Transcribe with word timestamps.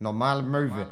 Normale 0.00 0.42
Möwe. 0.42 0.86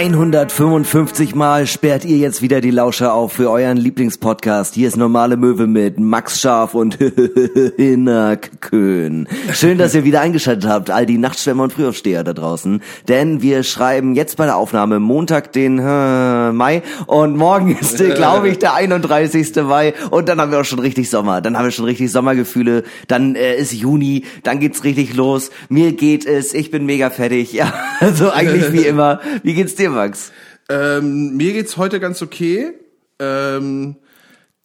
155 0.00 1.34
Mal 1.34 1.66
sperrt 1.66 2.06
ihr 2.06 2.16
jetzt 2.16 2.40
wieder 2.40 2.62
die 2.62 2.70
Lauscher 2.70 3.12
auf 3.12 3.34
für 3.34 3.50
euren 3.50 3.76
Lieblingspodcast. 3.76 4.72
Hier 4.72 4.88
ist 4.88 4.96
Normale 4.96 5.36
Möwe 5.36 5.66
mit 5.66 6.00
Max 6.00 6.40
Scharf 6.40 6.72
und 6.72 6.96
Hinak 7.76 8.62
Köhn. 8.62 9.28
Schön, 9.52 9.76
dass 9.76 9.94
ihr 9.94 10.04
wieder 10.04 10.22
eingeschaltet 10.22 10.70
habt, 10.70 10.90
all 10.90 11.04
die 11.04 11.18
Nachtschwärmer 11.18 11.64
und 11.64 11.74
Frühaufsteher 11.74 12.24
da 12.24 12.32
draußen. 12.32 12.80
Denn 13.08 13.42
wir 13.42 13.62
schreiben 13.62 14.14
jetzt 14.14 14.38
bei 14.38 14.46
der 14.46 14.56
Aufnahme 14.56 15.00
Montag 15.00 15.52
den 15.52 15.78
äh, 15.78 16.50
Mai 16.50 16.82
und 17.06 17.36
morgen 17.36 17.76
ist, 17.80 17.98
glaube 17.98 18.48
ich, 18.48 18.58
der 18.58 18.72
31. 18.72 19.54
Mai 19.56 19.92
und 20.10 20.30
dann 20.30 20.40
haben 20.40 20.50
wir 20.50 20.60
auch 20.60 20.64
schon 20.64 20.78
richtig 20.78 21.10
Sommer. 21.10 21.42
Dann 21.42 21.58
haben 21.58 21.64
wir 21.64 21.72
schon 21.72 21.84
richtig 21.84 22.10
Sommergefühle. 22.10 22.84
Dann 23.06 23.34
äh, 23.34 23.56
ist 23.56 23.74
Juni, 23.74 24.24
dann 24.44 24.60
geht's 24.60 24.82
richtig 24.82 25.14
los. 25.14 25.50
Mir 25.68 25.92
geht 25.92 26.24
es, 26.24 26.54
ich 26.54 26.70
bin 26.70 26.86
mega 26.86 27.10
fertig. 27.10 27.52
Ja, 27.60 27.74
also 27.98 28.30
eigentlich 28.30 28.72
wie 28.72 28.86
immer. 28.86 29.20
Wie 29.42 29.52
geht's 29.52 29.74
dir, 29.74 29.89
Max? 29.90 30.32
Ähm, 30.68 31.36
mir 31.36 31.52
geht's 31.52 31.76
heute 31.76 32.00
ganz 32.00 32.22
okay, 32.22 32.72
ähm, 33.18 33.96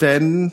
denn 0.02 0.52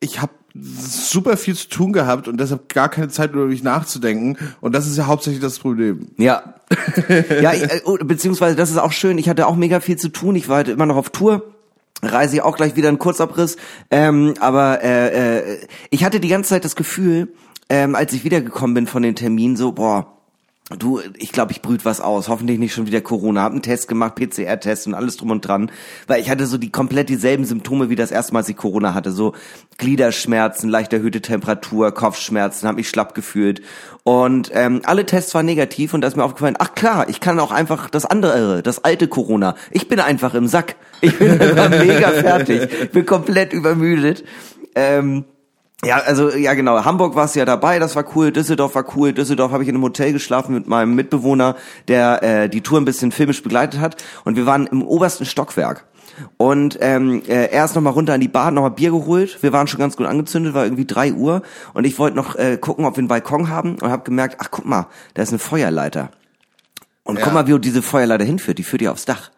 ich 0.00 0.20
habe 0.20 0.32
super 0.54 1.36
viel 1.36 1.54
zu 1.54 1.68
tun 1.68 1.92
gehabt 1.92 2.28
und 2.28 2.38
deshalb 2.38 2.72
gar 2.72 2.88
keine 2.88 3.08
Zeit, 3.08 3.32
über 3.32 3.46
mich 3.46 3.62
nachzudenken. 3.62 4.36
Und 4.60 4.74
das 4.74 4.86
ist 4.86 4.96
ja 4.96 5.06
hauptsächlich 5.06 5.40
das 5.40 5.58
Problem. 5.58 6.08
Ja. 6.16 6.54
ja, 7.40 7.52
ich, 7.52 7.62
äh, 7.62 7.80
oh, 7.84 7.96
beziehungsweise 8.02 8.56
das 8.56 8.70
ist 8.70 8.78
auch 8.78 8.92
schön. 8.92 9.18
Ich 9.18 9.28
hatte 9.28 9.46
auch 9.46 9.56
mega 9.56 9.80
viel 9.80 9.96
zu 9.96 10.08
tun. 10.08 10.36
Ich 10.36 10.48
war 10.48 10.56
halt 10.56 10.68
immer 10.68 10.86
noch 10.86 10.96
auf 10.96 11.10
Tour. 11.10 11.54
Reise 12.02 12.36
ich 12.36 12.42
auch 12.42 12.56
gleich 12.56 12.76
wieder 12.76 12.88
einen 12.88 12.98
Kurzabriss. 12.98 13.56
Ähm, 13.90 14.34
aber 14.40 14.82
äh, 14.82 15.38
äh, 15.38 15.58
ich 15.90 16.04
hatte 16.04 16.20
die 16.20 16.28
ganze 16.28 16.50
Zeit 16.50 16.64
das 16.64 16.76
Gefühl, 16.76 17.28
ähm, 17.68 17.94
als 17.94 18.12
ich 18.12 18.24
wiedergekommen 18.24 18.74
bin 18.74 18.86
von 18.86 19.02
den 19.02 19.14
Terminen, 19.14 19.56
so, 19.56 19.72
boah, 19.72 20.19
Du, 20.78 21.00
ich 21.16 21.32
glaube, 21.32 21.50
ich 21.50 21.62
brüt 21.62 21.84
was 21.84 22.00
aus. 22.00 22.28
Hoffentlich 22.28 22.60
nicht 22.60 22.72
schon 22.72 22.86
wieder 22.86 23.00
Corona. 23.00 23.42
Hab 23.42 23.50
einen 23.50 23.62
Test 23.62 23.88
gemacht, 23.88 24.14
PCR-Test 24.14 24.86
und 24.86 24.94
alles 24.94 25.16
drum 25.16 25.32
und 25.32 25.40
dran. 25.40 25.70
Weil 26.06 26.20
ich 26.20 26.30
hatte 26.30 26.46
so 26.46 26.58
die 26.58 26.70
komplett 26.70 27.08
dieselben 27.08 27.44
Symptome 27.44 27.90
wie 27.90 27.96
das 27.96 28.12
erste 28.12 28.32
Mal, 28.32 28.40
als 28.40 28.48
ich 28.48 28.56
Corona 28.56 28.94
hatte. 28.94 29.10
So 29.10 29.34
Gliederschmerzen, 29.78 30.70
leicht 30.70 30.92
erhöhte 30.92 31.20
Temperatur, 31.20 31.92
Kopfschmerzen, 31.92 32.68
habe 32.68 32.76
mich 32.76 32.88
schlapp 32.88 33.16
gefühlt. 33.16 33.62
Und 34.04 34.52
ähm, 34.54 34.82
alle 34.84 35.06
Tests 35.06 35.34
waren 35.34 35.46
negativ 35.46 35.92
und 35.92 36.02
da 36.02 36.08
ist 36.08 36.16
mir 36.16 36.22
aufgefallen, 36.24 36.56
ach 36.60 36.74
klar, 36.76 37.08
ich 37.08 37.18
kann 37.18 37.40
auch 37.40 37.50
einfach 37.50 37.90
das 37.90 38.06
andere, 38.06 38.62
das 38.62 38.84
alte 38.84 39.08
Corona. 39.08 39.56
Ich 39.72 39.88
bin 39.88 39.98
einfach 39.98 40.34
im 40.34 40.46
Sack. 40.46 40.76
Ich 41.00 41.18
bin 41.18 41.40
einfach 41.40 41.68
mega 41.84 42.10
fertig. 42.10 42.92
Bin 42.92 43.04
komplett 43.04 43.52
übermüdet. 43.52 44.24
Ähm, 44.76 45.24
ja, 45.84 45.96
also 45.96 46.30
ja 46.30 46.54
genau. 46.54 46.84
Hamburg 46.84 47.14
war 47.14 47.24
es 47.24 47.34
ja 47.34 47.44
dabei, 47.44 47.78
das 47.78 47.96
war 47.96 48.04
cool. 48.14 48.32
Düsseldorf 48.32 48.74
war 48.74 48.84
cool. 48.96 49.12
Düsseldorf 49.12 49.52
habe 49.52 49.62
ich 49.62 49.68
in 49.68 49.74
einem 49.74 49.84
Hotel 49.84 50.12
geschlafen 50.12 50.54
mit 50.54 50.66
meinem 50.66 50.94
Mitbewohner, 50.94 51.56
der 51.88 52.22
äh, 52.22 52.48
die 52.48 52.60
Tour 52.60 52.80
ein 52.80 52.84
bisschen 52.84 53.12
filmisch 53.12 53.42
begleitet 53.42 53.80
hat. 53.80 53.96
Und 54.24 54.36
wir 54.36 54.46
waren 54.46 54.66
im 54.66 54.82
obersten 54.82 55.24
Stockwerk. 55.24 55.86
Und 56.36 56.76
ähm, 56.80 57.22
äh, 57.26 57.46
er 57.46 57.64
ist 57.64 57.74
nochmal 57.74 57.94
runter 57.94 58.12
an 58.12 58.20
die 58.20 58.28
Bar, 58.28 58.50
nochmal 58.50 58.72
Bier 58.72 58.90
geholt. 58.90 59.42
Wir 59.42 59.52
waren 59.54 59.68
schon 59.68 59.80
ganz 59.80 59.96
gut 59.96 60.06
angezündet, 60.06 60.52
war 60.52 60.64
irgendwie 60.64 60.84
drei 60.84 61.12
Uhr. 61.14 61.42
Und 61.72 61.86
ich 61.86 61.98
wollte 61.98 62.16
noch 62.16 62.36
äh, 62.36 62.58
gucken, 62.58 62.84
ob 62.84 62.96
wir 62.96 63.00
einen 63.00 63.08
Balkon 63.08 63.48
haben 63.48 63.76
und 63.80 63.90
habe 63.90 64.02
gemerkt, 64.02 64.36
ach 64.38 64.48
guck 64.50 64.66
mal, 64.66 64.86
da 65.14 65.22
ist 65.22 65.30
eine 65.30 65.38
Feuerleiter. 65.38 66.10
Und 67.04 67.18
Ja. 67.18 67.24
guck 67.24 67.32
mal, 67.32 67.46
wie 67.46 67.58
diese 67.58 67.80
Feuerleiter 67.80 68.24
hinführt. 68.24 68.58
Die 68.58 68.64
führt 68.64 68.82
ja 68.82 68.92
aufs 68.92 69.06
Dach. 69.06 69.30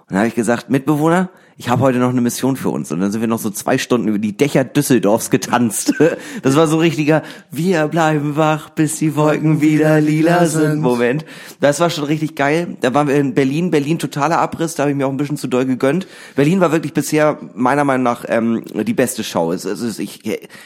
Und 0.00 0.12
dann 0.12 0.18
habe 0.18 0.28
ich 0.28 0.34
gesagt, 0.34 0.70
Mitbewohner, 0.70 1.28
ich 1.62 1.68
habe 1.68 1.80
heute 1.82 1.98
noch 1.98 2.08
eine 2.10 2.20
Mission 2.20 2.56
für 2.56 2.70
uns. 2.70 2.90
Und 2.90 2.98
dann 2.98 3.12
sind 3.12 3.20
wir 3.20 3.28
noch 3.28 3.38
so 3.38 3.48
zwei 3.48 3.78
Stunden 3.78 4.08
über 4.08 4.18
die 4.18 4.36
Dächer 4.36 4.64
Düsseldorfs 4.64 5.30
getanzt. 5.30 5.94
Das 6.42 6.56
war 6.56 6.66
so 6.66 6.76
ein 6.76 6.80
richtiger, 6.80 7.22
wir 7.50 7.86
bleiben 7.88 8.36
wach, 8.36 8.70
bis 8.70 8.96
die 8.96 9.14
Wolken 9.14 9.60
wieder 9.60 10.00
lila 10.00 10.46
sind 10.46 10.80
Moment. 10.80 11.24
Das 11.60 11.78
war 11.78 11.88
schon 11.90 12.04
richtig 12.04 12.34
geil. 12.34 12.76
Da 12.80 12.92
waren 12.94 13.06
wir 13.06 13.14
in 13.14 13.34
Berlin. 13.34 13.70
Berlin 13.70 13.98
totaler 13.98 14.38
Abriss, 14.38 14.74
da 14.74 14.82
habe 14.84 14.90
ich 14.90 14.96
mir 14.96 15.06
auch 15.06 15.10
ein 15.10 15.16
bisschen 15.16 15.36
zu 15.36 15.46
doll 15.46 15.64
gegönnt. 15.66 16.06
Berlin 16.34 16.60
war 16.60 16.72
wirklich 16.72 16.92
bisher 16.94 17.38
meiner 17.54 17.84
Meinung 17.84 18.02
nach 18.02 18.24
ähm, 18.26 18.64
die 18.72 18.94
beste 18.94 19.22
Show. 19.22 19.52
Es, 19.52 19.64
ist, 19.64 19.98
ich 20.00 20.20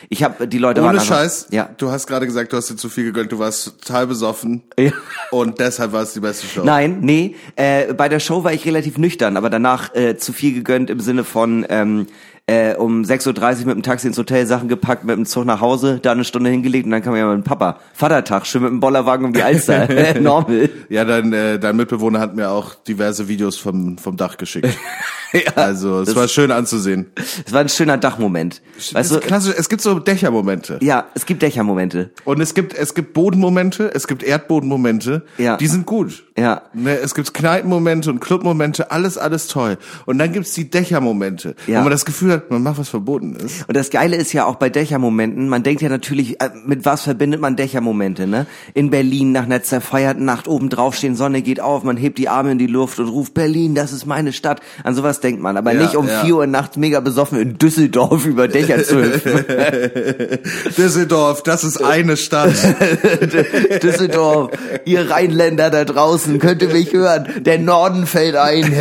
ich 0.08 0.22
habe 0.22 0.46
die 0.48 0.58
Leute 0.58 0.80
waren 0.80 0.90
Ohne 0.90 1.00
einfach- 1.00 1.16
Scheiß, 1.16 1.48
Ja. 1.50 1.68
du 1.76 1.90
hast 1.90 2.06
gerade 2.06 2.24
gesagt, 2.26 2.52
du 2.52 2.56
hast 2.56 2.70
dir 2.70 2.76
zu 2.76 2.88
viel 2.88 3.04
gegönnt, 3.04 3.32
du 3.32 3.38
warst 3.38 3.80
total 3.82 4.06
besoffen. 4.06 4.62
Ja. 4.78 4.92
Und 5.30 5.58
deshalb 5.60 5.92
war 5.92 6.02
es 6.02 6.12
die 6.14 6.20
beste 6.20 6.46
Show. 6.46 6.64
Nein, 6.64 6.98
nee. 7.02 7.34
Äh, 7.56 7.92
bei 7.92 8.08
der 8.08 8.20
Show 8.20 8.44
war 8.44 8.52
ich 8.52 8.64
relativ 8.64 8.96
nüchtern, 8.98 9.36
aber 9.36 9.50
danach 9.50 9.94
äh, 9.94 10.16
zu 10.16 10.32
viel 10.32 10.54
gegönnt 10.54 10.85
im 10.90 11.00
Sinne 11.00 11.24
von 11.24 11.64
ähm, 11.68 12.06
äh, 12.48 12.74
um 12.76 13.02
6.30 13.02 13.60
Uhr 13.60 13.66
mit 13.66 13.74
dem 13.76 13.82
Taxi 13.82 14.06
ins 14.06 14.16
Hotel, 14.18 14.46
Sachen 14.46 14.68
gepackt, 14.68 15.04
mit 15.04 15.16
dem 15.16 15.26
Zug 15.26 15.44
nach 15.46 15.60
Hause, 15.60 15.98
da 16.00 16.12
eine 16.12 16.22
Stunde 16.24 16.48
hingelegt 16.50 16.84
und 16.86 16.92
dann 16.92 17.02
kam 17.02 17.16
ja 17.16 17.26
mein 17.26 17.42
Papa. 17.42 17.78
Vatertag, 17.92 18.46
schön 18.46 18.62
mit 18.62 18.70
dem 18.70 18.78
Bollerwagen 18.80 19.26
um 19.26 19.32
die 19.32 19.42
Alster. 19.42 19.88
Normal. 20.20 20.70
Ja, 20.88 21.04
dein, 21.04 21.32
äh, 21.32 21.58
dein 21.58 21.76
Mitbewohner 21.76 22.20
hat 22.20 22.36
mir 22.36 22.50
auch 22.50 22.74
diverse 22.76 23.26
Videos 23.28 23.56
vom, 23.56 23.98
vom 23.98 24.16
Dach 24.16 24.36
geschickt. 24.36 24.68
also, 25.56 26.00
es 26.02 26.14
war 26.14 26.28
schön 26.28 26.52
anzusehen. 26.52 27.06
Es 27.44 27.52
war 27.52 27.60
ein 27.62 27.68
schöner 27.68 27.98
Dachmoment. 27.98 28.62
Weißt 28.92 29.10
du, 29.10 29.18
klassisch, 29.18 29.54
es 29.58 29.68
gibt 29.68 29.82
so 29.82 29.98
Dächermomente. 29.98 30.78
ja, 30.82 31.06
es 31.14 31.26
gibt 31.26 31.42
Dächermomente. 31.42 32.10
Und 32.24 32.40
es 32.40 32.54
gibt, 32.54 32.74
es 32.74 32.94
gibt 32.94 33.12
Bodenmomente, 33.12 33.90
es 33.92 34.06
gibt 34.06 34.22
Erdbodenmomente, 34.22 35.24
Ja. 35.38 35.56
die 35.56 35.66
sind 35.66 35.84
gut. 35.84 36.24
Ja. 36.38 36.62
Ne, 36.74 36.96
es 36.98 37.14
gibt 37.14 37.34
Kneipenmomente 37.34 38.10
und 38.10 38.20
Clubmomente, 38.20 38.90
alles, 38.92 39.18
alles 39.18 39.48
toll. 39.48 39.78
Und 40.04 40.18
dann 40.18 40.32
gibt's 40.32 40.52
die 40.52 40.70
Dächermomente, 40.70 41.56
Ja. 41.66 41.78
wo 41.78 41.82
man 41.84 41.90
das 41.90 42.04
Gefühl 42.04 42.32
hat, 42.32 42.35
man 42.48 42.62
macht 42.62 42.78
was 42.78 42.88
verboten 42.88 43.36
ist. 43.36 43.68
Und 43.68 43.76
das 43.76 43.90
Geile 43.90 44.16
ist 44.16 44.32
ja 44.32 44.46
auch 44.46 44.56
bei 44.56 44.68
Dächermomenten, 44.68 45.48
man 45.48 45.62
denkt 45.62 45.82
ja 45.82 45.88
natürlich, 45.88 46.40
äh, 46.40 46.50
mit 46.64 46.84
was 46.84 47.02
verbindet 47.02 47.40
man 47.40 47.56
Dächermomente, 47.56 48.26
ne? 48.26 48.46
In 48.74 48.90
Berlin 48.90 49.32
nach 49.32 49.44
einer 49.44 49.62
zerfeierten 49.62 50.24
Nacht 50.24 50.48
oben 50.48 50.68
drauf 50.68 50.94
stehen, 50.94 51.16
Sonne 51.16 51.42
geht 51.42 51.60
auf, 51.60 51.84
man 51.84 51.96
hebt 51.96 52.18
die 52.18 52.28
Arme 52.28 52.52
in 52.52 52.58
die 52.58 52.66
Luft 52.66 52.98
und 52.98 53.08
ruft 53.08 53.34
Berlin, 53.34 53.74
das 53.74 53.92
ist 53.92 54.06
meine 54.06 54.32
Stadt. 54.32 54.60
An 54.84 54.94
sowas 54.94 55.20
denkt 55.20 55.40
man, 55.40 55.56
aber 55.56 55.72
Ja, 55.72 55.82
nicht 55.82 55.96
um 55.96 56.08
ja. 56.08 56.24
vier 56.24 56.36
Uhr 56.36 56.46
nachts 56.46 56.76
mega 56.76 57.00
besoffen 57.00 57.40
in 57.40 57.58
Düsseldorf 57.58 58.26
über 58.26 58.48
Dächer 58.48 58.82
zu 58.84 59.02
hüpfen. 59.02 59.44
Düsseldorf, 60.76 61.42
das 61.42 61.64
ist 61.64 61.82
eine 61.82 62.16
Stadt. 62.16 62.54
Düsseldorf, 63.82 64.50
ihr 64.84 65.10
Rheinländer 65.10 65.70
da 65.70 65.84
draußen, 65.84 66.38
könnt 66.38 66.62
ihr 66.62 66.68
mich 66.68 66.92
hören? 66.92 67.26
Der 67.40 67.58
Norden 67.58 68.06
fällt 68.06 68.36
ein. 68.36 68.72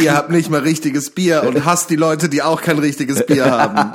Ihr 0.00 0.14
habt 0.14 0.30
nicht 0.30 0.50
mal 0.50 0.60
richtiges 0.60 1.10
Bier 1.10 1.44
und 1.46 1.64
hasst 1.64 1.90
die 1.90 1.96
Leute, 1.96 2.28
die 2.32 2.42
auch 2.42 2.60
kein 2.60 2.78
richtiges 2.78 3.24
Bier 3.26 3.50
haben. 3.50 3.92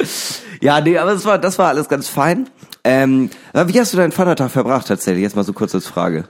ja, 0.60 0.80
nee, 0.80 0.98
aber 0.98 1.12
das 1.14 1.24
war, 1.24 1.38
das 1.38 1.58
war 1.58 1.68
alles 1.68 1.88
ganz 1.88 2.08
fein. 2.08 2.48
Ähm, 2.84 3.30
wie 3.52 3.80
hast 3.80 3.92
du 3.92 3.96
deinen 3.96 4.12
Vatertag 4.12 4.50
verbracht 4.50 4.86
tatsächlich? 4.88 5.22
Jetzt 5.22 5.36
mal 5.36 5.44
so 5.44 5.52
kurz 5.52 5.74
als 5.74 5.86
Frage. 5.86 6.24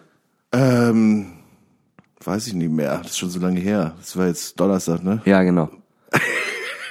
Ähm, 0.53 1.32
weiß 2.25 2.47
ich 2.47 2.54
nicht 2.54 2.70
mehr. 2.70 2.98
Das 3.03 3.12
ist 3.12 3.19
schon 3.19 3.31
so 3.31 3.38
lange 3.41 3.60
her. 3.60 3.94
Das 3.98 4.16
war 4.16 4.26
jetzt 4.26 4.58
Donnerstag, 4.58 5.03
ne? 5.03 5.20
Ja, 5.25 5.42
genau. 5.42 5.69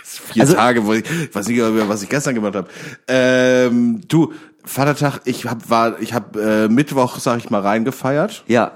Vier 0.04 0.42
Also- 0.44 0.54
Tage, 0.56 0.86
wo 0.86 0.94
ich 0.94 1.04
ich 1.10 1.34
weiß 1.34 1.48
nicht, 1.48 1.60
was 1.90 2.04
ich 2.04 2.10
gestern 2.10 2.36
gemacht 2.36 2.56
habe. 2.56 2.68
Ähm, 3.08 4.02
du, 4.08 4.34
Vatertag, 4.64 5.22
ich 5.26 5.46
hab 5.46 5.70
war, 5.70 6.00
ich 6.02 6.14
hab 6.14 6.36
äh, 6.36 6.68
Mittwoch, 6.68 7.20
sag 7.20 7.38
ich 7.40 7.50
mal, 7.50 7.62
reingefeiert 7.62 8.44
Ja. 8.48 8.72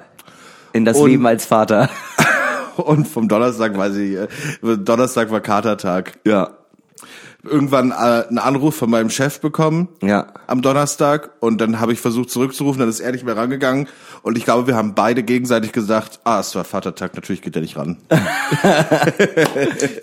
In 0.73 0.85
das 0.85 0.97
Und- 0.97 1.09
Leben 1.09 1.25
als 1.27 1.45
Vater. 1.45 1.89
und 2.81 3.07
vom 3.07 3.27
Donnerstag 3.27 3.77
weiß 3.77 3.95
ich, 3.97 4.15
äh, 4.15 4.27
Donnerstag 4.77 5.31
war 5.31 5.41
Katertag. 5.41 6.19
Ja. 6.25 6.57
Irgendwann 7.43 7.91
äh, 7.91 7.93
einen 7.95 8.37
Anruf 8.37 8.75
von 8.75 8.89
meinem 8.89 9.09
Chef 9.09 9.39
bekommen. 9.39 9.87
Ja. 10.03 10.27
am 10.47 10.61
Donnerstag 10.61 11.31
und 11.39 11.59
dann 11.61 11.79
habe 11.79 11.93
ich 11.93 11.99
versucht 11.99 12.29
zurückzurufen, 12.29 12.79
dann 12.79 12.89
ist 12.89 12.99
er 12.99 13.11
nicht 13.11 13.25
mehr 13.25 13.35
rangegangen 13.37 13.87
und 14.21 14.37
ich 14.37 14.43
glaube, 14.45 14.67
wir 14.67 14.75
haben 14.75 14.93
beide 14.95 15.23
gegenseitig 15.23 15.71
gesagt, 15.71 16.19
ah, 16.23 16.39
es 16.39 16.53
war 16.55 16.63
Vatertag, 16.65 17.15
natürlich 17.15 17.41
geht 17.41 17.55
er 17.55 17.61
nicht 17.61 17.77
ran. 17.77 17.97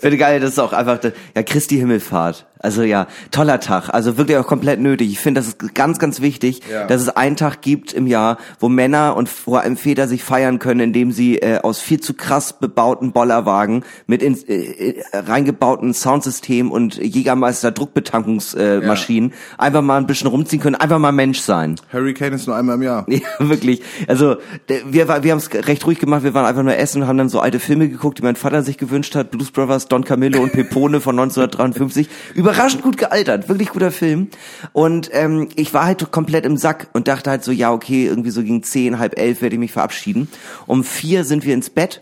Finde 0.01 0.17
geil, 0.17 0.39
das 0.39 0.51
ist 0.51 0.59
auch 0.59 0.73
einfach, 0.73 0.99
ja, 1.35 1.43
Christi 1.43 1.77
Himmelfahrt. 1.77 2.45
Also 2.61 2.81
ja, 2.83 3.07
toller 3.31 3.61
Tag. 3.61 3.87
Also 3.93 4.17
wirklich 4.17 4.35
auch 4.37 4.45
komplett 4.45 4.81
nötig. 4.81 5.09
Ich 5.11 5.19
finde, 5.19 5.39
das 5.39 5.47
ist 5.47 5.73
ganz, 5.75 5.97
ganz 5.97 6.19
wichtig, 6.19 6.61
Ja. 6.69 6.87
dass 6.87 7.01
es 7.01 7.07
einen 7.07 7.37
Tag 7.37 7.61
gibt 7.61 7.93
im 7.93 8.05
Jahr, 8.05 8.37
wo 8.59 8.67
Männer 8.67 9.15
und 9.15 9.29
vor 9.29 9.61
allem 9.61 9.77
Väter 9.77 10.09
sich 10.09 10.25
feiern 10.25 10.59
können, 10.59 10.81
indem 10.81 11.13
sie 11.13 11.37
äh, 11.37 11.59
aus 11.59 11.79
viel 11.79 12.01
zu 12.01 12.13
krass 12.13 12.59
bebauten 12.59 13.13
Bollerwagen 13.13 13.85
mit 14.07 14.21
ins, 14.21 14.43
äh, 14.43 14.55
äh, 14.57 15.03
reingebauten 15.13 15.93
Soundsystem 15.93 16.69
und 16.69 16.97
Jägermeister 17.29 17.71
Druckbetankungsmaschinen. 17.71 18.83
Äh, 18.83 18.87
Maschinen. 18.87 19.33
Einfach 19.57 19.81
mal 19.81 19.97
ein 19.97 20.07
bisschen 20.07 20.27
rumziehen 20.27 20.61
können, 20.61 20.75
einfach 20.75 20.97
mal 20.99 21.11
Mensch 21.11 21.39
sein. 21.39 21.75
Hurricane 21.93 22.33
ist 22.33 22.47
nur 22.47 22.55
einmal 22.55 22.75
im 22.75 22.83
Jahr. 22.83 23.05
Ja, 23.19 23.49
wirklich. 23.49 23.81
Also 24.07 24.37
wir, 24.67 25.07
wir 25.07 25.31
haben 25.31 25.39
es 25.39 25.51
recht 25.51 25.85
ruhig 25.85 25.99
gemacht. 25.99 26.23
Wir 26.23 26.33
waren 26.33 26.45
einfach 26.45 26.63
nur 26.63 26.77
essen 26.77 27.01
und 27.01 27.07
haben 27.07 27.17
dann 27.17 27.27
so 27.27 27.41
alte 27.41 27.59
Filme 27.59 27.89
geguckt, 27.89 28.19
die 28.19 28.23
mein 28.23 28.37
Vater 28.37 28.63
sich 28.63 28.77
gewünscht 28.77 29.13
hat. 29.15 29.31
Blues 29.31 29.51
Brothers, 29.51 29.89
Don 29.89 30.05
Camillo 30.05 30.41
und 30.41 30.53
Pepone 30.53 31.01
von 31.01 31.19
1953. 31.19 32.07
Überraschend 32.33 32.81
gut 32.81 32.97
gealtert, 32.97 33.49
wirklich 33.49 33.69
guter 33.69 33.91
Film. 33.91 34.29
Und 34.71 35.09
ähm, 35.11 35.49
ich 35.55 35.73
war 35.73 35.85
halt 35.85 36.11
komplett 36.11 36.45
im 36.45 36.55
Sack 36.55 36.87
und 36.93 37.09
dachte 37.09 37.29
halt 37.29 37.43
so, 37.43 37.51
ja 37.51 37.73
okay, 37.73 38.05
irgendwie 38.05 38.29
so 38.29 38.41
gegen 38.41 38.63
zehn, 38.63 38.99
halb 38.99 39.19
elf 39.19 39.41
werde 39.41 39.55
ich 39.55 39.59
mich 39.59 39.73
verabschieden. 39.73 40.29
Um 40.65 40.85
vier 40.85 41.25
sind 41.25 41.45
wir 41.45 41.53
ins 41.53 41.69
Bett. 41.69 42.01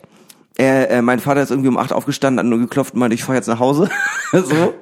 Äh, 0.60 0.86
äh, 0.86 1.02
mein 1.02 1.20
Vater 1.20 1.42
ist 1.42 1.52
irgendwie 1.52 1.70
um 1.70 1.78
acht 1.78 1.94
aufgestanden, 1.94 2.40
hat 2.40 2.50
nur 2.50 2.60
geklopft 2.60 2.94
und 2.94 3.00
meinte, 3.00 3.16
ich 3.16 3.24
fahr 3.24 3.36
jetzt 3.36 3.48
nach 3.48 3.60
Hause. 3.60 3.90
so. 4.32 4.74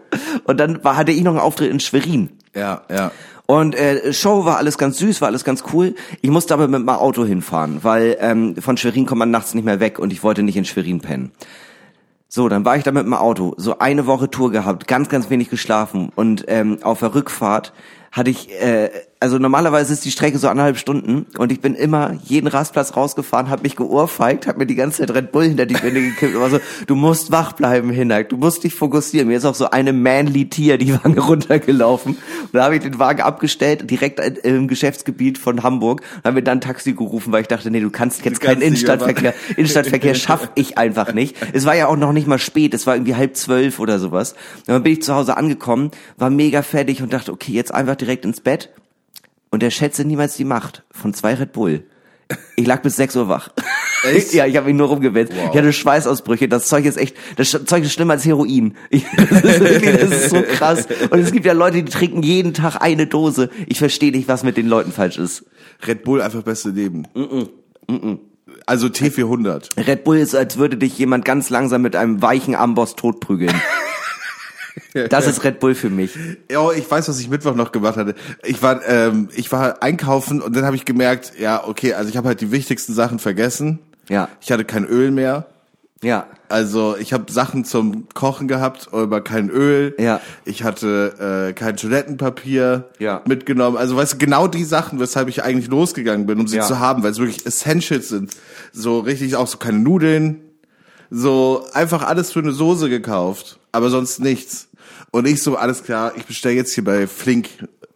Und 0.46 0.60
dann 0.60 0.84
war, 0.84 0.96
hatte 0.96 1.12
ich 1.12 1.24
noch 1.24 1.32
einen 1.32 1.42
Auftritt 1.42 1.72
in 1.72 1.80
Schwerin. 1.80 2.30
Ja, 2.56 2.82
ja. 2.90 3.12
Und 3.48 3.76
äh, 3.76 4.12
Show 4.14 4.46
war 4.46 4.58
alles 4.58 4.78
ganz 4.78 4.98
süß, 4.98 5.22
war 5.22 5.28
alles 5.28 5.44
ganz 5.44 5.64
cool. 5.74 5.96
Ich 6.22 6.30
musste 6.30 6.54
aber 6.54 6.68
mit 6.68 6.84
meinem 6.84 6.98
Auto 6.98 7.26
hinfahren, 7.26 7.84
weil 7.84 8.18
ähm, 8.20 8.56
von 8.56 8.78
Schwerin 8.78 9.06
kommt 9.06 9.20
man 9.20 9.32
nachts 9.32 9.54
nicht 9.54 9.66
mehr 9.66 9.80
weg 9.80 10.00
und 10.00 10.12
ich 10.12 10.24
wollte 10.24 10.42
nicht 10.42 10.58
in 10.58 10.66
Schwerin 10.66 11.02
pennen. 11.02 11.32
So, 12.28 12.50
dann 12.50 12.66
war 12.66 12.76
ich 12.76 12.84
da 12.84 12.92
mit 12.92 13.06
dem 13.06 13.14
Auto, 13.14 13.54
so 13.58 13.80
eine 13.80 14.08
Woche 14.08 14.30
Tour 14.32 14.52
gehabt, 14.52 14.88
ganz, 14.88 15.10
ganz 15.10 15.30
wenig 15.30 15.50
geschlafen 15.50 16.12
und 16.16 16.46
ähm, 16.48 16.80
auf 16.82 17.00
der 17.00 17.14
Rückfahrt 17.14 17.72
hatte 18.12 18.32
ich 18.32 18.52
äh, 18.62 18.90
also 19.26 19.40
normalerweise 19.40 19.92
ist 19.92 20.06
die 20.06 20.12
Strecke 20.12 20.38
so 20.38 20.48
anderthalb 20.48 20.78
Stunden 20.78 21.26
und 21.40 21.52
ich 21.52 21.60
bin 21.60 21.74
immer 21.74 22.16
jeden 22.26 22.46
Rastplatz 22.46 22.96
rausgefahren, 22.96 23.50
habe 23.50 23.64
mich 23.64 23.76
geohrfeigt, 23.76 24.46
habe 24.46 24.60
mir 24.60 24.68
die 24.68 24.76
ganze 24.76 25.00
Zeit 25.00 25.16
Red 25.16 25.32
Bull 25.32 25.46
hinter 25.46 25.66
die 25.66 25.82
Wände 25.82 26.00
gekippt, 26.00 26.36
aber 26.36 26.52
so, 26.52 26.60
du 26.86 26.94
musst 26.94 27.32
wach 27.32 27.54
bleiben, 27.54 27.90
Hinak, 27.90 28.30
du 28.30 28.38
musst 28.38 28.64
dich 28.64 28.76
fokussieren. 28.76 29.28
Mir 29.28 29.38
ist 29.38 29.46
auch 29.46 29.56
so 29.56 29.72
eine 29.72 29.94
manly 29.94 30.48
Tier 30.48 30.78
die 30.78 30.94
Wange 31.04 31.20
runtergelaufen 31.22 32.18
und 32.18 32.54
da 32.54 32.66
habe 32.66 32.76
ich 32.76 32.84
den 32.84 33.00
Wagen 33.00 33.24
abgestellt, 33.24 33.90
direkt 33.90 34.20
im 34.20 34.68
Geschäftsgebiet 34.68 35.40
von 35.40 35.64
Hamburg 35.64 36.04
und 36.18 36.24
habe 36.24 36.36
mir 36.36 36.44
dann 36.44 36.60
ein 36.60 36.62
Taxi 36.62 36.94
gerufen, 36.94 37.34
weil 37.34 37.42
ich 37.42 37.48
dachte, 37.48 37.72
nee, 37.72 37.80
du 37.80 37.90
kannst 37.90 38.24
jetzt 38.24 38.44
du 38.44 38.46
keinen 38.46 38.62
Innenstadtverkehr, 38.62 39.34
Innenstadtverkehr 39.58 40.14
schaff 40.14 40.52
ich 40.54 40.78
einfach 40.78 41.14
nicht. 41.14 41.36
Es 41.52 41.66
war 41.66 41.74
ja 41.74 41.88
auch 41.88 41.98
noch 41.98 42.14
nicht 42.14 42.28
mal 42.28 42.38
spät, 42.38 42.76
es 42.76 42.86
war 42.86 42.94
irgendwie 42.94 43.16
halb 43.16 43.36
zwölf 43.36 43.80
oder 43.80 43.98
sowas. 43.98 44.34
Und 44.68 44.70
dann 44.70 44.84
bin 44.84 44.94
ich 44.94 45.02
zu 45.02 45.16
Hause 45.16 45.36
angekommen, 45.36 45.90
war 46.16 46.30
mega 46.30 46.62
fertig 46.62 47.02
und 47.02 47.12
dachte, 47.12 47.32
okay, 47.32 47.54
jetzt 47.54 47.74
einfach 47.74 47.96
direkt 47.96 48.24
ins 48.24 48.40
Bett 48.40 48.70
und 49.56 49.64
er 49.64 49.72
schätze 49.72 50.04
niemals 50.04 50.36
die 50.36 50.44
Macht 50.44 50.84
von 50.92 51.14
zwei 51.14 51.34
Red 51.34 51.54
Bull. 51.54 51.86
Ich 52.58 52.68
lag 52.68 52.82
bis 52.82 52.98
6 52.98 53.16
Uhr 53.16 53.30
wach. 53.30 53.52
Echt? 54.04 54.34
ja, 54.34 54.46
ich 54.46 54.58
habe 54.58 54.68
mich 54.68 54.76
nur 54.76 54.90
rumgewetzt. 54.90 55.32
Wow. 55.34 55.50
Ich 55.50 55.58
hatte 55.58 55.72
Schweißausbrüche. 55.72 56.50
Das 56.50 56.68
Zeug 56.68 56.84
ist 56.84 56.98
echt, 56.98 57.16
das 57.38 57.52
Zeug 57.52 57.84
ist 57.84 57.94
schlimmer 57.94 58.16
als 58.16 58.26
Heroin. 58.26 58.76
Ich, 58.90 59.06
das, 59.16 59.44
ist 59.44 59.60
wirklich, 59.62 59.98
das 59.98 60.12
ist 60.12 60.30
so 60.32 60.42
krass. 60.42 60.90
Und 61.10 61.20
es 61.20 61.32
gibt 61.32 61.46
ja 61.46 61.54
Leute, 61.54 61.82
die 61.82 61.90
trinken 61.90 62.22
jeden 62.22 62.54
Tag 62.54 62.82
eine 62.82 63.08
Dose. 63.08 63.50
Ich 63.68 63.80
verstehe 63.80 64.12
nicht, 64.12 64.28
was 64.28 64.44
mit 64.44 64.58
den 64.58 64.68
Leuten 64.68 64.92
falsch 64.92 65.18
ist. 65.18 65.46
Red 65.88 66.04
Bull 66.04 66.22
einfach 66.22 66.44
beste 66.44 66.72
Leben. 66.72 67.08
Mm 67.14 67.22
-mm. 67.22 67.50
Mm 67.88 68.20
also 68.66 68.88
T400. 68.88 69.88
Red 69.88 70.04
Bull 70.04 70.18
ist, 70.18 70.36
als 70.36 70.58
würde 70.58 70.76
dich 70.78 70.98
jemand 70.98 71.24
ganz 71.24 71.50
langsam 71.50 71.82
mit 71.82 71.96
einem 71.96 72.22
weichen 72.22 72.56
Amboss 72.56 72.96
totprügeln. 72.96 73.54
Das 75.10 75.28
ist 75.28 75.44
Red 75.44 75.60
Bull 75.60 75.76
für 75.76 75.90
mich. 75.90 76.18
Ja, 76.50 76.72
ich 76.72 76.90
weiß, 76.90 77.10
was 77.10 77.20
ich 77.20 77.30
Mittwoch 77.30 77.56
noch 77.56 77.72
gemacht 77.72 77.98
hatte. 77.98 78.16
Ich 78.44 78.64
war, 78.64 78.82
ähm, 78.88 79.30
ich 79.36 79.52
war 79.52 79.84
einkaufen 79.84 80.42
und 80.42 80.56
dann 80.56 80.66
habe 80.66 80.76
ich 80.76 80.86
gemerkt, 80.86 81.34
ja, 81.38 81.68
okay, 81.68 81.94
also 81.94 82.10
ich 82.10 82.18
habe 82.18 82.30
halt 82.30 82.40
die 82.40 82.52
wichtigsten 82.52 82.94
Sachen 82.94 83.20
vergessen. 83.20 83.80
Ja. 84.08 84.30
Ich 84.40 84.52
hatte 84.52 84.64
kein 84.64 84.86
Öl 84.86 85.12
mehr. 85.12 85.48
Ja. 86.02 86.28
Also 86.48 86.96
ich 86.98 87.14
habe 87.14 87.32
Sachen 87.32 87.66
zum 87.66 88.08
Kochen 88.14 88.48
gehabt, 88.48 88.90
aber 88.92 89.22
kein 89.22 89.50
Öl. 89.50 89.96
Ja. 89.98 90.22
Ich 90.46 90.64
hatte 90.64 91.50
äh, 91.50 91.54
kein 91.54 91.76
Toilettenpapier 91.76 92.90
ja. 93.00 93.22
mitgenommen. 93.26 93.78
Also 93.78 93.96
weißt 93.96 94.14
du, 94.14 94.18
genau 94.18 94.48
die 94.48 94.64
Sachen, 94.64 95.00
weshalb 95.00 95.28
ich 95.28 95.44
eigentlich 95.44 95.68
losgegangen 95.68 96.26
bin, 96.26 96.40
um 96.40 96.48
sie 96.48 96.58
ja. 96.58 96.64
zu 96.64 96.80
haben, 96.80 97.04
weil 97.04 97.12
es 97.12 97.18
wirklich 97.18 97.46
Essentials 97.46 98.10
sind. 98.10 98.32
So 98.72 99.00
richtig 99.00 99.36
auch 99.36 99.48
so 99.48 99.58
keine 99.58 99.80
Nudeln. 99.80 100.42
So 101.10 101.66
einfach 101.74 102.04
alles 102.04 102.32
für 102.32 102.40
eine 102.40 102.52
Soße 102.52 102.90
gekauft, 102.90 103.60
aber 103.72 103.90
sonst 103.90 104.20
nichts. 104.20 104.70
Und 105.16 105.26
ich 105.30 105.42
so, 105.42 105.56
alles 105.56 105.86
klar, 105.86 106.12
ich 106.18 106.26
bestelle 106.26 106.56
jetzt 106.56 106.74
hier 106.74 106.84
bei 106.84 107.08
Flink 107.08 107.48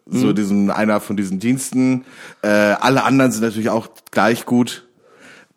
so 0.06 0.28
mhm. 0.28 0.34
diesen 0.34 0.70
einer 0.70 1.00
von 1.00 1.18
diesen 1.18 1.38
Diensten. 1.38 2.06
Äh, 2.40 2.48
alle 2.48 3.04
anderen 3.04 3.30
sind 3.30 3.42
natürlich 3.42 3.68
auch 3.68 3.88
gleich 4.10 4.46
gut. 4.46 4.88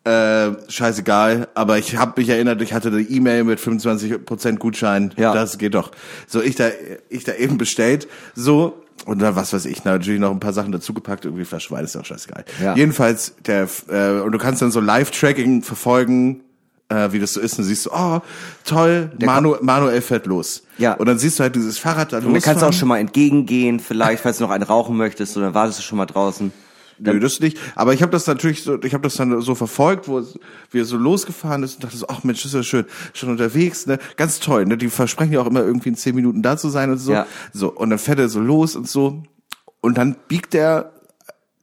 Äh, 0.04 0.50
scheißegal, 0.68 1.48
aber 1.54 1.78
ich 1.78 1.96
habe 1.96 2.20
mich 2.20 2.28
erinnert, 2.28 2.60
ich 2.60 2.74
hatte 2.74 2.88
eine 2.88 3.00
E-Mail 3.00 3.44
mit 3.44 3.60
25% 3.60 4.58
Gutschein. 4.58 5.14
Ja. 5.16 5.32
Das 5.32 5.56
geht 5.56 5.74
doch. 5.74 5.92
So, 6.26 6.42
ich 6.42 6.54
da, 6.54 6.68
ich 7.08 7.24
da 7.24 7.32
eben 7.32 7.56
bestellt. 7.56 8.08
So, 8.34 8.84
und 9.06 9.22
dann, 9.22 9.34
was 9.34 9.54
weiß 9.54 9.64
ich, 9.64 9.84
natürlich 9.84 10.20
noch 10.20 10.32
ein 10.32 10.40
paar 10.40 10.52
Sachen 10.52 10.70
dazugepackt, 10.70 11.24
irgendwie 11.24 11.46
Flasche 11.46 11.70
Wein 11.70 11.86
ist 11.86 11.96
auch 11.96 12.04
scheißegal. 12.04 12.44
Ja. 12.62 12.76
Jedenfalls, 12.76 13.36
der, 13.46 13.68
äh, 13.88 14.20
und 14.20 14.32
du 14.32 14.38
kannst 14.38 14.60
dann 14.60 14.70
so 14.70 14.80
Live-Tracking 14.80 15.62
verfolgen, 15.62 16.42
äh, 16.94 17.12
wie 17.12 17.18
das 17.18 17.32
so 17.32 17.40
ist, 17.40 17.58
und 17.58 17.64
siehst 17.64 17.86
du, 17.86 17.90
oh, 17.92 18.20
toll, 18.64 19.10
Manu, 19.24 19.56
Manuel 19.60 20.00
fährt 20.00 20.26
los. 20.26 20.62
Ja. 20.78 20.94
Und 20.94 21.06
dann 21.06 21.18
siehst 21.18 21.38
du 21.38 21.42
halt 21.42 21.56
dieses 21.56 21.78
Fahrrad 21.78 22.12
da 22.12 22.18
losfahren. 22.18 22.26
Und 22.26 22.34
dann 22.34 22.42
kannst 22.42 22.62
du 22.62 22.66
auch 22.66 22.72
schon 22.72 22.88
mal 22.88 22.98
entgegengehen, 22.98 23.80
vielleicht, 23.80 24.22
falls 24.22 24.38
du 24.38 24.44
noch 24.44 24.50
einen 24.50 24.64
rauchen 24.64 24.96
möchtest, 24.96 25.36
oder 25.36 25.54
wartest 25.54 25.80
du 25.80 25.82
schon 25.82 25.98
mal 25.98 26.06
draußen. 26.06 26.52
Nö, 26.98 27.18
das 27.18 27.40
nicht. 27.40 27.58
Aber 27.74 27.92
ich 27.92 28.02
habe 28.02 28.12
das 28.12 28.26
natürlich 28.26 28.62
so, 28.62 28.80
ich 28.82 28.94
habe 28.94 29.02
das 29.02 29.14
dann 29.14 29.40
so 29.40 29.54
verfolgt, 29.54 30.06
wo 30.06 30.18
es, 30.18 30.38
wie 30.70 30.80
er 30.80 30.84
so 30.84 30.96
losgefahren 30.96 31.62
ist 31.64 31.74
und 31.74 31.84
dachte 31.84 31.96
so, 31.96 32.06
ach 32.08 32.22
Mensch, 32.22 32.42
das 32.42 32.52
ist 32.52 32.54
ja 32.54 32.62
schön, 32.62 32.84
schon 33.12 33.30
unterwegs, 33.30 33.86
ne? 33.86 33.98
Ganz 34.16 34.38
toll, 34.38 34.64
ne? 34.64 34.76
Die 34.76 34.88
versprechen 34.88 35.32
ja 35.32 35.40
auch 35.40 35.46
immer 35.46 35.62
irgendwie 35.62 35.88
in 35.88 35.96
zehn 35.96 36.14
Minuten 36.14 36.42
da 36.42 36.56
zu 36.56 36.68
sein 36.68 36.90
und 36.90 36.98
so. 36.98 37.12
Ja. 37.12 37.26
So, 37.52 37.72
und 37.72 37.90
dann 37.90 37.98
fährt 37.98 38.20
er 38.20 38.28
so 38.28 38.40
los 38.40 38.76
und 38.76 38.88
so. 38.88 39.24
Und 39.80 39.98
dann 39.98 40.16
biegt 40.28 40.54
er 40.54 40.92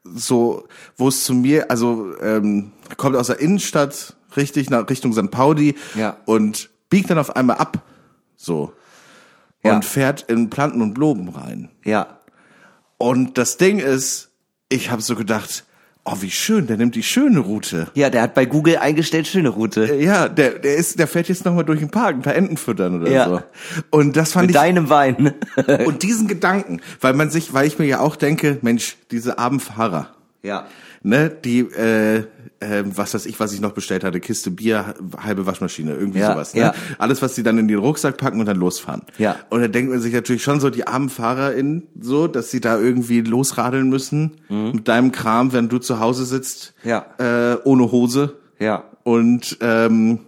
so, 0.04 0.68
wo 0.98 1.08
es 1.08 1.24
zu 1.24 1.34
mir, 1.34 1.72
also 1.72 2.12
ähm, 2.22 2.74
kommt 2.98 3.16
aus 3.16 3.28
der 3.28 3.40
Innenstadt 3.40 4.16
richtig 4.38 4.70
nach 4.70 4.90
Richtung 4.90 5.14
St. 5.14 5.32
Pauli 5.32 5.76
ja. 5.96 6.18
und 6.26 6.70
biegt 6.90 7.10
dann 7.10 7.18
auf 7.18 7.36
einmal 7.36 7.58
ab, 7.58 7.84
so 8.36 8.74
ja. 9.64 9.76
und 9.76 9.86
fährt 9.86 10.24
in 10.24 10.50
Planten 10.50 10.82
und 10.82 10.94
Blumen 10.94 11.30
rein. 11.30 11.70
Ja. 11.84 12.20
Und 12.98 13.38
das 13.38 13.58
Ding 13.58 13.80
ist, 13.80 14.30
ich 14.70 14.92
habe 14.92 15.02
so 15.02 15.16
gedacht, 15.16 15.66
oh 16.04 16.18
wie 16.20 16.32
schön, 16.32 16.68
der 16.68 16.78
nimmt 16.78 16.96
die 16.96 17.04
schöne 17.04 17.40
Route. 17.40 17.88
Ja, 17.94 18.10
der 18.10 18.22
hat 18.22 18.34
bei 18.34 18.46
Google 18.46 18.78
eingestellt 18.78 19.28
schöne 19.28 19.50
Route. 19.50 19.86
Äh, 19.86 20.04
ja, 20.04 20.28
der 20.28 20.60
der 20.60 20.76
ist, 20.76 21.00
der 21.00 21.08
fährt 21.08 21.28
jetzt 21.30 21.46
noch 21.46 21.54
mal 21.54 21.64
durch 21.64 21.80
den 21.80 21.90
Park, 21.90 22.16
ein 22.16 22.22
paar 22.22 22.36
Enten 22.36 22.58
füttern 22.58 23.02
oder 23.02 23.12
ja. 23.12 23.28
so. 23.28 23.42
Und 23.90 24.16
das 24.16 24.34
fand 24.34 24.48
Mit 24.48 24.56
ich 24.56 24.62
deinem 24.62 24.90
Wein. 24.90 25.34
und 25.86 26.04
diesen 26.04 26.28
Gedanken, 26.28 26.82
weil 27.00 27.14
man 27.14 27.30
sich, 27.30 27.54
weil 27.54 27.68
ich 27.68 27.80
mir 27.80 27.86
ja 27.86 28.00
auch 28.00 28.16
denke, 28.16 28.58
Mensch, 28.62 28.98
diese 29.12 29.38
armen 29.38 29.60
Fahrer. 29.60 30.10
Ja. 30.44 30.68
Ne, 31.04 31.30
die 31.30 31.62
äh, 31.62 32.26
äh, 32.62 32.84
was 32.86 33.14
weiß 33.14 33.26
ich, 33.26 33.40
was 33.40 33.54
ich 33.54 33.60
noch 33.60 33.72
bestellt 33.72 34.04
hatte, 34.04 34.20
Kiste 34.20 34.52
Bier, 34.52 34.96
halbe 35.18 35.46
Waschmaschine, 35.46 35.94
irgendwie 35.94 36.20
ja, 36.20 36.32
sowas. 36.32 36.54
Ne? 36.54 36.62
Ja. 36.62 36.74
Alles, 36.98 37.22
was 37.22 37.36
die 37.36 37.44
dann 37.44 37.58
in 37.58 37.68
den 37.68 37.80
Rucksack 37.80 38.18
packen 38.18 38.40
und 38.40 38.46
dann 38.46 38.58
losfahren. 38.58 39.02
Ja. 39.18 39.36
Und 39.50 39.62
da 39.62 39.68
denkt 39.68 39.92
man 39.92 40.00
sich 40.00 40.14
natürlich 40.14 40.44
schon 40.44 40.60
so, 40.60 40.70
die 40.70 40.88
armen 40.88 41.10
FahrerInnen, 41.10 41.88
so, 42.00 42.28
dass 42.28 42.52
sie 42.52 42.62
da 42.62 42.80
irgendwie 42.80 43.22
losradeln 43.22 43.90
müssen 43.90 44.38
mhm. 44.50 44.72
mit 44.74 44.88
deinem 44.88 45.12
Kram, 45.12 45.54
wenn 45.54 45.70
du 45.70 45.80
zu 45.80 46.00
Hause 46.00 46.26
sitzt, 46.26 46.74
ja. 46.84 47.06
äh, 47.18 47.58
ohne 47.64 47.92
Hose. 47.92 48.38
Ja. 48.60 48.84
Und 49.04 49.58
ähm, 49.62 50.20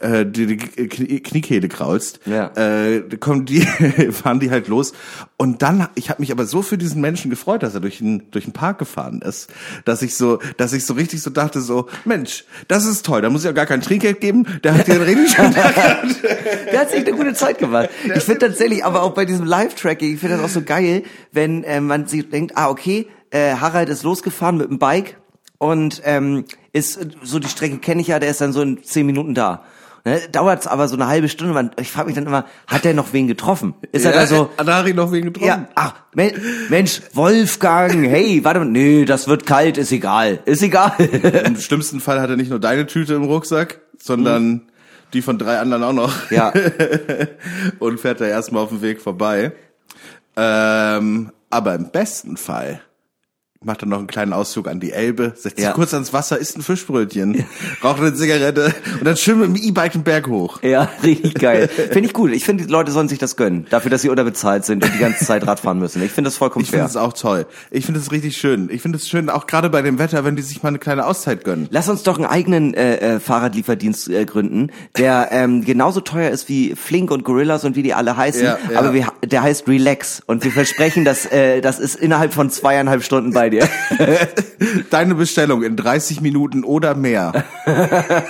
äh, 0.00 0.26
die, 0.26 0.46
die 0.46 0.56
Knie, 0.56 1.20
Kniekehle 1.20 1.68
kraulst, 1.68 2.20
ja. 2.26 2.50
äh, 2.56 3.02
kommen 3.20 3.44
die, 3.44 3.60
fahren 4.10 4.40
die 4.40 4.50
halt 4.50 4.68
los. 4.68 4.92
Und 5.36 5.62
dann, 5.62 5.88
ich 5.94 6.10
habe 6.10 6.20
mich 6.20 6.32
aber 6.32 6.46
so 6.46 6.62
für 6.62 6.78
diesen 6.78 7.00
Menschen 7.00 7.30
gefreut, 7.30 7.62
dass 7.62 7.74
er 7.74 7.80
durch 7.80 7.98
den, 7.98 8.30
durch 8.30 8.44
den 8.44 8.52
Park 8.52 8.78
gefahren 8.78 9.22
ist, 9.22 9.50
dass 9.84 10.02
ich 10.02 10.16
so, 10.16 10.38
dass 10.56 10.72
ich 10.72 10.84
so 10.86 10.94
richtig 10.94 11.22
so 11.22 11.30
dachte, 11.30 11.60
so, 11.60 11.88
Mensch, 12.04 12.44
das 12.68 12.86
ist 12.86 13.04
toll, 13.04 13.22
da 13.22 13.30
muss 13.30 13.44
ich 13.44 13.50
auch 13.50 13.54
gar 13.54 13.66
kein 13.66 13.82
Trinkgeld 13.82 14.20
geben, 14.20 14.46
der 14.64 14.74
hat 14.74 14.88
den 14.88 15.02
richtig 15.02 15.30
schön 15.30 15.52
Der 15.52 16.80
hat 16.80 16.90
sich 16.90 17.06
eine 17.06 17.16
gute 17.16 17.34
Zeit 17.34 17.58
gemacht. 17.58 17.90
Ich 18.14 18.24
finde 18.24 18.46
tatsächlich, 18.46 18.84
aber 18.84 19.02
auch 19.02 19.12
bei 19.12 19.24
diesem 19.24 19.46
Live-Tracking, 19.46 20.14
ich 20.14 20.20
finde 20.20 20.36
das 20.36 20.44
auch 20.44 20.48
so 20.48 20.62
geil, 20.62 21.04
wenn 21.32 21.64
äh, 21.64 21.80
man 21.80 22.06
sich 22.06 22.28
denkt, 22.28 22.56
ah, 22.56 22.68
okay, 22.68 23.06
äh, 23.30 23.54
Harald 23.54 23.88
ist 23.88 24.02
losgefahren 24.02 24.56
mit 24.56 24.68
dem 24.68 24.78
Bike 24.78 25.16
und 25.58 26.02
ähm, 26.04 26.44
ist 26.72 26.98
so 27.22 27.38
die 27.38 27.48
Strecke 27.48 27.78
kenne 27.78 28.00
ich 28.00 28.08
ja, 28.08 28.18
der 28.18 28.30
ist 28.30 28.40
dann 28.40 28.52
so 28.52 28.62
in 28.62 28.82
zehn 28.82 29.06
Minuten 29.06 29.34
da. 29.34 29.62
Ne, 30.04 30.20
Dauert 30.32 30.60
es 30.60 30.66
aber 30.66 30.88
so 30.88 30.96
eine 30.96 31.06
halbe 31.06 31.28
Stunde. 31.28 31.52
Man, 31.52 31.72
ich 31.78 31.90
frage 31.90 32.06
mich 32.06 32.14
dann 32.14 32.26
immer, 32.26 32.46
hat 32.66 32.84
der 32.84 32.94
noch 32.94 33.12
wen 33.12 33.26
getroffen? 33.26 33.74
Ist 33.92 34.04
ja, 34.04 34.12
er 34.12 34.20
da 34.20 34.26
so? 34.26 34.50
Hat 34.56 34.66
Harry 34.66 34.94
noch 34.94 35.12
wen 35.12 35.26
getroffen? 35.26 35.46
Ja, 35.46 35.68
ach, 35.74 35.94
Mensch, 36.14 37.02
Wolfgang, 37.12 38.06
hey, 38.06 38.42
warte 38.42 38.60
mal, 38.60 38.66
nee, 38.66 39.04
das 39.04 39.28
wird 39.28 39.44
kalt, 39.44 39.76
ist 39.76 39.92
egal, 39.92 40.40
ist 40.46 40.62
egal. 40.62 40.92
Im 40.98 41.56
schlimmsten 41.56 42.00
Fall 42.00 42.20
hat 42.20 42.30
er 42.30 42.36
nicht 42.36 42.50
nur 42.50 42.60
deine 42.60 42.86
Tüte 42.86 43.14
im 43.14 43.24
Rucksack, 43.24 43.80
sondern 43.98 44.42
hm. 44.42 44.60
die 45.12 45.22
von 45.22 45.38
drei 45.38 45.58
anderen 45.58 45.82
auch 45.84 45.92
noch. 45.92 46.30
Ja. 46.30 46.52
Und 47.78 48.00
fährt 48.00 48.20
da 48.22 48.26
erstmal 48.26 48.62
auf 48.62 48.70
dem 48.70 48.80
Weg 48.80 49.02
vorbei. 49.02 49.52
Ähm, 50.36 51.30
aber 51.50 51.74
im 51.74 51.90
besten 51.90 52.36
Fall 52.36 52.80
macht 53.62 53.82
dann 53.82 53.90
noch 53.90 53.98
einen 53.98 54.06
kleinen 54.06 54.32
Ausflug 54.32 54.68
an 54.68 54.80
die 54.80 54.90
Elbe, 54.90 55.34
setzt 55.36 55.56
sich 55.58 55.66
Ja. 55.66 55.72
kurz 55.72 55.92
ans 55.92 56.14
Wasser, 56.14 56.38
isst 56.38 56.56
ein 56.56 56.62
Fischbrötchen, 56.62 57.44
raucht 57.84 58.00
eine 58.00 58.14
Zigarette 58.14 58.74
und 58.98 59.04
dann 59.04 59.18
schön 59.18 59.38
mit 59.38 59.48
dem 59.48 59.56
E-Bike 59.56 59.92
den 59.92 60.02
Berg 60.02 60.28
hoch. 60.28 60.62
Ja, 60.62 60.88
richtig 61.02 61.34
geil. 61.34 61.68
Finde 61.92 62.06
ich 62.06 62.14
gut. 62.14 62.32
Ich 62.32 62.46
finde, 62.46 62.64
die 62.64 62.72
Leute 62.72 62.90
sollen 62.90 63.10
sich 63.10 63.18
das 63.18 63.36
gönnen. 63.36 63.66
Dafür, 63.68 63.90
dass 63.90 64.00
sie 64.00 64.08
unterbezahlt 64.08 64.64
sind 64.64 64.82
und 64.82 64.94
die 64.94 64.98
ganze 64.98 65.26
Zeit 65.26 65.46
Radfahren 65.46 65.78
müssen. 65.78 66.02
Ich 66.02 66.10
finde 66.10 66.28
das 66.28 66.38
vollkommen 66.38 66.62
Ich 66.64 66.70
finde 66.70 66.84
fair. 66.84 66.88
es 66.90 66.96
auch 66.96 67.12
toll. 67.12 67.44
Ich 67.70 67.84
finde 67.84 68.00
es 68.00 68.10
richtig 68.10 68.38
schön. 68.38 68.70
Ich 68.72 68.80
finde 68.80 68.96
es 68.96 69.06
schön, 69.06 69.28
auch 69.28 69.46
gerade 69.46 69.68
bei 69.68 69.82
dem 69.82 69.98
Wetter, 69.98 70.24
wenn 70.24 70.36
die 70.36 70.42
sich 70.42 70.62
mal 70.62 70.70
eine 70.70 70.78
kleine 70.78 71.04
Auszeit 71.06 71.44
gönnen. 71.44 71.68
Lass 71.70 71.90
uns 71.90 72.02
doch 72.02 72.16
einen 72.16 72.24
eigenen 72.26 72.72
äh, 72.72 73.16
äh, 73.16 73.20
Fahrradlieferdienst 73.20 74.08
äh, 74.08 74.24
gründen, 74.24 74.70
der 74.96 75.28
ähm, 75.32 75.66
genauso 75.66 76.00
teuer 76.00 76.30
ist 76.30 76.48
wie 76.48 76.74
Flink 76.76 77.10
und 77.10 77.24
Gorillas 77.24 77.64
und 77.66 77.76
wie 77.76 77.82
die 77.82 77.92
alle 77.92 78.16
heißen, 78.16 78.42
Ja, 78.42 78.56
ja. 78.72 78.78
aber 78.78 78.94
wir, 78.94 79.08
der 79.22 79.42
heißt 79.42 79.68
Relax 79.68 80.22
und 80.24 80.44
wir 80.44 80.50
versprechen, 80.50 81.04
dass 81.04 81.26
äh, 81.26 81.60
das 81.60 81.78
ist 81.78 81.96
innerhalb 81.96 82.32
von 82.32 82.48
zweieinhalb 82.48 83.02
Stunden 83.04 83.34
bei 83.34 83.49
dir. 83.50 83.68
Deine 84.90 85.14
Bestellung 85.14 85.62
in 85.62 85.76
30 85.76 86.20
Minuten 86.20 86.64
oder 86.64 86.94
mehr. 86.94 87.44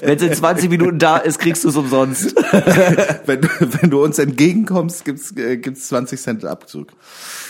Wenn 0.00 0.16
es 0.16 0.22
in 0.22 0.34
20 0.34 0.70
Minuten 0.70 0.98
da 0.98 1.16
ist, 1.16 1.38
kriegst 1.38 1.64
du 1.64 1.68
es 1.68 1.76
umsonst. 1.76 2.34
wenn, 3.26 3.40
du, 3.40 3.48
wenn 3.80 3.90
du 3.90 4.02
uns 4.02 4.18
entgegenkommst, 4.18 5.04
gibt's 5.04 5.36
äh, 5.36 5.56
gibt's 5.56 5.88
20 5.88 6.20
Cent 6.20 6.44
Abzug. 6.44 6.88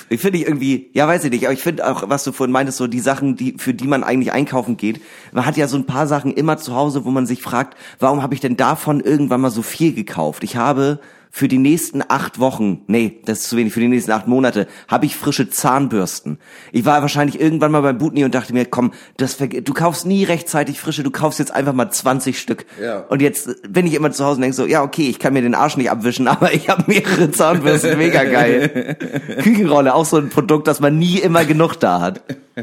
Ich 0.09 0.21
finde 0.21 0.39
ich 0.39 0.47
irgendwie, 0.47 0.91
ja 0.93 1.09
weiß 1.09 1.25
ich 1.25 1.31
nicht, 1.31 1.45
aber 1.45 1.55
ich 1.55 1.63
finde 1.63 1.87
auch, 1.89 2.09
was 2.09 2.25
du 2.25 2.33
vorhin 2.33 2.53
meintest, 2.53 2.79
so 2.79 2.87
die 2.87 3.01
Sachen, 3.01 3.37
die 3.37 3.57
für 3.59 3.75
die 3.75 3.87
man 3.87 4.05
eigentlich 4.05 4.33
einkaufen 4.33 4.77
geht. 4.77 5.01
Man 5.33 5.47
hat 5.47 5.57
ja 5.57 5.69
so 5.69 5.77
ein 5.77 5.87
paar 5.87 6.07
Sachen 6.07 6.33
immer 6.33 6.59
zu 6.59 6.75
Hause, 6.75 7.05
wo 7.05 7.11
man 7.11 7.27
sich 7.27 7.43
fragt, 7.43 7.77
warum 7.99 8.23
habe 8.23 8.35
ich 8.35 8.41
denn 8.41 8.57
davon 8.57 9.01
irgendwann 9.01 9.41
mal 9.41 9.51
so 9.51 9.63
viel 9.63 9.95
gekauft? 9.95 10.45
Ich 10.45 10.57
habe 10.57 11.01
für 11.37 11.49
die 11.49 11.59
nächsten 11.59 12.01
acht 12.07 12.39
Wochen, 12.39 12.83
nee, 12.87 13.19
das 13.25 13.41
ist 13.41 13.49
zu 13.49 13.57
wenig, 13.57 13.73
für 13.73 13.81
die 13.81 13.89
nächsten 13.89 14.13
acht 14.13 14.29
Monate, 14.29 14.69
habe 14.87 15.05
ich 15.05 15.17
frische 15.17 15.51
Zahnbürsten. 15.51 16.39
Ich 16.71 16.85
war 16.85 17.03
wahrscheinlich 17.03 17.41
irgendwann 17.41 17.73
mal 17.73 17.81
beim 17.81 17.99
Butni 17.99 18.25
und 18.25 18.37
dachte 18.37 18.53
mir, 18.53 18.67
komm, 18.67 18.93
das 19.17 19.39
du 19.39 19.75
kaufst 19.75 20.07
nie 20.07 20.23
rechtzeitig 20.23 20.79
frische, 20.79 21.03
du 21.03 21.11
kaufst 21.11 21.41
jetzt 21.41 21.51
einfach 21.53 21.73
mal 21.73 21.91
20 21.91 22.39
Stück. 22.39 22.67
Ja. 22.81 23.01
Und 23.01 23.21
jetzt 23.21 23.51
bin 23.69 23.85
ich 23.85 23.95
immer 23.95 24.13
zu 24.13 24.25
Hause 24.25 24.37
und 24.37 24.43
denke 24.43 24.55
so, 24.55 24.65
ja 24.65 24.85
okay, 24.85 25.09
ich 25.09 25.19
kann 25.19 25.33
mir 25.33 25.43
den 25.43 25.57
Arsch 25.57 25.77
nicht 25.77 25.91
abwischen, 25.91 26.29
aber 26.29 26.55
ich 26.55 26.69
habe 26.69 26.85
mehrere 26.87 27.29
Zahnbürsten, 27.33 27.99
mega 27.99 28.23
geil. 28.23 28.97
Küchenrolle, 29.43 29.93
auch 29.93 30.07
so 30.07 30.19
ein 30.19 30.29
Produkt, 30.29 30.69
das 30.69 30.79
man 30.79 31.01
nie 31.01 31.19
immer 31.19 31.45
genug 31.45 31.75
da 31.81 32.01
hat. 32.01 32.23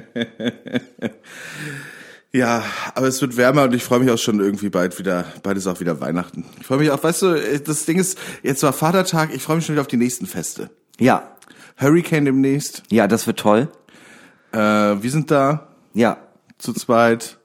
Ja, 2.34 2.64
aber 2.96 3.08
es 3.08 3.22
wird 3.22 3.36
wärmer 3.36 3.64
und 3.64 3.74
ich 3.74 3.84
freue 3.84 4.00
mich 4.00 4.10
auch 4.10 4.18
schon 4.18 4.40
irgendwie 4.40 4.70
bald 4.70 4.98
wieder, 4.98 5.26
bald 5.44 5.58
ist 5.58 5.68
auch 5.68 5.82
wieder 5.82 6.00
Weihnachten. 6.00 6.46
Ich 6.62 6.66
freue 6.68 6.78
mich 6.78 6.90
auch, 6.90 7.04
weißt 7.04 7.22
du, 7.24 7.60
das 7.60 7.86
Ding 7.86 8.00
ist, 8.00 8.18
jetzt 8.42 8.64
war 8.64 8.72
Vatertag, 8.72 9.34
ich 9.36 9.42
freue 9.44 9.58
mich 9.58 9.66
schon 9.66 9.76
wieder 9.76 9.82
auf 9.82 9.88
die 9.88 9.98
nächsten 9.98 10.26
Feste. 10.26 10.70
Ja, 10.98 11.36
Hurricane 11.78 12.24
demnächst, 12.24 12.84
ja, 12.90 13.08
das 13.08 13.28
wird 13.28 13.40
toll. 13.40 13.68
äh, 14.54 14.58
wir 14.58 15.12
sind 15.12 15.30
da 15.30 15.76
Ja, 15.94 16.18
zu 16.58 16.72
zweit, 16.72 17.38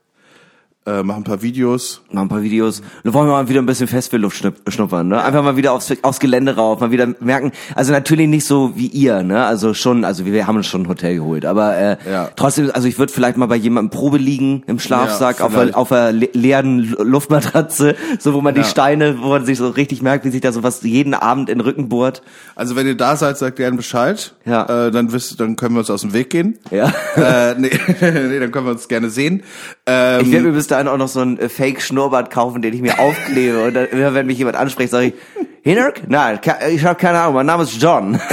äh, 0.87 1.03
machen 1.03 1.21
ein 1.21 1.25
paar 1.25 1.43
Videos. 1.43 2.03
noch 2.11 2.23
ein 2.23 2.29
paar 2.29 2.43
Videos. 2.43 2.83
Dann 3.05 3.13
wollen 3.13 3.27
wir 3.29 3.33
mal 3.33 3.49
wieder 3.49 3.61
ein 3.61 3.67
bisschen 3.67 3.89
Festwildluft 3.89 4.37
schnupp- 4.43 4.71
schnuppern, 4.71 5.09
ne? 5.09 5.23
Einfach 5.23 5.43
mal 5.43 5.57
wieder 5.57 5.73
aufs, 5.73 5.93
aufs 6.03 6.21
Gelände 6.21 6.57
rauf, 6.57 6.81
mal 6.81 6.91
wieder 6.91 7.09
merken. 7.21 7.53
Also 7.75 7.93
natürlich 7.93 8.29
nicht 8.29 8.45
so 8.47 8.73
wie 8.77 8.87
ihr, 8.87 9.23
ne? 9.23 9.45
Also 9.45 9.75
schon, 9.75 10.05
also 10.05 10.25
wir 10.25 10.47
haben 10.47 10.57
uns 10.57 10.67
schon 10.67 10.83
ein 10.83 10.89
Hotel 10.89 11.17
geholt, 11.17 11.45
aber 11.45 11.77
äh, 11.77 11.97
Ja. 12.11 12.31
trotzdem, 12.37 12.71
also 12.73 12.87
ich 12.89 12.99
würde 12.99 13.13
vielleicht 13.13 13.37
mal 13.37 13.47
bei 13.47 13.57
jemandem 13.57 13.91
Probe 13.91 14.19
liegen 14.19 14.63
im 14.67 14.79
Schlafsack 14.79 15.41
Ja, 15.41 15.47
auf, 15.47 15.57
einer, 15.57 15.77
auf 15.77 15.91
einer 15.93 16.13
le 16.13 16.29
leeren 16.33 16.79
Lu- 16.79 17.03
Luftmatratze, 17.03 17.97
so 18.19 18.33
wo 18.35 18.41
man 18.41 18.55
Ja. 18.55 18.63
die 18.63 18.69
Steine, 18.69 19.17
wo 19.21 19.29
man 19.29 19.45
sich 19.45 19.59
so 19.59 19.69
richtig 19.69 20.03
merkt, 20.03 20.25
wie 20.25 20.31
sich 20.31 20.41
da 20.41 20.53
so 20.53 20.63
was 20.63 20.83
jeden 20.83 21.15
Abend 21.15 21.49
in 21.51 21.59
den 21.59 21.65
Rücken 21.67 21.89
bohrt. 21.89 22.23
Also 22.55 22.77
wenn 22.77 22.87
ihr 22.87 22.97
da 22.97 23.17
seid, 23.17 23.37
sagt 23.39 23.57
gerne 23.57 23.77
Bescheid. 23.77 24.35
Ja. 24.45 24.87
Äh, 24.87 24.91
dann 24.91 25.13
wisst, 25.13 25.41
dann 25.41 25.57
können 25.57 25.75
wir 25.75 25.81
uns 25.81 25.91
aus 25.91 26.03
dem 26.03 26.13
Weg 26.13 26.31
gehen. 26.31 26.59
Ja. 26.71 26.93
äh, 27.17 27.55
nee, 27.59 27.71
nee, 28.01 28.39
dann 28.39 28.51
können 28.53 28.67
wir 28.67 28.73
uns 28.73 28.89
gerne 28.89 29.11
sehen. 29.11 29.43
Ähm, 29.87 30.21
Ich 30.23 30.33
werde 30.33 30.47
mir 30.47 30.53
bis 30.53 30.67
dahin 30.77 30.89
auch 30.89 30.99
noch 30.99 31.09
so 31.09 31.21
ein 31.21 31.39
äh, 31.39 31.49
Fake-Schnurrbart 31.49 32.31
kaufen, 32.31 32.63
den 32.63 32.75
ich 32.75 32.83
mir 32.83 32.99
aufklebe. 32.99 33.65
Und 33.65 33.75
dann, 33.75 33.87
immer 33.87 34.15
wenn 34.15 34.27
mich 34.27 34.39
jemand 34.39 34.57
anspricht, 34.57 34.91
sage 34.91 35.07
ich, 35.07 35.15
Hinnerk? 35.63 36.03
Nein, 36.09 36.39
ich 36.71 36.85
habe 36.85 36.97
keine 36.97 37.19
Ahnung, 37.19 37.35
mein 37.35 37.47
Name 37.47 37.65
ist 37.65 37.83
John. 37.83 38.21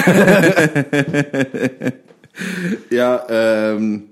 Ja, 2.90 3.24
ähm, 3.30 4.10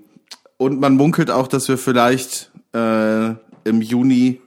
und 0.56 0.80
man 0.80 0.94
munkelt 0.94 1.30
auch, 1.30 1.48
dass 1.48 1.68
wir 1.68 1.78
vielleicht 1.78 2.50
äh, 2.72 3.30
im 3.64 3.80
Juni 3.80 4.40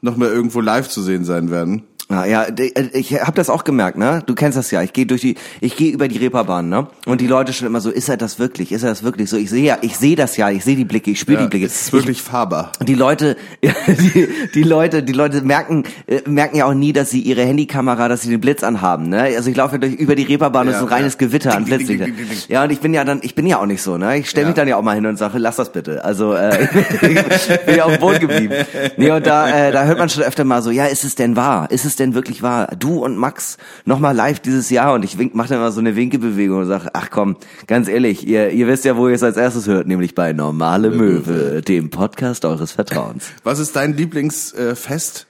noch 0.00 0.16
mal 0.16 0.28
irgendwo 0.28 0.60
live 0.60 0.88
zu 0.88 1.02
sehen 1.02 1.24
sein 1.24 1.50
werden. 1.50 1.82
Ah, 2.10 2.26
ja, 2.26 2.42
äh, 2.44 2.88
ich 2.92 3.14
habe 3.22 3.32
das 3.32 3.48
auch 3.48 3.64
gemerkt, 3.64 3.96
ne? 3.96 4.22
Du 4.26 4.34
kennst 4.34 4.58
das 4.58 4.70
ja. 4.70 4.82
Ich 4.82 4.92
gehe 4.92 5.06
durch 5.06 5.22
die, 5.22 5.36
ich 5.62 5.74
gehe 5.74 5.90
über 5.90 6.06
die 6.06 6.18
Reeperbahn, 6.18 6.68
ne? 6.68 6.86
Und 7.06 7.22
die 7.22 7.26
Leute 7.26 7.54
schon 7.54 7.66
immer 7.66 7.80
so, 7.80 7.88
ist 7.90 8.10
er 8.10 8.18
das 8.18 8.38
wirklich? 8.38 8.72
Ist 8.72 8.82
er 8.82 8.90
das 8.90 9.02
wirklich 9.02 9.30
so? 9.30 9.38
Ich 9.38 9.48
sehe 9.48 9.64
ja, 9.64 9.78
ich 9.80 9.96
sehe 9.96 10.14
das 10.14 10.36
ja, 10.36 10.50
ich 10.50 10.64
sehe 10.64 10.76
die 10.76 10.84
Blicke, 10.84 11.10
ich 11.10 11.18
spüre 11.20 11.42
die 11.42 11.48
Blicke. 11.48 11.64
es 11.64 11.80
ist 11.80 11.92
wirklich 11.94 12.20
fahrbar. 12.20 12.72
Die 12.82 12.94
Leute, 12.94 13.36
die, 13.62 14.28
die 14.54 14.62
Leute, 14.62 15.02
die 15.02 15.14
Leute 15.14 15.40
merken, 15.40 15.84
äh, 16.06 16.20
merken 16.28 16.56
ja 16.58 16.66
auch 16.66 16.74
nie, 16.74 16.92
dass 16.92 17.08
sie 17.10 17.20
ihre 17.20 17.42
Handykamera, 17.42 18.08
dass 18.08 18.20
sie 18.20 18.28
den 18.30 18.40
Blitz 18.40 18.62
anhaben, 18.62 19.08
ne? 19.08 19.22
Also 19.36 19.48
ich 19.48 19.56
laufe 19.56 19.76
ja 19.76 19.78
durch 19.78 19.94
über 19.94 20.14
die 20.14 20.24
Reeperbahn 20.24 20.68
und 20.68 20.74
es 20.74 20.80
Ja, 20.80 20.84
ist 20.84 20.92
ein 20.92 20.94
reines 20.94 21.12
ja. 21.14 21.18
Gewitter 21.26 21.54
an 21.56 21.64
ding, 21.64 21.86
ding. 21.86 22.14
Ja, 22.48 22.64
und 22.64 22.70
ich 22.70 22.80
bin 22.80 22.92
ja 22.92 23.04
dann, 23.04 23.20
ich 23.22 23.34
bin 23.34 23.46
ja 23.46 23.58
auch 23.60 23.66
nicht 23.66 23.80
so, 23.80 23.96
ne? 23.96 24.18
Ich 24.18 24.28
stelle 24.28 24.46
mich 24.46 24.56
Ja. 24.56 24.62
dann 24.62 24.68
ja 24.68 24.76
auch 24.76 24.82
mal 24.82 24.94
hin 24.94 25.06
und 25.06 25.16
sage, 25.16 25.38
lass 25.38 25.56
das 25.56 25.72
bitte. 25.72 26.04
Also 26.04 26.34
äh, 26.34 26.68
ich 27.00 27.60
bin 27.64 27.76
ja 27.76 27.84
auf 27.84 27.92
dem 27.92 28.00
Boden 28.00 28.20
geblieben. 28.20 28.54
Nee, 28.98 29.10
und 29.10 29.26
da, 29.26 29.48
äh, 29.68 29.72
da 29.72 29.84
hört 29.84 29.98
man 29.98 30.10
schon 30.10 30.22
öfter 30.22 30.44
mal 30.44 30.60
so, 30.60 30.70
ja, 30.70 30.84
ist 30.84 31.02
es 31.04 31.14
denn 31.14 31.34
wahr? 31.34 31.70
Ist 31.70 31.84
es 31.86 31.93
denn 31.96 32.14
wirklich 32.14 32.42
wahr? 32.42 32.68
Du 32.78 33.04
und 33.04 33.16
Max 33.16 33.58
nochmal 33.84 34.14
live 34.14 34.40
dieses 34.40 34.70
Jahr 34.70 34.94
und 34.94 35.04
ich 35.04 35.18
wink, 35.18 35.34
mach 35.34 35.48
dann 35.48 35.60
mal 35.60 35.72
so 35.72 35.80
eine 35.80 35.96
Winkebewegung 35.96 36.60
und 36.60 36.66
sage, 36.66 36.90
ach 36.92 37.10
komm, 37.10 37.36
ganz 37.66 37.88
ehrlich, 37.88 38.26
ihr, 38.26 38.50
ihr 38.50 38.66
wisst 38.66 38.84
ja, 38.84 38.96
wo 38.96 39.08
ihr 39.08 39.14
es 39.14 39.22
als 39.22 39.36
erstes 39.36 39.66
hört, 39.66 39.86
nämlich 39.86 40.14
bei 40.14 40.32
Normale 40.32 40.90
Möwe, 40.90 41.62
dem 41.62 41.90
Podcast 41.90 42.44
eures 42.44 42.72
Vertrauens. 42.72 43.26
Was 43.42 43.58
ist 43.58 43.76
dein 43.76 43.96
Lieblingsfest? 43.96 44.58
Äh, 44.58 44.74
Fest? 44.76 45.26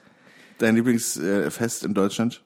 Dein 0.59 0.77
Lieblingsfest 0.77 1.25
äh, 1.25 1.51
Fest 1.51 1.85
in 1.85 1.95
Deutschland? 1.95 2.43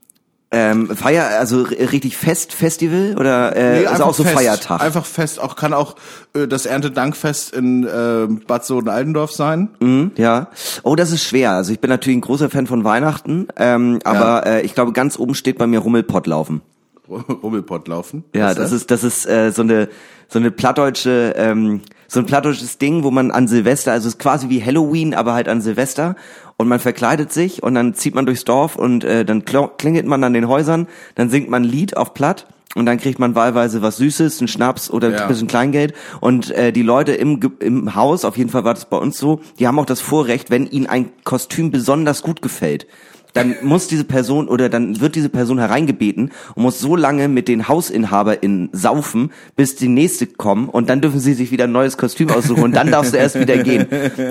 Ähm, 0.50 0.88
Feier, 0.96 1.38
also 1.38 1.60
richtig 1.62 2.16
Fest, 2.16 2.54
Festival 2.54 3.16
oder 3.18 3.54
äh, 3.54 3.80
also 3.80 3.88
einfach 3.88 4.06
auch 4.06 4.14
so 4.14 4.22
fest. 4.22 4.34
Feiertag? 4.34 4.80
Einfach 4.80 5.04
fest. 5.04 5.40
Auch 5.40 5.56
kann 5.56 5.74
auch 5.74 5.96
äh, 6.34 6.48
das 6.48 6.64
Erntedankfest 6.64 7.52
in 7.52 7.84
äh, 7.84 8.26
Bad 8.46 8.64
Soden-Aldendorf 8.64 9.30
sein. 9.30 9.68
Mhm, 9.80 10.12
ja. 10.16 10.48
Oh, 10.84 10.96
das 10.96 11.10
ist 11.10 11.22
schwer. 11.22 11.50
Also 11.52 11.72
ich 11.72 11.80
bin 11.80 11.90
natürlich 11.90 12.16
ein 12.16 12.22
großer 12.22 12.48
Fan 12.48 12.66
von 12.66 12.82
Weihnachten, 12.82 13.48
ähm, 13.56 13.98
aber 14.04 14.46
äh, 14.46 14.62
ich 14.62 14.74
glaube, 14.74 14.92
ganz 14.92 15.18
oben 15.18 15.34
steht 15.34 15.58
bei 15.58 15.66
mir 15.66 15.80
Rummelpott 15.80 16.26
laufen. 16.26 16.62
Rummelpott 17.08 17.86
laufen. 17.88 18.24
Ja, 18.34 18.48
Was 18.48 18.56
das 18.56 18.72
ist 18.72 18.90
das 18.90 19.04
ist 19.04 19.26
äh, 19.26 19.50
so 19.50 19.60
eine 19.62 19.88
so 20.28 20.38
eine 20.38 20.50
plattdeutsche 20.50 21.34
ähm, 21.36 21.82
so 22.10 22.18
ein 22.20 22.26
plattdeutsches 22.26 22.78
Ding, 22.78 23.04
wo 23.04 23.10
man 23.10 23.30
an 23.30 23.46
Silvester, 23.48 23.92
also 23.92 24.08
es 24.08 24.14
ist 24.14 24.18
quasi 24.18 24.48
wie 24.48 24.64
Halloween, 24.64 25.14
aber 25.14 25.34
halt 25.34 25.46
an 25.48 25.60
Silvester 25.60 26.16
und 26.56 26.66
man 26.66 26.80
verkleidet 26.80 27.32
sich 27.32 27.62
und 27.62 27.74
dann 27.74 27.94
zieht 27.94 28.14
man 28.14 28.24
durchs 28.26 28.44
Dorf 28.44 28.76
und 28.76 29.04
äh, 29.04 29.24
dann 29.24 29.44
klingelt 29.44 30.06
man 30.06 30.24
an 30.24 30.32
den 30.32 30.48
Häusern, 30.48 30.88
dann 31.14 31.28
singt 31.30 31.50
man 31.50 31.62
ein 31.62 31.68
Lied 31.68 31.96
auf 31.96 32.14
platt 32.14 32.46
und 32.74 32.86
dann 32.86 32.98
kriegt 32.98 33.18
man 33.18 33.34
wahlweise 33.34 33.82
was 33.82 33.98
Süßes, 33.98 34.40
einen 34.40 34.48
Schnaps 34.48 34.90
oder 34.90 35.10
Ja. 35.10 35.22
ein 35.22 35.28
bisschen 35.28 35.48
Kleingeld 35.48 35.94
und 36.20 36.50
äh, 36.50 36.72
die 36.72 36.82
Leute 36.82 37.12
im 37.12 37.40
im 37.60 37.94
Haus, 37.94 38.24
auf 38.24 38.38
jeden 38.38 38.50
Fall 38.50 38.64
war 38.64 38.74
das 38.74 38.88
bei 38.88 38.96
uns 38.96 39.18
so, 39.18 39.40
die 39.58 39.66
haben 39.66 39.78
auch 39.78 39.86
das 39.86 40.00
Vorrecht, 40.00 40.50
wenn 40.50 40.66
ihnen 40.66 40.86
ein 40.86 41.10
Kostüm 41.24 41.70
besonders 41.70 42.22
gut 42.22 42.40
gefällt, 42.40 42.86
dann 43.38 43.56
muss 43.62 43.86
diese 43.86 44.04
Person 44.04 44.48
oder 44.48 44.68
dann 44.68 45.00
wird 45.00 45.14
diese 45.14 45.28
Person 45.28 45.58
hereingebeten 45.58 46.30
und 46.54 46.62
muss 46.62 46.80
so 46.80 46.96
lange 46.96 47.28
mit 47.28 47.48
den 47.48 47.68
HausinhaberInnen 47.68 48.70
saufen, 48.72 49.30
bis 49.56 49.76
die 49.76 49.88
nächste 49.88 50.26
kommen 50.26 50.68
und 50.68 50.88
dann 50.90 51.00
dürfen 51.00 51.20
sie 51.20 51.34
sich 51.34 51.50
wieder 51.50 51.64
ein 51.64 51.72
neues 51.72 51.96
Kostüm 51.96 52.30
aussuchen 52.30 52.62
und 52.62 52.74
dann 52.74 52.90
darfst 52.90 53.12
du 53.12 53.16
erst 53.16 53.38
wieder 53.38 53.58
gehen. 53.58 53.86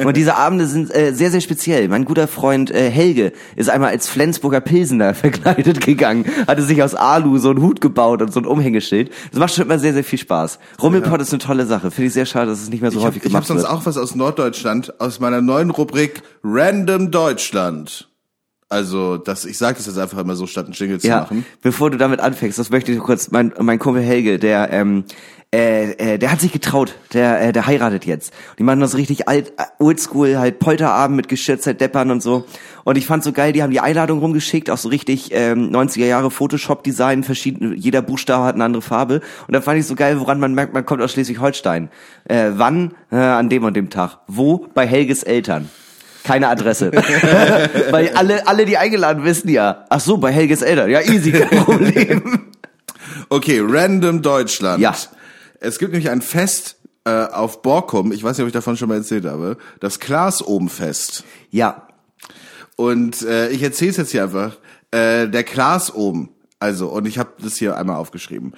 Und 0.06 0.18
diese 0.18 0.36
Abende 0.36 0.68
sind 0.68 0.94
äh, 0.94 1.14
sehr, 1.14 1.32
sehr 1.32 1.42
speziell. 1.42 1.88
Mein 1.88 2.06
guter 2.06 2.28
Freund 2.28 2.72
äh, 2.72 2.90
Helge 2.90 3.32
ist 3.56 3.70
einmal 3.70 3.90
als 3.90 4.08
Flensburger 4.08 4.62
Pilsener 4.62 5.14
verkleidet 5.14 5.82
gegangen, 5.86 6.26
hatte 6.48 6.62
sich 6.62 6.84
aus 6.84 6.96
Alu 6.96 7.38
so 7.38 7.50
einen 7.50 7.62
Hut 7.62 7.82
gebaut 7.82 8.22
und 8.22 8.34
so 8.34 8.40
ein 8.40 8.46
Umhängeschild. 8.46 9.12
Das 9.32 9.40
macht 9.40 9.54
schon 9.54 9.66
immer 9.66 9.80
sehr, 9.80 9.94
sehr 9.94 10.04
viel 10.04 10.20
Spaß. 10.20 10.60
Rummelpott 10.82 11.22
ist 11.22 11.32
eine 11.32 11.40
tolle 11.40 11.66
Sache. 11.66 11.92
Finde 11.92 12.08
ich 12.08 12.14
sehr 12.14 12.26
schade, 12.26 12.48
dass 12.48 12.62
es 12.62 12.70
nicht 12.70 12.82
mehr 12.82 12.92
so 12.92 13.00
Ich 13.00 13.06
habe 13.06 13.16
häufig 13.16 13.24
hab 13.24 13.30
gemacht 13.32 13.48
sonst 13.48 13.62
wird. 13.64 13.72
auch 13.72 13.86
was 13.86 13.98
aus 13.98 14.16
Norddeutschland, 14.16 15.00
aus 15.00 15.20
meiner 15.20 15.42
neuen 15.42 15.70
Rubrik 15.70 16.22
Random 16.44 17.12
Deutschland. 17.12 18.07
Also, 18.70 19.16
das, 19.18 19.46
ich 19.46 19.58
sage 19.58 19.78
das 19.78 19.86
jetzt 19.88 19.98
einfach 19.98 20.18
immer 20.18 20.36
so, 20.36 20.46
statt 20.46 20.66
einen 20.66 20.74
Jingle 20.74 21.00
zu 21.00 21.08
Ja, 21.08 21.22
machen. 21.22 21.46
bevor 21.62 21.90
du 21.90 21.98
damit 21.98 22.20
anfängst, 22.20 22.60
das 22.60 22.70
möchte 22.70 22.92
ich 22.92 23.00
kurz, 23.00 23.32
mein, 23.32 23.54
mein 23.60 23.80
Kumpel 23.80 24.04
Helge, 24.04 24.40
der, 24.40 24.74
ähm, 24.74 25.06
äh, 25.56 25.92
äh, 25.94 26.18
der 26.18 26.30
hat 26.30 26.42
sich 26.42 26.52
getraut, 26.52 26.96
der, 27.14 27.42
äh, 27.42 27.54
der 27.54 27.66
heiratet 27.66 28.06
jetzt. 28.06 28.34
Die 28.60 28.64
machen 28.64 28.82
das 28.82 28.98
richtig 28.98 29.30
alt, 29.30 29.54
äh, 29.58 29.64
oldschool, 29.80 30.38
halt 30.38 30.60
Polterabend 30.60 31.16
mit 31.16 31.30
Geschirrzeug, 31.30 31.78
Deppern 31.78 32.12
und 32.12 32.22
so. 32.22 32.44
Und 32.84 32.98
ich 32.98 33.06
fand's 33.06 33.24
so 33.26 33.32
geil, 33.32 33.54
die 33.54 33.64
haben 33.64 33.72
die 33.72 33.80
Einladung 33.80 34.20
rumgeschickt, 34.20 34.70
auch 34.70 34.78
so 34.78 34.90
richtig 34.90 35.30
ähm, 35.32 35.70
90er 35.72 36.06
Jahre 36.06 36.30
Photoshop-Design, 36.30 37.24
verschiedene, 37.24 37.74
jeder 37.74 38.02
Buchstabe 38.02 38.44
hat 38.44 38.56
eine 38.56 38.66
andere 38.66 38.82
Farbe. 38.82 39.22
Und 39.48 39.54
da 39.54 39.62
fand 39.62 39.80
ich 39.80 39.86
so 39.86 39.96
geil, 39.96 40.20
woran 40.20 40.42
man 40.42 40.54
merkt, 40.54 40.74
man 40.74 40.86
kommt 40.86 41.02
aus 41.02 41.14
Schleswig-Holstein. 41.14 41.88
Äh, 42.26 42.50
wann? 42.56 42.96
Äh, 43.12 43.16
an 43.16 43.48
dem 43.48 43.64
und 43.64 43.78
dem 43.78 43.90
Tag. 43.90 44.18
Wo? 44.28 44.68
Bei 44.74 44.86
Helges 44.86 45.24
Eltern. 45.24 45.70
Keine 46.28 46.50
Adresse. 46.50 46.92
Weil 47.92 48.10
alle, 48.10 48.46
alle, 48.48 48.66
die 48.66 48.78
eingeladen 48.78 49.24
wissen 49.24 49.50
ja. 49.50 49.86
Ach 49.90 50.02
so, 50.02 50.18
bei 50.18 50.32
Helges 50.32 50.62
Eltern. 50.62 50.90
Ja, 50.90 51.02
easy, 51.02 51.32
kein 51.32 51.60
Problem. 51.64 52.52
Okay, 53.30 53.62
Random 53.64 54.22
Deutschland. 54.22 54.82
Ja. 54.82 54.94
Es 55.62 55.80
gibt 55.80 55.94
nämlich 55.94 56.10
ein 56.10 56.22
Fest, 56.22 56.76
äh, 57.06 57.28
auf 57.28 57.62
Borkum, 57.62 58.12
ich 58.12 58.22
weiß 58.22 58.38
nicht, 58.38 58.44
ob 58.44 58.48
ich 58.48 58.54
davon 58.54 58.76
schon 58.76 58.90
mal 58.90 58.98
erzählt 58.98 59.26
habe, 59.26 59.58
das 59.80 60.00
Klaas 60.02 60.46
oben 60.46 60.68
fest. 60.68 61.24
Ja. 61.50 61.88
Und 62.76 63.22
äh, 63.22 63.50
ich 63.50 63.64
erzähle 63.64 63.92
es 63.92 63.98
jetzt 63.98 64.12
hier 64.12 64.24
einfach. 64.24 64.58
Äh, 64.92 65.30
der 65.30 65.46
Klaas 65.46 65.94
oben, 65.94 66.30
also, 66.60 66.90
und 66.90 67.08
ich 67.08 67.18
habe 67.18 67.32
das 67.42 67.56
hier 67.56 67.78
einmal 67.78 67.96
aufgeschrieben. 67.96 68.54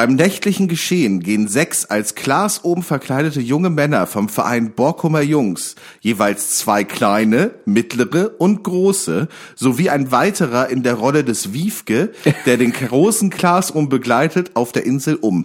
Beim 0.00 0.14
nächtlichen 0.14 0.66
Geschehen 0.66 1.20
gehen 1.20 1.46
sechs 1.46 1.84
als 1.84 2.14
Klaas 2.14 2.64
oben 2.64 2.82
verkleidete 2.82 3.42
junge 3.42 3.68
Männer 3.68 4.06
vom 4.06 4.30
Verein 4.30 4.72
Borkumer 4.72 5.20
Jungs, 5.20 5.74
jeweils 6.00 6.56
zwei 6.56 6.84
kleine, 6.84 7.50
mittlere 7.66 8.30
und 8.38 8.64
große, 8.64 9.28
sowie 9.56 9.90
ein 9.90 10.10
weiterer 10.10 10.70
in 10.70 10.82
der 10.82 10.94
Rolle 10.94 11.22
des 11.22 11.52
Wiefke, 11.52 12.12
der 12.46 12.56
den 12.56 12.72
großen 12.72 13.28
Klaas 13.28 13.74
begleitet, 13.74 14.52
auf 14.54 14.72
der 14.72 14.86
Insel 14.86 15.16
um. 15.16 15.44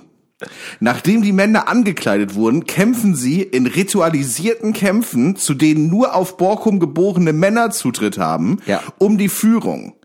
Nachdem 0.80 1.22
die 1.22 1.34
Männer 1.34 1.68
angekleidet 1.68 2.36
wurden, 2.36 2.66
kämpfen 2.66 3.14
sie 3.14 3.42
in 3.42 3.68
ritualisierten 3.68 4.72
Kämpfen, 4.72 5.36
zu 5.36 5.54
denen 5.54 5.90
nur 5.90 6.16
auf 6.16 6.38
Borkum 6.38 6.80
geborene 6.80 7.34
Männer 7.34 7.72
Zutritt 7.72 8.18
haben, 8.18 8.60
Ja. 8.66 8.82
um 9.00 9.18
die 9.18 9.28
Führung. 9.28 9.96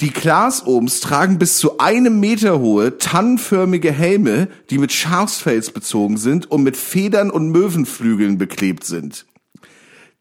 Die 0.00 0.10
Glasohms 0.10 1.00
tragen 1.00 1.38
bis 1.38 1.58
zu 1.58 1.78
einem 1.78 2.20
Meter 2.20 2.58
hohe, 2.58 2.96
tannenförmige 2.96 3.92
Helme, 3.92 4.48
die 4.70 4.78
mit 4.78 4.92
Schafsfels 4.92 5.72
bezogen 5.72 6.16
sind 6.16 6.50
und 6.50 6.62
mit 6.62 6.78
Federn 6.78 7.30
und 7.30 7.50
Möwenflügeln 7.50 8.38
beklebt 8.38 8.84
sind. 8.84 9.26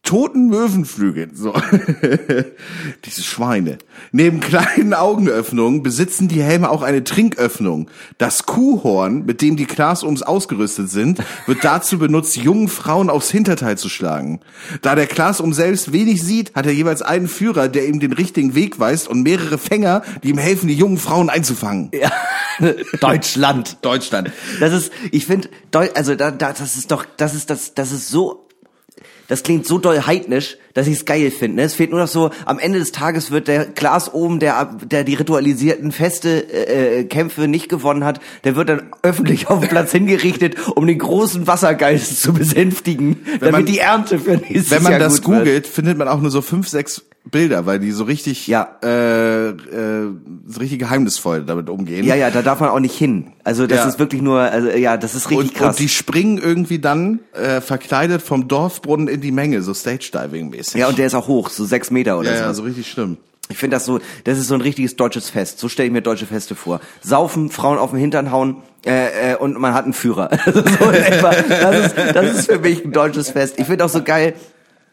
Toten 0.10 0.48
Möwenflügeln, 0.48 1.36
so. 1.36 1.54
Diese 3.06 3.22
Schweine. 3.22 3.78
Neben 4.12 4.40
kleinen 4.40 4.96
Augenöffnungen 4.96 5.84
besitzen 5.84 6.28
die 6.28 6.42
Helme 6.42 6.72
auch 6.72 6.82
eine 6.82 7.04
Trinköffnung. 7.04 7.92
Das 8.18 8.48
Kuhhorn, 8.48 9.28
mit 9.28 9.44
dem 9.44 9.56
die 9.56 9.68
Glasohms 9.68 10.24
ausgerüstet 10.24 10.90
sind, 10.90 11.20
wird 11.46 11.64
dazu 11.64 12.00
benutzt, 12.00 12.38
jungen 12.38 12.70
Frauen 12.70 13.12
aufs 13.12 13.30
Hinterteil 13.30 13.78
zu 13.78 13.88
schlagen. 13.88 14.40
Da 14.82 14.96
der 14.96 15.06
Glasohm 15.06 15.54
selbst 15.54 15.94
wenig 15.94 16.24
sieht, 16.24 16.56
hat 16.56 16.66
er 16.66 16.72
jeweils 16.74 17.04
einen 17.04 17.28
Führer, 17.28 17.68
der 17.68 17.88
ihm 17.88 18.00
den 18.00 18.14
richtigen 18.14 18.56
Weg 18.56 18.80
weist 18.80 19.08
und 19.08 19.22
mehrere 19.22 19.60
Fänger, 19.60 20.02
die 20.24 20.30
ihm 20.30 20.40
helfen, 20.40 20.70
die 20.70 20.74
jungen 20.74 20.98
Frauen 20.98 21.30
einzufangen. 21.30 21.92
ja. 21.94 22.12
Deutschland. 23.00 23.78
Deutschland. 23.84 24.32
Das 24.60 24.74
ist, 24.74 24.92
ich 25.12 25.28
finde, 25.28 25.50
also 25.94 26.16
da, 26.16 26.32
da, 26.32 26.52
das 26.52 26.78
ist 26.78 26.90
doch, 26.90 27.06
das 27.16 27.36
ist 27.36 27.52
das, 27.52 27.76
das 27.76 27.92
ist 27.92 28.10
so, 28.10 28.49
das 29.30 29.44
klingt 29.44 29.66
so 29.66 29.78
doll 29.78 30.06
heidnisch, 30.06 30.58
dass 30.74 30.88
ich 30.88 30.94
es 30.94 31.06
geil 31.06 31.32
finde. 31.32 31.58
Ne? 31.58 31.64
Es 31.64 31.74
fehlt 31.74 31.92
nur 31.92 32.00
noch 32.00 32.08
so, 32.08 32.30
am 32.46 32.60
Ende 32.60 32.80
des 32.80 32.92
Tages 32.92 33.32
wird 33.32 33.48
der 33.48 33.66
Glas 33.66 34.14
oben, 34.14 34.40
der, 34.40 34.66
der 34.86 35.04
die 35.04 35.16
ritualisierten 35.16 35.92
Feste, 35.92 36.52
äh, 36.54 37.04
Kämpfe 37.06 37.48
nicht 37.48 37.70
gewonnen 37.70 38.04
hat, 38.04 38.20
der 38.44 38.56
wird 38.56 38.70
dann 38.70 38.84
öffentlich 39.04 39.48
auf 39.50 39.60
den 39.62 39.70
Platz 39.70 39.92
hingerichtet, 39.92 40.56
um 40.76 40.86
den 40.88 40.98
großen 41.00 41.48
Wassergeist 41.48 42.22
zu 42.22 42.34
besänftigen, 42.34 43.18
damit 43.40 43.52
man- 43.52 43.66
die 43.66 43.80
Ernte 43.80 44.20
für 44.20 44.38
nächstes 44.38 44.72
Wenn 44.72 44.84
man 44.84 44.94
Jahr 44.94 45.00
das 45.00 45.22
gut 45.22 45.36
wird. 45.36 45.46
googelt, 45.46 45.68
findet 45.68 45.98
man 45.98 46.08
auch 46.08 46.22
nur 46.22 46.32
so 46.32 46.42
fünf, 46.42 46.68
sechs 46.68 47.04
Bilder, 47.30 47.66
weil 47.66 47.80
die 47.80 47.92
so 47.92 48.06
richtig, 48.06 48.48
Ja. 48.48 48.78
äh, 48.82 49.50
äh, 49.50 49.54
so 50.48 50.60
richtig 50.60 50.80
geheimnisvoll 50.80 51.44
damit 51.44 51.70
umgehen. 51.70 52.06
Ja, 52.06 52.16
ja, 52.16 52.32
da 52.32 52.42
darf 52.42 52.60
man 52.62 52.70
auch 52.70 52.80
nicht 52.80 52.98
hin. 52.98 53.34
Also 53.44 53.68
das 53.68 53.80
Ja. 53.80 53.88
ist 53.90 54.00
wirklich 54.00 54.22
nur, 54.22 54.40
also 54.40 54.70
ja, 54.70 54.98
das 54.98 55.14
ist 55.16 55.30
richtig 55.30 55.50
und, 55.50 55.56
krass. 55.56 55.76
und 55.76 55.80
die 55.80 55.90
springen 55.90 56.38
irgendwie 56.40 56.80
dann 56.80 57.20
äh, 57.34 57.62
verkleidet 57.62 58.22
vom 58.22 58.48
Dorfbrunnen 58.48 59.08
in 59.08 59.22
die 59.22 59.32
Menge, 59.32 59.62
so 59.62 59.74
Stage-Diving-mäßig. 60.64 60.80
ja, 60.80 60.88
und 60.88 60.98
der 60.98 61.08
ist 61.08 61.16
auch 61.16 61.28
hoch, 61.28 61.50
so 61.50 61.66
sechs 61.66 61.92
Meter 61.92 62.20
oder 62.20 62.32
ja, 62.32 62.38
so. 62.38 62.44
ja, 62.44 62.54
so 62.54 62.64
richtig 62.64 62.90
schlimm. 62.90 63.18
Ich 63.52 63.58
finde 63.58 63.78
das 63.78 63.86
so, 63.86 64.00
das 64.26 64.38
ist 64.38 64.48
so 64.48 64.54
ein 64.54 64.62
richtiges 64.62 64.96
deutsches 64.96 65.32
Fest. 65.32 65.58
So 65.58 65.70
stelle 65.70 65.88
ich 65.88 65.94
mir 65.94 66.04
deutsche 66.04 66.28
Feste 66.28 66.54
vor. 66.54 66.82
Saufen, 67.02 67.50
Frauen 67.50 67.80
auf 67.80 67.90
den 67.90 68.00
Hintern 68.00 68.32
hauen 68.32 68.58
äh, 68.86 69.32
äh, 69.32 69.36
und 69.38 69.60
man 69.60 69.74
hat 69.74 69.86
einen 69.86 69.94
Führer. 69.94 70.30
So 70.46 70.92
etwa. 70.92 71.32
Das 71.32 71.88
ist, 71.88 71.98
das 71.98 72.38
ist 72.38 72.52
für 72.52 72.60
mich 72.60 72.86
ein 72.86 72.92
deutsches 72.92 73.32
Fest. 73.32 73.56
Ich 73.58 73.66
finde 73.66 73.86
auch 73.86 73.90
so 73.90 74.04
geil, 74.04 74.36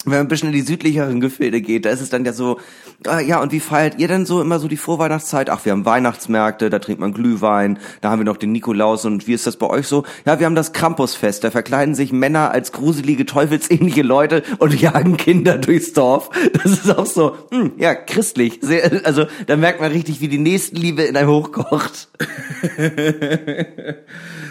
wenn 0.07 0.19
man 0.19 0.27
ein 0.27 0.29
bisschen 0.29 0.49
in 0.49 0.55
die 0.55 0.63
südlicheren 0.63 1.21
Gefilde 1.21 1.61
geht, 1.61 1.85
da 1.85 1.91
ist 1.91 2.01
es 2.01 2.11
dann 2.11 2.25
ja 2.25 2.33
so, 2.33 2.59
äh, 3.07 3.27
ja, 3.27 3.41
und 3.41 3.53
wie 3.53 3.61
feiert 3.61 3.99
ihr 3.99 4.09
denn 4.09 4.25
so 4.25 4.41
immer 4.41 4.59
so 4.59 4.69
die 4.69 4.77
Vorweihnachtszeit? 4.77 5.51
Ach, 5.51 5.65
wir 5.65 5.73
haben 5.73 5.85
Weihnachtsmärkte, 5.85 6.71
da 6.71 6.79
trinkt 6.79 7.01
man 7.01 7.13
Glühwein, 7.13 7.79
da 8.01 8.11
haben 8.11 8.21
wir 8.21 8.25
noch 8.25 8.37
den 8.37 8.53
Nikolaus 8.53 9.05
und 9.05 9.27
wie 9.27 9.33
ist 9.33 9.47
das 9.47 9.57
bei 9.57 9.67
euch 9.67 9.87
so? 9.87 10.05
Ja, 10.25 10.39
wir 10.39 10.47
haben 10.47 10.55
das 10.55 10.73
Krampusfest, 10.73 11.45
da 11.45 11.51
verkleiden 11.51 11.95
sich 11.95 12.13
Männer 12.13 12.53
als 12.53 12.73
gruselige, 12.73 13.27
teufelsähnliche 13.27 14.03
Leute 14.03 14.43
und 14.59 14.81
jagen 14.81 15.17
Kinder 15.17 15.59
durchs 15.59 15.93
Dorf. 15.93 16.31
Das 16.53 16.73
ist 16.73 16.97
auch 16.97 17.07
so, 17.07 17.37
hm, 17.51 17.73
ja, 17.77 17.95
christlich. 17.95 18.59
Sehr, 18.63 19.05
also 19.05 19.27
da 19.47 19.57
merkt 19.57 19.81
man 19.81 19.93
richtig, 19.93 20.21
wie 20.21 20.29
die 20.29 20.39
Nächstenliebe 20.39 21.03
in 21.03 21.17
einem 21.17 21.31
hochkocht. 21.31 22.09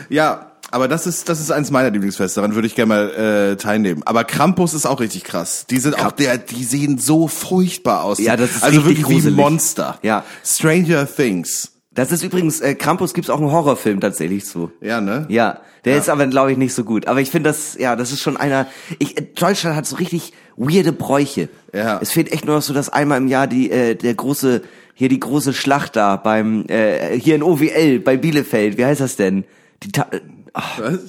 Ja, 0.10 0.52
aber 0.72 0.88
das 0.88 1.08
ist 1.08 1.30
das 1.30 1.40
ist 1.40 1.52
eins 1.52 1.72
meiner 1.72 1.90
Lieblingsfeste. 1.92 2.40
Daran 2.42 2.56
würde 2.56 2.68
ich 2.68 2.76
gerne 2.76 2.88
mal 2.90 3.10
äh, 3.52 3.56
teilnehmen. 3.58 4.02
Aber 4.06 4.24
Krampus 4.24 4.74
ist 4.74 4.86
auch 4.86 5.00
richtig 5.00 5.24
krass. 5.24 5.66
Die 5.70 5.80
sind 5.80 5.98
auch 6.04 6.12
der, 6.12 6.38
die 6.38 6.64
sehen 6.64 6.98
so 6.98 7.28
furchtbar 7.28 8.04
aus. 8.04 8.20
Ja, 8.20 8.36
das 8.38 8.52
ist 8.56 8.64
also 8.64 8.84
wirklich 8.86 9.00
wie 9.08 9.14
gruselig. 9.14 9.36
Monster. 9.38 10.00
Ja. 10.02 10.24
Stranger 10.44 11.08
Things. 11.08 11.72
Das 11.94 12.12
ist 12.12 12.24
übrigens, 12.24 12.60
äh, 12.60 12.76
Krampus 12.76 13.14
gibt's 13.14 13.30
auch 13.30 13.40
einen 13.40 13.52
Horrorfilm 13.52 14.02
tatsächlich 14.02 14.46
zu. 14.46 14.70
Ja, 14.82 15.00
ne? 15.00 15.26
Ja, 15.30 15.62
der 15.86 15.94
Ja. 15.94 16.00
ist 16.00 16.10
aber, 16.10 16.28
glaube 16.28 16.52
ich, 16.52 16.58
nicht 16.58 16.74
so 16.74 16.84
gut. 16.84 17.08
Aber 17.08 17.22
ich 17.22 17.32
finde 17.32 17.50
das, 17.50 17.78
ja, 17.80 17.96
das 17.96 18.12
ist 18.12 18.20
schon 18.22 18.36
einer. 18.36 18.68
Ich, 19.00 19.18
äh, 19.18 19.22
Deutschland 19.22 19.78
hat 19.78 19.86
so 19.86 19.96
richtig 19.96 20.34
weirde 20.58 20.92
Bräuche. 20.92 21.48
Ja. 21.74 22.00
Es 22.02 22.12
fehlt 22.12 22.34
echt 22.34 22.44
nur 22.46 22.56
noch 22.56 22.62
so, 22.62 22.74
dass 22.74 22.90
einmal 22.90 23.18
im 23.20 23.28
Jahr 23.30 23.48
die, 23.48 23.72
äh, 23.72 23.96
der 23.96 24.14
große, 24.14 24.62
hier 24.94 25.08
die 25.08 25.22
große 25.22 25.54
Schlacht 25.54 25.96
da 25.96 26.18
beim, 26.18 26.66
äh, 26.68 27.18
hier 27.18 27.36
in 27.36 27.44
OWL 27.44 28.00
bei 28.00 28.18
Bielefeld. 28.18 28.78
Wie 28.78 28.84
heißt 28.84 29.00
das 29.00 29.16
denn? 29.16 29.46
Die, 29.84 29.92
Ta 29.94 30.08
ach, 30.56 30.80
Was? 30.80 31.00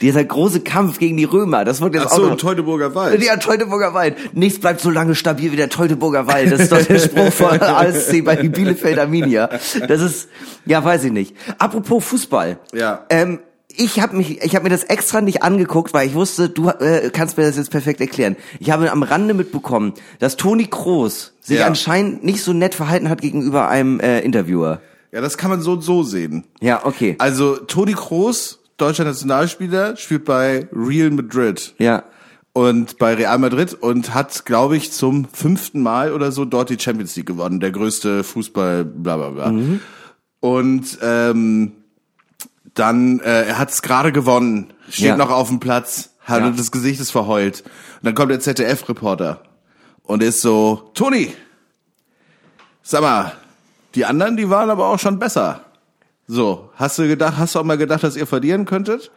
dieser 0.00 0.24
große 0.24 0.60
Kampf 0.60 0.98
gegen 0.98 1.16
die 1.16 1.24
Römer. 1.24 1.64
Das 1.64 1.80
wird 1.80 1.94
jetzt 1.94 2.06
Ach 2.08 2.12
auch 2.12 2.16
so, 2.16 2.22
noch. 2.24 2.32
im 2.32 2.38
Teutoburger 2.38 2.94
Wald. 2.94 3.22
Ja, 3.22 3.36
Teutoburger 3.36 3.94
Wald. 3.94 4.16
Nichts 4.34 4.58
bleibt 4.60 4.80
so 4.80 4.90
lange 4.90 5.14
stabil 5.14 5.52
wie 5.52 5.56
der 5.56 5.68
Teutoburger 5.70 6.26
Wald. 6.26 6.52
Das 6.52 6.60
ist 6.60 6.72
doch 6.72 6.82
der 6.82 6.98
Spruch 6.98 7.32
von 7.32 7.60
ASC 7.60 8.24
bei 8.24 8.36
Bielefeld 8.36 8.98
Arminia. 8.98 9.48
Das 9.88 10.00
ist, 10.00 10.28
ja, 10.66 10.84
weiß 10.84 11.04
ich 11.04 11.12
nicht. 11.12 11.34
Apropos 11.58 12.04
Fußball. 12.04 12.58
Ja. 12.74 13.04
Ähm, 13.08 13.38
ich 13.76 14.00
habe 14.00 14.16
mich, 14.16 14.42
ich 14.42 14.54
habe 14.54 14.64
mir 14.64 14.70
das 14.70 14.84
extra 14.84 15.20
nicht 15.20 15.42
angeguckt, 15.42 15.94
weil 15.94 16.06
ich 16.06 16.14
wusste, 16.14 16.48
du 16.48 16.68
äh, 16.68 17.10
kannst 17.12 17.36
mir 17.38 17.44
das 17.44 17.56
jetzt 17.56 17.70
perfekt 17.70 18.00
erklären. 18.00 18.36
Ich 18.60 18.70
habe 18.70 18.90
am 18.92 19.02
Rande 19.02 19.34
mitbekommen, 19.34 19.94
dass 20.20 20.36
Toni 20.36 20.66
Kroos 20.66 21.32
sich 21.40 21.58
Ja. 21.58 21.66
anscheinend 21.66 22.22
nicht 22.24 22.42
so 22.42 22.52
nett 22.52 22.74
verhalten 22.74 23.08
hat 23.08 23.20
gegenüber 23.22 23.68
einem 23.68 23.98
äh, 24.00 24.20
Interviewer. 24.20 24.80
Ja, 25.14 25.20
das 25.20 25.38
kann 25.38 25.48
man 25.50 25.62
so 25.62 25.72
und 25.74 25.82
so 25.82 26.02
sehen. 26.02 26.42
Ja, 26.60 26.84
okay. 26.84 27.14
Also 27.20 27.54
Toni 27.56 27.92
Kroos, 27.92 28.58
deutscher 28.78 29.04
Nationalspieler, 29.04 29.96
spielt 29.96 30.24
bei 30.24 30.66
Real 30.72 31.10
Madrid. 31.10 31.72
Ja. 31.78 32.02
Und 32.52 32.98
bei 32.98 33.14
Real 33.14 33.38
Madrid 33.38 33.74
und 33.74 34.12
hat, 34.12 34.44
glaube 34.44 34.76
ich, 34.76 34.90
zum 34.92 35.26
fünften 35.32 35.82
Mal 35.82 36.12
oder 36.12 36.32
so 36.32 36.44
dort 36.44 36.70
die 36.70 36.78
Champions 36.80 37.14
League 37.14 37.26
gewonnen. 37.26 37.60
Der 37.60 37.70
größte 37.70 38.24
Fußball, 38.24 38.84
bla 38.84 39.16
bla 39.16 39.30
bla. 39.30 39.54
Und 40.40 40.98
ähm, 41.00 41.72
dann, 42.74 43.20
äh, 43.20 43.44
er 43.46 43.58
hat 43.58 43.70
es 43.70 43.82
gerade 43.82 44.10
gewonnen, 44.10 44.72
steht 44.88 45.06
Ja. 45.06 45.16
noch 45.16 45.30
auf 45.30 45.48
dem 45.48 45.60
Platz, 45.60 46.10
hat 46.24 46.42
Ja. 46.42 46.50
das 46.50 46.72
Gesicht 46.72 47.00
ist 47.00 47.12
verheult. 47.12 47.60
Und 47.62 48.04
dann 48.06 48.14
kommt 48.16 48.32
der 48.32 48.40
ZDF-Reporter 48.40 49.42
und 50.02 50.24
ist 50.24 50.40
so, 50.40 50.90
Toni, 50.94 51.32
sag 52.82 53.02
mal, 53.02 53.32
die 53.94 54.04
anderen, 54.04 54.36
die 54.36 54.50
waren 54.50 54.70
aber 54.70 54.86
auch 54.86 54.98
schon 54.98 55.18
besser. 55.18 55.60
So, 56.26 56.70
hast 56.76 56.98
du 56.98 57.06
gedacht, 57.06 57.34
hast 57.38 57.54
du 57.54 57.60
auch 57.60 57.64
mal 57.64 57.78
gedacht, 57.78 58.02
dass 58.02 58.16
ihr 58.16 58.26
verlieren 58.26 58.64
könntet? 58.64 59.10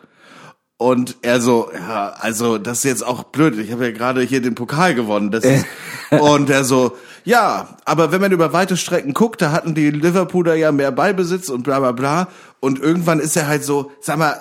Und 0.77 1.17
er 1.23 1.41
so, 1.41 1.71
ja, 1.73 2.13
also 2.19 2.59
das 2.59 2.79
ist 2.79 2.83
jetzt 2.83 3.05
auch 3.05 3.23
blöd. 3.23 3.57
Ich 3.57 3.71
habe 3.71 3.85
ja 3.85 3.91
gerade 3.91 4.21
hier 4.21 4.41
den 4.41 4.53
Pokal 4.53 4.93
gewonnen. 4.93 5.31
Das 5.31 5.43
ist, 5.43 5.65
und 6.11 6.49
er 6.51 6.63
so, 6.63 6.95
ja, 7.23 7.69
aber 7.83 8.11
wenn 8.11 8.21
man 8.21 8.31
über 8.31 8.53
weite 8.53 8.77
Strecken 8.77 9.13
guckt, 9.13 9.41
da 9.41 9.51
hatten 9.51 9.73
die 9.73 9.89
Liverpooler 9.89 10.53
ja 10.53 10.71
mehr 10.71 10.91
Ballbesitz 10.91 11.49
und 11.49 11.63
bla 11.63 11.79
bla 11.79 11.93
bla. 11.93 12.27
Und 12.59 12.79
irgendwann 12.79 13.19
ist 13.19 13.35
er 13.35 13.47
halt 13.47 13.63
so, 13.63 13.91
sag 14.01 14.17
mal, 14.19 14.39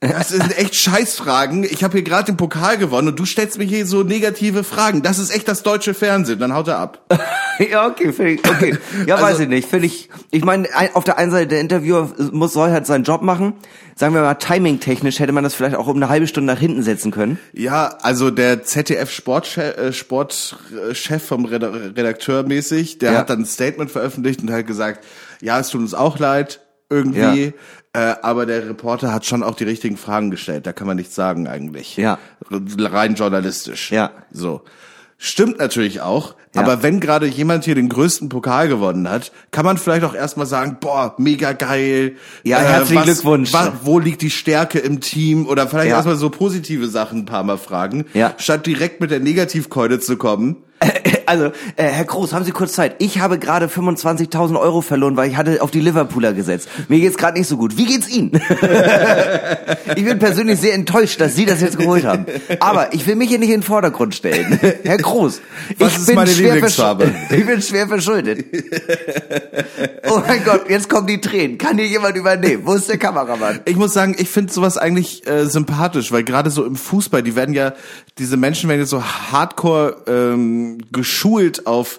das 0.00 0.28
sind 0.28 0.56
echt 0.58 0.74
Scheißfragen. 0.74 1.64
Ich 1.64 1.82
habe 1.82 1.92
hier 1.94 2.02
gerade 2.02 2.26
den 2.26 2.36
Pokal 2.36 2.76
gewonnen 2.76 3.08
und 3.08 3.18
du 3.18 3.24
stellst 3.24 3.56
mir 3.58 3.64
hier 3.64 3.86
so 3.86 4.02
negative 4.02 4.62
Fragen. 4.62 5.02
Das 5.02 5.18
ist 5.18 5.30
echt 5.34 5.48
das 5.48 5.62
deutsche 5.62 5.94
Fernsehen. 5.94 6.38
Dann 6.38 6.52
haut 6.54 6.68
er 6.68 6.78
ab. 6.78 7.04
Ja, 7.58 7.86
okay, 7.86 8.10
ich, 8.34 8.40
okay. 8.50 8.76
Ja, 9.06 9.14
Also- 9.14 9.26
weiß 9.26 9.40
ich 9.40 9.48
nicht. 9.48 9.66
Finde 9.66 9.86
ich, 9.86 10.10
ich 10.30 10.44
meine, 10.44 10.68
ein- 10.74 10.94
auf 10.94 11.04
der 11.04 11.16
einen 11.16 11.30
Seite 11.30 11.46
der 11.46 11.60
Interviewer 11.62 12.12
muss, 12.30 12.52
soll 12.52 12.70
halt 12.70 12.84
seinen 12.84 13.04
Job 13.04 13.22
machen. 13.22 13.54
Sagen 13.94 14.12
wir 14.12 14.20
mal, 14.20 14.34
timing-technisch 14.34 15.20
hätte 15.20 15.32
man 15.32 15.42
das 15.42 15.54
vielleicht 15.54 15.74
auch 15.74 15.86
um 15.86 15.96
eine 15.96 16.10
halbe 16.10 16.26
Stunde 16.26 16.52
nach 16.52 16.60
hinten 16.60 16.82
setzen 16.82 17.12
können. 17.12 17.38
Ja, 17.54 17.96
also 18.02 18.30
der 18.30 18.62
ZDF 18.62 19.10
Sportchef, 19.10 19.74
äh, 19.78 19.92
Sportchef 19.94 21.22
vom 21.26 21.46
Reda- 21.46 21.70
Redakteur 21.96 22.42
mäßig, 22.42 22.98
der 22.98 23.12
Ja. 23.12 23.18
hat 23.20 23.30
dann 23.30 23.40
ein 23.40 23.46
Statement 23.46 23.90
veröffentlicht 23.90 24.42
und 24.42 24.50
hat 24.52 24.66
gesagt, 24.66 25.02
ja, 25.40 25.58
es 25.58 25.68
tut 25.68 25.80
uns 25.80 25.94
auch 25.94 26.18
leid, 26.18 26.60
irgendwie, 26.90 27.44
äh, 27.46 27.52
aber 27.98 28.46
der 28.46 28.68
Reporter 28.68 29.12
hat 29.12 29.26
schon 29.26 29.42
auch 29.42 29.54
die 29.56 29.64
richtigen 29.64 29.96
Fragen 29.96 30.30
gestellt, 30.30 30.66
da 30.66 30.72
kann 30.72 30.86
man 30.86 30.96
nichts 30.96 31.14
sagen 31.14 31.46
eigentlich. 31.48 31.96
Ja. 31.96 32.18
Rein 32.50 33.14
journalistisch. 33.14 33.90
Ja. 33.90 34.10
So. 34.30 34.62
Stimmt 35.18 35.58
natürlich 35.58 36.02
auch, 36.02 36.34
Ja. 36.54 36.60
aber 36.60 36.82
wenn 36.82 37.00
gerade 37.00 37.24
jemand 37.26 37.64
hier 37.64 37.74
den 37.74 37.88
größten 37.88 38.28
Pokal 38.28 38.68
gewonnen 38.68 39.08
hat, 39.08 39.32
kann 39.50 39.64
man 39.64 39.78
vielleicht 39.78 40.04
auch 40.04 40.14
erstmal 40.14 40.44
sagen, 40.44 40.76
boah, 40.78 41.14
mega 41.16 41.52
geil. 41.52 42.16
Äh, 42.44 42.48
Ja, 42.50 42.58
herzlichen 42.58 43.02
Glückwunsch. 43.04 43.50
wa- 43.54 43.72
wo 43.82 43.98
liegt 43.98 44.20
die 44.20 44.30
Stärke 44.30 44.78
im 44.78 45.00
Team? 45.00 45.46
Oder 45.46 45.68
vielleicht 45.68 45.88
Ja. 45.88 45.96
erstmal 45.96 46.16
so 46.16 46.28
positive 46.28 46.86
Sachen 46.88 47.20
ein 47.20 47.24
paar 47.24 47.44
Mal 47.44 47.56
fragen, 47.56 48.04
Ja. 48.12 48.34
statt 48.36 48.66
direkt 48.66 49.00
mit 49.00 49.10
der 49.10 49.20
Negativkeule 49.20 50.00
zu 50.00 50.18
kommen. 50.18 50.56
Also, 51.26 51.46
äh, 51.76 51.84
Herr 51.84 52.04
Groß, 52.04 52.32
haben 52.32 52.44
Sie 52.44 52.52
kurz 52.52 52.72
Zeit? 52.72 52.96
Ich 52.98 53.18
habe 53.18 53.38
gerade 53.38 53.66
25.000 53.66 54.58
Euro 54.58 54.80
verloren, 54.80 55.16
weil 55.16 55.28
ich 55.28 55.36
hatte 55.36 55.60
auf 55.60 55.70
die 55.70 55.80
Liverpooler 55.80 56.32
gesetzt. 56.32 56.68
Mir 56.88 57.00
geht's 57.00 57.16
gerade 57.16 57.38
nicht 57.38 57.48
so 57.48 57.56
gut. 57.56 57.76
Wie 57.76 57.86
geht's 57.86 58.08
Ihnen? 58.08 58.30
ich 59.96 60.04
bin 60.04 60.18
persönlich 60.18 60.60
sehr 60.60 60.74
enttäuscht, 60.74 61.20
dass 61.20 61.34
Sie 61.34 61.44
das 61.44 61.60
jetzt 61.60 61.78
geholt 61.78 62.04
haben. 62.04 62.26
Aber 62.60 62.94
ich 62.94 63.06
will 63.06 63.16
mich 63.16 63.28
hier 63.28 63.38
nicht 63.38 63.50
in 63.50 63.60
den 63.60 63.62
Vordergrund 63.62 64.14
stellen. 64.14 64.58
Herr 64.84 64.98
Groß, 64.98 65.40
Was 65.78 65.92
ich 65.92 65.98
ist 65.98 66.06
bin 66.06 66.14
meine 66.16 66.30
schwer 66.30 66.54
Lieblingsfarbe? 66.54 67.12
Ich 67.30 67.44
bin 67.44 67.60
schwer 67.60 67.88
verschuldet. 67.88 68.44
oh 70.08 70.20
mein 70.26 70.44
Gott, 70.44 70.70
jetzt 70.70 70.88
kommen 70.88 71.06
die 71.06 71.20
Tränen. 71.20 71.58
Kann 71.58 71.76
hier 71.76 71.86
jemand 71.86 72.16
übernehmen? 72.16 72.62
Wo 72.64 72.74
ist 72.74 72.88
der 72.88 72.98
Kameramann? 72.98 73.60
Ich 73.64 73.76
muss 73.76 73.92
sagen, 73.92 74.14
ich 74.18 74.28
finde 74.28 74.52
sowas 74.52 74.78
eigentlich 74.78 75.26
äh, 75.26 75.46
sympathisch, 75.46 76.12
weil 76.12 76.24
gerade 76.24 76.50
so 76.50 76.64
im 76.64 76.76
Fußball, 76.76 77.22
die 77.22 77.36
werden 77.36 77.54
ja, 77.54 77.72
diese 78.18 78.36
Menschen 78.36 78.68
werden 78.68 78.80
jetzt 78.80 78.90
so 78.90 79.02
hardcore 79.02 79.96
ähm, 80.06 80.78
geschult 81.16 81.66
auf 81.66 81.98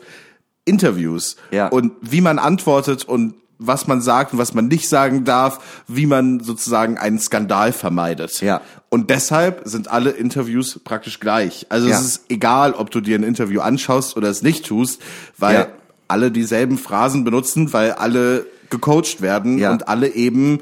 Interviews 0.65 1.37
Ja. 1.51 1.67
und 1.69 1.93
wie 2.01 2.21
man 2.21 2.37
antwortet 2.39 3.03
und 3.05 3.33
was 3.59 3.87
man 3.87 4.01
sagt 4.01 4.33
und 4.33 4.37
was 4.39 4.53
man 4.53 4.67
nicht 4.67 4.87
sagen 4.87 5.23
darf, 5.25 5.81
wie 5.87 6.05
man 6.05 6.39
sozusagen 6.41 6.99
einen 6.99 7.17
Skandal 7.19 7.71
vermeidet. 7.73 8.39
Ja. 8.41 8.61
Und 8.89 9.09
deshalb 9.09 9.61
sind 9.65 9.87
alle 9.89 10.11
Interviews 10.11 10.79
praktisch 10.83 11.19
gleich. 11.19 11.65
Also 11.69 11.87
Ja. 11.87 11.95
es 11.97 12.05
ist 12.05 12.21
egal, 12.29 12.73
ob 12.73 12.91
du 12.91 13.01
dir 13.01 13.17
ein 13.17 13.23
Interview 13.23 13.61
anschaust 13.61 14.15
oder 14.15 14.29
es 14.29 14.43
nicht 14.43 14.67
tust, 14.67 15.01
weil 15.39 15.55
Ja. 15.55 15.67
alle 16.07 16.29
dieselben 16.29 16.77
Phrasen 16.77 17.23
benutzen, 17.23 17.73
weil 17.73 17.93
alle 17.93 18.45
gecoacht 18.69 19.21
werden 19.21 19.57
Ja. 19.57 19.71
und 19.71 19.87
alle 19.87 20.09
eben 20.09 20.59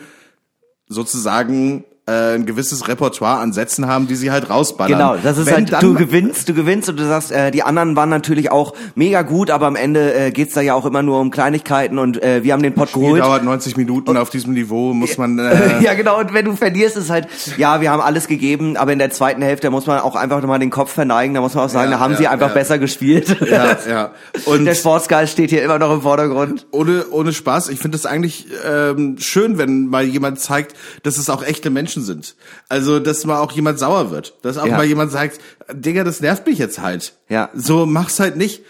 sozusagen 0.88 1.84
äh, 2.08 2.36
ein 2.36 2.46
gewisses 2.46 2.88
Repertoire 2.88 3.40
an 3.40 3.52
Sätzen 3.52 3.88
haben, 3.88 4.08
die 4.08 4.16
sie 4.16 4.30
halt 4.30 4.50
rausballern. 4.50 4.92
Genau, 4.98 5.16
das 5.22 5.40
ist 5.40 5.48
Wenn 5.48 5.72
halt, 5.72 5.82
du 5.82 5.96
gewinnst, 5.96 6.48
du 6.48 6.54
gewinnst 6.54 6.88
und 6.88 7.00
du 7.00 7.08
sagst, 7.08 7.32
äh, 7.32 7.50
die 7.50 7.64
anderen 7.64 7.96
waren 7.96 8.10
natürlich 8.10 8.52
auch 8.52 8.74
mega 8.94 9.24
gut, 9.24 9.50
aber 9.50 9.66
am 9.66 9.76
Ende 9.76 10.14
äh, 10.14 10.32
geht's 10.32 10.54
da 10.54 10.62
ja 10.62 10.76
auch 10.76 10.86
immer 10.86 11.02
nur 11.02 11.20
um 11.20 11.32
Kleinigkeiten 11.32 11.98
und 11.98 12.22
äh, 12.22 12.44
wir 12.44 12.54
haben 12.54 12.62
den 12.62 12.74
Pott 12.74 12.94
geholt. 12.94 13.22
dauert 13.22 13.44
90 13.44 13.76
Minuten 13.78 14.18
auf 14.18 14.30
diesem 14.30 14.54
Niveau, 14.54 14.94
muss 14.94 15.18
man 15.18 15.40
äh, 15.40 15.82
ja, 15.82 15.96
genau, 15.96 16.20
und 16.20 16.32
wenn 16.34 16.46
du 16.46 16.56
verlierst, 16.56 16.96
ist 16.98 17.10
halt, 17.10 17.28
ja, 17.58 17.82
wir 17.82 17.90
haben 17.90 18.02
alles 18.02 18.28
gegeben, 18.28 18.78
aber 18.78 18.94
in 18.94 19.00
der 19.00 19.10
zweiten 19.10 19.42
Hälfte 19.42 19.72
muss 19.72 19.88
man 19.88 20.00
auch 20.00 20.16
einfach 20.16 20.42
nochmal 20.42 20.60
den 20.60 20.70
Kopf 20.70 20.92
verneigen, 20.94 21.34
da 21.34 21.42
muss 21.42 21.56
man 21.56 21.66
auch 21.66 21.70
sagen, 21.70 21.90
Ja, 21.90 21.98
da 21.98 22.04
haben 22.04 22.12
ja, 22.12 22.18
sie 22.20 22.28
einfach 22.28 22.50
ja. 22.50 22.54
besser 22.54 22.78
gespielt. 22.78 23.36
ja, 23.50 23.78
ja. 23.90 24.12
Und 24.46 24.66
Der 24.66 24.76
Sportsgeist 24.76 25.32
steht 25.34 25.50
hier 25.50 25.64
immer 25.64 25.80
noch 25.80 25.92
im 25.92 26.02
Vordergrund. 26.04 26.68
ohne, 26.72 27.06
ohne 27.10 27.34
Spaß, 27.34 27.70
ich 27.70 27.80
finde 27.80 27.98
es 27.98 28.06
eigentlich 28.06 28.46
ähm, 28.64 29.16
schön, 29.18 29.58
wenn 29.58 29.88
mal 29.88 30.04
jemand 30.04 30.40
zeigt, 30.40 30.76
dass 31.02 31.18
es 31.18 31.32
auch 31.32 31.44
echte 31.44 31.72
Menschen 31.72 31.95
sind. 32.02 32.36
Also, 32.70 33.00
dass 33.00 33.26
mal 33.26 33.40
auch 33.40 33.52
jemand 33.52 33.80
sauer 33.80 34.12
wird. 34.12 34.34
Dass 34.42 34.58
auch 34.58 34.68
Ja. 34.68 34.78
mal 34.78 34.86
jemand 34.86 35.12
sagt, 35.12 35.40
Digga, 35.72 36.04
das 36.04 36.22
nervt 36.22 36.46
mich 36.48 36.58
jetzt 36.60 36.80
halt. 36.80 37.14
Ja. 37.30 37.50
So, 37.54 37.86
mach's 37.86 38.20
halt 38.20 38.38
nicht. 38.38 38.64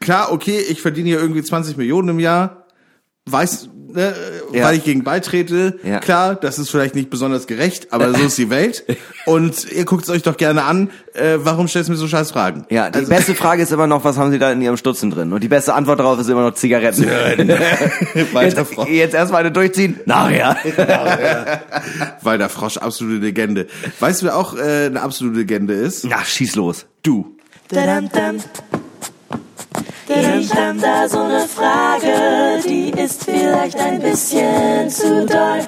Klar, 0.00 0.32
okay, 0.32 0.58
ich 0.58 0.82
verdiene 0.82 1.08
hier 1.08 1.20
irgendwie 1.20 1.42
20 1.42 1.76
Millionen 1.76 2.08
im 2.10 2.18
Jahr. 2.20 2.66
Weiß, 3.26 3.68
ne, 3.94 4.14
Ja. 4.52 4.64
weil 4.64 4.76
ich 4.76 4.84
gegen 4.84 5.04
beitrete. 5.04 5.78
Ja. 5.82 6.00
Klar, 6.00 6.34
das 6.34 6.58
ist 6.58 6.70
vielleicht 6.70 6.94
nicht 6.94 7.10
besonders 7.10 7.46
gerecht, 7.46 7.92
aber 7.92 8.12
so 8.12 8.24
ist 8.24 8.36
die 8.38 8.50
Welt. 8.50 8.84
Und 9.26 9.70
ihr 9.72 9.84
guckt 9.84 10.04
es 10.04 10.10
euch 10.10 10.22
doch 10.22 10.36
gerne 10.36 10.64
an. 10.64 10.90
Äh, 11.14 11.36
warum 11.38 11.68
stellst 11.68 11.88
du 11.88 11.92
mir 11.92 11.98
so 11.98 12.06
scheiß 12.08 12.32
Fragen? 12.32 12.66
Ja, 12.70 12.90
die 12.90 12.98
Also- 12.98 13.08
beste 13.10 13.34
Frage 13.34 13.62
ist 13.62 13.72
immer 13.72 13.86
noch, 13.86 14.04
was 14.04 14.18
haben 14.18 14.30
sie 14.30 14.38
da 14.38 14.52
in 14.52 14.60
ihrem 14.60 14.76
Stutzen 14.76 15.10
drin? 15.10 15.32
Und 15.32 15.42
die 15.42 15.48
beste 15.48 15.72
Antwort 15.74 16.00
darauf 16.00 16.18
ist 16.18 16.28
immer 16.28 16.42
noch 16.42 16.54
Zigaretten. 16.54 17.04
Walter 18.32 18.58
jetzt, 18.60 18.74
Frosch. 18.74 18.88
jetzt 18.90 19.14
erstmal 19.14 19.40
eine 19.40 19.52
durchziehen. 19.52 20.00
Nachher. 20.06 20.56
Walter 22.22 22.48
Frosch, 22.48 22.76
absolute 22.78 23.20
Legende. 23.24 23.66
Weißt 24.00 24.22
du, 24.22 24.26
wer 24.26 24.36
auch 24.36 24.56
äh, 24.56 24.86
eine 24.86 25.00
absolute 25.02 25.38
Legende 25.38 25.74
ist? 25.74 26.04
Na, 26.04 26.24
schieß 26.24 26.56
los. 26.56 26.86
Du. 27.02 27.36
Dadam, 27.68 28.10
dam. 28.10 28.36
Ich 30.06 30.54
hab 30.54 30.80
da 30.80 31.08
so 31.08 31.20
eine 31.20 31.48
Frage, 31.48 32.60
die 32.66 32.90
ist 32.90 33.24
vielleicht 33.24 33.78
ein 33.78 34.00
bisschen 34.00 34.90
zu 34.90 35.26
doll. 35.26 35.60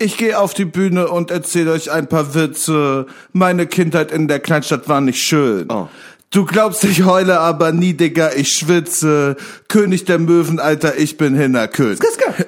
Ich 0.00 0.16
gehe 0.16 0.38
auf 0.38 0.52
die 0.52 0.64
Bühne 0.64 1.08
und 1.08 1.30
erzähle 1.30 1.72
euch 1.72 1.92
ein 1.92 2.08
paar 2.08 2.34
Witze. 2.34 3.06
Meine 3.32 3.66
Kindheit 3.66 4.10
in 4.10 4.26
der 4.26 4.40
Kleinstadt 4.40 4.88
war 4.88 5.00
nicht 5.00 5.22
schön. 5.22 5.70
Oh. 5.70 5.88
Du 6.30 6.44
glaubst, 6.44 6.82
ich 6.82 7.04
heule 7.04 7.38
aber 7.38 7.70
nie, 7.70 7.94
Digga, 7.94 8.32
ich 8.34 8.48
schwitze. 8.48 9.36
König 9.68 10.04
der 10.04 10.18
Möwen, 10.18 10.58
Alter, 10.58 10.98
ich 10.98 11.16
bin 11.16 11.36
Hinnerkön. 11.36 11.96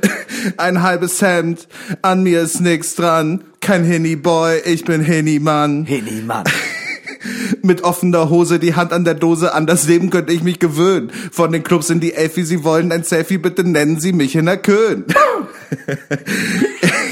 Ein 0.56 0.82
halbes 0.82 1.22
Hemd, 1.22 1.68
an 2.02 2.24
mir 2.24 2.42
ist 2.42 2.61
nix 2.61 2.96
dran. 2.96 3.44
Kein 3.61 3.85
Hinny-Boy, 3.85 4.62
ich 4.64 4.85
bin 4.85 5.00
Hinny-Mann. 5.02 5.85
Henny, 5.87 6.22
Mann. 6.22 6.44
Mit 7.62 7.82
offener 7.82 8.30
Hose, 8.30 8.58
die 8.58 8.74
Hand 8.74 8.92
an 8.92 9.04
der 9.04 9.14
Dose, 9.14 9.54
an 9.54 9.66
das 9.66 9.86
Leben 9.86 10.10
könnte 10.10 10.32
ich 10.32 10.42
mich 10.42 10.58
gewöhnen. 10.58 11.10
Von 11.32 11.52
den 11.52 11.62
Clubs 11.62 11.90
in 11.90 12.00
die 12.00 12.12
Elfi, 12.12 12.44
sie 12.44 12.64
wollen 12.64 12.92
ein 12.92 13.04
Selfie, 13.04 13.38
bitte 13.38 13.64
nennen 13.64 14.00
sie 14.00 14.12
mich 14.12 14.36
in 14.36 14.46
der 14.46 14.58
Köln. 14.58 15.04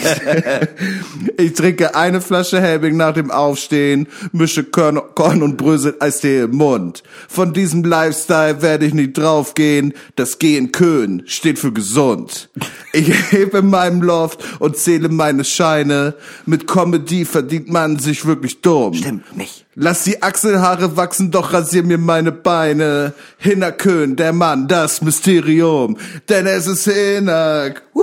ich 1.37 1.53
trinke 1.55 1.95
eine 1.95 2.21
Flasche 2.21 2.61
Helbing 2.61 2.97
nach 2.97 3.15
dem 3.15 3.31
Aufstehen, 3.31 4.09
mische 4.33 4.65
Korn, 4.65 5.01
Korn 5.15 5.43
und 5.43 5.57
Brösel 5.57 5.97
Eistee 6.01 6.43
im 6.43 6.57
Mund. 6.57 7.03
Von 7.29 7.53
diesem 7.53 7.85
Lifestyle 7.85 8.63
werde 8.63 8.87
ich 8.87 8.95
nicht 8.95 9.17
draufgehen. 9.17 9.95
Das 10.17 10.39
G 10.39 10.57
in 10.57 10.73
Köln 10.73 11.23
steht 11.27 11.59
für 11.59 11.73
gesund. 11.73 12.49
Ich 12.93 13.33
hebe 13.33 13.59
in 13.59 13.71
meinem 13.71 14.03
Loft 14.03 14.45
und 14.61 14.77
zähle 14.77 15.09
meine 15.09 15.45
Scheine. 15.45 16.15
Mit 16.47 16.67
Comedy 16.67 17.25
verdient 17.25 17.71
man 17.71 17.99
sich 17.99 18.27
wirklich 18.27 18.61
dumm. 18.61 18.95
Stimmt 18.95 19.37
nicht. 19.37 19.65
Lass 19.77 20.05
die 20.05 20.23
Achselhaare 20.23 20.97
wachsen, 20.97 21.33
doch 21.33 21.53
rasier 21.53 21.83
mir 21.83 21.99
meine 21.99 22.31
Beine. 22.31 23.13
Hinnerkön, 23.39 24.15
der 24.15 24.33
Mann, 24.33 24.69
das 24.69 25.03
Mysterium. 25.03 25.97
Denn 26.29 26.47
es 26.47 26.69
ist 26.69 26.85
Hinnerk. 26.85 27.83
Uh, 27.93 28.03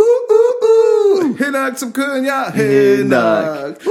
Hinnerk 1.38 1.78
zum 1.78 1.94
Köln, 1.94 2.24
ja. 2.24 2.52
Hinnerk. 2.52 3.78
Uh, 3.86 3.90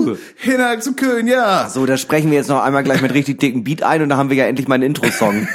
uh, 0.00 0.10
uh. 0.10 0.16
Hinnerk 0.36 0.82
zum 0.82 0.96
Köln, 0.96 1.26
ja. 1.26 1.68
So, 1.68 1.86
da 1.86 1.96
sprechen 1.96 2.30
wir 2.30 2.38
jetzt 2.38 2.48
noch 2.48 2.62
einmal 2.62 2.82
gleich 2.82 3.02
mit 3.02 3.14
richtig 3.14 3.38
dicken 3.38 3.64
Beat 3.64 3.82
ein 3.82 4.02
und 4.02 4.08
dann 4.08 4.18
haben 4.18 4.30
wir 4.30 4.36
ja 4.36 4.46
endlich 4.46 4.68
meinen 4.68 4.82
Intro-Song. 4.82 5.46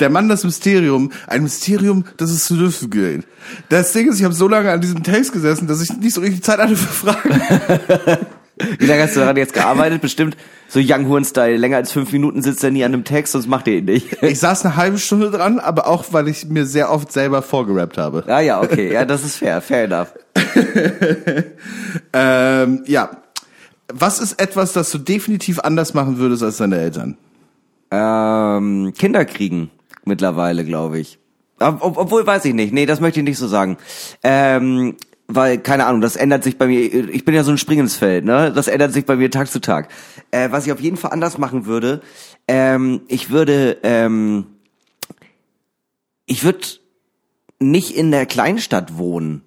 Der 0.00 0.10
Mann, 0.10 0.28
das 0.28 0.44
Mysterium. 0.44 1.12
Ein 1.26 1.42
Mysterium, 1.42 2.04
das 2.16 2.30
es 2.30 2.44
zu 2.44 2.56
lösen 2.56 2.90
gilt. 2.90 3.26
Das 3.68 3.92
Ding 3.92 4.08
ist, 4.08 4.18
ich 4.18 4.24
habe 4.24 4.34
so 4.34 4.48
lange 4.48 4.70
an 4.70 4.80
diesem 4.80 5.02
Text 5.02 5.32
gesessen, 5.32 5.66
dass 5.66 5.82
ich 5.82 5.92
nicht 5.96 6.14
so 6.14 6.20
richtig 6.20 6.42
Zeit 6.42 6.58
hatte 6.58 6.76
für 6.76 7.06
Fragen. 7.06 7.40
Wie 8.78 8.86
lange 8.86 9.02
hast 9.02 9.16
du 9.16 9.20
daran 9.20 9.36
jetzt 9.36 9.54
gearbeitet? 9.54 10.02
Bestimmt 10.02 10.36
so 10.70 10.80
Young 10.80 11.08
Horn-Style. 11.08 11.56
Länger 11.56 11.78
als 11.78 11.90
fünf 11.90 12.12
Minuten 12.12 12.42
sitzt 12.42 12.62
er 12.62 12.70
nie 12.70 12.84
an 12.84 12.94
einem 12.94 13.04
Text, 13.04 13.32
sonst 13.32 13.48
macht 13.48 13.66
er 13.66 13.74
ihn 13.74 13.86
nicht. 13.86 14.22
Ich 14.22 14.38
saß 14.38 14.64
eine 14.64 14.76
halbe 14.76 14.98
Stunde 14.98 15.30
dran, 15.30 15.58
aber 15.58 15.88
auch, 15.88 16.04
weil 16.12 16.28
ich 16.28 16.46
mir 16.46 16.64
sehr 16.64 16.92
oft 16.92 17.10
selber 17.12 17.42
vorgerappt 17.42 17.98
habe. 17.98 18.24
Ah 18.28 18.40
ja, 18.40 18.62
okay. 18.62 18.92
Ja, 18.92 19.04
das 19.04 19.24
ist 19.24 19.36
fair. 19.36 19.60
Fair 19.60 19.84
enough. 19.84 20.14
Ähm, 22.12 22.82
ja. 22.86 23.10
Was 23.92 24.20
ist 24.20 24.40
etwas, 24.40 24.72
das 24.72 24.90
du 24.90 24.98
definitiv 24.98 25.58
anders 25.60 25.94
machen 25.94 26.18
würdest 26.18 26.42
als 26.42 26.58
deine 26.58 26.78
Eltern? 26.78 27.16
Ähm, 27.90 28.92
Kinder 28.96 29.24
kriegen 29.24 29.70
mittlerweile, 30.04 30.64
glaube 30.64 31.00
ich. 31.00 31.18
Ob, 31.58 31.82
ob, 31.82 31.98
obwohl, 31.98 32.26
weiß 32.26 32.44
ich 32.46 32.54
nicht. 32.54 32.72
Nee, 32.72 32.86
das 32.86 33.00
möchte 33.00 33.20
ich 33.20 33.24
nicht 33.24 33.38
so 33.38 33.48
sagen. 33.48 33.76
Ähm, 34.22 34.96
weil, 35.34 35.58
keine 35.58 35.86
Ahnung, 35.86 36.00
das 36.00 36.16
ändert 36.16 36.44
sich 36.44 36.58
bei 36.58 36.66
mir. 36.66 36.80
Ich 37.10 37.24
bin 37.24 37.34
ja 37.34 37.44
so 37.44 37.50
ein 37.50 37.58
Springensfeld, 37.58 38.24
ne? 38.24 38.52
Das 38.52 38.68
ändert 38.68 38.92
sich 38.92 39.06
bei 39.06 39.16
mir 39.16 39.30
Tag 39.30 39.48
zu 39.48 39.60
Tag. 39.60 39.88
Äh, 40.30 40.50
was 40.50 40.66
ich 40.66 40.72
auf 40.72 40.80
jeden 40.80 40.96
Fall 40.96 41.12
anders 41.12 41.38
machen 41.38 41.66
würde, 41.66 42.00
ähm, 42.48 43.02
ich 43.08 43.30
würde, 43.30 43.78
ähm, 43.82 44.46
ich 46.26 46.44
würde 46.44 46.66
nicht 47.58 47.96
in 47.96 48.10
der 48.10 48.26
Kleinstadt 48.26 48.96
wohnen 48.98 49.42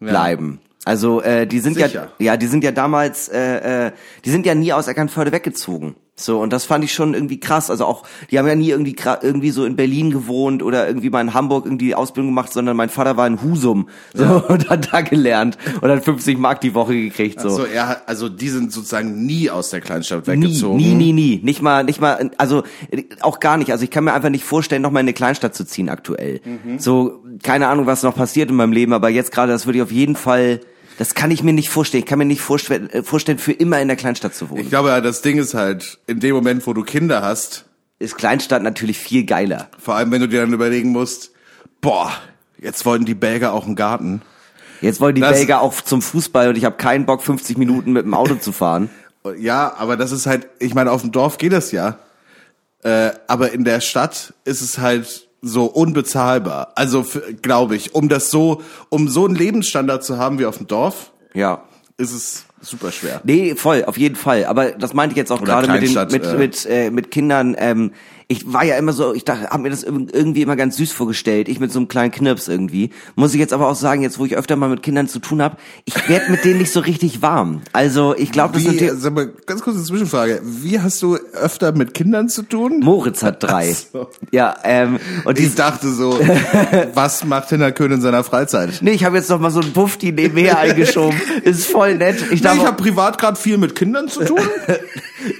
bleiben. 0.00 0.60
Also 0.84 1.20
äh, 1.20 1.46
die 1.46 1.60
sind 1.60 1.74
Sicher. 1.74 1.88
ja, 1.88 2.12
ja, 2.18 2.36
die 2.36 2.46
sind 2.46 2.64
ja 2.64 2.72
damals, 2.72 3.28
äh, 3.28 3.88
äh, 3.88 3.92
die 4.24 4.30
sind 4.30 4.46
ja 4.46 4.54
nie 4.54 4.72
aus 4.72 4.88
Eckernförde 4.88 5.32
weggezogen. 5.32 5.96
So 6.20 6.40
und 6.40 6.52
das 6.52 6.64
fand 6.64 6.84
ich 6.84 6.92
schon 6.92 7.14
irgendwie 7.14 7.38
krass. 7.38 7.70
Also 7.70 7.84
auch, 7.84 8.02
die 8.30 8.38
haben 8.38 8.46
ja 8.46 8.54
nie 8.54 8.70
irgendwie 8.70 8.96
irgendwie 9.22 9.50
so 9.50 9.64
in 9.64 9.76
Berlin 9.76 10.10
gewohnt 10.10 10.62
oder 10.62 10.86
irgendwie 10.86 11.10
mal 11.10 11.20
in 11.20 11.32
Hamburg 11.32 11.64
irgendwie 11.64 11.94
Ausbildung 11.94 12.32
gemacht, 12.32 12.52
sondern 12.52 12.76
mein 12.76 12.88
Vater 12.88 13.16
war 13.16 13.26
in 13.26 13.40
Husum 13.42 13.88
so 14.14 14.24
und 14.48 14.68
hat 14.68 14.92
da 14.92 15.00
gelernt 15.02 15.56
und 15.80 15.90
hat 15.90 16.04
50 16.04 16.36
Mark 16.38 16.60
die 16.60 16.74
Woche 16.74 16.94
gekriegt. 16.94 17.40
So. 17.40 17.50
So, 17.50 17.64
er 17.64 17.88
hat, 17.88 18.08
also 18.08 18.28
die 18.28 18.48
sind 18.48 18.72
sozusagen 18.72 19.26
nie 19.26 19.48
aus 19.48 19.70
der 19.70 19.80
Kleinstadt 19.80 20.26
Nie, 20.26 20.32
weggezogen. 20.34 20.76
nie, 20.76 20.94
nie, 20.94 21.12
nie. 21.12 21.40
Nicht 21.42 21.62
mal, 21.62 21.84
nicht 21.84 22.00
mal, 22.00 22.30
also 22.36 22.64
äh, 22.90 23.04
auch 23.20 23.38
gar 23.40 23.56
nicht. 23.56 23.70
Also 23.70 23.84
ich 23.84 23.90
kann 23.90 24.04
mir 24.04 24.12
einfach 24.12 24.30
nicht 24.30 24.44
vorstellen, 24.44 24.82
noch 24.82 24.90
mal 24.90 25.00
in 25.00 25.04
eine 25.04 25.12
Kleinstadt 25.14 25.54
zu 25.54 25.64
ziehen 25.64 25.88
aktuell. 25.88 26.40
Mhm. 26.44 26.78
So, 26.78 27.22
keine 27.42 27.68
Ahnung, 27.68 27.86
was 27.86 28.02
noch 28.02 28.16
passiert 28.16 28.50
in 28.50 28.56
meinem 28.56 28.72
Leben, 28.72 28.92
aber 28.92 29.08
jetzt 29.08 29.30
gerade, 29.30 29.52
das 29.52 29.66
würde 29.66 29.78
ich 29.78 29.82
auf 29.82 29.92
jeden 29.92 30.16
Fall 30.16 30.60
Das 30.98 31.14
kann 31.14 31.30
ich 31.30 31.42
mir 31.42 31.52
nicht 31.52 31.70
vorstellen. 31.70 32.02
Ich 32.02 32.08
kann 32.08 32.18
mir 32.18 32.24
nicht 32.26 32.40
vorstellen, 32.42 32.90
äh, 32.90 33.02
vorstellen 33.02 33.38
für 33.38 33.52
immer 33.52 33.80
in 33.80 33.88
der 33.88 33.96
Kleinstadt 33.96 34.34
zu 34.34 34.50
wohnen. 34.50 34.60
Ich 34.62 34.68
glaube, 34.68 34.88
ja, 34.90 35.00
das 35.00 35.22
Ding 35.22 35.38
ist 35.38 35.54
halt, 35.54 35.98
in 36.06 36.20
dem 36.20 36.34
Moment, 36.34 36.66
wo 36.66 36.72
du 36.74 36.82
Kinder 36.82 37.22
hast, 37.22 37.64
Ist 38.00 38.16
Kleinstadt 38.18 38.62
natürlich 38.62 38.98
viel 38.98 39.24
geiler. 39.24 39.68
vor 39.78 39.94
allem 39.94 40.10
wenn 40.12 40.20
du 40.20 40.28
dir 40.28 40.40
dann 40.42 40.52
überlegen 40.52 40.90
musst, 40.90 41.30
boah, 41.80 42.12
jetzt 42.60 42.84
wollten 42.84 43.04
die 43.04 43.14
Belgier 43.14 43.52
auch 43.52 43.64
einen 43.66 43.76
Garten. 43.76 44.22
Jetzt 44.80 45.00
wollen 45.00 45.14
die 45.14 45.20
Das- 45.20 45.32
Belgier 45.36 45.60
auch 45.60 45.74
zum 45.80 46.02
Fußball 46.02 46.48
und 46.50 46.56
ich 46.58 46.64
habe 46.64 46.76
keinen 46.76 47.06
Bock, 47.06 47.22
50 47.22 47.56
Minuten 47.58 47.92
mit 47.92 48.04
dem 48.04 48.14
Auto 48.14 48.34
zu 48.34 48.52
fahren. 48.52 48.90
Ja, 49.38 49.74
aber 49.76 49.96
das 49.96 50.10
ist 50.12 50.26
halt, 50.26 50.48
ich 50.58 50.74
meine, 50.74 50.90
auf 50.90 51.02
dem 51.02 51.12
Dorf 51.12 51.38
geht 51.38 51.52
das 51.52 51.70
ja. 51.72 51.98
Äh, 52.82 53.10
aber 53.26 53.52
in 53.52 53.64
der 53.64 53.80
Stadt 53.80 54.32
ist 54.44 54.60
es 54.62 54.78
halt 54.78 55.27
so 55.42 55.64
unbezahlbar. 55.66 56.72
Also 56.74 57.04
glaube 57.42 57.76
ich, 57.76 57.94
um 57.94 58.08
das 58.08 58.30
so, 58.30 58.62
um 58.88 59.08
so 59.08 59.24
einen 59.24 59.34
Lebensstandard 59.34 60.04
zu 60.04 60.18
haben 60.18 60.38
wie 60.38 60.46
auf 60.46 60.58
dem 60.58 60.66
Dorf, 60.66 61.12
Ja. 61.34 61.62
ist 61.96 62.12
es 62.12 62.44
super 62.60 62.90
schwer. 62.90 63.20
Nee, 63.24 63.54
voll, 63.54 63.84
auf 63.84 63.96
jeden 63.98 64.16
Fall. 64.16 64.44
Aber 64.46 64.72
das 64.72 64.94
meinte 64.94 65.12
ich 65.12 65.16
jetzt 65.16 65.30
auch 65.30 65.42
gerade 65.42 65.70
mit, 65.70 65.82
den, 65.82 65.94
mit, 65.94 66.24
äh. 66.24 66.34
mit, 66.36 66.66
äh, 66.66 66.90
mit 66.90 67.10
Kindern. 67.10 67.54
Ähm, 67.58 67.92
ich 68.30 68.52
war 68.52 68.62
ja 68.62 68.76
immer 68.76 68.92
so, 68.92 69.14
ich 69.14 69.24
dachte, 69.24 69.48
habe 69.48 69.62
mir 69.62 69.70
das 69.70 69.86
irg- 69.86 70.14
irgendwie 70.14 70.42
immer 70.42 70.54
ganz 70.54 70.76
süß 70.76 70.92
vorgestellt. 70.92 71.48
Ich 71.48 71.60
mit 71.60 71.72
so 71.72 71.78
einem 71.78 71.88
kleinen 71.88 72.10
Knirps 72.10 72.46
irgendwie. 72.46 72.90
Muss 73.16 73.32
ich 73.32 73.40
jetzt 73.40 73.54
aber 73.54 73.68
auch 73.68 73.74
sagen, 73.74 74.02
jetzt 74.02 74.18
wo 74.18 74.26
ich 74.26 74.36
öfter 74.36 74.54
mal 74.56 74.68
mit 74.68 74.82
Kindern 74.82 75.08
zu 75.08 75.18
tun 75.18 75.40
habe, 75.40 75.56
ich 75.86 76.08
werd 76.10 76.28
mit 76.28 76.44
denen 76.44 76.58
nicht 76.58 76.70
so 76.70 76.80
richtig 76.80 77.22
warm. 77.22 77.62
Also 77.72 78.14
ich 78.14 78.30
glaube, 78.30 78.54
das 78.54 78.64
sind 78.64 79.00
sag 79.00 79.14
mal, 79.14 79.32
ganz 79.46 79.62
kurze 79.62 79.82
Zwischenfrage. 79.82 80.42
Wie 80.44 80.78
hast 80.78 81.00
du 81.00 81.16
öfter 81.32 81.72
mit 81.72 81.94
Kindern 81.94 82.28
zu 82.28 82.42
tun? 82.42 82.80
Moritz 82.80 83.22
hat 83.22 83.42
drei. 83.42 83.72
So. 83.72 84.08
Ja, 84.30 84.54
ähm, 84.62 84.98
und 85.24 85.38
Ich 85.38 85.54
dachte 85.54 85.90
so, 85.90 86.18
was 86.94 87.24
macht 87.24 87.48
Hinterkön 87.48 87.92
in 87.92 88.02
seiner 88.02 88.24
Freizeit? 88.24 88.80
Nee, 88.82 88.90
ich 88.92 89.04
habe 89.04 89.16
jetzt 89.16 89.30
noch 89.30 89.40
mal 89.40 89.50
so 89.50 89.60
ein 89.60 89.72
Buffy 89.72 90.12
nebenher 90.12 90.58
eingeschoben. 90.58 91.18
Ist 91.44 91.64
voll 91.66 91.94
nett. 91.96 92.16
Ich, 92.30 92.42
Nee, 92.42 92.50
ich 92.56 92.66
habe 92.66 92.76
privat 92.76 93.16
gerade 93.18 93.38
viel 93.40 93.56
mit 93.56 93.74
Kindern 93.74 94.08
zu 94.08 94.24
tun. 94.24 94.38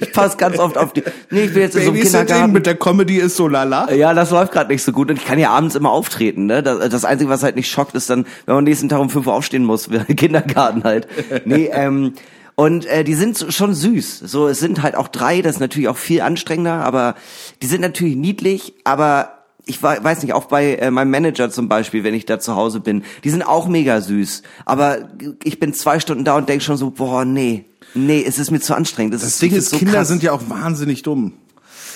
ich 0.01 0.11
passe 0.13 0.37
ganz 0.37 0.59
oft 0.59 0.77
auf 0.77 0.93
die. 0.93 1.03
Nee, 1.29 1.43
ich 1.45 1.53
bin 1.53 1.61
jetzt 1.63 1.75
in 1.75 1.83
so 1.83 1.91
einem 1.91 2.01
Kindergarten. 2.01 2.51
mit 2.53 2.65
der 2.65 2.75
Comedy 2.75 3.17
ist 3.17 3.35
so 3.35 3.47
lala. 3.47 3.91
Ja, 3.93 4.13
das 4.13 4.31
läuft 4.31 4.51
gerade 4.51 4.71
nicht 4.71 4.83
so 4.83 4.91
gut 4.91 5.09
und 5.09 5.17
ich 5.17 5.25
kann 5.25 5.39
ja 5.39 5.49
abends 5.51 5.75
immer 5.75 5.91
auftreten. 5.91 6.45
Ne? 6.45 6.61
Das, 6.63 6.89
das 6.89 7.05
Einzige, 7.05 7.29
was 7.29 7.43
halt 7.43 7.55
nicht 7.55 7.69
schockt, 7.69 7.95
ist 7.95 8.09
dann, 8.09 8.25
wenn 8.45 8.55
man 8.55 8.63
nächsten 8.63 8.89
Tag 8.89 8.99
um 8.99 9.09
5 9.09 9.27
Uhr 9.27 9.33
aufstehen 9.33 9.63
muss, 9.65 9.89
Kindergarten 10.15 10.83
halt. 10.83 11.07
Nee, 11.45 11.69
ähm, 11.71 12.13
und 12.55 12.85
äh, 12.87 13.03
die 13.05 13.15
sind 13.15 13.45
schon 13.53 13.73
süß. 13.73 14.19
So, 14.19 14.47
es 14.49 14.59
sind 14.59 14.81
halt 14.83 14.95
auch 14.95 15.07
drei, 15.07 15.41
das 15.41 15.55
ist 15.55 15.59
natürlich 15.61 15.87
auch 15.87 15.97
viel 15.97 16.21
anstrengender, 16.21 16.83
aber 16.83 17.15
die 17.61 17.67
sind 17.67 17.79
natürlich 17.81 18.17
niedlich, 18.17 18.73
aber 18.83 19.35
ich 19.65 19.81
wei- 19.83 20.03
weiß 20.03 20.23
nicht, 20.23 20.33
auch 20.33 20.45
bei 20.45 20.75
äh, 20.75 20.91
meinem 20.91 21.11
Manager 21.11 21.49
zum 21.51 21.69
Beispiel, 21.69 22.03
wenn 22.03 22.13
ich 22.15 22.25
da 22.25 22.39
zu 22.39 22.55
Hause 22.55 22.79
bin, 22.81 23.03
die 23.23 23.29
sind 23.29 23.43
auch 23.43 23.67
mega 23.67 24.01
süß. 24.01 24.41
Aber 24.65 25.09
ich 25.43 25.59
bin 25.59 25.73
zwei 25.73 25.99
Stunden 25.99 26.25
da 26.25 26.35
und 26.35 26.49
denk 26.49 26.61
schon 26.63 26.75
so, 26.75 26.89
boah, 26.89 27.23
nee, 27.23 27.65
nee, 27.93 28.23
es 28.25 28.39
ist 28.39 28.51
mir 28.51 28.59
zu 28.59 28.75
anstrengend. 28.75 29.13
Das, 29.13 29.21
Das 29.21 29.31
ist, 29.31 29.41
Ding 29.41 29.53
ist, 29.53 29.69
so 29.71 29.77
Kinder 29.77 29.93
krass. 29.99 30.07
sind 30.07 30.23
ja 30.23 30.31
auch 30.31 30.41
wahnsinnig 30.47 31.01
dumm. 31.03 31.33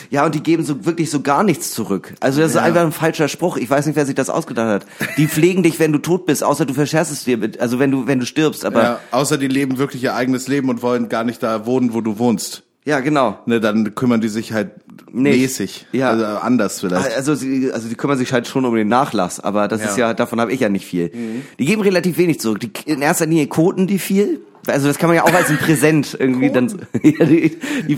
Ja, 0.10 0.26
und 0.26 0.36
die 0.36 0.42
geben 0.44 0.66
so 0.66 0.86
wirklich 0.86 1.10
so 1.10 1.22
gar 1.22 1.44
nichts 1.44 1.72
zurück. 1.72 2.14
Also 2.20 2.42
das 2.42 2.52
ist 2.52 2.56
Ja. 2.56 2.64
einfach 2.64 2.82
ein 2.82 2.92
falscher 2.92 3.28
Spruch. 3.30 3.58
Ich 3.58 3.70
weiß 3.70 3.86
nicht, 3.86 3.96
wer 3.96 4.06
sich 4.06 4.16
das 4.16 4.30
ausgedacht 4.30 4.68
hat. 4.84 4.86
Die 5.18 5.28
pflegen 5.28 5.64
dich, 5.64 5.80
wenn 5.80 5.94
du 5.94 6.00
tot 6.00 6.26
bist, 6.26 6.44
außer 6.44 6.66
du 6.66 6.74
verscherst 6.74 7.12
es 7.12 7.24
dir 7.24 7.38
mit, 7.38 7.60
also 7.60 7.80
wenn 7.80 7.92
du 7.92 8.06
wenn 8.08 8.20
du 8.20 8.26
stirbst, 8.26 8.66
aber 8.66 8.84
Ja, 8.84 9.00
außer 9.12 9.38
die 9.38 9.48
leben 9.48 9.78
wirklich 9.78 10.04
ihr 10.04 10.16
eigenes 10.16 10.48
Leben 10.48 10.70
und 10.70 10.82
wollen 10.82 11.10
gar 11.10 11.24
nicht 11.24 11.42
da 11.42 11.66
wohnen, 11.66 11.94
wo 11.94 12.02
du 12.02 12.18
wohnst. 12.20 12.64
Genau. 12.86 13.40
Ne, 13.46 13.60
dann 13.62 13.96
kümmern 13.96 14.20
die 14.22 14.28
sich 14.28 14.52
halt 14.52 14.72
Nicht. 15.12 15.40
mäßig. 15.40 15.88
Ja. 15.94 16.10
Also 16.10 16.26
anders 16.26 16.80
vielleicht. 16.82 17.16
Also 17.16 17.36
sie, 17.36 17.72
also 17.72 17.88
die 17.88 17.96
kümmern 17.96 18.18
sich 18.18 18.34
halt 18.34 18.48
schon 18.48 18.66
um 18.66 18.76
den 18.76 18.88
Nachlass, 18.90 19.40
aber 19.40 19.68
das 19.68 19.80
Ja. 19.80 19.86
Mhm. 19.86 19.92
ist 19.92 19.98
ja, 19.98 20.14
davon 20.14 20.42
habe 20.42 20.52
ich 20.52 20.60
ja 20.60 20.70
nicht 20.70 20.86
viel. 20.86 21.12
Die 21.60 21.66
geben 21.66 21.82
relativ 21.82 22.18
wenig 22.18 22.40
zurück. 22.40 22.60
Die, 22.60 22.72
in 22.86 23.02
erster 23.02 23.26
Linie 23.26 23.48
koten 23.48 23.88
die 23.88 24.00
viel. 24.00 24.42
Also 24.68 24.88
das 24.88 24.98
kann 24.98 25.08
man 25.10 25.18
ja 25.18 25.24
auch 25.24 25.34
als 25.34 25.50
ein 25.50 25.58
Präsent 25.58 26.16
irgendwie 26.18 26.50
dann. 26.50 26.68
Ja, 27.04 27.26
die, 27.26 27.58
die, 27.88 27.98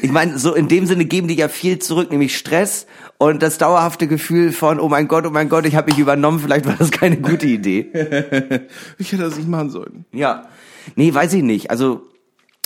ich 0.00 0.10
meine, 0.10 0.38
so 0.38 0.54
in 0.54 0.66
dem 0.68 0.86
Sinne 0.86 1.04
geben 1.04 1.28
die 1.28 1.34
ja 1.34 1.48
viel 1.48 1.78
zurück, 1.80 2.10
nämlich 2.10 2.36
Stress 2.36 2.86
und 3.18 3.42
das 3.42 3.58
dauerhafte 3.58 4.06
Gefühl 4.08 4.52
von, 4.52 4.80
oh 4.80 4.88
mein 4.88 5.06
Gott, 5.06 5.26
oh 5.26 5.30
mein 5.30 5.48
Gott, 5.50 5.66
ich 5.66 5.74
habe 5.76 5.90
mich 5.90 5.98
übernommen, 5.98 6.40
vielleicht 6.40 6.64
war 6.66 6.76
das 6.78 6.90
keine 6.90 7.18
gute 7.18 7.46
Idee. 7.46 7.86
Ich 8.98 9.12
hätte 9.12 9.22
das 9.22 9.36
nicht 9.36 9.48
machen 9.48 9.68
sollen. 9.70 10.06
Ja. 10.12 10.48
Nee, 10.96 11.12
weiß 11.12 11.34
ich 11.34 11.42
nicht. 11.42 11.70
Also 11.70 12.02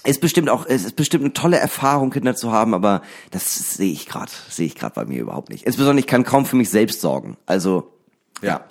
ist 0.04 0.20
bestimmt 0.20 0.48
auch, 0.48 0.66
es 0.66 0.84
ist 0.84 0.96
bestimmt 0.96 1.24
eine 1.24 1.32
tolle 1.32 1.58
Erfahrung, 1.58 2.10
Kinder 2.10 2.34
zu 2.34 2.52
haben, 2.52 2.74
aber 2.74 3.02
das 3.30 3.74
sehe 3.76 3.92
ich 3.92 4.06
gerade, 4.06 4.30
sehe 4.48 4.66
ich 4.66 4.74
gerade 4.74 4.94
bei 4.94 5.04
mir 5.04 5.20
überhaupt 5.20 5.50
nicht. 5.50 5.64
Insbesondere 5.64 6.00
ich 6.00 6.06
kann 6.06 6.24
kaum 6.24 6.44
für 6.46 6.56
mich 6.56 6.70
selbst 6.70 7.00
sorgen. 7.00 7.36
Also 7.46 7.92
Ja. 8.40 8.64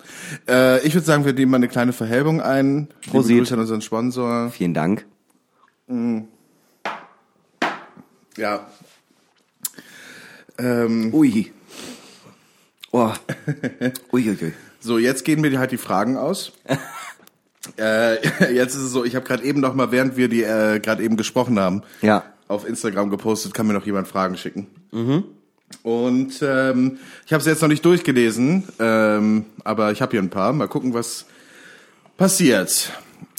Äh, 0.48 0.86
ich 0.86 0.94
würde 0.94 1.06
sagen, 1.06 1.24
wir 1.26 1.34
nehmen 1.34 1.52
mal 1.52 1.58
eine 1.58 1.68
kleine 1.70 1.94
Verhelbung 1.94 2.42
ein. 2.42 2.90
Prosit. 3.10 3.38
Grüße 3.38 3.54
an 3.54 3.60
unseren 3.62 3.82
Sponsor. 3.82 4.50
vielen 4.50 4.74
Dank. 4.74 5.06
Ja. 8.38 8.68
Ähm, 10.58 11.14
Ui. 11.14 11.52
Oh. 12.92 13.12
Uiuiui. 14.12 14.54
so, 14.82 14.98
jetzt 14.98 15.24
gehen 15.24 15.40
mir 15.42 15.58
halt 15.58 15.72
die 15.72 15.78
Fragen 15.78 16.18
aus. 16.18 16.52
äh, 17.78 18.16
jetzt 18.54 18.76
ist 18.76 18.82
es 18.82 18.92
so, 18.92 19.04
ich 19.06 19.16
habe 19.16 19.26
gerade 19.26 19.44
eben 19.44 19.60
noch 19.60 19.74
mal, 19.74 19.92
während 19.92 20.18
wir 20.18 20.28
die 20.28 20.44
äh, 20.44 20.80
gerade 20.80 21.04
eben 21.04 21.18
gesprochen 21.18 21.60
haben, 21.60 21.84
Ja. 22.02 22.24
auf 22.48 22.68
Instagram 22.68 23.10
gepostet, 23.10 23.54
kann 23.54 23.68
mir 23.68 23.74
noch 23.74 23.86
jemand 23.86 24.08
Fragen 24.08 24.38
schicken. 24.38 24.68
Und 25.84 26.34
ähm, 26.42 26.98
ich 27.26 27.32
habe 27.34 27.40
es 27.42 27.46
jetzt 27.48 27.62
noch 27.62 27.70
nicht 27.70 27.86
durchgelesen, 27.86 28.64
ähm, 28.80 29.46
aber 29.64 29.92
ich 29.92 30.02
habe 30.02 30.12
hier 30.12 30.22
ein 30.22 30.30
paar. 30.30 30.52
Mal 30.54 30.68
gucken, 30.68 30.94
was 30.94 31.26
passiert. 32.18 32.92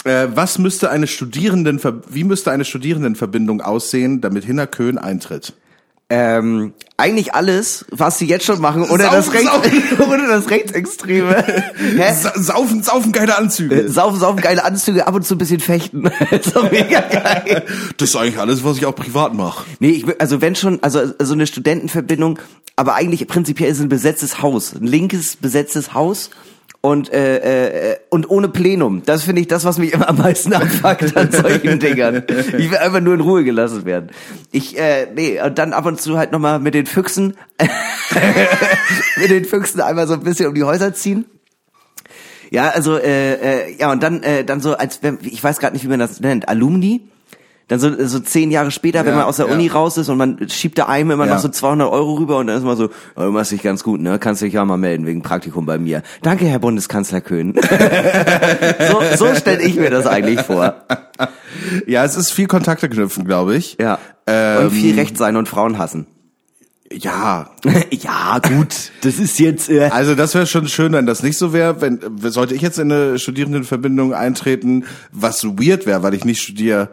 Äh, 0.05 0.29
was 0.35 0.59
müsste 0.59 0.91
eine 0.91 1.07
Studierenden, 1.07 1.79
wie 2.09 2.25
müsste 2.25 2.51
eine 2.51 2.65
Studierendenverbindung 2.65 3.61
aussehen, 3.61 4.21
damit 4.21 4.45
Hinner 4.45 4.67
Köhn 4.67 4.99
eintritt? 4.99 5.53
Ähm, 6.15 6.75
eigentlich 6.99 7.33
alles, 7.33 7.87
was 7.91 8.19
sie 8.19 8.27
jetzt 8.27 8.45
schon 8.45 8.61
machen, 8.61 8.83
oder 8.91 9.09
das, 9.11 9.33
Rechts, 9.33 9.51
oder 9.99 10.29
das 10.29 10.51
Rechtsextreme. 10.51 11.43
Hä? 11.97 12.15
Sa 12.15 12.35
saufen, 12.37 12.83
saufen 12.83 13.13
geile 13.13 13.39
Anzüge. 13.39 13.89
Saufen, 13.89 14.21
saufen, 14.21 14.43
geile 14.43 14.63
Anzüge, 14.63 15.07
ab 15.07 15.15
und 15.15 15.25
zu 15.25 15.37
ein 15.37 15.39
bisschen 15.39 15.61
fechten. 15.61 16.03
doch 16.55 16.71
mega 16.71 17.01
geil. 17.01 17.65
Das 17.97 18.11
ist 18.11 18.17
eigentlich 18.17 18.39
alles, 18.39 18.63
was 18.63 18.77
ich 18.77 18.85
auch 18.85 18.95
privat 18.95 19.33
mache. 19.33 19.65
Nee, 19.79 19.89
ich, 19.89 20.21
also 20.21 20.43
wenn 20.43 20.55
schon, 20.55 20.83
also 20.83 21.01
so 21.19 21.33
eine 21.33 21.47
Studentenverbindung, 21.47 22.41
aber 22.77 22.95
eigentlich 22.95 23.27
prinzipiell 23.27 23.71
ist 23.71 23.79
es 23.79 23.83
ein 23.83 23.89
besetztes 23.89 24.43
Haus, 24.43 24.75
ein 24.75 24.87
linkes 24.87 25.37
besetztes 25.37 25.95
Haus 25.95 26.29
und 26.83 27.13
äh, 27.13 27.93
äh, 27.93 27.97
und 28.11 28.29
ohne 28.29 28.49
Plenum. 28.49 29.03
Das 29.07 29.23
finde 29.23 29.41
ich 29.41 29.49
das, 29.49 29.65
was 29.65 29.79
mich 29.79 29.95
immer 29.95 30.09
am 30.09 30.19
meisten 30.19 30.53
abfuckt 30.53 31.17
an 31.17 31.31
solchen 31.31 31.79
Dingern. 31.79 32.25
Ich 32.59 32.71
will 32.71 32.77
einfach 32.77 33.01
nur 33.01 33.15
in 33.15 33.21
Ruhe 33.21 33.45
gelassen 33.45 33.85
werden. 33.85 34.11
Ich 34.51 34.79
äh, 34.79 35.07
nee, 35.15 35.41
und 35.41 35.57
dann 35.59 35.73
ab 35.73 35.87
und 35.87 36.01
zu 36.01 36.19
halt 36.19 36.33
noch 36.33 36.41
mal 36.41 36.59
mit 36.59 36.75
den 36.75 36.87
Füchsen 36.87 37.37
mit 39.17 39.31
den 39.31 39.45
Füchsen 39.45 39.81
einmal 39.81 40.09
so 40.09 40.15
ein 40.15 40.21
bisschen 40.21 40.49
um 40.49 40.55
die 40.55 40.65
Häuser 40.65 40.93
ziehen. 40.93 41.25
Ja, 42.51 42.71
also 42.71 42.99
äh, 42.99 43.35
äh, 43.35 43.77
ja 43.79 43.91
und 43.93 44.03
dann 44.03 44.23
äh, 44.25 44.45
dann 44.45 44.61
so 44.61 44.77
als 44.77 45.01
ich 45.23 45.43
weiß 45.43 45.61
gerade 45.61 45.75
nicht, 45.75 45.85
wie 45.85 45.89
man 45.89 46.01
das 46.01 46.21
nennt, 46.21 46.49
Alumni. 46.49 47.09
Dann 47.69 47.79
so, 47.81 47.91
so 48.07 48.19
zehn 48.21 48.51
Jahre 48.51 48.71
später, 48.71 49.01
wenn 49.05 49.13
Ja, 49.13 49.19
man 49.21 49.25
aus 49.27 49.37
der 49.37 49.47
ja. 49.47 49.53
Uni 49.55 49.69
raus 49.69 49.97
ist 49.97 50.09
und 50.09 50.19
man 50.19 50.49
schiebt 50.49 50.77
da 50.79 50.87
einem 50.87 51.13
immer 51.13 51.27
Ja. 51.27 51.35
noch 51.35 51.41
so 51.41 51.49
200 51.49 51.91
Euro 51.91 52.15
rüber 52.15 52.39
und 52.39 52.49
dann 52.49 52.57
ist 52.59 52.65
man 52.65 52.77
so, 52.77 52.91
oh, 53.17 53.21
du 53.23 53.31
machst 53.31 53.53
dich 53.53 53.63
ganz 53.63 53.83
gut, 53.83 54.01
ne? 54.01 54.19
Kannst 54.19 54.43
dich 54.43 54.53
ja 54.53 54.65
mal 54.65 54.77
melden 54.77 55.07
wegen 55.07 55.23
Praktikum 55.23 55.65
bei 55.65 55.79
mir. 55.79 56.03
Danke, 56.23 56.45
Herr 56.47 56.59
Bundeskanzler 56.59 57.21
Köhn. 57.21 57.55
so 58.91 59.03
so 59.17 59.35
stelle 59.35 59.63
ich 59.63 59.77
mir 59.77 59.91
das 59.91 60.07
eigentlich 60.07 60.41
vor. 60.43 60.75
Ja, 61.87 62.05
es 62.05 62.17
ist 62.17 62.33
viel 62.33 62.47
Kontakte 62.47 62.89
knüpfen, 62.89 63.25
glaube 63.25 63.57
ich. 63.57 63.77
Ja. 63.81 63.99
Ähm, 64.27 64.65
und 64.67 64.71
viel 64.73 64.95
Recht 64.99 65.17
sein 65.17 65.37
und 65.37 65.49
Frauen 65.49 65.79
hassen. 65.79 66.07
Ja. 66.93 67.51
ja, 67.91 68.39
gut. 68.41 68.75
Das 69.03 69.19
ist 69.19 69.39
jetzt. 69.39 69.71
Äh, 69.71 69.89
Also 69.91 70.15
das 70.15 70.35
wäre 70.35 70.47
schon 70.47 70.69
schön, 70.69 70.93
wenn 70.93 71.07
das 71.07 71.23
nicht 71.23 71.39
so 71.39 71.53
wäre. 71.53 71.81
Wenn 71.81 72.01
sollte 72.31 72.55
ich 72.55 72.61
jetzt 72.63 72.79
in 72.79 72.93
eine 72.93 73.19
Studierendenverbindung 73.19 74.13
eintreten, 74.15 74.85
was 75.11 75.45
weird 75.45 75.87
wäre, 75.87 76.03
weil 76.03 76.15
ich 76.15 76.25
nicht 76.25 76.43
studiere, 76.43 76.91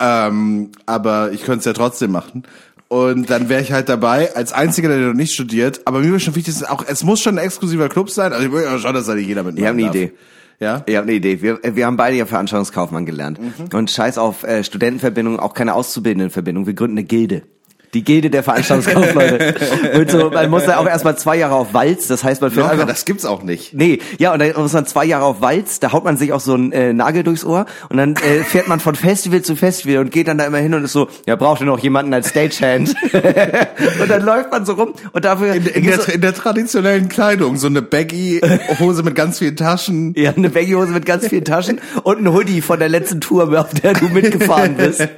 ähm, 0.00 0.70
aber 0.86 1.32
ich 1.32 1.44
könnte 1.44 1.60
es 1.60 1.64
ja 1.66 1.72
trotzdem 1.72 2.10
machen. 2.12 2.44
Und 2.88 3.30
dann 3.30 3.48
wäre 3.48 3.62
ich 3.62 3.70
halt 3.70 3.88
dabei, 3.88 4.34
als 4.34 4.52
einziger, 4.52 4.88
der 4.88 4.98
noch 4.98 5.14
nicht 5.14 5.32
studiert. 5.32 5.82
Aber 5.84 6.00
mir 6.00 6.16
ist 6.16 6.24
schon 6.24 6.34
wichtig, 6.34 6.68
auch, 6.68 6.84
es 6.84 7.04
muss 7.04 7.20
schon 7.20 7.38
ein 7.38 7.44
exklusiver 7.44 7.88
Club 7.88 8.10
sein. 8.10 8.32
Also 8.32 8.44
ich 8.46 8.52
will 8.52 8.64
ja 8.64 8.78
schon, 8.80 8.94
dass 8.94 9.06
da 9.06 9.14
nicht 9.14 9.28
jeder 9.28 9.44
mitmachen 9.44 9.62
Ich 9.62 9.68
hab 9.68 9.74
eine 9.74 9.84
darf. 9.84 9.94
Idee. 9.94 10.12
Ja? 10.58 10.82
Ich 10.86 10.96
habe 10.96 11.04
eine 11.04 11.12
Idee. 11.12 11.40
Wir, 11.40 11.60
wir 11.62 11.86
haben 11.86 11.96
beide 11.96 12.16
ja 12.16 12.26
Veranstaltungskaufmann 12.26 13.06
gelernt. 13.06 13.38
Und 13.72 13.90
scheiß 13.92 14.18
auf 14.18 14.42
äh, 14.42 14.64
Studentenverbindung, 14.64 15.38
auch 15.38 15.54
keine 15.54 15.74
Auszubildendenverbindung. 15.74 16.66
Wir 16.66 16.74
gründen 16.74 16.98
eine 16.98 17.06
Gilde. 17.06 17.42
Die 17.92 18.04
Gilde 18.04 18.30
der 18.30 18.42
Veranstaltungskaufleute. 18.42 19.54
und 19.94 20.10
so, 20.10 20.30
man 20.30 20.48
muss 20.48 20.64
da 20.64 20.78
auch 20.78 20.86
erstmal 20.86 21.18
zwei 21.18 21.36
Jahre 21.36 21.56
auf 21.56 21.74
Walz, 21.74 22.06
das 22.06 22.22
heißt, 22.22 22.40
man 22.40 22.50
fährt 22.50 22.66
Locker, 22.66 22.72
einfach, 22.72 22.86
das 22.86 23.04
gibt's 23.04 23.24
auch 23.24 23.42
nicht. 23.42 23.74
Nee, 23.74 23.98
ja, 24.18 24.32
und 24.32 24.38
dann 24.38 24.52
muss 24.56 24.72
man 24.72 24.86
zwei 24.86 25.04
Jahre 25.04 25.24
auf 25.24 25.40
Walz, 25.40 25.80
da 25.80 25.92
haut 25.92 26.04
man 26.04 26.16
sich 26.16 26.32
auch 26.32 26.40
so 26.40 26.54
einen 26.54 26.70
äh, 26.70 26.92
Nagel 26.92 27.24
durchs 27.24 27.44
Ohr 27.44 27.66
und 27.88 27.96
dann 27.96 28.14
äh, 28.14 28.44
fährt 28.44 28.68
man 28.68 28.78
von 28.78 28.94
Festival 28.94 29.42
zu 29.42 29.56
Festival 29.56 29.98
und 29.98 30.12
geht 30.12 30.28
dann 30.28 30.38
da 30.38 30.44
immer 30.44 30.58
hin 30.58 30.72
und 30.74 30.84
ist 30.84 30.92
so, 30.92 31.08
ja, 31.26 31.34
braucht 31.34 31.60
ihr 31.60 31.66
noch 31.66 31.80
jemanden 31.80 32.14
als 32.14 32.30
Stagehand? 32.30 32.94
und 33.12 34.08
dann 34.08 34.22
läuft 34.22 34.52
man 34.52 34.64
so 34.64 34.74
rum 34.74 34.94
und 35.12 35.24
dafür 35.24 35.54
In, 35.54 35.66
in, 35.66 35.86
der, 35.86 36.08
in 36.08 36.20
der 36.20 36.34
traditionellen 36.34 37.08
Kleidung, 37.08 37.56
so 37.56 37.66
eine 37.66 37.82
Baggy-Hose 37.82 39.02
mit 39.02 39.16
ganz 39.16 39.38
vielen 39.40 39.56
Taschen. 39.56 40.14
ja, 40.16 40.32
eine 40.32 40.50
Baggy-Hose 40.50 40.92
mit 40.92 41.06
ganz 41.06 41.26
vielen 41.26 41.44
Taschen 41.44 41.80
und 42.04 42.18
ein 42.18 42.32
Hoodie 42.32 42.60
von 42.60 42.78
der 42.78 42.88
letzten 42.88 43.20
Tour, 43.20 43.58
auf 43.58 43.74
der 43.74 43.94
du 43.94 44.08
mitgefahren 44.08 44.76
bist. 44.76 45.08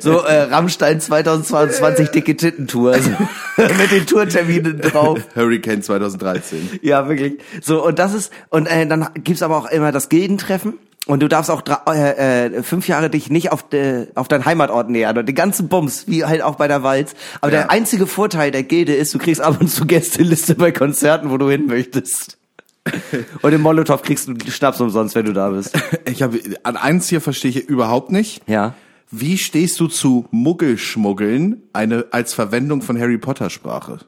So 0.00 0.18
äh, 0.22 0.42
Rammstein 0.42 1.00
2022 1.00 2.07
dicke 2.08 2.36
Tittentour, 2.36 2.92
also, 2.92 3.10
mit 3.56 3.90
den 3.90 4.06
Tourterminen 4.06 4.80
drauf. 4.80 5.18
Hurricane 5.34 5.82
2013. 5.82 6.80
Ja, 6.82 7.08
wirklich. 7.08 7.38
So, 7.62 7.84
und 7.84 7.98
das 7.98 8.14
ist, 8.14 8.32
und 8.50 8.66
äh, 8.66 8.86
dann 8.86 9.08
gibt's 9.14 9.42
aber 9.42 9.56
auch 9.56 9.70
immer 9.70 9.92
das 9.92 10.08
Gildentreffen. 10.08 10.74
Und 11.06 11.22
du 11.22 11.28
darfst 11.28 11.50
auch 11.50 11.62
äh, 11.88 12.48
äh, 12.48 12.62
fünf 12.62 12.86
Jahre 12.86 13.08
dich 13.08 13.30
nicht 13.30 13.50
auf, 13.50 13.66
de, 13.66 14.08
auf 14.14 14.28
deinen 14.28 14.44
Heimatort 14.44 14.90
nähern 14.90 15.16
und 15.16 15.24
den 15.26 15.34
ganzen 15.34 15.68
Bums, 15.68 16.06
wie 16.06 16.26
halt 16.26 16.42
auch 16.42 16.56
bei 16.56 16.68
der 16.68 16.82
Walz. 16.82 17.14
Aber 17.40 17.50
Ja. 17.50 17.60
der 17.60 17.70
einzige 17.70 18.06
Vorteil 18.06 18.50
der 18.50 18.62
Gilde 18.62 18.94
ist, 18.94 19.14
du 19.14 19.18
kriegst 19.18 19.40
ab 19.40 19.56
und 19.58 19.68
zu 19.68 19.86
Gästeliste 19.86 20.54
bei 20.54 20.70
Konzerten, 20.70 21.30
wo 21.30 21.38
du 21.38 21.48
hin 21.48 21.64
möchtest. 21.66 22.36
Und 23.42 23.52
im 23.52 23.60
Molotow 23.62 24.00
kriegst 24.02 24.28
du 24.28 24.34
Schnaps 24.50 24.80
umsonst, 24.80 25.14
wenn 25.14 25.26
du 25.26 25.32
da 25.32 25.48
bist. 25.50 25.78
Ich 26.06 26.22
habe 26.22 26.38
an 26.62 26.76
eins 26.76 27.08
hier 27.08 27.20
verstehe 27.20 27.50
ich 27.50 27.68
überhaupt 27.68 28.10
nicht. 28.10 28.42
Ja. 28.46 28.74
Wie 29.10 29.38
stehst 29.38 29.80
du 29.80 29.86
zu 29.86 30.26
Muggelschmuggeln, 30.30 31.62
eine 31.72 32.06
als 32.10 32.34
Verwendung 32.34 32.82
von 32.82 32.98
Harry 32.98 33.18
Potter 33.18 33.48
Sprache? 33.48 34.00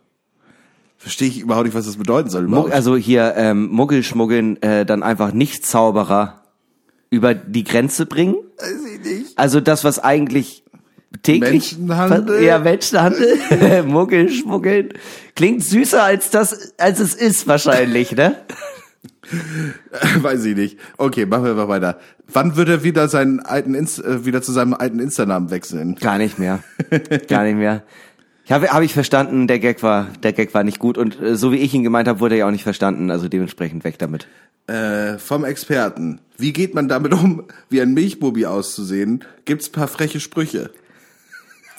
Verstehe 0.98 1.28
ich 1.28 1.40
überhaupt 1.40 1.64
nicht, 1.64 1.74
was 1.74 1.86
das 1.86 1.96
bedeuten 1.96 2.28
soll. 2.28 2.44
Überhaupt. 2.44 2.72
also 2.72 2.94
hier 2.96 3.32
ähm, 3.36 3.68
Muggelschmuggeln 3.68 4.60
äh, 4.62 4.84
dann 4.84 5.02
einfach 5.02 5.32
nicht 5.32 5.64
Zauberer 5.64 6.44
über 7.08 7.32
die 7.34 7.64
Grenze 7.64 8.04
bringen. 8.04 8.36
Weiß 8.58 8.74
ich 8.94 9.04
nicht. 9.04 9.38
Also 9.38 9.60
das, 9.60 9.82
was 9.82 9.98
eigentlich 9.98 10.62
täglich 11.22 11.78
Menschenhandel? 11.78 12.42
ja 12.42 12.58
Menschenhandel, 12.58 13.82
Muggelschmuggeln 13.86 14.90
klingt 15.34 15.64
süßer 15.64 16.02
als 16.02 16.28
das, 16.28 16.74
als 16.76 17.00
es 17.00 17.14
ist 17.14 17.46
wahrscheinlich, 17.46 18.12
ne? 18.12 18.36
Weiß 20.22 20.44
ich 20.44 20.56
nicht. 20.56 20.78
Okay, 20.96 21.26
machen 21.26 21.44
wir 21.44 21.54
mal 21.54 21.68
weiter. 21.68 21.98
Wann 22.32 22.56
wird 22.56 22.68
er 22.68 22.84
wieder 22.84 23.08
seinen 23.08 23.40
alten 23.40 23.74
Inst 23.74 24.04
äh, 24.04 24.24
wieder 24.24 24.42
zu 24.42 24.52
seinem 24.52 24.74
alten 24.74 24.98
Insta-Namen 24.98 25.50
wechseln? 25.50 25.96
Gar 25.96 26.18
nicht 26.18 26.38
mehr, 26.38 26.60
gar 27.28 27.44
nicht 27.44 27.56
mehr. 27.56 27.82
Ich 28.44 28.52
habe 28.52 28.68
hab 28.68 28.82
ich 28.82 28.92
verstanden, 28.92 29.46
der 29.46 29.60
Gag 29.60 29.82
war, 29.82 30.08
der 30.22 30.32
Gag 30.32 30.54
war 30.54 30.64
nicht 30.64 30.80
gut 30.80 30.98
und 30.98 31.20
äh, 31.20 31.36
so 31.36 31.52
wie 31.52 31.58
ich 31.58 31.72
ihn 31.72 31.84
gemeint 31.84 32.08
habe, 32.08 32.20
wurde 32.20 32.34
er 32.34 32.40
ja 32.40 32.46
auch 32.46 32.50
nicht 32.50 32.64
verstanden, 32.64 33.10
also 33.10 33.28
dementsprechend 33.28 33.84
weg 33.84 33.98
damit. 33.98 34.26
Äh, 34.66 35.18
vom 35.18 35.44
Experten. 35.44 36.20
Wie 36.36 36.52
geht 36.52 36.74
man 36.74 36.88
damit 36.88 37.12
um, 37.12 37.44
wie 37.68 37.80
ein 37.80 37.94
Milchbubi 37.94 38.46
auszusehen? 38.46 39.24
Gibt's 39.44 39.68
paar 39.68 39.88
freche 39.88 40.20
Sprüche? 40.20 40.70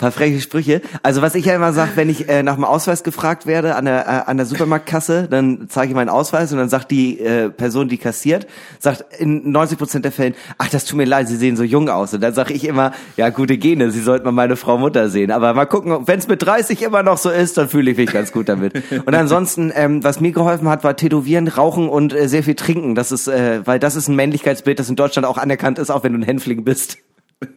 Paar 0.02 0.12
freche 0.12 0.42
Sprüche. 0.42 0.82
Also 1.04 1.22
was 1.22 1.36
ich 1.36 1.46
ja 1.46 1.56
immer 1.56 1.74
sage, 1.74 1.92
wenn 1.96 2.10
ich 2.10 2.28
äh, 2.28 2.44
nach 2.44 2.56
dem 2.56 2.66
Ausweis 2.66 3.04
gefragt 3.04 3.46
werde 3.46 3.76
an 3.76 3.86
der, 3.86 4.08
äh, 4.08 4.30
an 4.30 4.38
der 4.38 4.48
Supermarktkasse, 4.48 5.28
dann 5.30 5.68
zeige 5.70 5.90
ich 5.90 5.96
meinen 5.96 6.10
Ausweis 6.10 6.52
und 6.52 6.58
dann 6.58 6.70
sagt 6.70 6.92
die 6.92 7.20
äh, 7.20 7.50
Person, 7.50 7.88
die 7.88 7.98
kassiert, 7.98 8.48
sagt 8.80 9.06
in 9.20 9.52
90 9.52 9.78
Prozent 9.78 10.04
der 10.04 10.12
Fällen, 10.12 10.34
ach, 10.58 10.70
das 10.70 10.86
tut 10.86 10.98
mir 10.98 11.06
leid, 11.06 11.28
Sie 11.28 11.36
sehen 11.36 11.56
so 11.56 11.64
jung 11.64 11.88
aus. 11.88 12.14
Und 12.14 12.22
dann 12.22 12.34
sage 12.34 12.54
ich 12.54 12.66
immer, 12.68 12.94
ja, 13.16 13.30
gute 13.30 13.58
Gene, 13.58 13.92
Sie 13.92 14.02
sollten 14.02 14.26
mal 14.26 14.32
meine 14.32 14.56
Frau 14.56 14.80
Mutter 14.80 15.08
sehen. 15.08 15.30
Aber 15.30 15.54
mal 15.54 15.66
gucken, 15.66 16.08
wenn 16.08 16.18
es 16.18 16.28
mit 16.28 16.42
30 16.42 16.82
immer 16.82 17.04
noch 17.04 17.20
so 17.20 17.30
ist, 17.30 17.58
dann 17.60 17.70
fühle 17.70 17.92
ich 17.92 17.98
mich 17.98 18.12
ganz 18.12 18.32
gut 18.32 18.50
damit. 18.50 18.74
Und 19.06 19.14
ansonsten, 19.14 19.72
ähm, 19.76 20.04
was 20.04 20.20
mir 20.20 20.32
geholfen 20.32 20.68
hat, 20.68 20.84
war 20.84 20.96
Tätowieren, 20.96 21.48
Rauchen 21.48 21.88
und 21.88 22.14
äh, 22.14 22.28
sehr 22.28 22.42
viel 22.42 22.56
Trinken. 22.56 22.96
Das 22.96 23.12
ist, 23.12 23.28
äh, 23.28 23.62
weil 23.66 23.78
das 23.78 23.96
ist 23.96 24.08
ein 24.08 24.16
Männlichkeitsbild, 24.16 24.80
das 24.80 24.90
in 24.90 24.96
Deutschland 24.96 25.28
auch 25.28 25.38
anerkannt 25.38 25.78
ist, 25.78 25.92
auch 25.92 26.04
wenn 26.04 26.14
du 26.14 26.20
ein 26.20 26.24
Hänfling 26.24 26.64
bist. 26.64 26.98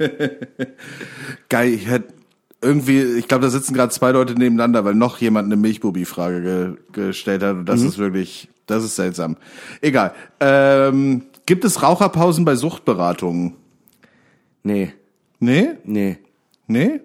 Geil, 1.48 1.68
ich 1.74 1.88
hätte 1.88 2.23
irgendwie, 2.64 3.02
ich 3.02 3.28
glaube, 3.28 3.42
da 3.42 3.50
sitzen 3.50 3.74
gerade 3.74 3.92
zwei 3.92 4.10
Leute 4.12 4.34
nebeneinander, 4.34 4.84
weil 4.84 4.94
noch 4.94 5.18
jemand 5.18 5.46
eine 5.46 5.56
Milchbubi-Frage 5.56 6.40
ge 6.92 7.06
gestellt 7.08 7.42
hat 7.42 7.56
und 7.56 7.66
das 7.66 7.82
ist 7.82 7.98
wirklich, 7.98 8.48
das 8.66 8.82
ist 8.84 8.96
seltsam. 8.96 9.36
Egal. 9.80 10.12
Ähm, 10.40 11.22
gibt 11.46 11.64
es 11.64 11.82
Raucherpausen 11.82 12.44
bei 12.44 12.56
Suchtberatungen? 12.56 13.54
Nee, 14.62 14.92
Nee? 15.40 15.72
nee. 15.84 16.18
Nee? 16.66 17.00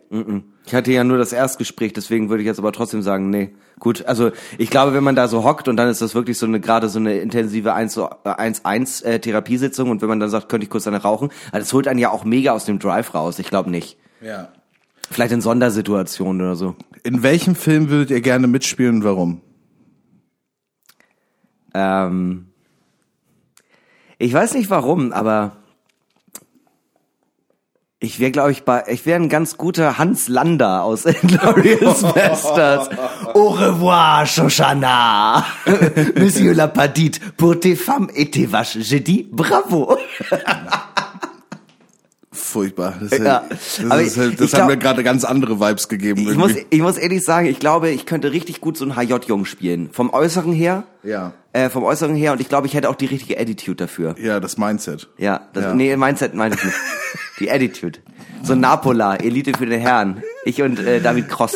Ich 0.65 0.73
hatte 0.73 0.91
ja 0.93 1.03
nur 1.03 1.17
das 1.17 1.33
Erstgespräch, 1.33 1.91
deswegen 1.93 2.29
würde 2.29 2.41
ich 2.43 2.47
jetzt 2.47 2.59
aber 2.59 2.71
trotzdem 2.71 3.01
sagen, 3.01 3.29
nee. 3.29 3.49
Gut, 3.79 4.05
also 4.05 4.31
ich 4.57 4.69
glaube, 4.69 4.93
wenn 4.93 5.03
man 5.03 5.15
da 5.15 5.27
so 5.27 5.43
hockt 5.43 5.67
und 5.67 5.77
dann 5.77 5.89
ist 5.89 6.01
das 6.01 6.15
wirklich 6.15 6.37
so 6.37 6.45
eine 6.45 6.59
gerade 6.59 6.89
so 6.89 6.99
eine 6.99 7.17
intensive 7.19 7.73
1 7.73 7.93
zu 7.93 8.09
1 8.25 8.65
1 8.65 9.01
äh, 9.01 9.19
Therapiesitzung 9.19 9.89
und 9.89 10.01
wenn 10.01 10.09
man 10.09 10.19
dann 10.19 10.29
sagt, 10.29 10.49
könnte 10.49 10.65
ich 10.65 10.69
kurz 10.69 10.85
eine 10.87 11.01
rauchen, 11.01 11.29
also 11.51 11.59
das 11.65 11.73
holt 11.73 11.87
einen 11.87 11.99
ja 11.99 12.11
auch 12.11 12.23
mega 12.25 12.51
aus 12.51 12.65
dem 12.65 12.79
Drive 12.79 13.13
raus. 13.13 13.39
Ich 13.39 13.49
glaube 13.49 13.69
nicht. 13.69 13.97
Ja. 14.21 14.49
Vielleicht 15.11 15.31
in 15.31 15.41
Sondersituationen 15.41 16.41
oder 16.41 16.55
so. 16.55 16.75
In 17.03 17.23
welchem 17.23 17.55
Film 17.55 17.89
würdet 17.89 18.11
ihr 18.11 18.21
gerne 18.21 18.47
mitspielen 18.47 18.97
und 18.97 19.03
warum? 19.03 19.41
Ähm, 21.73 22.47
ich 24.17 24.33
weiß 24.33 24.53
nicht 24.53 24.69
warum, 24.69 25.11
aber 25.13 25.57
ich 28.01 28.19
wäre, 28.19 28.31
glaube 28.31 28.51
ich, 28.51 28.63
bei, 28.63 28.83
ich 28.87 29.05
wäre 29.05 29.19
ein 29.19 29.27
ganz 29.27 29.57
guter 29.57 29.97
Hans 29.97 30.29
Lander 30.29 30.83
aus 30.83 31.05
Inglourious 31.05 32.01
Bastards. 32.01 32.89
Au 33.33 33.49
revoir, 33.49 34.25
Shoshana. 34.25 35.45
Monsieur 36.15 36.53
la 36.53 36.67
Padite, 36.67 37.19
pour 37.35 37.59
tes 37.59 37.75
femmes 37.75 38.09
et 38.15 38.31
tes 38.31 38.45
vaches, 38.45 38.77
je 38.89 38.97
dis 38.97 39.27
bravo. 39.29 39.97
Furchtbar. 42.51 42.95
Das, 42.99 43.17
Ja, 43.19 43.43
das, 43.47 43.79
aber 43.87 44.01
ist, 44.01 44.17
halt- 44.17 44.41
das 44.41 44.51
glaub- 44.51 44.67
mir 44.67 44.77
gerade 44.77 45.03
ganz 45.03 45.23
andere 45.23 45.59
Vibes 45.59 45.87
gegeben. 45.87 46.27
Ich 46.27 46.35
muss, 46.35 46.53
ich 46.69 46.81
muss 46.81 46.97
ehrlich 46.97 47.23
sagen, 47.23 47.45
ich 47.47 47.59
glaube, 47.59 47.89
ich 47.89 48.05
könnte 48.07 48.31
richtig 48.31 48.59
gut 48.59 48.75
so 48.75 48.85
einen 48.85 48.95
HJ-Jungen 48.95 49.45
spielen. 49.45 49.89
Vom 49.91 50.09
Äußeren 50.11 50.51
her. 50.51 50.83
Ja. 51.03 51.33
Äh, 51.53 51.69
vom 51.69 51.83
Äußeren 51.83 52.15
her 52.15 52.31
und 52.31 52.41
ich 52.41 52.49
glaube, 52.49 52.65
ich 52.67 52.73
hätte 52.73 52.89
auch 52.89 52.95
die 52.95 53.05
richtige 53.05 53.39
Attitude 53.39 53.75
dafür. 53.75 54.15
ja, 54.19 54.39
das 54.39 54.57
Mindset. 54.57 55.07
Ja, 55.17 55.41
das, 55.53 55.63
Ja. 55.65 55.73
nee, 55.75 55.95
Mindset 55.95 56.33
meine 56.33 56.55
ich 56.55 56.63
nicht. 56.63 56.75
Die 57.39 57.51
Attitude. 57.51 57.99
So 58.43 58.55
Napola, 58.55 59.15
Elite 59.17 59.51
für 59.57 59.65
den 59.67 59.79
Herrn. 59.79 60.23
Ich 60.45 60.61
und 60.61 60.79
äh, 60.79 61.01
David 61.01 61.29
Cross. 61.29 61.53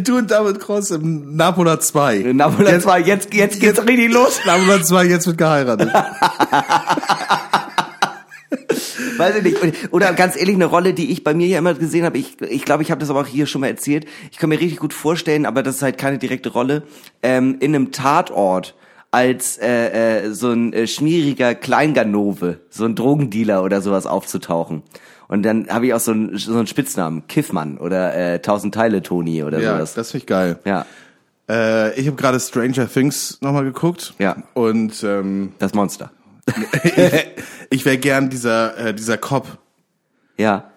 Du 0.00 0.16
und 0.16 0.30
David 0.30 0.58
Cross 0.58 0.90
im 0.90 1.36
Napola 1.36 1.78
2. 1.78 2.32
Napola 2.34 2.70
Jetzt- 2.72 2.82
2, 2.84 3.00
jetzt, 3.00 3.34
jetzt 3.34 3.60
geht's 3.60 3.80
richtig 3.86 4.10
los. 4.12 4.40
Napola 4.46 4.82
2 4.82 5.04
jetzt 5.04 5.26
wird 5.26 5.38
geheiratet. 5.38 5.90
Weiß 9.18 9.36
ich 9.36 9.42
nicht. 9.42 9.62
Und- 9.62 9.74
Oder 9.92 10.12
ganz 10.14 10.36
ehrlich, 10.36 10.54
eine 10.54 10.66
Rolle, 10.66 10.94
die 10.94 11.10
ich 11.10 11.24
bei 11.24 11.34
mir 11.34 11.46
ja 11.46 11.58
immer 11.58 11.74
gesehen 11.74 12.04
habe, 12.04 12.18
ich 12.18 12.40
ich, 12.40 12.64
glaube, 12.64 12.82
ich 12.82 12.90
habe 12.90 13.00
das 13.00 13.10
aber 13.10 13.20
auch 13.20 13.26
hier 13.26 13.46
schon 13.46 13.60
mal 13.62 13.68
erzählt. 13.68 14.06
Ich 14.30 14.38
kann 14.38 14.48
mir 14.48 14.60
richtig 14.60 14.78
gut 14.78 14.92
vorstellen, 14.92 15.46
aber 15.46 15.62
das 15.62 15.76
ist 15.76 15.82
halt 15.82 15.98
keine 15.98 16.18
direkte 16.18 16.50
Rolle, 16.50 16.82
ähm, 17.22 17.56
in 17.60 17.74
einem 17.74 17.92
Tatort 17.92 18.74
als 19.10 19.56
äh, 19.58 20.24
äh, 20.26 20.32
so 20.32 20.50
ein 20.50 20.72
äh, 20.72 20.86
schmieriger 20.86 21.54
Kleinganove, 21.54 22.58
so 22.70 22.84
ein 22.84 22.94
Drogendealer 22.94 23.62
oder 23.62 23.80
sowas 23.80 24.06
aufzutauchen. 24.06 24.82
Und 25.28 25.42
dann 25.42 25.68
habe 25.68 25.86
ich 25.86 25.94
auch 25.94 26.00
so 26.00 26.12
einen, 26.12 26.36
so 26.38 26.52
einen 26.56 26.66
Spitznamen, 26.66 27.26
Kiffmann 27.26 27.78
oder 27.78 28.14
äh, 28.14 28.38
Tausend 28.40 28.74
Teile 28.74 29.02
Toni 29.02 29.42
oder 29.42 29.58
ja, 29.60 29.74
sowas. 29.76 29.94
das 29.94 30.10
finde 30.10 30.22
ich 30.22 30.26
geil. 30.26 30.58
Ja, 30.64 30.86
Äh, 31.48 31.98
ich 31.98 32.06
habe 32.08 32.16
gerade 32.16 32.38
Stranger 32.40 32.88
Things 32.92 33.38
nochmal 33.40 33.64
geguckt. 33.64 34.14
Ja. 34.18 34.36
Und 34.54 35.02
ähm, 35.04 35.52
das 35.58 35.74
Monster. 35.74 36.10
Ich 37.70 37.84
wäre 37.84 37.98
gern 37.98 38.30
dieser, 38.30 38.76
äh, 38.78 38.94
dieser 38.94 39.18
Cop. 39.18 39.58
Ja. 40.38 40.70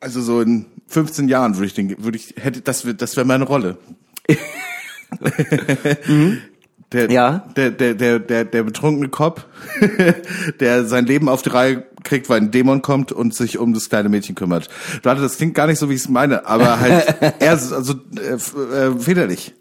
Also 0.00 0.20
so 0.20 0.40
in 0.40 0.66
15 0.88 1.28
Jahren 1.28 1.56
würde 1.56 1.66
ich 1.66 1.74
den, 1.74 2.02
würde 2.04 2.16
ich, 2.16 2.34
hätte, 2.36 2.60
das 2.60 2.84
wäre, 2.84 2.94
das 2.94 3.16
wäre 3.16 3.26
meine 3.26 3.44
Rolle. 3.44 3.78
Der, 6.92 7.10
Ja. 7.10 7.44
der, 7.56 7.72
der, 7.72 7.94
der, 7.94 8.20
der, 8.20 8.44
der 8.44 8.62
betrunkene 8.62 9.08
Cop, 9.08 9.44
der 10.60 10.84
sein 10.84 11.04
Leben 11.06 11.28
auf 11.28 11.42
die 11.42 11.48
Reihe 11.48 11.84
kriegt, 12.04 12.28
weil 12.28 12.40
ein 12.40 12.52
Dämon 12.52 12.80
kommt 12.80 13.10
und 13.10 13.34
sich 13.34 13.58
um 13.58 13.74
das 13.74 13.88
kleine 13.88 14.08
Mädchen 14.08 14.36
kümmert. 14.36 14.68
Warte, 15.02 15.20
das 15.20 15.36
klingt 15.36 15.54
gar 15.56 15.66
nicht 15.66 15.80
so, 15.80 15.90
wie 15.90 15.94
ich 15.94 16.02
es 16.02 16.08
meine, 16.08 16.46
aber 16.46 16.78
halt, 16.78 17.04
er 17.40 17.54
ist 17.54 17.72
also 17.72 17.94
äh, 18.16 18.34
äh, 18.34 18.98
väterlich. 19.00 19.54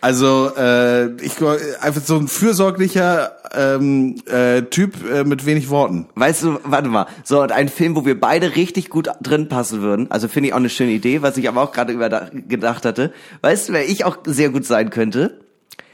Also 0.00 0.52
äh, 0.56 1.10
ich 1.22 1.34
einfach 1.80 2.00
so 2.02 2.16
ein 2.16 2.28
fürsorglicher 2.28 3.32
ähm, 3.52 4.16
äh, 4.26 4.62
Typ 4.62 4.94
äh, 5.10 5.24
mit 5.24 5.44
wenig 5.44 5.70
Worten. 5.70 6.08
Weißt 6.14 6.44
du, 6.44 6.60
warte 6.64 6.88
mal, 6.88 7.06
so 7.24 7.42
und 7.42 7.52
ein 7.52 7.68
Film, 7.68 7.96
wo 7.96 8.04
wir 8.04 8.18
beide 8.18 8.54
richtig 8.56 8.90
gut 8.90 9.08
drin 9.20 9.48
passen 9.48 9.80
würden, 9.80 10.10
also 10.10 10.28
finde 10.28 10.48
ich 10.48 10.52
auch 10.52 10.58
eine 10.58 10.70
schöne 10.70 10.92
Idee, 10.92 11.22
was 11.22 11.36
ich 11.36 11.48
aber 11.48 11.62
auch 11.62 11.72
gerade 11.72 12.30
gedacht 12.48 12.84
hatte. 12.84 13.12
Weißt 13.40 13.68
du, 13.68 13.72
wer 13.72 13.88
ich 13.88 14.04
auch 14.04 14.18
sehr 14.24 14.50
gut 14.50 14.64
sein 14.64 14.90
könnte? 14.90 15.40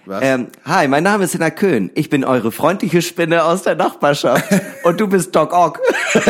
Was? 0.07 0.21
Ähm, 0.23 0.49
hi, 0.67 0.87
mein 0.87 1.03
Name 1.03 1.25
ist 1.25 1.33
Hina 1.33 1.49
Köhn. 1.51 1.91
Ich 1.95 2.11
bin 2.11 2.25
eure 2.25 2.53
freundliche 2.53 3.01
Spinne 3.01 3.45
aus 3.45 3.63
der 3.63 3.75
Nachbarschaft. 3.75 4.45
Und 4.85 5.01
du 5.01 5.09
bist 5.09 5.35
Doc 5.35 5.53
Ock. 5.55 5.81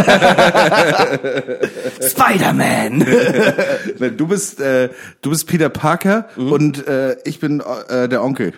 Spider-Man. 2.00 3.04
Du 4.16 4.26
bist, 4.28 4.60
äh, 4.60 4.90
du 5.22 5.30
bist 5.30 5.46
Peter 5.46 5.68
Parker 5.68 6.28
Mhm. 6.37 6.52
und 6.52 6.87
äh, 6.87 7.16
ich 7.24 7.40
bin 7.40 7.62
äh, 7.88 8.08
der 8.08 8.22
Onkel. 8.22 8.52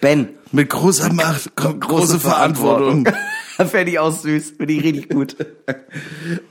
Ben. 0.00 0.28
Mit 0.52 0.70
großer 0.70 1.12
Macht 1.12 1.56
kommt 1.56 1.80
große, 1.80 2.20
Verantwortung. 2.20 3.08
Fände 3.56 3.90
ich 3.90 3.98
auch 3.98 4.12
süß. 4.12 4.54
Finde 4.56 4.72
ich 4.72 4.82
richtig 4.84 5.08
gut. 5.10 5.36
äh, 5.38 5.74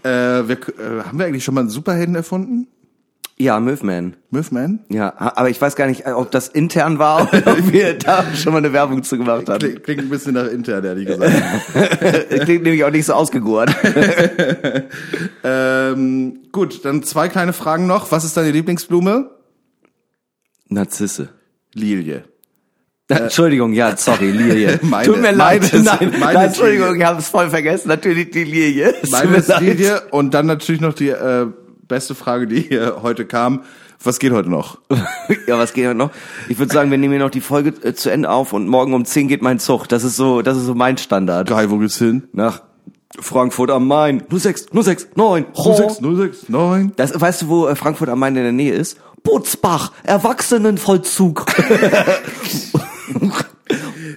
wir, 0.03 0.49
äh, 0.51 1.03
haben 1.05 1.17
wir 1.19 1.25
eigentlich 1.25 1.43
schon 1.43 1.55
mal 1.55 1.61
einen 1.61 1.69
Superhelden 1.69 2.15
erfunden? 2.15 2.67
Ja, 3.37 3.59
Möwman. 3.59 4.15
Muffman? 4.29 4.79
Ja, 4.89 5.13
aber 5.17 5.49
ich 5.49 5.59
weiß 5.59 5.75
gar 5.75 5.87
nicht, 5.87 6.07
ob 6.07 6.31
das 6.31 6.47
intern 6.47 6.99
war 6.99 7.27
oder 7.33 7.51
ob 7.51 7.69
wir 7.73 7.97
da 7.97 8.23
schon 8.33 8.53
mal 8.53 8.59
eine 8.59 8.71
Werbung 8.71 9.03
zu 9.03 9.17
gemacht 9.17 9.49
haben. 9.49 9.59
Klingt, 9.59 9.83
klingt 9.83 10.01
ein 10.03 10.09
bisschen 10.09 10.35
nach 10.35 10.47
intern, 10.47 10.85
ehrlich 10.85 11.05
gesagt. 11.05 11.33
Klingt 12.45 12.63
nämlich 12.63 12.85
auch 12.85 12.91
nicht 12.91 13.05
so 13.05 13.13
ausgegoren. 13.13 13.75
ähm, 15.43 16.39
gut, 16.51 16.85
dann 16.85 17.03
zwei 17.03 17.27
kleine 17.27 17.51
Fragen 17.53 17.87
noch. 17.87 18.11
Was 18.11 18.23
ist 18.23 18.37
deine 18.37 18.51
Lieblingsblume? 18.51 19.29
Narzisse. 20.69 21.29
Lilie. 21.73 22.23
Entschuldigung, 23.07 23.73
ja, 23.73 23.95
sorry, 23.97 24.31
Lilie. 24.31 24.79
Meine- 24.81 25.05
Tut 25.07 25.21
mir 25.21 25.31
leid. 25.31 25.61
meine 25.61 25.83
ist- 25.83 25.83
nein, 25.85 26.13
meine 26.19 26.33
nein, 26.33 26.45
Entschuldigung, 26.47 26.87
Lilie. 26.87 26.99
ich 27.01 27.05
habe 27.05 27.19
es 27.19 27.27
voll 27.27 27.49
vergessen. 27.49 27.89
Natürlich 27.89 28.31
die 28.31 28.45
Lilie. 28.45 28.95
Meine. 29.11 29.43
Lilie 29.59 30.01
und 30.11 30.33
dann 30.33 30.45
natürlich 30.47 30.81
noch 30.81 30.93
die 30.93 31.09
äh, 31.09 31.47
beste 31.87 32.15
Frage, 32.15 32.47
die 32.47 32.61
hier 32.61 32.99
heute 33.01 33.25
kam. 33.25 33.63
Was 34.03 34.19
geht 34.19 34.33
heute 34.33 34.49
noch? 34.49 34.79
ja, 35.47 35.57
was 35.57 35.73
geht 35.73 35.87
heute 35.87 35.97
noch? 35.97 36.11
Ich 36.49 36.59
würde 36.59 36.73
sagen, 36.73 36.91
wir 36.91 36.97
nehmen 36.97 37.13
hier 37.13 37.23
noch 37.23 37.31
die 37.31 37.41
Folge 37.41 37.73
äh, 37.83 37.93
zu 37.93 38.09
Ende 38.09 38.29
auf 38.29 38.53
und 38.53 38.67
morgen 38.67 38.93
um 38.93 39.05
10 39.05 39.27
geht 39.27 39.41
mein 39.41 39.59
Zug. 39.59 39.87
Das 39.87 40.03
ist 40.03 40.15
so, 40.15 40.41
das 40.41 40.57
ist 40.57 40.65
so 40.65 40.75
mein 40.75 40.97
Standard. 40.97 41.47
Geil, 41.49 41.71
wo 41.71 41.77
geht's 41.77 41.97
hin? 41.97 42.23
Nach 42.33 42.61
Frankfurt 43.19 43.71
am 43.71 43.87
Main. 43.87 44.23
06, 44.29 44.67
06, 44.73 45.07
9. 45.15 45.45
06, 45.53 45.99
06, 46.01 46.49
9. 46.49 46.91
Das, 46.95 47.19
weißt 47.19 47.43
du, 47.43 47.47
wo 47.47 47.67
äh, 47.67 47.75
Frankfurt 47.75 48.09
am 48.09 48.19
Main 48.19 48.35
in 48.35 48.43
der 48.43 48.51
Nähe 48.51 48.73
ist? 48.73 48.97
Butzbach, 49.23 49.91
Erwachsenenvollzug. 50.03 51.45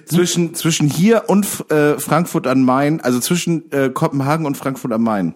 Zwischen, 0.05 0.55
zwischen 0.55 0.87
hier 0.89 1.25
und 1.27 1.45
äh, 1.69 1.99
Frankfurt 1.99 2.47
am 2.47 2.63
Main, 2.63 2.99
also 3.01 3.19
zwischen 3.19 3.71
äh, 3.71 3.89
Kopenhagen 3.89 4.47
und 4.47 4.57
Frankfurt 4.57 4.91
am 4.91 5.03
Main, 5.03 5.35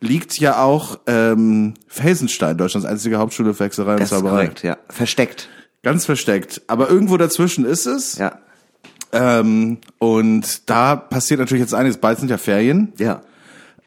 liegt 0.00 0.38
ja 0.38 0.62
auch 0.62 0.98
ähm, 1.06 1.74
Felsenstein, 1.86 2.56
Deutschlands 2.56 2.86
einzige 2.86 3.18
Hauptschule 3.18 3.54
für 3.54 3.64
Hexerei 3.64 3.92
und 3.92 4.00
Das 4.00 4.10
ist 4.12 4.16
Zauberei. 4.16 4.36
korrekt, 4.46 4.62
ja. 4.62 4.76
Versteckt. 4.88 5.48
Ganz 5.82 6.04
versteckt. 6.04 6.62
Aber 6.66 6.88
irgendwo 6.90 7.16
dazwischen 7.16 7.64
ist 7.64 7.86
es. 7.86 8.18
Ja. 8.18 8.32
Ähm, 9.12 9.78
und 9.98 10.68
da 10.70 10.96
passiert 10.96 11.40
natürlich 11.40 11.62
jetzt 11.62 11.74
einiges. 11.74 11.98
Bald 11.98 12.18
sind 12.18 12.30
ja 12.30 12.38
Ferien. 12.38 12.92
Ja. 12.98 13.22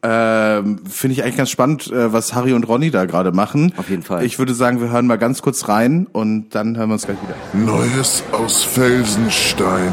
Ähm, 0.02 0.80
Finde 0.86 1.14
ich 1.14 1.22
eigentlich 1.22 1.36
ganz 1.38 1.48
spannend, 1.50 1.90
äh, 1.90 2.12
was 2.12 2.34
Harry 2.34 2.52
und 2.52 2.64
Ronny 2.68 2.90
da 2.90 3.06
gerade 3.06 3.32
machen. 3.32 3.72
Auf 3.78 3.88
jeden 3.88 4.02
Fall. 4.02 4.22
Ich 4.24 4.38
würde 4.38 4.52
sagen, 4.52 4.80
wir 4.80 4.90
hören 4.90 5.06
mal 5.06 5.16
ganz 5.16 5.40
kurz 5.40 5.66
rein 5.68 6.06
und 6.12 6.50
dann 6.50 6.76
hören 6.76 6.90
wir 6.90 6.94
uns 6.94 7.06
gleich 7.06 7.16
wieder. 7.22 7.36
Neues 7.64 8.22
aus 8.32 8.64
Felsenstein. 8.64 9.92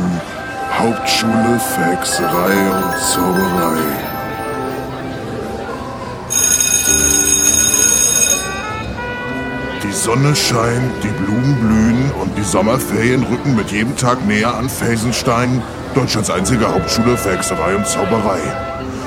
Hauptschule 0.78 1.60
für 1.60 1.86
Hexerei 1.86 2.72
und 2.72 2.98
Zauberei. 3.00 4.11
Die 9.84 9.92
Sonne 9.92 10.36
scheint, 10.36 11.04
die 11.04 11.08
Blumen 11.08 11.56
blühen 11.56 12.12
und 12.22 12.38
die 12.38 12.44
Sommerferien 12.44 13.24
rücken 13.24 13.56
mit 13.56 13.72
jedem 13.72 13.96
Tag 13.98 14.26
näher 14.26 14.56
an 14.56 14.70
Felsenstein, 14.70 15.62
Deutschlands 15.96 16.30
einzige 16.30 16.74
Hauptschule 16.74 17.18
für 17.18 17.32
Hexerei 17.32 17.76
und 17.76 17.86
Zauberei. 17.86 18.40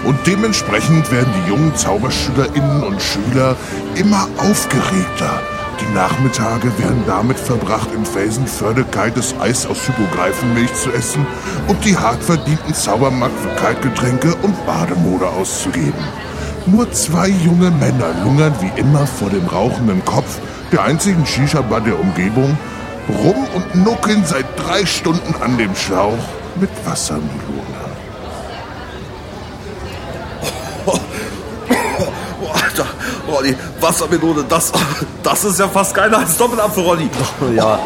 Und 0.05 0.19
dementsprechend 0.27 1.11
werden 1.11 1.33
die 1.35 1.51
jungen 1.51 1.75
Zauberschülerinnen 1.75 2.83
und 2.83 3.01
Schüler 3.01 3.57
immer 3.95 4.29
aufgeregter. 4.37 5.41
Die 5.81 5.95
Nachmittage 5.95 6.71
werden 6.79 7.03
damit 7.07 7.39
verbracht, 7.39 7.89
in 7.95 8.05
Felsenförde 8.05 8.85
kaltes 8.91 9.35
Eis 9.41 9.67
aus 9.67 9.89
Hypogreifenmilch 9.89 10.73
zu 10.75 10.93
essen 10.93 11.27
und 11.67 11.85
die 11.85 11.97
hart 11.97 12.23
verdienten 12.23 12.75
Zaubermarkt 12.75 13.39
für 13.41 13.55
Kaltgetränke 13.57 14.35
und 14.43 14.67
Bademode 14.67 15.29
auszugeben. 15.29 16.05
Nur 16.67 16.91
zwei 16.93 17.29
junge 17.29 17.71
Männer 17.71 18.15
lungern 18.25 18.55
wie 18.61 18.81
immer 18.81 19.07
vor 19.07 19.29
dem 19.29 19.47
rauchenden 19.47 20.03
Kopf 20.05 20.39
der 20.73 20.83
einzigen 20.85 21.27
Shisha-Bar 21.27 21.83
der 21.83 22.01
Umgebung 22.01 22.57
rum 23.09 23.47
und 23.55 23.85
nuckeln 23.85 24.25
seit 24.25 24.47
drei 24.57 24.87
Stunden 24.87 25.35
an 25.43 25.59
dem 25.59 25.75
Schlauch 25.77 26.17
mit 26.59 26.71
Wassermelone. 26.87 27.29
Boah, 30.87 31.01
Alter, 32.55 32.87
Ronny, 33.35 33.57
Wassermelone, 33.81 34.45
das, 34.49 34.73
das 35.23 35.45
ist 35.45 35.59
ja 35.59 35.69
fast 35.69 35.95
geiler 35.95 36.19
als 36.19 36.37
Doppelapfel, 36.37 36.85
Ronny. 36.85 37.11
Ja, 37.55 37.79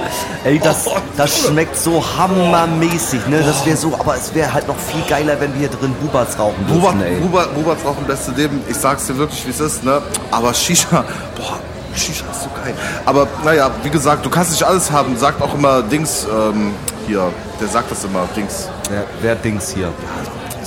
ey, 0.44 0.58
das, 0.58 0.84
das 1.16 1.38
schmeckt 1.38 1.76
so 1.76 2.02
hammermäßig, 2.16 3.26
ne? 3.26 3.42
Das 3.42 3.64
wäre 3.66 3.76
so, 3.76 3.94
aber 3.98 4.16
es 4.16 4.34
wäre 4.34 4.52
halt 4.52 4.68
noch 4.68 4.78
viel 4.78 5.02
geiler, 5.08 5.40
wenn 5.40 5.52
wir 5.54 5.60
hier 5.60 5.68
drin 5.68 5.94
Bubats 6.00 6.38
rauchen 6.38 6.64
Bubert, 6.66 6.94
dürfen, 6.94 7.02
ey. 7.02 7.20
Ein 7.98 8.06
beste 8.06 8.30
Leben. 8.32 8.60
Ich 8.68 8.76
sag's 8.76 9.06
dir 9.06 9.16
wirklich, 9.16 9.44
wie 9.46 9.50
es 9.50 9.60
ist, 9.60 9.84
ne? 9.84 10.00
Aber 10.30 10.54
Shisha, 10.54 11.04
boah, 11.36 11.58
Shisha 11.94 12.24
ist 12.30 12.42
so 12.42 12.50
geil. 12.62 12.74
Aber 13.04 13.26
naja, 13.44 13.70
wie 13.82 13.90
gesagt, 13.90 14.24
du 14.24 14.30
kannst 14.30 14.52
nicht 14.52 14.62
alles 14.62 14.90
haben. 14.90 15.16
Sagt 15.16 15.42
auch 15.42 15.54
immer 15.54 15.82
Dings, 15.82 16.26
ähm, 16.30 16.72
hier, 17.06 17.30
der 17.60 17.68
sagt 17.68 17.90
das 17.90 18.04
immer, 18.04 18.28
Dings. 18.36 18.68
Wer, 18.90 19.04
wer 19.20 19.34
Dings 19.34 19.70
hier? 19.74 19.88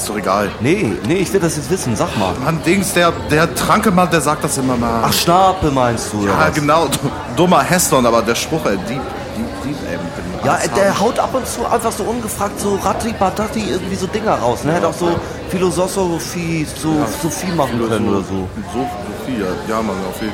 Ist 0.02 0.10
doch 0.10 0.18
egal. 0.18 0.50
Nee, 0.62 0.94
nee, 1.08 1.18
ich 1.18 1.32
will 1.32 1.40
das 1.40 1.58
jetzt 1.58 1.70
wissen, 1.70 1.96
sag 1.96 2.18
mal. 2.18 2.34
Mann, 2.44 2.60
Dings, 2.66 2.92
der, 2.94 3.12
der 3.30 3.54
Trankemann, 3.54 4.10
der 4.10 4.20
sagt 4.20 4.44
das 4.44 4.58
immer 4.58 4.76
mal. 4.76 5.04
Ach, 5.06 5.14
Schnape 5.14 5.70
meinst 5.70 6.12
du, 6.12 6.26
ja, 6.26 6.50
genau. 6.50 6.88
Dummer 7.36 7.62
Heston, 7.62 8.04
aber 8.04 8.24
der 8.24 8.34
Spruch, 8.34 8.66
ey, 8.66 8.78
Dieb, 8.78 9.00
Dieb, 9.38 9.46
Dieb, 9.64 9.76
ey. 9.88 9.98
mit 9.98 10.18
dem 10.42 10.44
Ja, 10.46 10.54
alles 10.54 10.72
der 10.72 10.86
haben. 10.90 11.00
haut 11.02 11.20
ab 11.20 11.30
und 11.36 11.46
zu 11.46 11.64
einfach 11.68 11.92
so 11.92 12.04
ungefragt 12.04 12.60
so 12.60 12.80
Ratti 12.84 13.14
Batati 13.14 13.60
irgendwie 13.70 13.96
so 13.96 14.08
Dinger 14.08 14.34
raus. 14.40 14.64
Ne? 14.64 14.74
Hätte 14.74 14.88
auch 14.88 14.94
so 14.96 15.12
Philosophie, 15.50 16.66
so 16.82 16.90
Sophie 17.22 17.52
machen 17.52 17.80
können 17.88 18.10
oder 18.10 18.22
so. 18.24 18.48
So, 18.74 18.80
Sophie, 18.80 19.40
ja, 19.40 19.76
ja, 19.76 19.82
Mann, 19.84 19.98
auf 20.10 20.20
jeden 20.20 20.34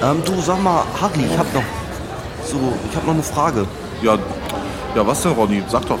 Fall. 0.00 0.12
Ähm, 0.12 0.22
du 0.24 0.40
sag 0.40 0.62
mal, 0.62 0.82
Harry, 0.98 1.26
ich 1.30 1.38
hab 1.38 1.52
noch 1.52 1.62
so, 2.46 2.56
ich 2.90 2.96
hab 2.96 3.06
noch 3.06 3.12
eine 3.12 3.22
Frage. 3.22 3.66
Ja, 4.00 4.14
ja, 4.94 5.06
was 5.06 5.20
denn, 5.22 5.32
Ronny? 5.32 5.62
Sag 5.68 5.86
doch. 5.88 5.98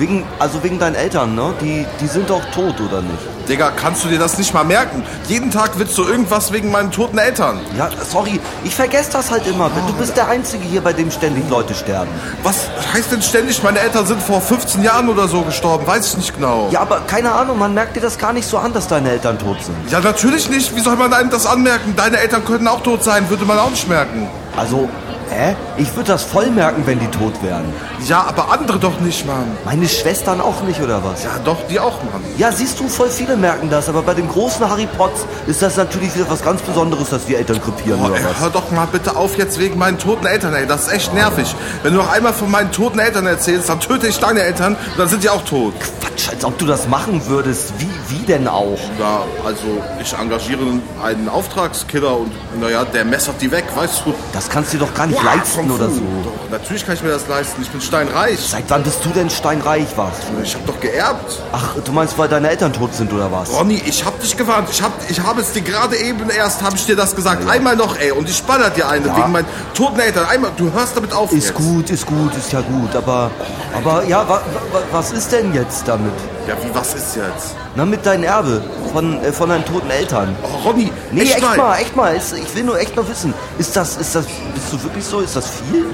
Wegen, 0.00 0.24
also 0.38 0.62
wegen 0.62 0.78
deinen 0.78 0.94
Eltern, 0.94 1.34
ne? 1.34 1.52
Die, 1.60 1.84
die 2.00 2.06
sind 2.06 2.30
doch 2.30 2.42
tot, 2.54 2.80
oder 2.80 3.02
nicht? 3.02 3.18
Digga, 3.50 3.70
kannst 3.70 4.02
du 4.02 4.08
dir 4.08 4.18
das 4.18 4.38
nicht 4.38 4.54
mal 4.54 4.64
merken? 4.64 5.02
Jeden 5.28 5.50
Tag 5.50 5.72
willst 5.76 5.98
du 5.98 6.04
irgendwas 6.04 6.54
wegen 6.54 6.70
meinen 6.70 6.90
toten 6.90 7.18
Eltern. 7.18 7.60
Ja, 7.76 7.90
sorry, 8.10 8.40
ich 8.64 8.74
vergesse 8.74 9.12
das 9.12 9.30
halt 9.30 9.46
immer. 9.46 9.70
Du 9.86 9.92
bist 9.92 10.16
der 10.16 10.28
Einzige 10.28 10.64
hier, 10.64 10.80
bei 10.80 10.94
dem 10.94 11.10
ständig 11.10 11.46
Leute 11.50 11.74
sterben. 11.74 12.08
Was 12.42 12.70
heißt 12.94 13.12
denn 13.12 13.20
ständig, 13.20 13.62
meine 13.62 13.80
Eltern 13.80 14.06
sind 14.06 14.22
vor 14.22 14.40
15 14.40 14.82
Jahren 14.82 15.10
oder 15.10 15.28
so 15.28 15.42
gestorben? 15.42 15.86
Weiß 15.86 16.06
ich 16.06 16.16
nicht 16.16 16.34
genau. 16.34 16.70
Ja, 16.70 16.80
aber 16.80 17.00
keine 17.00 17.32
Ahnung, 17.32 17.58
man 17.58 17.74
merkt 17.74 17.94
dir 17.94 18.00
das 18.00 18.16
gar 18.16 18.32
nicht 18.32 18.48
so 18.48 18.56
an, 18.56 18.72
dass 18.72 18.88
deine 18.88 19.10
Eltern 19.10 19.38
tot 19.38 19.62
sind. 19.62 19.76
Ja, 19.90 20.00
natürlich 20.00 20.48
nicht. 20.48 20.74
Wie 20.74 20.80
soll 20.80 20.96
man 20.96 21.12
einem 21.12 21.28
das 21.28 21.44
anmerken? 21.44 21.92
Deine 21.94 22.16
Eltern 22.16 22.42
könnten 22.46 22.68
auch 22.68 22.82
tot 22.82 23.04
sein, 23.04 23.28
würde 23.28 23.44
man 23.44 23.58
auch 23.58 23.70
nicht 23.70 23.86
merken. 23.86 24.30
Also, 24.56 24.88
hä? 25.30 25.54
Ich 25.76 25.94
würde 25.96 26.08
das 26.12 26.22
voll 26.24 26.46
merken, 26.50 26.82
wenn 26.86 26.98
die 26.98 27.06
tot 27.08 27.42
wären. 27.42 27.64
Ja, 28.06 28.24
aber 28.26 28.50
andere 28.50 28.78
doch 28.78 29.00
nicht, 29.00 29.26
Mann. 29.26 29.46
Meine 29.64 29.88
Schwestern 29.88 30.40
auch 30.40 30.62
nicht, 30.62 30.80
oder 30.80 31.02
was? 31.04 31.24
Ja, 31.24 31.30
doch, 31.44 31.58
die 31.68 31.78
auch, 31.80 32.02
Mann. 32.04 32.22
Ja, 32.36 32.52
siehst 32.52 32.78
du, 32.80 32.88
voll 32.88 33.08
viele 33.10 33.36
merken 33.36 33.70
das, 33.70 33.88
aber 33.88 34.02
bei 34.02 34.14
dem 34.14 34.28
großen 34.28 34.68
Harry 34.68 34.86
Potts 34.96 35.24
ist 35.46 35.62
das 35.62 35.76
natürlich 35.76 36.14
wieder 36.14 36.28
was 36.28 36.42
ganz 36.42 36.60
Besonderes, 36.62 37.10
dass 37.10 37.26
die 37.26 37.34
Eltern 37.36 37.60
krepieren 37.62 38.00
Boah, 38.00 38.08
oder 38.10 38.16
ey, 38.16 38.24
was. 38.24 38.40
hör 38.40 38.50
doch 38.50 38.70
mal 38.70 38.86
bitte 38.90 39.16
auf 39.16 39.36
jetzt 39.38 39.58
wegen 39.58 39.78
meinen 39.78 39.98
toten 39.98 40.26
Eltern, 40.26 40.54
ey. 40.54 40.66
Das 40.66 40.86
ist 40.86 40.92
echt 40.92 41.14
nervig. 41.14 41.54
Wenn 41.82 41.92
du 41.92 41.98
noch 41.98 42.12
einmal 42.12 42.32
von 42.32 42.50
meinen 42.50 42.72
toten 42.72 42.98
Eltern 42.98 43.26
erzählst, 43.26 43.68
dann 43.68 43.80
töte 43.80 44.06
ich 44.08 44.18
deine 44.18 44.40
Eltern 44.42 44.74
und 44.74 44.98
dann 44.98 45.08
sind 45.08 45.22
die 45.22 45.30
auch 45.30 45.44
tot. 45.44 45.74
Quatsch, 46.00 46.28
als 46.30 46.44
ob 46.44 46.58
du 46.58 46.66
das 46.66 46.88
machen 46.88 47.22
würdest. 47.26 47.72
Wie, 47.78 47.88
wie 48.10 48.24
denn 48.26 48.48
auch? 48.48 48.78
Ja, 48.98 49.22
also 49.44 49.82
ich 50.00 50.12
engagiere 50.12 50.60
einen 51.02 51.28
Auftragskiller 51.28 52.16
und 52.16 52.32
naja, 52.60 52.84
der 52.84 53.04
messert 53.04 53.36
die 53.40 53.50
weg, 53.50 53.64
weißt 53.74 54.02
du. 54.04 54.14
Das 54.32 54.48
kannst 54.48 54.72
du 54.72 54.78
dir 54.78 54.84
doch 54.86 54.94
gar 54.94 55.06
nicht 55.06 55.22
leisten 55.22 55.68
Kung 55.68 55.76
oder 55.76 55.88
so. 55.88 56.00
Doch, 56.24 56.50
natürlich 56.50 56.84
kann 56.84 56.94
ich 56.94 57.02
mir 57.02 57.10
das 57.10 57.26
leisten. 57.28 57.62
Ich 57.62 57.70
bin 57.70 57.80
steinreich. 57.80 58.38
Seit 58.40 58.64
wann 58.68 58.82
bist 58.82 59.04
du 59.04 59.10
denn 59.10 59.30
steinreich 59.30 59.86
warst? 59.96 60.22
Ich 60.42 60.54
hab 60.54 60.66
doch 60.66 60.80
geerbt. 60.80 61.38
Ach, 61.52 61.74
du 61.84 61.92
meinst, 61.92 62.18
weil 62.18 62.28
deine 62.28 62.50
Eltern 62.50 62.72
tot 62.72 62.94
sind 62.94 63.12
oder 63.12 63.30
was? 63.30 63.52
Ronny, 63.52 63.80
ich 63.86 64.04
hab 64.04 64.20
dich 64.20 64.36
gewarnt. 64.36 64.68
Ich 64.70 64.82
hab, 64.82 64.92
ich 65.08 65.20
habe 65.20 65.40
es 65.40 65.52
dir 65.52 65.62
gerade 65.62 65.96
eben 65.96 66.28
erst, 66.30 66.62
habe 66.62 66.76
ich 66.76 66.86
dir 66.86 66.96
das 66.96 67.14
gesagt. 67.14 67.48
Einmal 67.48 67.76
noch, 67.76 67.96
ey. 67.98 68.10
Und 68.12 68.28
ich 68.28 68.42
baller 68.42 68.70
dir 68.70 68.88
eine 68.88 69.04
wegen 69.16 69.32
meinen 69.32 69.46
toten 69.74 70.00
Eltern. 70.00 70.26
Einmal, 70.28 70.50
du 70.56 70.72
hörst 70.72 70.96
damit 70.96 71.12
auf 71.12 71.32
Ist 71.32 71.46
jetzt. 71.48 71.54
gut, 71.54 71.90
ist 71.90 72.06
gut, 72.06 72.34
ist 72.36 72.52
ja 72.52 72.60
gut, 72.60 72.94
aber, 72.96 73.30
aber 73.74 74.04
ja, 74.06 74.28
wa, 74.28 74.40
wa, 74.72 74.80
was 74.92 75.12
ist 75.12 75.30
denn 75.32 75.54
jetzt 75.54 75.86
damit? 75.86 76.12
Ja, 76.50 76.56
wie, 76.64 76.74
was 76.74 76.94
ist 76.94 77.14
jetzt? 77.14 77.54
Na, 77.76 77.84
mit 77.84 78.04
deinem 78.04 78.24
Erbe 78.24 78.60
von, 78.92 79.22
äh, 79.22 79.30
von 79.32 79.48
deinen 79.50 79.64
toten 79.64 79.88
Eltern. 79.88 80.34
Oh, 80.42 80.68
Ronny, 80.68 80.90
Nee, 81.12 81.22
echt, 81.22 81.36
echt, 81.36 81.42
mal. 81.42 81.56
mal, 81.56 81.76
echt 81.78 81.94
mal. 81.94 82.16
Ich 82.16 82.54
will 82.56 82.64
nur 82.64 82.76
echt 82.76 82.96
noch 82.96 83.08
wissen. 83.08 83.32
Ist 83.56 83.76
das, 83.76 83.96
ist 83.98 84.16
das, 84.16 84.24
bist 84.26 84.72
du 84.72 84.82
wirklich 84.82 85.04
so? 85.04 85.20
Ist 85.20 85.36
das 85.36 85.44
viel? 85.48 85.86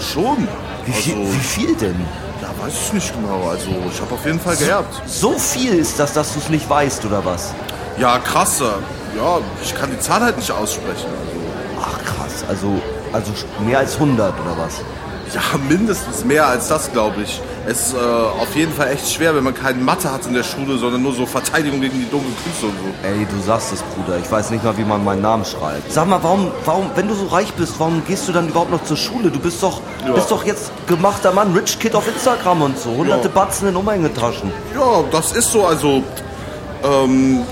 Schon. 0.00 0.48
Wie 0.86 0.92
viel, 0.92 1.16
Also- 1.18 1.34
wie 1.34 1.38
viel 1.38 1.74
denn? 1.76 2.00
Ja, 2.40 2.48
Weiß 2.64 2.72
ich 2.86 2.92
nicht 2.94 3.12
genau. 3.14 3.50
Also 3.50 3.68
ich 3.92 4.00
habe 4.00 4.14
auf 4.14 4.24
jeden 4.24 4.40
Fall 4.40 4.56
geerbt. 4.56 5.02
So 5.06 5.38
viel 5.38 5.74
ist 5.74 5.98
das, 6.00 6.14
dass 6.14 6.32
du 6.32 6.38
es 6.38 6.48
nicht 6.48 6.68
weißt, 6.70 7.04
oder 7.04 7.22
was? 7.22 7.52
Ja, 7.98 8.18
krasser. 8.20 8.78
Ja, 9.14 9.38
ich 9.62 9.74
kann 9.74 9.90
die 9.90 9.98
Zahl 9.98 10.20
halt 10.22 10.38
nicht 10.38 10.50
aussprechen. 10.50 11.08
Ach 11.78 11.98
krass, 12.04 12.42
also, 12.48 12.80
also 13.12 13.32
mehr 13.66 13.80
als 13.80 13.94
100 13.96 14.32
oder 14.40 14.56
was? 14.56 14.80
Ja, 15.34 15.42
mindestens 15.68 16.24
mehr 16.24 16.46
als 16.46 16.68
das, 16.68 16.90
glaube 16.90 17.22
ich. 17.22 17.40
Es 17.66 17.88
ist 17.88 17.94
äh, 17.94 17.98
auf 17.98 18.56
jeden 18.56 18.72
Fall 18.72 18.88
echt 18.90 19.12
schwer, 19.12 19.34
wenn 19.34 19.44
man 19.44 19.54
keine 19.54 19.80
Mathe 19.82 20.10
hat 20.10 20.24
in 20.26 20.32
der 20.34 20.42
Schule, 20.42 20.78
sondern 20.78 21.02
nur 21.02 21.12
so 21.12 21.26
Verteidigung 21.26 21.80
gegen 21.80 21.98
die 22.00 22.08
dunklen 22.10 22.34
Künste 22.42 22.66
und 22.66 22.72
so. 22.72 23.06
Ey, 23.06 23.26
du 23.30 23.40
sagst 23.46 23.72
es, 23.74 23.82
Bruder. 23.82 24.18
Ich 24.18 24.30
weiß 24.30 24.50
nicht 24.50 24.64
mal, 24.64 24.76
wie 24.78 24.84
man 24.84 25.04
meinen 25.04 25.20
Namen 25.20 25.44
schreibt. 25.44 25.92
Sag 25.92 26.08
mal, 26.08 26.22
warum, 26.22 26.50
warum, 26.64 26.90
wenn 26.94 27.06
du 27.06 27.14
so 27.14 27.26
reich 27.26 27.52
bist, 27.52 27.74
warum 27.78 28.02
gehst 28.06 28.26
du 28.28 28.32
dann 28.32 28.48
überhaupt 28.48 28.70
noch 28.70 28.82
zur 28.84 28.96
Schule? 28.96 29.30
Du 29.30 29.38
bist 29.38 29.62
doch, 29.62 29.80
Ja. 30.06 30.12
bist 30.14 30.30
doch 30.30 30.44
jetzt 30.44 30.72
gemachter 30.86 31.32
Mann, 31.32 31.52
Rich 31.52 31.78
Kid 31.78 31.94
auf 31.94 32.08
Instagram 32.08 32.62
und 32.62 32.78
so. 32.78 32.90
Hunderte 32.90 33.28
Ja. 33.28 33.34
Batzen 33.34 33.68
in 33.68 33.76
Umhängetaschen. 33.76 34.50
Ja, 34.74 35.04
das 35.10 35.32
ist 35.32 35.52
so, 35.52 35.66
also 35.66 36.02
ähm, 36.82 37.42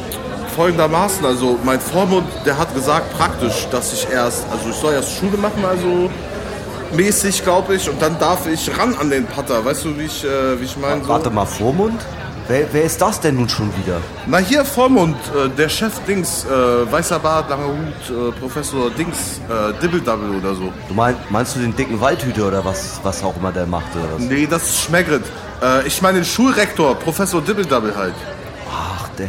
folgendermaßen, 0.56 1.24
also 1.24 1.58
mein 1.64 1.80
Vormund, 1.80 2.26
der 2.46 2.56
hat 2.58 2.74
gesagt 2.74 3.12
praktisch, 3.16 3.68
dass 3.70 3.92
ich 3.92 4.08
erst, 4.10 4.46
also 4.50 4.70
ich 4.70 4.76
soll 4.76 4.94
erst 4.94 5.12
Schule 5.12 5.36
machen, 5.36 5.62
also 5.68 6.08
mäßig, 6.92 7.42
glaube 7.42 7.74
ich, 7.74 7.88
und 7.88 8.00
dann 8.00 8.18
darf 8.18 8.46
ich 8.46 8.76
ran 8.78 8.94
an 8.96 9.10
den 9.10 9.26
Pater, 9.26 9.64
weißt 9.64 9.84
du, 9.84 9.98
wie 9.98 10.04
ich, 10.04 10.24
äh, 10.24 10.60
wie 10.60 10.64
ich 10.64 10.76
meine? 10.76 11.02
So. 11.02 11.08
Warte 11.08 11.30
mal, 11.30 11.46
Vormund? 11.46 12.00
Wer, 12.48 12.66
wer 12.72 12.84
ist 12.84 13.02
das 13.02 13.20
denn 13.20 13.34
nun 13.34 13.48
schon 13.48 13.70
wieder? 13.76 14.00
Na 14.26 14.38
hier 14.38 14.64
Vormund, 14.64 15.16
äh, 15.36 15.50
der 15.50 15.68
Chef 15.68 15.92
Dings, 16.06 16.46
äh, 16.46 16.90
weißer 16.90 17.18
Bart, 17.18 17.50
langer 17.50 17.66
Hut, 17.66 18.32
äh, 18.34 18.40
Professor 18.40 18.90
Dings, 18.90 19.38
äh, 19.50 19.74
Dibble-Double 19.82 20.36
oder 20.36 20.54
so. 20.54 20.72
Du 20.88 20.94
mein, 20.94 21.14
meinst 21.28 21.56
du 21.56 21.60
den 21.60 21.76
dicken 21.76 22.00
Waldhüter 22.00 22.48
oder 22.48 22.64
was, 22.64 23.00
was 23.02 23.22
auch 23.22 23.36
immer 23.36 23.52
der 23.52 23.66
macht 23.66 23.94
oder 23.94 24.14
was? 24.14 24.22
Nee, 24.22 24.46
das 24.46 24.62
ist 24.62 24.80
Schmeggrit. 24.84 25.24
Äh, 25.62 25.86
ich 25.86 26.00
meine 26.00 26.20
den 26.20 26.24
Schulrektor, 26.24 26.94
Professor 26.94 27.42
Dibble-Double 27.42 27.94
halt. 27.94 28.14
Ach, 28.72 29.08
der. 29.18 29.28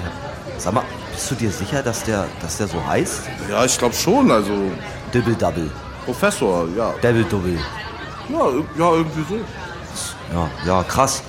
Sag 0.57 0.73
mal, 0.73 0.83
bist 1.11 1.29
du 1.31 1.35
dir 1.35 1.51
sicher, 1.51 1.83
dass 1.83 2.05
der, 2.05 2.25
dass 2.41 2.55
der 2.55 2.69
so 2.69 2.77
heißt? 2.87 3.23
Ja, 3.49 3.65
ich 3.65 3.77
glaube 3.77 3.95
schon, 3.95 4.31
also 4.31 4.53
Dibble 5.13 5.35
Double. 5.35 5.69
Professor, 6.05 6.67
ja. 6.77 6.93
Devil 7.03 7.23
Double. 7.25 7.57
Ja, 8.29 8.39
ja 8.77 8.91
irgendwie 8.93 9.25
so. 9.27 9.35
Ja, 10.33 10.49
ja, 10.65 10.83
krass. 10.83 11.23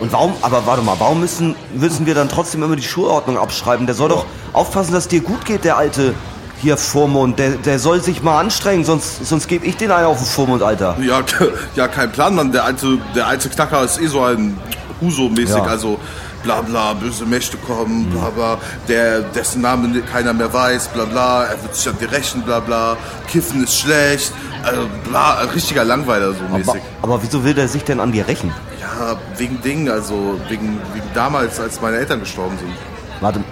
Und 0.00 0.12
warum, 0.12 0.32
aber 0.42 0.66
warte 0.66 0.82
mal, 0.82 0.96
warum 0.98 1.20
müssen, 1.20 1.54
müssen 1.74 2.06
wir 2.06 2.14
dann 2.14 2.28
trotzdem 2.28 2.62
immer 2.62 2.76
die 2.76 2.82
Schulordnung 2.82 3.38
abschreiben? 3.38 3.86
Der 3.86 3.94
soll 3.94 4.08
doch 4.08 4.26
aufpassen, 4.52 4.92
dass 4.92 5.06
dir 5.08 5.20
gut 5.20 5.44
geht, 5.44 5.64
der 5.64 5.76
alte 5.76 6.14
hier 6.60 6.76
Vormund. 6.76 7.38
Der, 7.38 7.50
der 7.52 7.78
soll 7.78 8.00
sich 8.02 8.22
mal 8.22 8.40
anstrengen, 8.40 8.84
sonst, 8.84 9.24
sonst 9.26 9.48
gebe 9.48 9.66
ich 9.66 9.76
den 9.76 9.90
einen 9.90 10.06
auf 10.06 10.18
den 10.18 10.26
Vormund, 10.26 10.62
Alter. 10.62 10.96
Ja, 11.00 11.20
ja, 11.76 11.88
kein 11.88 12.10
Plan, 12.12 12.34
Mann. 12.34 12.52
Der 12.52 12.64
alte, 12.64 12.98
der 13.14 13.26
alte 13.26 13.48
Knacker 13.48 13.82
ist 13.84 14.00
eh 14.00 14.06
so 14.06 14.22
ein 14.22 14.58
Huso-mäßig, 15.00 15.56
Ja. 15.56 15.62
also 15.64 15.98
bla 16.42 16.62
bla, 16.62 16.94
böse 16.94 17.24
Mächte 17.26 17.56
kommen, 17.56 18.06
bla 18.10 18.30
bla, 18.30 18.58
der, 18.88 19.20
dessen 19.20 19.62
Namen 19.62 20.04
keiner 20.06 20.32
mehr 20.32 20.52
weiß, 20.52 20.88
bla 20.88 21.04
bla, 21.04 21.44
er 21.44 21.62
wird 21.62 21.74
sich 21.74 21.88
an 21.88 21.98
dir 21.98 22.10
rächen, 22.10 22.42
bla 22.42 22.60
bla, 22.60 22.96
Kiffen 23.28 23.64
ist 23.64 23.78
schlecht, 23.78 24.32
also 24.62 24.88
bla, 25.08 25.40
richtiger 25.54 25.84
Langweiler 25.84 26.32
so 26.32 26.44
Aber, 26.48 26.58
mäßig. 26.58 26.82
aber 27.02 27.22
wieso 27.22 27.44
will 27.44 27.54
der 27.54 27.68
sich 27.68 27.84
denn 27.84 28.00
an 28.00 28.12
dir 28.12 28.26
rächen? 28.26 28.52
Ja, 28.80 29.16
wegen 29.36 29.60
Dingen, 29.62 29.88
also 29.88 30.38
wegen, 30.48 30.80
wegen 30.94 31.06
damals, 31.14 31.60
als 31.60 31.80
meine 31.80 31.96
Eltern 31.98 32.20
gestorben 32.20 32.58
sind. 32.58 32.72
Warte, 33.20 33.42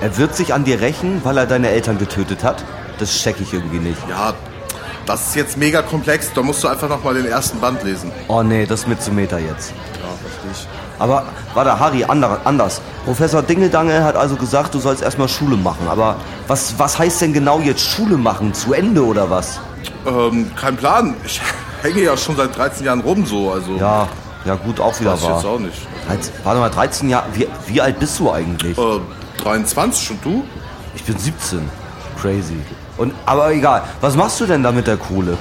er 0.00 0.16
wird 0.16 0.34
sich 0.34 0.52
an 0.54 0.64
dir 0.64 0.80
rächen, 0.80 1.20
weil 1.24 1.36
er 1.38 1.46
deine 1.46 1.68
Eltern 1.70 1.98
getötet 1.98 2.42
hat? 2.42 2.64
Das 2.98 3.10
check 3.22 3.36
ich 3.40 3.52
irgendwie 3.54 3.78
nicht. 3.78 3.98
Ja, 4.08 4.34
das 5.06 5.28
ist 5.28 5.36
jetzt 5.36 5.56
mega 5.56 5.82
komplex, 5.82 6.30
da 6.34 6.42
musst 6.42 6.62
du 6.62 6.68
einfach 6.68 6.88
nochmal 6.88 7.14
den 7.14 7.26
ersten 7.26 7.58
Band 7.60 7.82
lesen. 7.82 8.12
Oh 8.28 8.42
nee, 8.42 8.66
das 8.66 8.80
ist 8.80 8.88
mir 8.88 8.98
zu 8.98 9.10
Meter 9.12 9.38
jetzt. 9.38 9.72
Ja, 10.00 10.08
verstehe 10.22 10.50
ich. 10.52 10.68
Aber 11.00 11.24
warte, 11.54 11.80
Harry, 11.80 12.04
ander, 12.04 12.38
anders. 12.44 12.80
Professor 13.04 13.42
Dingedange 13.42 14.04
hat 14.04 14.14
also 14.16 14.36
gesagt, 14.36 14.74
du 14.74 14.78
sollst 14.78 15.02
erstmal 15.02 15.28
Schule 15.28 15.56
machen. 15.56 15.88
Aber 15.88 16.16
was, 16.46 16.74
was 16.78 16.98
heißt 16.98 17.22
denn 17.22 17.32
genau 17.32 17.58
jetzt 17.58 17.80
Schule 17.82 18.16
machen? 18.18 18.52
Zu 18.54 18.74
Ende 18.74 19.04
oder 19.04 19.28
was? 19.28 19.58
Ähm, 20.06 20.50
kein 20.54 20.76
Plan, 20.76 21.14
ich 21.24 21.40
hänge 21.82 22.02
ja 22.02 22.16
schon 22.16 22.36
seit 22.36 22.56
13 22.56 22.84
Jahren 22.86 23.00
rum 23.00 23.24
so, 23.26 23.50
also 23.50 23.76
Ja, 23.76 24.06
ja 24.44 24.54
gut, 24.56 24.78
auch 24.78 24.98
wieder 25.00 25.12
weiß 25.14 25.22
ich 25.22 25.28
jetzt 25.28 25.44
wahr. 25.44 25.52
auch 25.52 25.58
nicht. 25.58 25.86
Warte 26.44 26.60
mal, 26.60 26.70
13 26.70 27.08
Jahre. 27.08 27.24
Wie, 27.32 27.48
wie 27.66 27.80
alt 27.80 27.98
bist 27.98 28.18
du 28.20 28.30
eigentlich? 28.30 28.76
Äh, 28.78 29.00
23 29.42 30.10
und 30.12 30.24
du? 30.24 30.44
Ich 30.94 31.02
bin 31.04 31.16
17. 31.16 31.60
Crazy. 32.20 32.56
Und, 32.98 33.14
aber 33.24 33.50
egal, 33.52 33.82
was 34.02 34.14
machst 34.16 34.38
du 34.40 34.46
denn 34.46 34.62
da 34.62 34.70
mit 34.70 34.86
der 34.86 34.98
Kohle? 34.98 35.38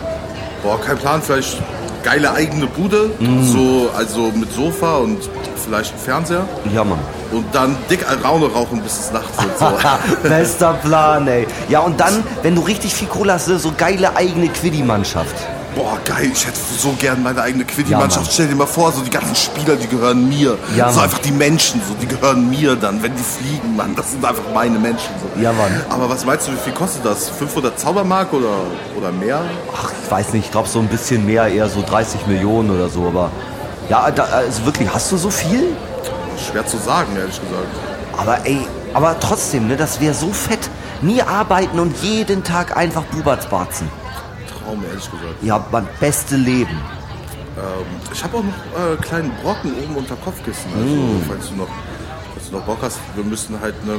Boah, 0.63 0.79
kein 0.79 0.97
Plan, 0.97 1.21
vielleicht 1.21 1.57
geile 2.03 2.33
eigene 2.33 2.67
Bude, 2.67 3.11
Mm. 3.19 3.43
so, 3.43 3.89
also 3.95 4.31
mit 4.35 4.51
Sofa 4.53 4.97
und 4.97 5.17
vielleicht 5.63 5.93
ein 5.93 5.99
Fernseher. 5.99 6.45
Ja, 6.73 6.83
Mann. 6.83 6.99
Und 7.31 7.45
dann 7.53 7.75
dick 7.89 8.07
Alraune 8.09 8.47
rauchen, 8.51 8.81
bis 8.81 8.99
es 8.99 9.11
nachts 9.11 9.37
wird. 9.41 9.59
So. 9.59 9.67
Bester 10.29 10.73
Plan, 10.83 11.27
ey. 11.27 11.45
Ja, 11.69 11.81
und 11.81 11.99
dann, 11.99 12.23
wenn 12.41 12.55
du 12.55 12.61
richtig 12.61 12.93
viel 12.93 13.07
Kohle 13.07 13.33
hast, 13.33 13.45
so 13.45 13.71
geile 13.77 14.15
eigene 14.15 14.47
Quiddy-Mannschaft. 14.47 15.35
Boah, 15.75 15.97
geil, 16.03 16.29
ich 16.33 16.45
hätte 16.47 16.59
so 16.77 16.93
gern 16.99 17.21
meine 17.21 17.41
eigene 17.41 17.63
Ja, 17.63 17.69
Quiddy-Mannschaft. 17.69 18.25
Mann. 18.25 18.33
Stell 18.33 18.47
dir 18.47 18.55
mal 18.55 18.65
vor, 18.67 18.91
so 18.91 19.01
die 19.01 19.09
ganzen 19.09 19.35
Spieler, 19.35 19.75
die 19.75 19.87
gehören 19.87 20.27
mir. 20.27 20.57
Ja, 20.75 20.89
so 20.89 20.95
Mann. 20.95 21.05
einfach 21.05 21.19
die 21.19 21.31
Menschen, 21.31 21.81
so 21.87 21.93
die 21.93 22.07
gehören 22.07 22.49
mir 22.49 22.75
dann, 22.75 23.01
wenn 23.03 23.15
die 23.15 23.23
fliegen, 23.23 23.75
Mann. 23.75 23.95
Das 23.95 24.11
sind 24.11 24.25
einfach 24.25 24.43
meine 24.53 24.79
Menschen. 24.79 25.09
So. 25.21 25.41
Ja, 25.41 25.53
Mann. 25.53 25.71
Aber 25.89 26.09
was 26.09 26.25
meinst 26.25 26.47
du, 26.47 26.51
wie 26.53 26.57
viel 26.57 26.73
kostet 26.73 27.05
das? 27.05 27.29
500 27.29 27.79
Zaubermark 27.79 28.33
oder, 28.33 28.55
oder 28.97 29.11
mehr? 29.11 29.41
Ach, 29.75 29.91
ich 30.03 30.11
weiß 30.11 30.33
nicht, 30.33 30.45
ich 30.45 30.51
glaube 30.51 30.67
so 30.67 30.79
ein 30.79 30.87
bisschen 30.87 31.25
mehr, 31.25 31.47
eher 31.47 31.69
so 31.69 31.83
30 31.87 32.25
Millionen 32.27 32.71
oder 32.71 32.89
so, 32.89 33.05
aber. 33.07 33.29
Ja, 33.89 34.09
da, 34.11 34.23
also 34.23 34.65
wirklich, 34.65 34.91
hast 34.93 35.11
du 35.11 35.17
so 35.17 35.29
viel? 35.29 35.75
Schwer 36.51 36.65
zu 36.65 36.77
sagen, 36.77 37.15
ehrlich 37.17 37.39
gesagt. 37.39 37.67
Aber 38.17 38.45
ey, 38.45 38.59
aber 38.93 39.19
trotzdem, 39.19 39.67
ne, 39.67 39.77
das 39.77 40.01
wäre 40.01 40.13
so 40.13 40.31
fett. 40.31 40.69
Nie 41.01 41.21
arbeiten 41.21 41.79
und 41.79 41.95
jeden 42.01 42.43
Tag 42.43 42.75
einfach 42.75 43.03
Bubertsbarzen. 43.03 43.87
Traum, 44.69 44.83
ehrlich 44.87 45.09
gesagt. 45.09 45.41
Ja, 45.43 45.65
man, 45.71 45.87
beste 45.99 46.35
Leben. 46.35 46.69
Ähm, 47.57 47.85
ich 48.13 48.23
habe 48.23 48.37
auch 48.37 48.43
noch 48.43 48.93
äh, 48.93 48.95
kleinen 49.01 49.31
Brocken 49.41 49.73
oben 49.83 49.95
unter 49.95 50.15
Kopfkissen. 50.17 50.71
Also, 50.75 50.85
Mm. 50.95 51.23
falls, 51.27 51.49
du 51.49 51.55
noch, 51.55 51.67
falls 52.33 52.49
du 52.49 52.57
noch 52.57 52.65
Bock 52.65 52.77
hast, 52.81 52.99
wir 53.15 53.23
müssen 53.23 53.59
halt, 53.59 53.83
ne, 53.85 53.93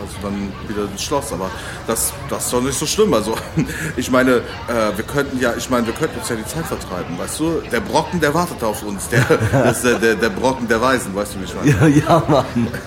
also 0.00 0.14
dann 0.22 0.52
wieder 0.68 0.84
ins 0.90 1.02
Schloss. 1.02 1.32
Aber 1.32 1.50
das, 1.86 2.12
das 2.28 2.44
ist 2.44 2.52
doch 2.52 2.62
nicht 2.62 2.78
so 2.78 2.86
schlimm. 2.86 3.12
Also, 3.14 3.34
ich 3.96 4.10
meine, 4.10 4.42
äh, 4.68 4.96
wir 4.96 5.04
könnten 5.04 5.40
ja, 5.40 5.54
ich 5.56 5.70
meine, 5.70 5.86
wir 5.86 5.94
könnten 5.94 6.18
uns 6.18 6.28
ja 6.28 6.36
die 6.36 6.46
Zeit 6.46 6.66
vertreiben, 6.66 7.18
weißt 7.18 7.40
du? 7.40 7.62
Der 7.72 7.80
Brocken, 7.80 8.20
der 8.20 8.34
wartet 8.34 8.62
auf 8.62 8.82
uns. 8.82 9.08
Der, 9.08 9.24
das 9.52 9.82
der, 9.82 9.98
der, 9.98 10.14
der 10.14 10.30
Brocken 10.30 10.68
der 10.68 10.80
Weisen, 10.80 11.14
weißt 11.14 11.34
du, 11.34 11.40
wie 11.40 11.44
ich 11.44 11.54
meine? 11.54 11.70
Ja, 11.70 11.86
ja, 11.86 12.22
Mann. 12.28 12.68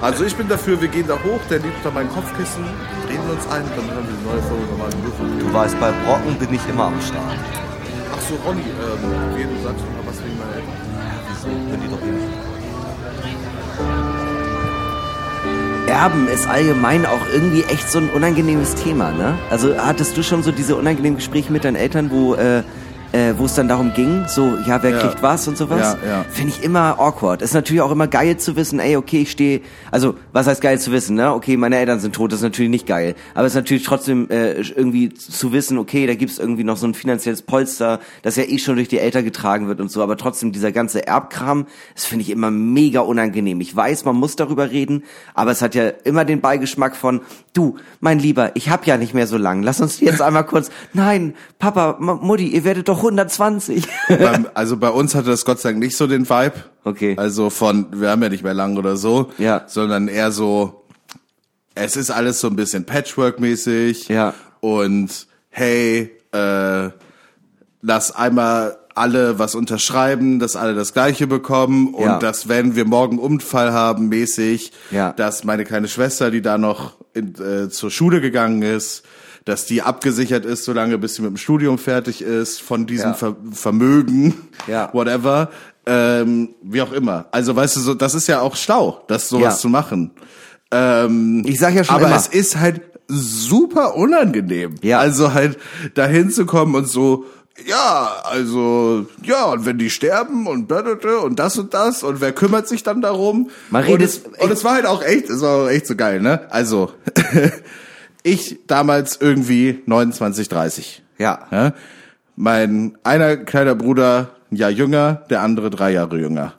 Also, 0.00 0.24
ich 0.24 0.34
bin 0.34 0.48
dafür, 0.48 0.80
wir 0.80 0.88
gehen 0.88 1.06
da 1.06 1.14
hoch, 1.14 1.40
der 1.48 1.58
liegt 1.58 1.76
unter 1.78 1.90
meinem 1.90 2.08
Kopfkissen, 2.10 2.64
drehen 3.06 3.20
wir 3.26 3.34
uns 3.34 3.46
ein, 3.46 3.64
dann 3.76 3.90
hören 3.94 4.06
wir 4.06 4.16
die 4.16 4.24
neue 4.24 4.42
Folge 4.48 4.64
nochmal 4.70 4.90
in 4.92 5.04
Würfel. 5.04 5.26
Du 5.38 5.52
weißt, 5.52 5.78
bei 5.80 5.92
Brocken 6.04 6.38
bin 6.38 6.54
ich 6.54 6.66
immer 6.68 6.84
am 6.84 7.00
Start. 7.00 7.38
Ach 8.12 8.20
so, 8.28 8.34
Ronny, 8.46 8.62
ähm, 8.62 9.36
du 9.36 9.42
sagst 9.62 9.80
doch 9.80 9.92
mal 9.92 10.04
was 10.06 10.18
wegen 10.24 10.38
meiner 10.38 10.54
Eltern. 10.54 10.78
Wieso? 11.28 11.48
Können 11.48 11.82
die 11.82 11.88
doch 11.88 12.02
eh 12.02 12.10
nicht. 12.10 12.28
Erben 15.90 16.28
ist 16.28 16.46
allgemein 16.46 17.04
auch 17.04 17.26
irgendwie 17.32 17.64
echt 17.64 17.90
so 17.90 17.98
ein 17.98 18.10
unangenehmes 18.10 18.76
Thema, 18.76 19.10
ne? 19.10 19.36
Also 19.50 19.76
hattest 19.76 20.16
du 20.16 20.22
schon 20.22 20.44
so 20.44 20.52
diese 20.52 20.76
unangenehmen 20.76 21.16
Gespräche 21.16 21.52
mit 21.52 21.64
deinen 21.64 21.74
Eltern, 21.74 22.10
wo 22.12 22.34
äh, 22.34 22.62
äh, 23.12 23.34
wo 23.36 23.44
es 23.46 23.54
dann 23.54 23.68
darum 23.68 23.92
ging, 23.94 24.24
so 24.28 24.56
ja, 24.66 24.82
wer 24.82 24.90
Ja. 24.92 24.98
kriegt 24.98 25.22
was 25.22 25.48
und 25.48 25.56
sowas? 25.56 25.96
Ja, 26.02 26.08
ja. 26.08 26.24
Finde 26.30 26.52
ich 26.56 26.62
immer 26.64 26.98
awkward. 26.98 27.42
Ist 27.42 27.54
natürlich 27.54 27.82
auch 27.82 27.90
immer 27.90 28.06
geil 28.06 28.36
zu 28.36 28.56
wissen, 28.56 28.78
ey, 28.78 28.96
okay, 28.96 29.22
ich 29.22 29.30
stehe, 29.30 29.60
also 29.90 30.14
was 30.32 30.46
heißt 30.46 30.60
geil 30.60 30.78
zu 30.78 30.92
wissen, 30.92 31.16
ne? 31.16 31.32
Okay, 31.34 31.56
meine 31.56 31.76
Eltern 31.76 32.00
sind 32.00 32.14
tot, 32.14 32.32
das 32.32 32.38
ist 32.40 32.44
natürlich 32.44 32.70
nicht 32.70 32.86
geil, 32.86 33.14
aber 33.34 33.46
es 33.46 33.52
ist 33.52 33.56
natürlich 33.56 33.82
trotzdem 33.82 34.28
äh, 34.30 34.60
irgendwie 34.60 35.08
zu 35.12 35.52
wissen, 35.52 35.78
okay, 35.78 36.06
da 36.06 36.14
gibt's 36.14 36.38
irgendwie 36.38 36.64
noch 36.64 36.76
so 36.76 36.86
ein 36.86 36.94
finanzielles 36.94 37.42
Polster, 37.42 38.00
das 38.22 38.36
ja 38.36 38.44
eh 38.44 38.58
schon 38.58 38.76
durch 38.76 38.88
die 38.88 38.98
Eltern 38.98 39.24
getragen 39.24 39.66
wird 39.68 39.80
und 39.80 39.90
so, 39.90 40.02
aber 40.02 40.16
trotzdem 40.16 40.52
dieser 40.52 40.72
ganze 40.72 41.06
Erbkram, 41.06 41.66
das 41.94 42.04
finde 42.04 42.22
ich 42.22 42.30
immer 42.30 42.50
mega 42.50 43.00
unangenehm. 43.00 43.60
Ich 43.60 43.74
weiß, 43.74 44.04
man 44.04 44.16
muss 44.16 44.36
darüber 44.36 44.70
reden, 44.70 45.02
aber 45.34 45.50
es 45.50 45.62
hat 45.62 45.74
ja 45.74 45.88
immer 46.04 46.24
den 46.24 46.40
Beigeschmack 46.40 46.94
von, 46.96 47.20
du, 47.54 47.76
mein 48.00 48.18
Lieber, 48.18 48.52
ich 48.54 48.70
hab 48.70 48.86
ja 48.86 48.96
nicht 48.96 49.14
mehr 49.14 49.26
so 49.26 49.36
lang. 49.36 49.62
Lass 49.62 49.80
uns 49.80 50.00
jetzt 50.00 50.22
einmal 50.22 50.44
kurz, 50.46 50.70
nein, 50.92 51.34
Papa, 51.58 51.96
Mutti, 51.98 52.46
ihr 52.48 52.64
werdet 52.64 52.88
doch 52.88 52.99
120. 53.02 53.86
Beim, 54.08 54.46
also 54.54 54.76
bei 54.76 54.88
uns 54.90 55.14
hatte 55.14 55.30
das 55.30 55.44
Gott 55.44 55.60
sei 55.60 55.70
Dank 55.70 55.82
nicht 55.82 55.96
so 55.96 56.06
den 56.06 56.28
Vibe. 56.28 56.54
Okay. 56.84 57.14
Also 57.16 57.50
von, 57.50 57.86
wir 58.00 58.10
haben 58.10 58.22
ja 58.22 58.28
nicht 58.28 58.44
mehr 58.44 58.54
lang 58.54 58.76
oder 58.76 58.96
so. 58.96 59.30
Ja. 59.38 59.64
Sondern 59.66 60.08
eher 60.08 60.30
so, 60.32 60.84
es 61.74 61.96
ist 61.96 62.10
alles 62.10 62.40
so 62.40 62.48
ein 62.48 62.56
bisschen 62.56 62.84
Patchwork-mäßig. 62.86 64.08
Ja. 64.08 64.34
Und 64.60 65.26
hey, 65.48 66.10
äh, 66.32 66.90
lass 67.82 68.14
einmal 68.14 68.76
alle 68.94 69.38
was 69.38 69.54
unterschreiben, 69.54 70.40
dass 70.40 70.56
alle 70.56 70.74
das 70.74 70.92
Gleiche 70.92 71.26
bekommen 71.26 71.94
und 71.94 72.04
Ja. 72.04 72.18
dass 72.18 72.48
wenn 72.48 72.74
wir 72.76 72.84
morgen 72.84 73.18
Unfall 73.18 73.72
haben, 73.72 74.08
mäßig, 74.08 74.72
Ja. 74.90 75.12
dass 75.12 75.44
meine 75.44 75.64
kleine 75.64 75.88
Schwester, 75.88 76.30
die 76.30 76.42
da 76.42 76.58
noch 76.58 76.96
in, 77.14 77.34
äh, 77.36 77.68
zur 77.70 77.90
Schule 77.90 78.20
gegangen 78.20 78.62
ist, 78.62 79.04
dass 79.44 79.64
die 79.66 79.82
abgesichert 79.82 80.44
ist, 80.44 80.64
solange 80.64 80.98
bis 80.98 81.14
sie 81.16 81.22
mit 81.22 81.30
dem 81.30 81.36
Studium 81.36 81.78
fertig 81.78 82.22
ist, 82.22 82.60
von 82.62 82.86
diesem 82.86 83.10
Ja. 83.10 83.14
Ver 83.14 83.36
Vermögen, 83.52 84.34
Ja. 84.66 84.90
whatever. 84.92 85.50
Ähm, 85.86 86.50
wie 86.62 86.82
auch 86.82 86.92
immer. 86.92 87.26
Also 87.32 87.56
weißt 87.56 87.76
du, 87.76 87.80
so, 87.80 87.94
das 87.94 88.14
ist 88.14 88.26
ja 88.26 88.40
auch 88.42 88.54
schlau, 88.56 89.02
das 89.08 89.28
sowas 89.28 89.54
Ja. 89.54 89.58
zu 89.60 89.68
machen. 89.68 90.10
Ähm, 90.70 91.42
Ich 91.46 91.58
sag 91.58 91.74
ja 91.74 91.82
schon 91.84 91.96
aber 91.96 92.06
immer. 92.06 92.16
es 92.16 92.28
ist 92.28 92.58
halt 92.58 92.82
super 93.08 93.96
unangenehm. 93.96 94.76
Ja. 94.82 94.98
Also 95.00 95.32
halt 95.32 95.58
dahin 95.94 96.30
zu 96.30 96.46
kommen 96.46 96.74
und 96.76 96.86
so, 96.86 97.24
ja, 97.66 98.22
also, 98.24 99.06
ja, 99.24 99.46
und 99.46 99.66
wenn 99.66 99.78
die 99.78 99.90
sterben 99.90 100.46
und 100.46 100.66
blablabla 100.68 101.18
und 101.18 101.38
das 101.38 101.58
und 101.58 101.74
das 101.74 102.02
und 102.02 102.20
wer 102.20 102.32
kümmert 102.32 102.68
sich 102.68 102.82
dann 102.84 103.02
darum? 103.02 103.50
Man 103.70 103.82
und, 103.84 103.90
redet- 103.90 104.06
es, 104.08 104.18
und 104.42 104.50
es 104.52 104.62
war 104.64 104.74
halt 104.74 104.86
auch 104.86 105.02
echt, 105.02 105.28
es 105.28 105.40
war 105.42 105.64
auch 105.64 105.68
echt 105.68 105.86
so 105.86 105.96
geil, 105.96 106.20
ne? 106.20 106.46
Also, 106.50 106.92
ich 108.22 108.58
damals 108.66 109.18
irgendwie 109.20 109.82
29, 109.86 110.48
30. 110.48 111.02
Ja. 111.18 111.46
Ja? 111.50 111.72
Mein 112.36 112.96
einer 113.04 113.36
kleiner 113.36 113.74
Bruder 113.74 114.30
ein 114.50 114.56
Jahr 114.56 114.70
jünger, 114.70 115.22
der 115.30 115.42
andere 115.42 115.70
drei 115.70 115.92
Jahre 115.92 116.18
jünger. 116.18 116.54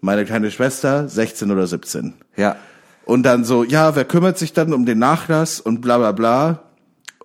Meine 0.00 0.24
kleine 0.24 0.50
Schwester 0.50 1.08
16 1.08 1.50
oder 1.50 1.66
17. 1.66 2.14
Ja. 2.36 2.56
Und 3.04 3.24
dann 3.24 3.44
so, 3.44 3.62
ja, 3.62 3.94
wer 3.94 4.04
kümmert 4.04 4.38
sich 4.38 4.52
dann 4.52 4.72
um 4.72 4.86
den 4.86 4.98
Nachlass 4.98 5.60
und 5.60 5.80
bla 5.80 5.98
bla 5.98 6.12
bla. 6.12 6.62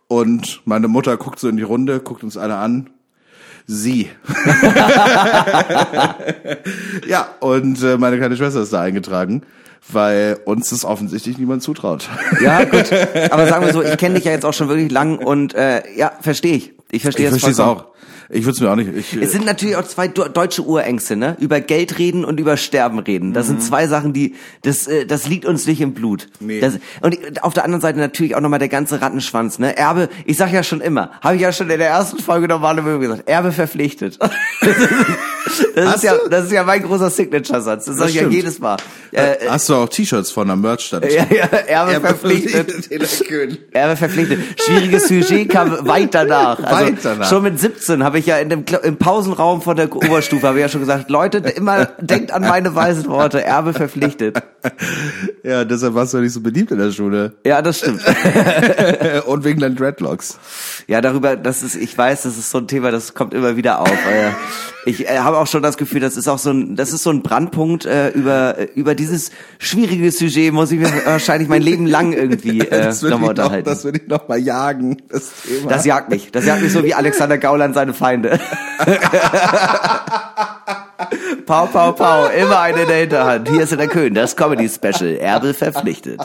Und 0.08 0.62
meine 0.66 0.88
Mutter 0.88 1.18
guckt 1.18 1.40
so 1.40 1.48
in 1.48 1.58
die 1.58 1.64
Runde, 1.64 2.02
guckt 2.02 2.24
uns 2.24 2.38
alle 2.38 2.58
an. 2.58 2.90
Sie. 3.68 4.10
ja, 7.08 7.30
und 7.40 7.82
äh, 7.84 7.98
meine 7.98 8.18
kleine 8.18 8.36
Schwester 8.36 8.62
ist 8.62 8.74
da 8.74 8.82
eingetragen, 8.82 9.44
weil 9.90 10.40
uns 10.46 10.70
das 10.70 10.86
offensichtlich 10.86 11.38
niemand 11.38 11.64
zutraut. 11.64 12.10
Ja, 12.42 12.64
gut. 12.64 12.92
Aber 13.32 13.48
sagen 13.48 13.66
wir 13.66 13.74
so, 13.74 13.84
ich 13.84 13.98
kenne 13.98 14.16
dich 14.16 14.26
ja 14.26 14.32
jetzt 14.32 14.46
auch 14.46 14.54
schon 14.54 14.68
wirklich 14.68 14.92
lang 14.92 15.18
und 15.18 15.54
äh, 15.54 15.82
ja, 15.96 16.12
verstehe 16.22 16.56
ich. 16.56 16.74
Ich 16.92 17.04
verstehe 17.04 17.28
es 17.30 17.40
vollkommen. 17.40 17.80
auch. 17.80 17.86
Ich 18.34 18.46
würde 18.46 18.52
es 18.56 18.62
mir 18.62 18.72
auch 18.72 18.76
nicht. 18.78 18.90
Ich, 18.96 19.22
Es 19.22 19.34
sind 19.34 19.46
natürlich 19.46 19.76
auch 19.76 19.84
zwei 19.84 20.08
deutsche 20.08 20.64
Urängste, 20.64 21.18
ne? 21.18 21.36
Über 21.40 21.60
Geld 21.60 22.00
reden 22.00 22.24
und 22.24 22.40
über 22.40 22.56
Sterben 22.56 23.00
reden. 23.00 23.34
Das 23.34 23.48
sind 23.48 23.62
zwei 23.62 23.88
Sachen, 23.88 24.14
die 24.14 24.36
das 24.62 24.88
äh, 24.88 25.06
das 25.06 25.28
liegt 25.28 25.46
uns 25.46 25.68
nicht 25.68 25.82
im 25.82 25.94
Blut. 25.94 26.30
Nee. 26.40 26.62
Das, 26.62 26.80
und 27.02 27.44
auf 27.44 27.54
der 27.54 27.66
anderen 27.66 27.82
Seite 27.82 28.00
natürlich 28.00 28.36
auch 28.36 28.40
nochmal 28.40 28.60
der 28.60 28.70
ganze 28.70 29.02
Rattenschwanz, 29.02 29.60
ne? 29.60 29.76
Erbe, 29.76 30.08
ich 30.26 30.38
sag 30.38 30.54
ja 30.54 30.64
schon 30.64 30.80
immer, 30.80 31.12
habe 31.22 31.36
ich 31.36 31.42
ja 31.42 31.52
schon 31.52 31.70
in 31.70 31.78
der 31.78 31.90
ersten 31.90 32.20
Folge 32.20 32.48
normale 32.48 32.82
Möbel 32.82 33.00
gesagt, 33.00 33.28
Erbe 33.28 33.52
verpflichtet. 33.52 34.18
das 35.76 35.86
Hast 35.88 35.96
ist 35.98 36.04
ja 36.04 36.16
du? 36.18 36.30
das 36.30 36.46
ist 36.46 36.52
ja 36.52 36.64
mein 36.64 36.82
großer 36.84 37.10
Signature-Satz. 37.10 37.86
Das, 37.86 37.98
sag 37.98 38.10
ich 38.10 38.16
ja 38.16 38.22
stimmt. 38.22 38.34
jedes 38.34 38.60
Mal. 38.60 38.78
Äh, 39.12 39.36
Hast 39.50 39.70
du 39.70 39.76
auch 39.76 39.90
T-Shirts 39.90 40.32
von 40.32 40.48
der 40.48 40.56
Merch-Stand? 40.56 41.06
ja, 41.06 41.26
ja, 41.30 41.46
Erbe 41.46 42.00
verpflichtet. 42.00 42.92
Erbe 43.72 43.96
verpflichtet. 43.96 44.40
Schwieriges 44.62 45.08
Sujet 45.08 45.50
kam 45.50 45.88
weit 45.88 46.14
danach. 46.14 46.60
Also 46.64 46.86
Weit 46.86 46.96
danach. 47.04 47.30
Schon 47.30 47.44
mit 47.44 47.60
17 47.60 48.04
habe 48.04 48.20
ich 48.20 48.26
ja 48.26 48.38
in 48.38 48.50
dem 48.50 48.66
im 48.84 48.98
Pausenraum 48.98 49.62
von 49.62 49.76
der 49.76 49.94
Oberstufe 49.96 50.48
habe 50.48 50.58
ich 50.58 50.62
ja 50.62 50.70
schon 50.70 50.82
gesagt, 50.82 51.10
Leute, 51.10 51.40
immer 51.40 51.86
denkt 52.00 52.32
an 52.32 52.44
meine 52.44 52.74
weisen 52.76 53.08
Worte. 53.08 53.44
Erbe 53.44 53.74
verpflichtet. 53.74 54.42
Ja, 55.44 55.66
deshalb 55.66 55.96
warst 55.96 56.14
du 56.14 56.18
ja 56.18 56.24
nicht 56.24 56.34
so 56.34 56.42
beliebt 56.42 56.72
in 56.72 56.78
der 56.78 56.92
Schule. 56.92 57.34
Ja, 57.46 57.62
das 57.62 57.80
stimmt. 57.80 58.02
Und 59.26 59.44
wegen 59.44 59.60
deinen 59.60 59.76
Dreadlocks. 59.76 60.38
Ja, 60.88 61.02
darüber, 61.02 61.36
das 61.36 61.64
ist, 61.64 61.76
ich 61.76 61.98
weiß, 61.98 62.24
das 62.24 62.38
ist 62.38 62.52
so 62.52 62.60
ein 62.60 62.68
Thema, 62.68 62.92
das 62.92 63.14
kommt 63.14 63.34
immer 63.34 63.56
wieder 63.56 63.80
auf. 63.80 63.90
Äh, 63.90 64.32
ich 64.86 65.08
äh, 65.08 65.20
habe 65.20 65.38
auch 65.42 65.48
schon 65.48 65.64
das 65.64 65.78
Gefühl, 65.78 66.00
das 66.00 66.18
ist 66.18 66.28
auch 66.28 66.38
so 66.38 66.52
ein, 66.52 66.76
das 66.76 66.94
ist 66.94 67.04
so 67.04 67.10
ein 67.10 67.22
Brandpunkt 67.22 67.86
äh, 67.86 68.10
über 68.10 68.58
äh, 68.58 68.68
über 68.76 68.96
dieses 68.96 69.32
schwierige 69.60 70.12
Sujet 70.12 70.54
muss 70.54 70.72
ich 70.72 70.80
mir 70.80 70.92
wahrscheinlich 71.06 71.50
mein 71.50 71.62
Leben 71.62 71.88
lang 71.88 72.14
irgendwie 72.14 72.60
äh, 72.62 72.84
Das 72.84 73.02
würde 73.02 73.16
nochmal 73.16 73.34
noch, 73.34 73.46
unterhalten. 73.46 73.70
das 73.70 73.84
würd 73.84 73.98
ich 73.98 74.08
noch 74.08 74.28
mal 74.28 74.40
jagen, 74.40 74.98
das 75.10 75.32
Thema. 75.44 75.70
Das 75.70 75.86
jagt 75.86 76.10
mich. 76.10 76.32
Das 76.32 76.46
jagt 76.46 76.62
mich 76.62 76.72
so 76.72 76.84
wie 76.84 76.94
Alexander 76.94 77.38
Gauland 77.38 77.76
seine 77.76 77.94
Feinde. 77.94 78.40
pau, 81.46 81.66
pau, 81.66 81.92
pau. 81.94 82.28
Immer 82.28 82.60
eine 82.60 82.84
in 82.84 82.88
der 82.88 82.98
Hinterhand. 82.98 83.50
Hier 83.50 83.64
ist 83.64 83.72
in 83.72 83.80
der 83.80 83.88
Köln 83.88 84.14
das 84.14 84.36
Comedy 84.36 84.70
Special. 84.70 85.18
Erbe 85.18 85.54
verpflichtet. 85.54 86.20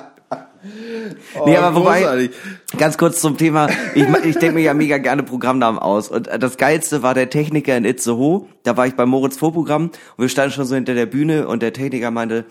Nee, 1.44 1.56
aber 1.56 1.76
wobei, 1.76 1.98
Oh, 1.98 2.02
großartig. 2.02 2.30
ganz 2.78 2.98
kurz 2.98 3.20
zum 3.20 3.36
Thema, 3.36 3.68
ich, 3.94 4.04
ich 4.24 4.36
denke 4.38 4.54
mir 4.56 4.62
ja 4.62 4.74
mega 4.74 4.98
gerne 4.98 5.22
Programmnamen 5.22 5.78
aus. 5.80 6.08
Und 6.08 6.28
äh, 6.28 6.38
das 6.38 6.56
Geilste 6.56 7.02
war 7.02 7.14
der 7.14 7.30
Techniker 7.30 7.76
in 7.76 7.84
Itzehoe. 7.84 8.46
Da 8.62 8.76
war 8.76 8.86
ich 8.86 8.94
beim 8.94 9.08
Moritz 9.08 9.36
Vorprogramm 9.36 9.84
und 9.84 10.18
wir 10.18 10.28
standen 10.28 10.52
schon 10.52 10.64
so 10.66 10.74
hinter 10.74 10.94
der 10.94 11.06
Bühne 11.06 11.46
und 11.48 11.62
der 11.62 11.72
Techniker 11.72 12.10
meinte, 12.10 12.44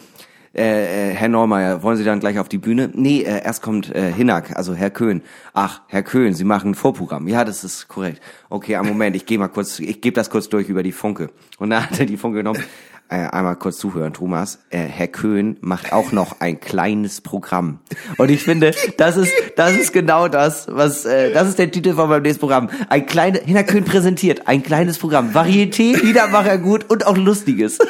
äh, 0.58 1.10
äh, 1.12 1.14
Herr 1.14 1.28
Neumeier, 1.28 1.84
wollen 1.84 1.98
Sie 1.98 2.06
dann 2.06 2.22
gleich 2.22 2.40
auf 2.40 2.48
die 2.48 2.58
Bühne? 2.58 2.90
Nee, 2.94 3.24
äh, 3.24 3.44
erst 3.44 3.62
kommt 3.62 3.94
äh, 3.94 4.14
Hinak, 4.14 4.56
also 4.56 4.74
Herr 4.74 4.90
Köhn. 4.90 5.22
Ach, 5.54 5.82
Herr 5.88 6.02
Köhn, 6.02 6.34
Sie 6.34 6.46
machen 6.46 6.72
ein 6.72 6.76
Vorprogramm. 6.76 7.28
Ja, 7.28 7.44
das 7.44 7.66
ist 7.66 7.90
korrekt. 7.90 8.22
Okay, 8.50 8.78
einen 8.78 8.88
Moment, 8.88 9.18
ich 9.18 9.26
gehe 9.26 9.38
mal 9.38 9.50
kurz, 9.50 9.80
ich 9.80 10.00
gebe 10.00 10.16
das 10.16 10.30
kurz 10.30 10.48
durch 10.48 10.70
über 10.70 10.82
die 10.82 10.94
Funke. 10.94 11.30
Und 11.58 11.72
dann 11.72 11.84
hat 11.90 12.00
er 12.00 12.06
die 12.06 12.16
Funke 12.16 12.38
genommen. 12.38 12.64
Äh, 13.08 13.28
einmal 13.28 13.56
kurz 13.56 13.78
zuhören, 13.78 14.14
Thomas. 14.14 14.60
Äh, 14.72 14.80
Herr 14.80 15.08
Köhn 15.08 15.58
macht 15.62 15.94
auch 15.94 16.12
noch 16.12 16.42
ein 16.42 16.60
kleines 16.60 17.22
Programm. 17.22 17.80
Und 18.18 18.32
ich 18.32 18.42
finde, 18.42 18.74
das 18.98 19.16
ist, 19.16 19.32
das 19.56 19.74
ist 19.74 19.94
genau 19.94 20.28
das, 20.28 20.68
was, 20.72 21.06
äh, 21.06 21.32
das 21.32 21.48
ist 21.48 21.60
der 21.60 21.70
Titel 21.70 21.94
von 21.94 22.10
meinem 22.10 22.24
nächsten 22.24 22.40
Programm. 22.40 22.70
Ein 22.90 23.06
kleines, 23.06 23.42
Herr 23.46 23.64
Köhn 23.64 23.86
präsentiert 23.86 24.48
ein 24.48 24.64
kleines 24.64 24.98
Programm. 24.98 25.34
Varieté, 25.34 25.96
Liedermacher 26.04 26.58
gut 26.58 26.90
und 26.90 27.06
auch 27.06 27.16
Lustiges. 27.16 27.78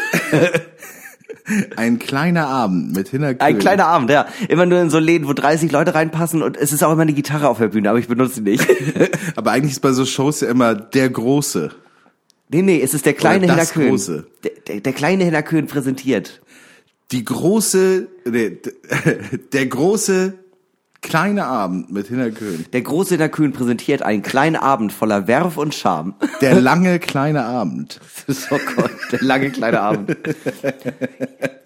Ein 1.75 1.99
kleiner 1.99 2.47
Abend 2.47 2.95
mit 2.95 3.09
Hinner 3.09 3.35
Ein 3.37 3.59
kleiner 3.59 3.85
Abend, 3.85 4.09
ja. 4.09 4.25
Immer 4.49 4.65
nur 4.65 4.81
in 4.81 4.89
so 4.89 4.97
Läden, 4.97 5.27
wo 5.27 5.33
30 5.33 5.71
Leute 5.71 5.93
reinpassen 5.93 6.41
und 6.41 6.57
es 6.57 6.73
ist 6.73 6.83
auch 6.83 6.91
immer 6.91 7.03
eine 7.03 7.13
Gitarre 7.13 7.49
auf 7.49 7.59
der 7.59 7.67
Bühne, 7.67 7.89
aber 7.89 7.99
ich 7.99 8.07
benutze 8.07 8.35
sie 8.35 8.41
nicht. 8.41 8.67
Aber 9.35 9.51
eigentlich 9.51 9.73
ist 9.73 9.81
bei 9.81 9.91
so 9.91 10.05
Shows 10.05 10.41
ja 10.41 10.49
immer 10.49 10.73
der 10.73 11.09
Große. 11.09 11.71
Nee, 12.49 12.61
nee, 12.61 12.81
es 12.81 12.93
ist 12.93 13.05
der 13.05 13.13
kleine 13.13 13.47
das 13.47 13.71
Köhn. 13.71 13.89
Große. 13.89 14.27
Der, 14.43 14.51
der, 14.67 14.79
der 14.81 14.93
kleine 14.93 15.23
Hinner 15.23 15.43
Köhn 15.43 15.67
präsentiert. 15.67 16.41
Die 17.11 17.23
große, 17.23 18.07
nee, 18.25 18.57
der 19.53 19.65
große 19.67 20.33
kleine 21.05 21.45
Abend 21.45 21.91
mit 21.91 22.07
Hinner 22.07 22.31
Köhn. 22.31 22.65
Der 22.73 22.81
große 22.81 23.15
Hinner 23.15 23.29
Köhn 23.29 23.53
präsentiert 23.53 24.01
einen 24.01 24.23
kleinen 24.23 24.55
Abend 24.55 24.91
voller 24.91 25.27
Werf 25.27 25.57
und 25.57 25.75
Charme. 25.75 26.15
Der 26.41 26.59
lange 26.59 26.99
kleine 26.99 27.45
Abend. 27.45 27.99
oh 28.49 28.59
Gott, 28.75 28.91
der 29.11 29.21
lange 29.21 29.51
kleine 29.51 29.79
Abend. 29.81 30.17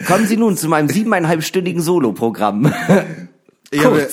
Kommen 0.05 0.27
Sie 0.27 0.38
nun 0.38 0.57
zu 0.57 0.67
meinem 0.67 0.89
siebeneinhalbstündigen 0.89 1.82
Solo-Programm. 1.82 2.71
Ich 3.71 3.84
habe, 3.84 4.09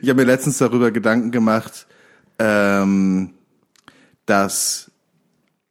ich 0.00 0.08
habe 0.08 0.14
mir 0.14 0.24
letztens 0.24 0.58
darüber 0.58 0.90
Gedanken 0.90 1.30
gemacht, 1.30 1.86
ähm, 2.38 3.34
dass, 4.26 4.89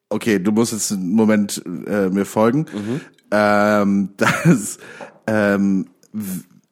okay, 0.09 0.39
du 0.39 0.51
musst 0.51 0.73
jetzt 0.73 0.91
einen 0.91 1.11
Moment 1.11 1.61
äh, 1.87 2.09
mir 2.09 2.25
folgen, 2.25 2.65
ähm, 3.31 4.09
dass 4.17 4.77
ähm, 5.27 5.87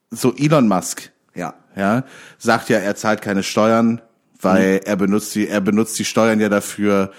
so 0.10 0.34
Elon 0.36 0.68
Musk, 0.68 1.12
Ja. 1.36 1.54
ja, 1.76 2.04
sagt 2.38 2.70
ja, 2.70 2.78
er 2.80 2.96
zahlt 2.96 3.22
keine 3.22 3.44
Steuern, 3.44 4.02
weil 4.42 4.76
Mhm. 4.76 4.82
er 4.86 4.96
benutzt 4.96 5.36
die, 5.36 5.48
er 5.48 5.62
benutzt 5.62 5.98
die 6.00 6.06
Steuern 6.06 6.40
ja 6.40 6.50
dafür, 6.50 7.12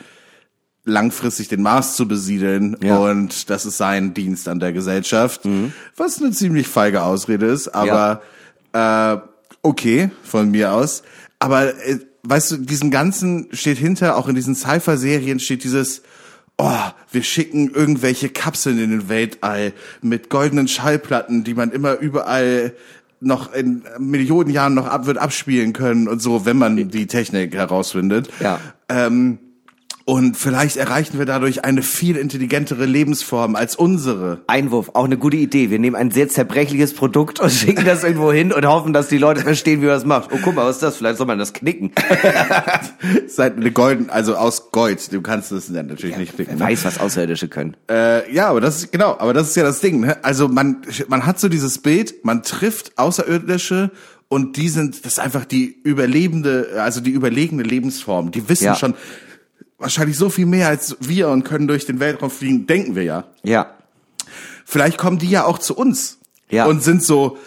langfristig 0.84 1.48
den 1.48 1.60
Mars 1.62 1.96
zu 1.96 2.08
besiedeln 2.08 2.76
Ja. 2.82 2.96
Mhm. 2.98 3.02
und 3.22 3.50
das 3.50 3.66
ist 3.66 3.76
sein 3.76 4.14
Dienst 4.14 4.48
an 4.48 4.58
der 4.58 4.72
Gesellschaft, 4.72 5.42
was 5.96 6.20
eine 6.20 6.30
ziemlich 6.32 6.66
feige 6.66 7.02
Ausrede 7.02 7.46
ist, 7.46 7.68
aber 7.68 8.22
äh, 8.72 9.16
okay 9.62 10.10
von 10.22 10.50
mir 10.50 10.72
aus. 10.72 11.02
Aber 11.40 11.74
äh, 11.86 11.98
weißt 12.28 12.52
du, 12.52 12.56
diesen 12.58 12.90
ganzen 12.90 13.48
steht 13.52 13.78
hinter, 13.78 14.16
auch 14.16 14.28
in 14.28 14.34
diesen 14.34 14.54
Cypher-Serien 14.54 15.40
steht 15.40 15.64
dieses 15.64 16.02
Oh, 16.60 16.90
wir 17.12 17.22
schicken 17.22 17.70
irgendwelche 17.70 18.30
Kapseln 18.30 18.80
in 18.80 18.90
den 18.90 19.08
Weltall 19.08 19.72
mit 20.02 20.28
goldenen 20.28 20.66
Schallplatten, 20.66 21.44
die 21.44 21.54
man 21.54 21.70
immer 21.70 21.94
überall 21.94 22.74
noch 23.20 23.52
in 23.52 23.84
Millionen 23.98 24.50
Jahren 24.50 24.74
noch 24.74 24.86
ab, 24.86 25.06
wird 25.06 25.18
abspielen 25.18 25.72
können 25.72 26.08
und 26.08 26.20
so, 26.20 26.46
wenn 26.46 26.58
man 26.58 26.88
die 26.88 27.06
Technik 27.06 27.54
herausfindet. 27.54 28.28
Ja. 28.40 28.58
Ähm, 28.88 29.38
und 30.08 30.38
vielleicht 30.38 30.78
erreichen 30.78 31.18
wir 31.18 31.26
dadurch 31.26 31.66
eine 31.66 31.82
viel 31.82 32.16
intelligentere 32.16 32.86
Lebensform 32.86 33.54
als 33.54 33.76
unsere. 33.76 34.40
Einwurf, 34.46 34.92
auch 34.94 35.04
eine 35.04 35.18
gute 35.18 35.36
Idee. 35.36 35.68
Wir 35.68 35.78
nehmen 35.78 35.96
ein 35.96 36.10
sehr 36.10 36.30
zerbrechliches 36.30 36.94
Produkt 36.94 37.40
und 37.40 37.50
schicken 37.52 37.84
das 37.84 38.04
irgendwo 38.04 38.32
hin 38.32 38.50
und 38.50 38.64
hoffen, 38.64 38.94
dass 38.94 39.08
die 39.08 39.18
Leute 39.18 39.42
verstehen, 39.42 39.82
wie 39.82 39.84
man 39.84 39.96
das 39.96 40.06
macht. 40.06 40.30
Oh, 40.32 40.38
guck 40.42 40.54
mal, 40.54 40.64
was 40.64 40.76
ist 40.76 40.82
das? 40.82 40.96
Vielleicht 40.96 41.18
soll 41.18 41.26
man 41.26 41.38
das 41.38 41.52
knicken. 41.52 41.92
Seit 43.26 43.56
eine 43.58 43.70
golden, 43.70 44.08
also 44.08 44.34
aus 44.36 44.70
Gold. 44.72 45.12
Du 45.12 45.20
kannst 45.20 45.52
es 45.52 45.68
natürlich 45.68 46.16
nicht 46.16 46.32
Wer 46.38 46.46
klicken. 46.46 46.58
ne? 46.58 46.64
weiß, 46.64 46.86
was 46.86 46.98
Außerirdische 46.98 47.48
können. 47.48 47.76
Äh, 47.90 48.32
ja, 48.32 48.48
aber 48.48 48.62
das 48.62 48.78
ist 48.78 48.92
genau, 48.92 49.14
aber 49.18 49.34
das 49.34 49.50
ist 49.50 49.56
ja 49.56 49.62
das 49.62 49.80
Ding. 49.80 50.00
Ne? 50.00 50.24
Also 50.24 50.48
man, 50.48 50.78
man 51.08 51.26
hat 51.26 51.38
so 51.38 51.50
dieses 51.50 51.78
Bild, 51.82 52.24
man 52.24 52.42
trifft 52.42 52.96
Außerirdische 52.96 53.90
und 54.28 54.56
die 54.56 54.70
sind, 54.70 55.04
das 55.04 55.12
ist 55.12 55.20
einfach 55.20 55.44
die 55.44 55.66
überlebende, 55.84 56.78
also 56.82 57.02
die 57.02 57.10
überlegene 57.10 57.62
Lebensform. 57.62 58.30
Die 58.30 58.48
wissen 58.48 58.64
Ja. 58.64 58.74
schon 58.74 58.94
wahrscheinlich 59.78 60.16
so 60.16 60.28
viel 60.28 60.46
mehr 60.46 60.68
als 60.68 60.96
wir 61.00 61.28
und 61.28 61.44
können 61.44 61.68
durch 61.68 61.86
den 61.86 62.00
Weltraum 62.00 62.30
fliegen, 62.30 62.66
denken 62.66 62.94
wir 62.94 63.04
ja. 63.04 63.24
Ja. 63.42 63.74
Vielleicht 64.64 64.98
kommen 64.98 65.18
die 65.18 65.30
ja 65.30 65.44
auch 65.44 65.58
zu 65.58 65.76
uns 65.76 66.18
Ja. 66.50 66.66
und 66.66 66.82
sind 66.82 67.02
so, 67.02 67.38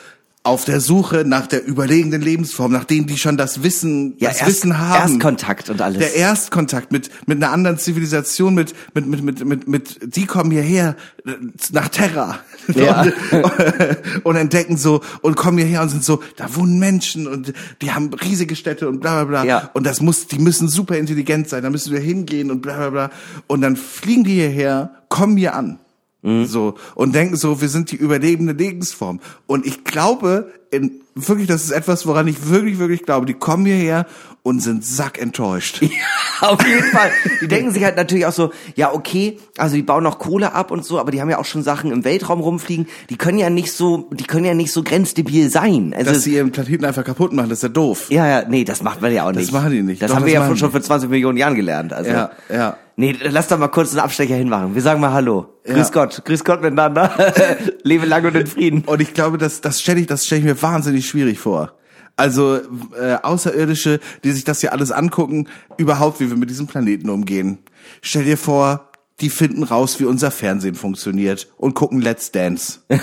auf 0.44 0.66
der 0.66 0.80
Suche 0.80 1.24
nach 1.24 1.46
der 1.46 1.64
überlegenen 1.68 2.20
Lebensform, 2.20 2.72
nach 2.72 2.84
denen, 2.86 3.06
die 3.06 3.18
schon 3.18 3.38
das 3.38 3.62
Wissen, 3.62 4.16
Ja, 4.18 4.30
das 4.30 4.39
erst- 4.39 4.50
Wissen 4.50 4.80
haben. 4.80 5.12
Erstkontakt 5.12 5.70
und 5.70 5.82
alles. 5.82 6.00
Der 6.00 6.16
Erstkontakt 6.16 6.92
mit, 6.92 7.12
mit 7.28 7.38
einer 7.38 7.52
anderen 7.54 7.78
Zivilisation, 7.78 8.56
mit, 8.56 8.74
mit, 8.96 9.06
mit, 9.06 9.22
mit, 9.24 9.46
mit, 9.46 9.68
mit, 9.68 10.16
die 10.16 10.26
kommen 10.26 10.50
hierher 10.50 10.96
äh, 11.28 11.32
nach 11.74 11.89
Terra. 11.89 12.39
Ja. 12.74 13.04
Und, 13.32 14.26
und 14.26 14.36
entdecken 14.36 14.78
so, 14.78 15.02
und 15.22 15.36
kommen 15.36 15.58
hierher 15.58 15.82
und 15.82 15.89
sind 15.89 16.04
so, 16.04 16.22
da 16.38 16.56
wohnen 16.56 16.78
Menschen 16.80 17.28
und 17.28 17.54
die 17.82 17.92
haben 17.92 18.14
riesige 18.14 18.56
Städte 18.56 18.88
und 18.88 19.00
bla, 19.00 19.24
bla, 19.24 19.42
bla. 19.42 19.44
Ja. 19.46 19.70
Und 19.74 19.86
das 19.86 20.00
muss, 20.02 20.28
die 20.28 20.38
müssen 20.39 20.70
super 20.70 20.98
intelligent 20.98 21.50
sein, 21.50 21.64
da 21.64 21.70
müssen 21.70 21.92
wir 21.92 22.00
hingehen 22.00 22.52
und 22.52 22.62
bla, 22.62 22.78
bla, 22.78 22.89
bla. 22.89 23.12
Und 23.48 23.62
dann 23.62 23.76
fliegen 23.76 24.24
die 24.24 24.34
hierher, 24.36 24.92
kommen 25.10 25.38
hier 25.38 25.56
an. 25.56 25.80
Mhm. 26.24 26.45
So, 26.45 26.76
und 26.95 27.15
denken 27.15 27.36
so, 27.36 27.61
wir 27.61 27.69
sind 27.69 27.91
die 27.91 27.95
überlebende 27.95 28.53
Lebensform. 28.53 29.19
Und 29.47 29.65
ich 29.65 29.84
glaube, 29.84 30.51
in, 30.69 31.01
wirklich, 31.15 31.47
das 31.47 31.63
ist 31.63 31.72
etwas, 31.72 32.05
woran 32.07 32.28
ich 32.28 32.47
wirklich, 32.49 32.78
wirklich 32.80 33.03
glaube. 33.03 33.26
Die 33.26 33.34
kommen 33.34 33.65
hierher 33.65 34.05
und 34.43 34.59
sind 34.61 34.86
sackenttäuscht. 34.86 35.82
Auf 36.41 36.65
jeden 36.65 36.84
Fall. 36.86 37.11
Die 37.41 37.47
denken 37.47 37.72
sich 37.72 37.84
halt 37.84 37.95
natürlich 37.97 38.26
auch 38.26 38.32
so, 38.32 38.51
ja, 38.76 38.93
okay, 38.93 39.38
also 39.57 39.76
die 39.76 39.82
bauen 39.84 40.03
noch 40.03 40.17
Kohle 40.19 40.53
ab 40.53 40.72
und 40.72 40.86
so, 40.86 40.99
aber 40.99 41.11
die 41.11 41.22
haben 41.22 41.30
ja 41.30 41.38
auch 41.38 41.45
schon 41.45 41.61
Sachen 41.63 41.91
im 41.91 42.03
Weltraum 42.05 42.39
rumfliegen. 42.39 42.88
Die 43.09 43.17
können 43.17 43.38
ja 43.38 43.49
nicht 43.49 43.72
so, 43.72 44.07
die 44.11 44.24
können 44.24 44.45
ja 44.45 44.53
nicht 44.53 44.72
so 44.72 44.82
grenzdebil 44.84 45.49
sein. 45.51 45.93
Also, 45.95 46.13
Dass 46.13 46.24
sie 46.24 46.36
ihren 46.36 46.51
Planeten 46.51 46.86
einfach 46.86 47.03
kaputt 47.03 47.34
machen, 47.34 47.49
das 47.49 47.59
ist 47.59 47.63
ja 47.63 47.69
doof. 47.69 48.07
ja, 48.09 48.28
ja, 48.28 48.47
nee, 48.47 48.63
das 48.63 48.82
macht 48.82 49.01
man 49.01 49.11
ja 49.13 49.28
auch 49.28 49.32
nicht. 49.32 49.51
machen 49.51 49.72
die 49.72 49.82
nicht. 49.84 50.01
Das 50.01 50.09
Doch, 50.09 50.15
haben 50.17 50.24
das 50.24 50.34
wir 50.34 50.39
ja 50.39 50.47
schon 50.55 50.69
die. 50.69 50.72
vor 50.72 50.82
20 50.82 51.09
Millionen 51.09 51.38
Jahren 51.38 51.55
gelernt. 51.55 51.93
Also, 51.93 52.09
Ja, 52.09 52.32
ja. 52.49 52.78
Nee, 52.98 53.16
lass 53.22 53.48
doch 53.48 53.58
mal 53.58 53.70
kurz 53.70 53.92
einen 53.92 54.00
Abstecher 54.02 54.36
hinmachen. 54.36 54.76
Wir 54.76 54.82
sagen 54.82 55.00
mal 55.02 55.14
Hallo. 55.14 55.48
Ja. 55.66 55.76
Grüß 55.76 55.92
Gott. 55.92 56.22
Grüß 56.26 56.44
Gott 56.44 56.62
miteinander. 56.62 57.12
Lebe 57.84 58.06
lang 58.06 58.26
und 58.26 58.36
in 58.36 58.48
Frieden. 58.48 58.84
Und 58.86 59.02
ich 59.02 59.14
glaube, 59.14 59.38
das, 59.38 59.62
das 59.62 59.80
stelle 59.82 60.00
ich, 60.02 60.08
das 60.08 60.26
stelle 60.26 60.39
ich 60.39 60.46
mir 60.46 60.62
wahnsinnig 60.62 61.08
schwierig 61.08 61.39
vor. 61.39 61.74
Also 62.18 62.58
äh, 63.00 63.16
Außerirdische, 63.24 64.00
die 64.24 64.32
sich 64.32 64.44
das 64.44 64.60
hier 64.60 64.74
alles 64.74 64.92
angucken, 64.92 65.48
überhaupt, 65.78 66.20
wie 66.20 66.30
wir 66.30 66.38
mit 66.38 66.50
diesem 66.50 66.68
Planeten 66.68 67.10
umgehen. 67.10 67.60
Stell 68.02 68.26
dir 68.26 68.38
vor, 68.38 68.92
die 69.22 69.30
finden 69.30 69.64
raus, 69.64 70.00
wie 70.00 70.06
unser 70.06 70.30
Fernsehen 70.30 70.76
funktioniert 70.76 71.48
und 71.58 71.74
gucken 71.74 72.02
Let's 72.02 72.32
Dance. 72.32 72.80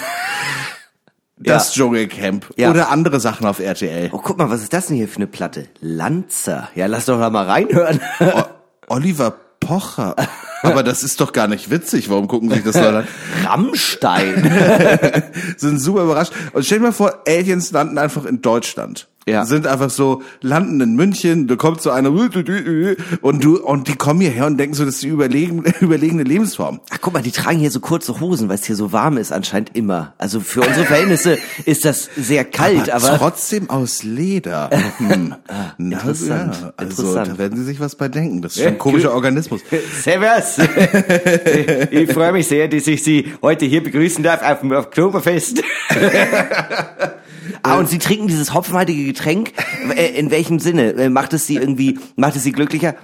Das 1.40 1.72
Dschungelcamp 1.72 2.46
Ja. 2.56 2.70
oder 2.70 2.90
andere 2.90 3.20
Sachen 3.20 3.46
auf 3.46 3.60
RTL. 3.60 4.10
Oh, 4.12 4.18
guck 4.18 4.38
mal, 4.38 4.50
was 4.50 4.60
ist 4.62 4.72
das 4.72 4.88
denn 4.88 4.96
hier 4.96 5.06
für 5.06 5.18
eine 5.18 5.28
Platte? 5.28 5.68
Lanzer. 5.80 6.68
Ja, 6.74 6.86
lass 6.86 7.04
doch 7.06 7.20
da 7.20 7.30
mal 7.30 7.44
reinhören. 7.46 8.00
O 8.18 8.42
Oliver 8.88 9.36
Pocher. 9.68 10.16
Aber 10.62 10.82
das 10.82 11.02
ist 11.02 11.20
doch 11.20 11.34
gar 11.34 11.46
nicht 11.46 11.70
witzig. 11.70 12.08
Warum 12.08 12.26
gucken 12.26 12.50
sich 12.50 12.64
das 12.64 12.74
Leute 12.74 12.98
an? 13.00 13.08
Rammstein. 13.44 14.50
sind 15.58 15.78
super 15.78 16.04
überrascht. 16.04 16.32
Und 16.54 16.64
stell 16.64 16.78
dir 16.78 16.84
mal 16.84 16.92
vor, 16.92 17.22
Aliens 17.26 17.70
landen 17.70 17.98
einfach 17.98 18.24
in 18.24 18.40
Deutschland. 18.40 19.08
Ja. 19.28 19.44
Sind 19.44 19.66
einfach 19.66 19.90
so, 19.90 20.22
landen 20.40 20.80
in 20.80 20.96
München, 20.96 21.46
da 21.46 21.56
kommt 21.56 21.82
so 21.82 21.90
einer 21.90 22.08
und 22.08 23.44
du, 23.44 23.58
und 23.58 23.88
die 23.88 23.96
kommen 23.96 24.20
hierher 24.20 24.46
und 24.46 24.56
denken 24.56 24.74
so, 24.74 24.84
das 24.84 24.94
ist 24.94 25.02
die 25.02 25.08
überlegen, 25.08 25.64
überlegene 25.80 26.22
Lebensform. 26.22 26.80
Ach, 26.90 26.98
guck 27.00 27.12
mal, 27.12 27.22
die 27.22 27.30
tragen 27.30 27.58
hier 27.58 27.70
so 27.70 27.80
kurze 27.80 28.18
Hosen, 28.20 28.48
weil 28.48 28.56
es 28.56 28.64
hier 28.64 28.76
so 28.76 28.92
warm 28.92 29.18
ist 29.18 29.32
anscheinend 29.32 29.76
immer. 29.76 30.14
Also 30.18 30.40
für 30.40 30.62
unsere 30.62 30.86
Verhältnisse 30.86 31.38
ist 31.66 31.84
das 31.84 32.08
sehr 32.16 32.44
kalt, 32.44 32.90
aber, 32.90 33.18
trotzdem 33.18 33.70
aus 33.70 34.02
Leder. 34.02 34.70
Hm. 34.98 35.34
Na, 35.78 35.98
interessant, 35.98 36.56
ja. 36.60 36.72
Also, 36.76 37.02
interessant. 37.02 37.28
da 37.28 37.38
werden 37.38 37.56
sie 37.58 37.64
sich 37.64 37.78
was 37.78 37.94
bei 37.94 38.08
denken. 38.08 38.42
Das 38.42 38.56
ist 38.56 38.62
schon 38.62 38.72
ein 38.72 38.78
komischer 38.78 39.14
Organismus. 39.14 39.60
Servus. 40.02 40.58
ich 41.90 42.12
freue 42.12 42.32
mich 42.32 42.48
sehr, 42.48 42.68
dass 42.68 42.86
ich 42.86 43.02
Sie 43.04 43.32
heute 43.42 43.66
hier 43.66 43.82
begrüßen 43.82 44.24
darf 44.24 44.42
auf 44.42 44.60
dem 44.60 44.72
Oktoberfest. 44.72 45.62
Ah, 47.62 47.78
und 47.78 47.88
Sie 47.88 47.98
trinken 47.98 48.26
dieses 48.28 48.54
hopfenhaltige 48.54 49.04
Getränk. 49.04 49.52
Äh, 49.96 50.18
In 50.18 50.30
welchem 50.30 50.58
Sinne? 50.58 50.92
Äh, 50.92 51.08
Macht 51.10 51.32
es 51.32 51.46
Sie 51.46 51.56
irgendwie, 51.56 51.98
macht 52.16 52.36
es 52.36 52.42
Sie 52.44 52.52
glücklicher? 52.52 52.94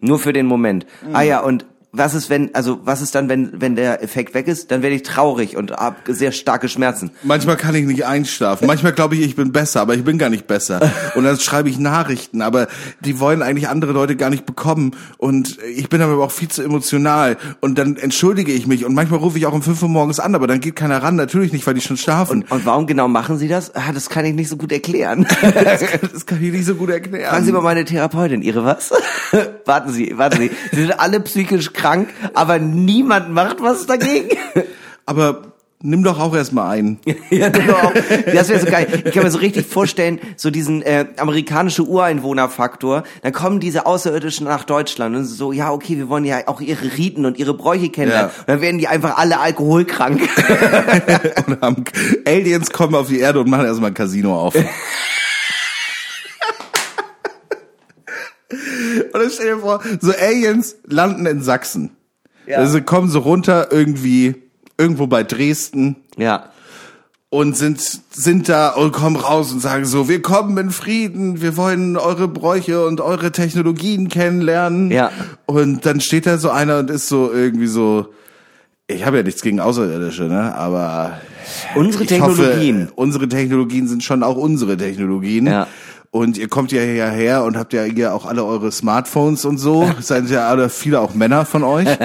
Nur 0.00 0.18
für 0.18 0.32
den 0.32 0.46
Moment. 0.46 0.86
Ah 1.12 1.22
ja, 1.22 1.40
und 1.40 1.66
was 1.92 2.14
ist, 2.14 2.30
wenn, 2.30 2.54
also 2.54 2.80
was 2.84 3.02
ist 3.02 3.16
dann, 3.16 3.28
wenn, 3.28 3.60
wenn 3.60 3.74
der 3.74 4.02
Effekt 4.02 4.32
weg 4.32 4.46
ist? 4.46 4.70
Dann 4.70 4.82
werde 4.82 4.94
ich 4.94 5.02
traurig 5.02 5.56
und 5.56 5.72
habe 5.72 5.96
sehr 6.14 6.30
starke 6.30 6.68
Schmerzen. 6.68 7.10
Manchmal 7.24 7.56
kann 7.56 7.74
ich 7.74 7.84
nicht 7.84 8.06
einschlafen. 8.06 8.68
Manchmal 8.68 8.92
glaube 8.92 9.16
ich, 9.16 9.22
ich 9.22 9.34
bin 9.34 9.50
besser, 9.50 9.80
aber 9.80 9.94
ich 9.94 10.04
bin 10.04 10.16
gar 10.16 10.30
nicht 10.30 10.46
besser. 10.46 10.80
Und 11.16 11.24
dann 11.24 11.38
schreibe 11.40 11.68
ich 11.68 11.80
Nachrichten, 11.80 12.42
aber 12.42 12.68
die 13.00 13.18
wollen 13.18 13.42
eigentlich 13.42 13.68
andere 13.68 13.90
Leute 13.90 14.14
gar 14.14 14.30
nicht 14.30 14.46
bekommen. 14.46 14.92
Und 15.18 15.58
ich 15.74 15.88
bin 15.88 16.00
aber 16.00 16.22
auch 16.22 16.30
viel 16.30 16.48
zu 16.48 16.62
emotional. 16.62 17.36
Und 17.60 17.76
dann 17.76 17.96
entschuldige 17.96 18.52
ich 18.52 18.68
mich. 18.68 18.84
Und 18.84 18.94
manchmal 18.94 19.18
rufe 19.18 19.38
ich 19.38 19.46
auch 19.46 19.52
um 19.52 19.62
5 19.62 19.82
Uhr 19.82 19.88
morgens 19.88 20.20
an, 20.20 20.36
aber 20.36 20.46
dann 20.46 20.60
geht 20.60 20.76
keiner 20.76 21.02
ran. 21.02 21.16
Natürlich 21.16 21.52
nicht, 21.52 21.66
weil 21.66 21.74
die 21.74 21.80
schon 21.80 21.96
schlafen. 21.96 22.44
Und 22.48 22.66
warum 22.66 22.86
genau 22.86 23.08
machen 23.08 23.36
Sie 23.36 23.48
das? 23.48 23.74
Ah, 23.74 23.92
das 23.92 24.08
kann 24.08 24.24
ich 24.24 24.34
nicht 24.34 24.48
so 24.48 24.56
gut 24.56 24.70
erklären. 24.70 25.26
das 26.14 26.24
kann 26.24 26.40
ich 26.40 26.52
nicht 26.52 26.66
so 26.66 26.76
gut 26.76 26.90
erklären. 26.90 27.30
Fragen 27.30 27.44
Sie 27.44 27.52
mal 27.52 27.62
meine 27.62 27.84
Therapeutin, 27.84 28.42
Ihre 28.42 28.64
was? 28.64 28.92
warten 29.64 29.92
Sie, 29.92 30.16
warten 30.16 30.38
Sie. 30.38 30.50
Sie 30.70 30.82
sind 30.82 30.92
alle 30.92 31.18
psychisch 31.18 31.72
krank, 31.80 32.08
aber 32.34 32.58
niemand 32.58 33.30
macht 33.30 33.62
was 33.62 33.86
dagegen. 33.86 34.36
aber 35.06 35.42
nimm 35.82 36.04
doch 36.04 36.20
auch 36.20 36.34
erstmal 36.34 36.76
ein. 36.76 36.98
ja. 37.30 37.48
Das 37.48 38.48
wäre 38.48 38.60
so 38.60 38.66
geil. 38.66 39.02
Ich 39.04 39.12
kann 39.14 39.24
mir 39.24 39.30
so 39.30 39.38
richtig 39.38 39.66
vorstellen, 39.66 40.20
so 40.36 40.50
diesen 40.50 40.82
äh, 40.82 41.06
amerikanische 41.16 41.84
Ureinwohnerfaktor. 41.84 43.04
Dann 43.22 43.32
kommen 43.32 43.60
diese 43.60 43.86
Außerirdischen 43.86 44.46
nach 44.46 44.64
Deutschland 44.64 45.16
und 45.16 45.24
so, 45.24 45.52
ja, 45.52 45.72
okay, 45.72 45.96
wir 45.96 46.08
wollen 46.08 46.24
ja 46.24 46.46
auch 46.46 46.60
ihre 46.60 46.84
Riten 46.96 47.24
und 47.24 47.38
ihre 47.38 47.54
Bräuche 47.54 47.88
kennenlernen. 47.88 48.30
Ja. 48.30 48.40
Und 48.40 48.48
dann 48.48 48.60
werden 48.60 48.78
die 48.78 48.88
einfach 48.88 49.16
alle 49.16 49.40
alkoholkrank. 49.40 50.20
Und 51.46 51.60
haben, 51.60 51.84
Aliens 52.26 52.70
kommen 52.70 52.94
auf 52.94 53.08
die 53.08 53.18
Erde 53.18 53.40
und 53.40 53.48
machen 53.48 53.64
erstmal 53.64 53.90
ein 53.90 53.94
Casino 53.94 54.38
auf. 54.38 54.54
Und 59.12 59.14
dann 59.14 59.30
stell 59.30 59.54
dir 59.54 59.58
vor, 59.58 59.80
so 60.00 60.12
Aliens 60.12 60.76
landen 60.86 61.26
in 61.26 61.42
Sachsen. 61.42 61.90
Ja. 62.46 62.58
Also 62.58 62.80
kommen 62.80 63.08
so 63.08 63.20
runter 63.20 63.68
irgendwie 63.70 64.34
irgendwo 64.78 65.06
bei 65.06 65.22
Dresden 65.22 65.96
ja. 66.16 66.50
und 67.28 67.56
sind 67.56 67.80
sind 68.10 68.48
da 68.48 68.70
und 68.70 68.92
kommen 68.92 69.16
raus 69.16 69.52
und 69.52 69.60
sagen 69.60 69.84
so, 69.84 70.08
wir 70.08 70.22
kommen 70.22 70.56
in 70.56 70.70
Frieden, 70.70 71.42
wir 71.42 71.56
wollen 71.56 71.96
eure 71.96 72.28
Bräuche 72.28 72.86
und 72.86 73.00
eure 73.00 73.30
Technologien 73.30 74.08
kennenlernen. 74.08 74.90
Ja. 74.90 75.12
Und 75.46 75.84
dann 75.86 76.00
steht 76.00 76.26
da 76.26 76.38
so 76.38 76.50
einer 76.50 76.78
und 76.78 76.90
ist 76.90 77.08
so 77.08 77.30
irgendwie 77.30 77.66
so 77.66 78.08
ich 78.88 79.06
habe 79.06 79.18
ja 79.18 79.22
nichts 79.22 79.42
gegen 79.42 79.60
Außerirdische, 79.60 80.24
ne, 80.24 80.54
aber 80.56 81.20
Unsere 81.74 82.06
Technologien. 82.06 82.82
Hoffe, 82.82 82.92
unsere 82.96 83.28
Technologien 83.28 83.88
sind 83.88 84.04
schon 84.04 84.22
auch 84.22 84.36
unsere 84.36 84.76
Technologien. 84.76 85.46
Ja. 85.46 85.66
Und 86.12 86.36
ihr 86.38 86.48
kommt 86.48 86.72
ja 86.72 86.80
hierher 86.80 87.44
und 87.44 87.56
habt 87.56 87.72
ja 87.72 87.84
hier 87.84 88.12
auch 88.12 88.26
alle 88.26 88.44
eure 88.44 88.72
Smartphones 88.72 89.44
und 89.44 89.58
so. 89.58 89.88
Seid 90.00 90.28
ja 90.28 90.48
alle 90.48 90.68
viele 90.68 91.00
auch 91.00 91.14
Männer 91.14 91.44
von 91.44 91.62
euch. 91.62 91.86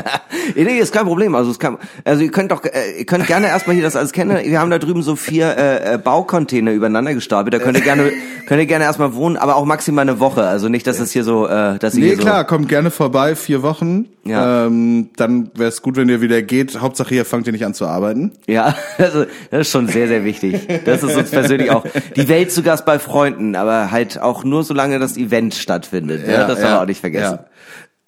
Nee, 0.55 0.77
ist 0.77 0.93
kein 0.93 1.05
Problem. 1.05 1.33
Also 1.33 1.49
es 1.49 1.57
kann, 1.57 1.77
also 2.03 2.21
ihr 2.21 2.29
könnt 2.29 2.51
doch, 2.51 2.63
äh, 2.63 2.99
ihr 2.99 3.05
könnt 3.05 3.25
gerne 3.25 3.47
erstmal 3.47 3.75
hier 3.75 3.83
das 3.83 3.95
alles 3.95 4.11
kennen. 4.11 4.37
Wir 4.45 4.59
haben 4.59 4.69
da 4.69 4.77
drüben 4.77 5.01
so 5.01 5.15
vier 5.15 5.57
äh, 5.57 5.93
äh, 5.93 5.97
Baucontainer 5.97 6.71
übereinander 6.71 7.15
gestapelt. 7.15 7.53
Da 7.53 7.57
könnt 7.57 7.77
ihr 7.77 7.83
gerne, 7.83 8.11
könnt 8.47 8.59
ihr 8.59 8.67
gerne 8.67 8.85
erstmal 8.85 9.15
wohnen, 9.15 9.37
aber 9.37 9.55
auch 9.55 9.65
maximal 9.65 10.03
eine 10.03 10.19
Woche. 10.19 10.43
Also 10.43 10.69
nicht, 10.69 10.85
dass 10.85 10.99
es 10.99 11.11
hier 11.11 11.23
so, 11.23 11.47
äh, 11.47 11.79
dass 11.79 11.95
ihr 11.95 12.01
Nee, 12.01 12.07
hier 12.09 12.17
klar, 12.17 12.45
kommt 12.45 12.69
gerne 12.69 12.91
vorbei, 12.91 13.35
vier 13.35 13.63
Wochen. 13.63 14.05
Ja. 14.23 14.65
Ähm, 14.65 15.09
dann 15.17 15.51
wäre 15.55 15.69
es 15.69 15.81
gut, 15.81 15.97
wenn 15.97 16.09
ihr 16.09 16.21
wieder 16.21 16.41
geht. 16.41 16.79
Hauptsache, 16.79 17.13
ihr 17.13 17.25
fangt 17.25 17.47
ihr 17.47 17.53
nicht 17.53 17.65
an 17.65 17.73
zu 17.73 17.85
arbeiten. 17.85 18.31
so, 18.45 18.51
ja, 18.51 18.75
also 18.97 19.25
das 19.51 19.61
ist 19.61 19.71
schon 19.71 19.87
sehr, 19.87 20.07
sehr 20.07 20.23
wichtig. 20.23 20.67
Das 20.85 21.03
ist 21.03 21.15
uns 21.15 21.29
persönlich 21.29 21.71
auch. 21.71 21.85
Die 22.15 22.27
Welt 22.27 22.51
zu 22.51 22.63
Gast 22.63 22.85
bei 22.85 22.99
Freunden, 22.99 23.55
aber 23.55 23.91
halt 23.95 24.21
auch 24.21 24.43
nur 24.43 24.63
solange 24.63 24.99
das 24.99 25.17
Event 25.17 25.55
stattfindet. 25.55 26.27
Ja, 26.27 26.45
das 26.45 26.59
darf 26.59 26.69
man 26.69 26.79
auch 26.79 26.85
nicht 26.85 26.99
vergessen. 26.99 27.39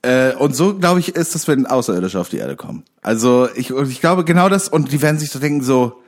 Ja. 0.03 0.29
Äh, 0.29 0.35
und 0.35 0.55
so, 0.55 0.75
glaube 0.75 0.99
ich, 0.99 1.15
ist 1.15 1.33
das, 1.33 1.47
wenn 1.47 1.65
Außerirdische 1.65 2.19
auf 2.19 2.29
die 2.29 2.38
Erde 2.38 2.55
kommen. 2.55 2.83
Also 3.01 3.47
ich, 3.55 3.71
ich 3.71 4.01
glaube 4.01 4.25
genau 4.25 4.49
das, 4.49 4.67
und 4.69 4.91
die 4.91 5.01
werden 5.01 5.17
sich 5.17 5.31
so 5.31 5.39
denken, 5.39 5.63
so, 5.63 6.01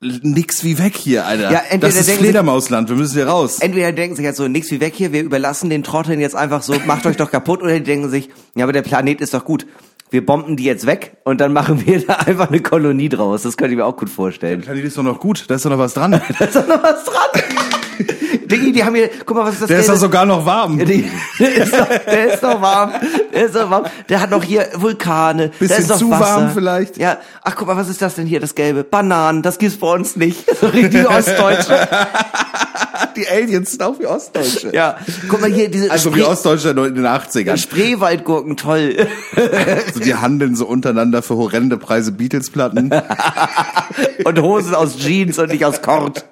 nix 0.00 0.64
wie 0.64 0.78
weg 0.78 0.96
hier, 0.96 1.26
Alter. 1.26 1.50
Ja, 1.50 1.62
entweder 1.68 1.92
das 1.92 2.08
ist 2.08 2.18
Fledermausland, 2.18 2.88
wir 2.88 2.96
müssen 2.96 3.14
hier 3.14 3.28
raus. 3.28 3.58
Entweder 3.60 3.92
denken 3.92 4.16
sich 4.16 4.24
halt 4.24 4.36
so, 4.36 4.48
nix 4.48 4.70
wie 4.70 4.80
weg 4.80 4.94
hier, 4.94 5.12
wir 5.12 5.22
überlassen 5.22 5.68
den 5.68 5.82
Trotteln 5.82 6.20
jetzt 6.20 6.36
einfach 6.36 6.62
so, 6.62 6.74
macht 6.86 7.06
euch 7.06 7.16
doch 7.16 7.30
kaputt, 7.30 7.62
oder 7.62 7.74
die 7.74 7.82
denken 7.82 8.08
sich, 8.08 8.30
ja, 8.54 8.64
aber 8.64 8.72
der 8.72 8.82
Planet 8.82 9.20
ist 9.20 9.34
doch 9.34 9.44
gut. 9.44 9.66
Wir 10.10 10.24
bomben 10.24 10.56
die 10.56 10.64
jetzt 10.64 10.86
weg 10.86 11.16
und 11.24 11.40
dann 11.40 11.52
machen 11.52 11.84
wir 11.84 12.00
da 12.06 12.14
einfach 12.14 12.48
eine 12.48 12.60
Kolonie 12.60 13.08
draus. 13.08 13.42
Das 13.42 13.56
könnte 13.56 13.72
ich 13.72 13.78
mir 13.78 13.84
auch 13.84 13.96
gut 13.96 14.08
vorstellen. 14.08 14.60
Planet 14.60 14.84
ist 14.84 14.96
doch 14.96 15.02
noch 15.02 15.20
gut, 15.20 15.44
da 15.48 15.56
ist 15.56 15.64
doch 15.64 15.70
noch 15.70 15.78
was 15.78 15.94
dran. 15.94 16.12
Da 16.38 16.44
ist 16.44 16.56
doch 16.56 16.66
noch 16.66 16.82
was 16.82 17.04
dran. 17.04 17.75
Diggi, 18.46 18.72
die 18.72 18.84
haben 18.84 18.94
hier, 18.94 19.10
guck 19.24 19.36
mal, 19.36 19.44
was 19.44 19.54
ist 19.54 19.62
das 19.62 19.68
Der 19.68 19.80
ist 19.80 19.88
doch 19.88 19.96
sogar 19.96 20.24
noch 20.24 20.44
warm. 20.46 20.78
Die, 20.86 21.10
der, 21.40 21.54
ist 21.56 21.72
doch, 21.72 21.86
der 21.88 22.32
ist 22.32 22.42
doch 22.42 22.60
warm. 22.62 22.92
Der 23.32 23.46
ist 23.46 23.54
doch 23.56 23.68
warm. 23.70 23.84
Der 24.08 24.20
hat 24.20 24.30
noch 24.30 24.42
hier 24.44 24.68
Vulkane. 24.74 25.50
Bisschen 25.58 25.78
ist 25.78 25.88
noch 25.88 25.98
zu 25.98 26.10
Wasser. 26.10 26.20
warm 26.24 26.50
vielleicht. 26.54 26.96
Ja. 26.96 27.18
Ach, 27.42 27.54
guck 27.56 27.66
mal, 27.66 27.76
was 27.76 27.88
ist 27.88 28.00
das 28.02 28.14
denn 28.14 28.26
hier, 28.26 28.38
das 28.40 28.54
Gelbe? 28.54 28.84
Bananen. 28.84 29.42
Das 29.42 29.58
gibt's 29.58 29.78
bei 29.78 29.92
uns 29.92 30.16
nicht. 30.16 30.44
So 30.60 30.68
richtig 30.68 31.06
Ostdeutsche. 31.08 31.86
Die 33.16 33.28
Aliens 33.28 33.72
sind 33.72 33.82
auch 33.82 33.98
wie 33.98 34.06
Ostdeutsche. 34.06 34.70
Ja. 34.74 34.96
Guck 35.28 35.40
mal 35.42 35.50
hier, 35.52 35.70
diese 35.70 35.90
Also 35.90 36.14
wie 36.14 36.20
Spree- 36.20 36.30
Ostdeutsche 36.30 36.70
in 36.70 36.94
den 36.94 37.04
80ern. 37.06 37.56
Spreewaldgurken, 37.58 38.56
toll. 38.56 39.06
Also 39.86 40.00
die 40.00 40.14
handeln 40.14 40.56
so 40.56 40.66
untereinander 40.66 41.22
für 41.22 41.36
horrende 41.36 41.76
Preise 41.76 42.12
Beatles-Platten. 42.12 42.90
Und 44.24 44.40
Hosen 44.40 44.74
aus 44.74 44.96
Jeans 44.96 45.38
und 45.38 45.50
nicht 45.50 45.64
aus 45.64 45.82
Kord. 45.82 46.24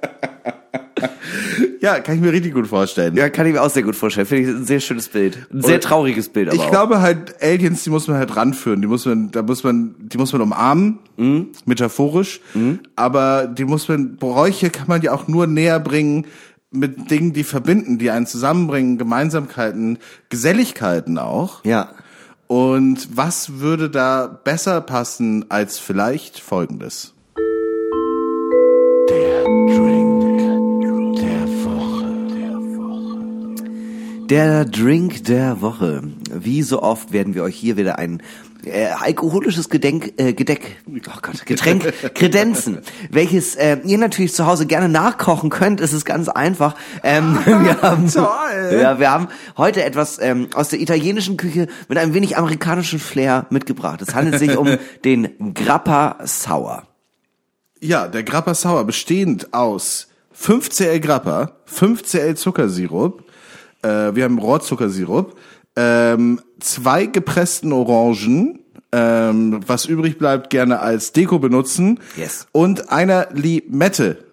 Ja, 1.80 2.00
kann 2.00 2.14
ich 2.16 2.20
mir 2.20 2.32
richtig 2.32 2.54
gut 2.54 2.66
vorstellen. 2.66 3.14
Ja, 3.16 3.28
kann 3.28 3.46
ich 3.46 3.52
mir 3.52 3.62
auch 3.62 3.70
sehr 3.70 3.82
gut 3.82 3.94
vorstellen. 3.96 4.26
Finde 4.26 4.42
ich 4.50 4.56
ein 4.56 4.64
sehr 4.64 4.80
schönes 4.80 5.08
Bild. 5.08 5.38
Ein 5.52 5.62
sehr 5.62 5.80
trauriges 5.80 6.28
Bild 6.28 6.48
aber 6.48 6.56
Ich 6.56 6.62
auch. 6.62 6.70
glaube 6.70 7.00
halt, 7.02 7.34
Aliens, 7.42 7.84
die 7.84 7.90
muss 7.90 8.08
man 8.08 8.16
halt 8.16 8.34
ranführen. 8.36 8.80
Die 8.80 8.86
muss 8.88 9.04
man, 9.04 9.30
da 9.30 9.42
muss 9.42 9.64
man, 9.64 9.94
die 9.98 10.16
muss 10.18 10.32
man 10.32 10.42
umarmen, 10.42 10.98
Mhm. 11.16 11.48
metaphorisch. 11.66 12.40
Aber 12.96 13.46
die 13.46 13.64
muss 13.64 13.88
man, 13.88 14.16
Bräuche 14.16 14.70
kann 14.70 14.86
man 14.88 15.02
ja 15.02 15.12
auch 15.12 15.28
nur 15.28 15.46
näher 15.46 15.78
bringen 15.80 16.26
mit 16.70 17.10
Dingen, 17.10 17.32
die 17.32 17.44
verbinden, 17.44 17.98
die 17.98 18.10
einen 18.10 18.26
zusammenbringen, 18.26 18.98
Gemeinsamkeiten, 18.98 19.98
Geselligkeiten 20.30 21.18
auch. 21.18 21.64
Ja. 21.64 21.90
Und 22.46 23.16
was 23.16 23.60
würde 23.60 23.90
da 23.90 24.26
besser 24.26 24.80
passen 24.80 25.44
als 25.50 25.78
vielleicht 25.78 26.40
Folgendes? 26.40 27.14
Der 29.08 29.44
Drink 29.44 30.13
der 34.30 35.60
Woche. 35.60 36.02
Wie 36.32 36.62
so 36.62 36.82
oft 36.82 37.12
werden 37.12 37.34
wir 37.34 37.42
euch 37.42 37.56
hier 37.56 37.76
wieder 37.76 37.98
ein 37.98 38.22
äh, 38.64 38.86
alkoholisches 38.86 39.68
Gedenk, 39.68 40.14
äh, 40.16 40.32
Gedeck, 40.32 40.76
oh 40.86 41.18
Gott, 41.20 41.44
Getränk 41.46 41.92
kredenzen, 42.14 42.78
welches 43.10 43.54
äh, 43.56 43.78
ihr 43.84 43.98
natürlich 43.98 44.32
zu 44.32 44.46
Hause 44.46 44.66
gerne 44.66 44.88
nachkochen 44.88 45.50
könnt. 45.50 45.80
Es 45.80 45.92
ist 45.92 46.04
ganz 46.04 46.28
einfach. 46.28 46.74
Ähm, 47.02 47.38
wir 47.44 47.82
haben, 47.82 48.10
Toll. 48.10 48.78
Ja, 48.80 48.98
wir 48.98 49.10
haben 49.10 49.28
heute 49.56 49.84
etwas 49.84 50.18
ähm, 50.20 50.48
aus 50.54 50.70
der 50.70 50.80
italienischen 50.80 51.36
Küche 51.36 51.68
mit 51.88 51.98
einem 51.98 52.14
wenig 52.14 52.36
amerikanischen 52.36 52.98
Flair 52.98 53.46
mitgebracht. 53.50 54.00
Es 54.00 54.14
handelt 54.14 54.38
sich 54.38 54.56
um 54.56 54.78
den 55.04 55.54
Grappa 55.54 56.18
Sour. 56.24 56.84
Ja, 57.80 58.08
der 58.08 58.22
Grappa 58.22 58.54
Sour 58.54 58.84
bestehend 58.84 59.52
aus 59.52 60.08
5cl 60.40 60.98
Grappa, 61.00 61.52
5cl 61.70 62.34
Zuckersirup, 62.34 63.23
äh, 63.84 64.14
wir 64.16 64.24
haben 64.24 64.38
Rohrzuckersirup, 64.38 65.36
ähm, 65.76 66.40
zwei 66.60 67.06
gepressten 67.06 67.72
Orangen, 67.72 68.60
ähm, 68.92 69.60
was 69.66 69.86
übrig 69.86 70.18
bleibt, 70.18 70.50
gerne 70.50 70.80
als 70.80 71.12
Deko 71.12 71.38
benutzen 71.38 72.00
Yes. 72.16 72.46
und 72.52 72.90
einer 72.90 73.28
Limette. 73.32 74.24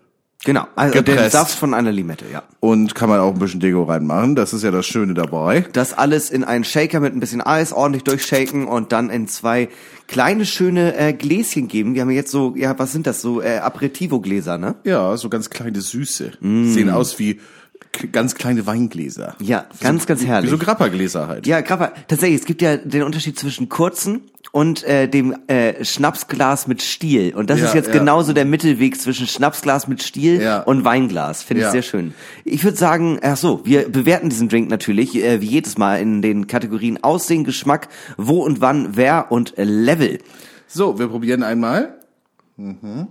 Genau, 0.43 0.65
also 0.75 0.93
den 0.95 1.05
Gepresst. 1.05 1.33
Saft 1.33 1.53
von 1.55 1.75
einer 1.75 1.91
Limette, 1.91 2.25
ja. 2.33 2.41
Und 2.61 2.95
kann 2.95 3.09
man 3.09 3.19
auch 3.19 3.33
ein 3.33 3.37
bisschen 3.39 3.59
Deko 3.59 3.83
reinmachen, 3.83 4.35
das 4.35 4.53
ist 4.53 4.63
ja 4.63 4.71
das 4.71 4.87
Schöne 4.87 5.13
dabei. 5.13 5.65
Das 5.73 5.93
alles 5.95 6.31
in 6.31 6.43
einen 6.43 6.63
Shaker 6.63 6.99
mit 6.99 7.13
ein 7.13 7.19
bisschen 7.19 7.41
Eis 7.41 7.71
ordentlich 7.73 8.03
durchshaken 8.05 8.65
und 8.67 8.91
dann 8.91 9.11
in 9.11 9.27
zwei 9.27 9.69
kleine 10.07 10.47
schöne 10.47 10.95
äh, 10.97 11.13
Gläschen 11.13 11.67
geben. 11.67 11.93
Wir 11.93 12.01
haben 12.01 12.09
jetzt 12.09 12.31
so, 12.31 12.55
ja, 12.55 12.77
was 12.79 12.91
sind 12.91 13.05
das 13.05 13.21
so 13.21 13.39
äh, 13.39 13.57
Aperitivo-Gläser, 13.59 14.57
ne? 14.57 14.75
Ja, 14.83 15.15
so 15.15 15.29
ganz 15.29 15.51
kleine 15.51 15.79
Süße. 15.79 16.31
Sehen 16.41 16.89
aus 16.89 17.19
wie 17.19 17.39
ganz 18.11 18.35
kleine 18.35 18.65
Weingläser. 18.65 19.35
Ja, 19.39 19.65
ganz, 19.81 20.05
ganz 20.05 20.25
herrlich. 20.25 20.49
Wie 20.51 20.57
so 20.57 20.63
Grappa-Gläser 20.63 21.27
halt. 21.27 21.45
Ja, 21.47 21.61
Grappa, 21.61 21.91
tatsächlich, 22.07 22.41
es 22.41 22.45
gibt 22.45 22.61
ja 22.61 22.77
den 22.77 23.03
Unterschied 23.03 23.37
zwischen 23.37 23.69
kurzen 23.69 24.21
und 24.51 24.83
äh, 24.83 25.07
dem 25.07 25.35
äh, 25.47 25.83
Schnapsglas 25.83 26.67
mit 26.67 26.81
Stiel. 26.81 27.33
Und 27.35 27.49
das 27.49 27.59
Ja, 27.59 27.67
ist 27.67 27.73
jetzt 27.75 27.87
ja. 27.87 27.93
genauso 27.93 28.33
der 28.33 28.45
Mittelweg 28.45 28.99
zwischen 28.99 29.27
Schnapsglas 29.27 29.87
mit 29.87 30.03
Stiel 30.03 30.41
Ja. 30.41 30.61
und 30.61 30.83
Weinglas. 30.83 31.43
Finde 31.43 31.63
ich 31.63 31.69
sehr 31.69 31.81
schön. 31.83 32.13
Ich 32.43 32.63
würde 32.63 32.77
sagen, 32.77 33.19
ach 33.21 33.37
so, 33.37 33.61
wir 33.65 33.89
bewerten 33.89 34.29
diesen 34.29 34.49
Drink 34.49 34.69
natürlich, 34.69 35.15
äh, 35.15 35.41
wie 35.41 35.45
jedes 35.47 35.77
Mal 35.77 36.01
in 36.01 36.21
den 36.21 36.47
Kategorien 36.47 37.01
Aussehen, 37.03 37.43
Geschmack, 37.43 37.87
wo 38.17 38.43
und 38.43 38.61
wann, 38.61 38.89
wer 38.97 39.31
und 39.31 39.53
Level. 39.57 40.19
So, 40.67 40.97
wir 40.99 41.07
probieren 41.07 41.43
einmal. 41.43 41.95
Mhm. 42.57 43.07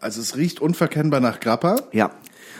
Also 0.00 0.20
es 0.20 0.36
riecht 0.36 0.60
unverkennbar 0.60 1.20
nach 1.20 1.40
Grappa. 1.40 1.76
Ja. 1.92 2.10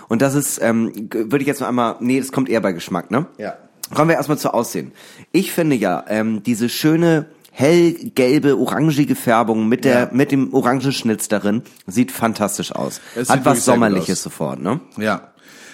Und 0.09 0.23
das 0.23 0.35
ist, 0.35 0.61
ähm, 0.63 1.09
würde 1.13 1.41
ich 1.41 1.47
jetzt 1.47 1.61
noch 1.61 1.69
einmal, 1.69 1.97
nee, 2.01 2.19
das 2.21 2.33
kommt 2.33 2.49
eher 2.49 2.61
bei 2.61 2.73
Geschmack, 2.73 3.11
ne? 3.11 3.27
Ja. 3.39 3.57
Kommen 3.95 4.09
wir 4.09 4.17
erstmal 4.17 4.39
zu 4.39 4.53
Aussehen. 4.53 4.93
Ich 5.33 5.53
finde 5.53 5.77
ja, 5.77 6.05
ähm, 6.09 6.43
diese 6.43 6.69
schöne 6.69 7.27
hellgelbe, 7.53 8.57
orangige 8.59 9.15
Färbung 9.15 9.69
mit 9.69 9.85
der, 9.85 9.99
Ja. 10.01 10.09
mit 10.13 10.31
dem 10.33 10.53
Orangenschnitz 10.53 11.29
darin 11.29 11.63
sieht 11.87 12.13
fantastisch 12.13 12.73
aus. 12.73 13.01
Es 13.15 13.31
Hat 13.31 13.45
was 13.45 13.65
Sommerliches 13.65 14.23
sofort, 14.23 14.61
ne? 14.61 14.81
Ja. 14.97 15.33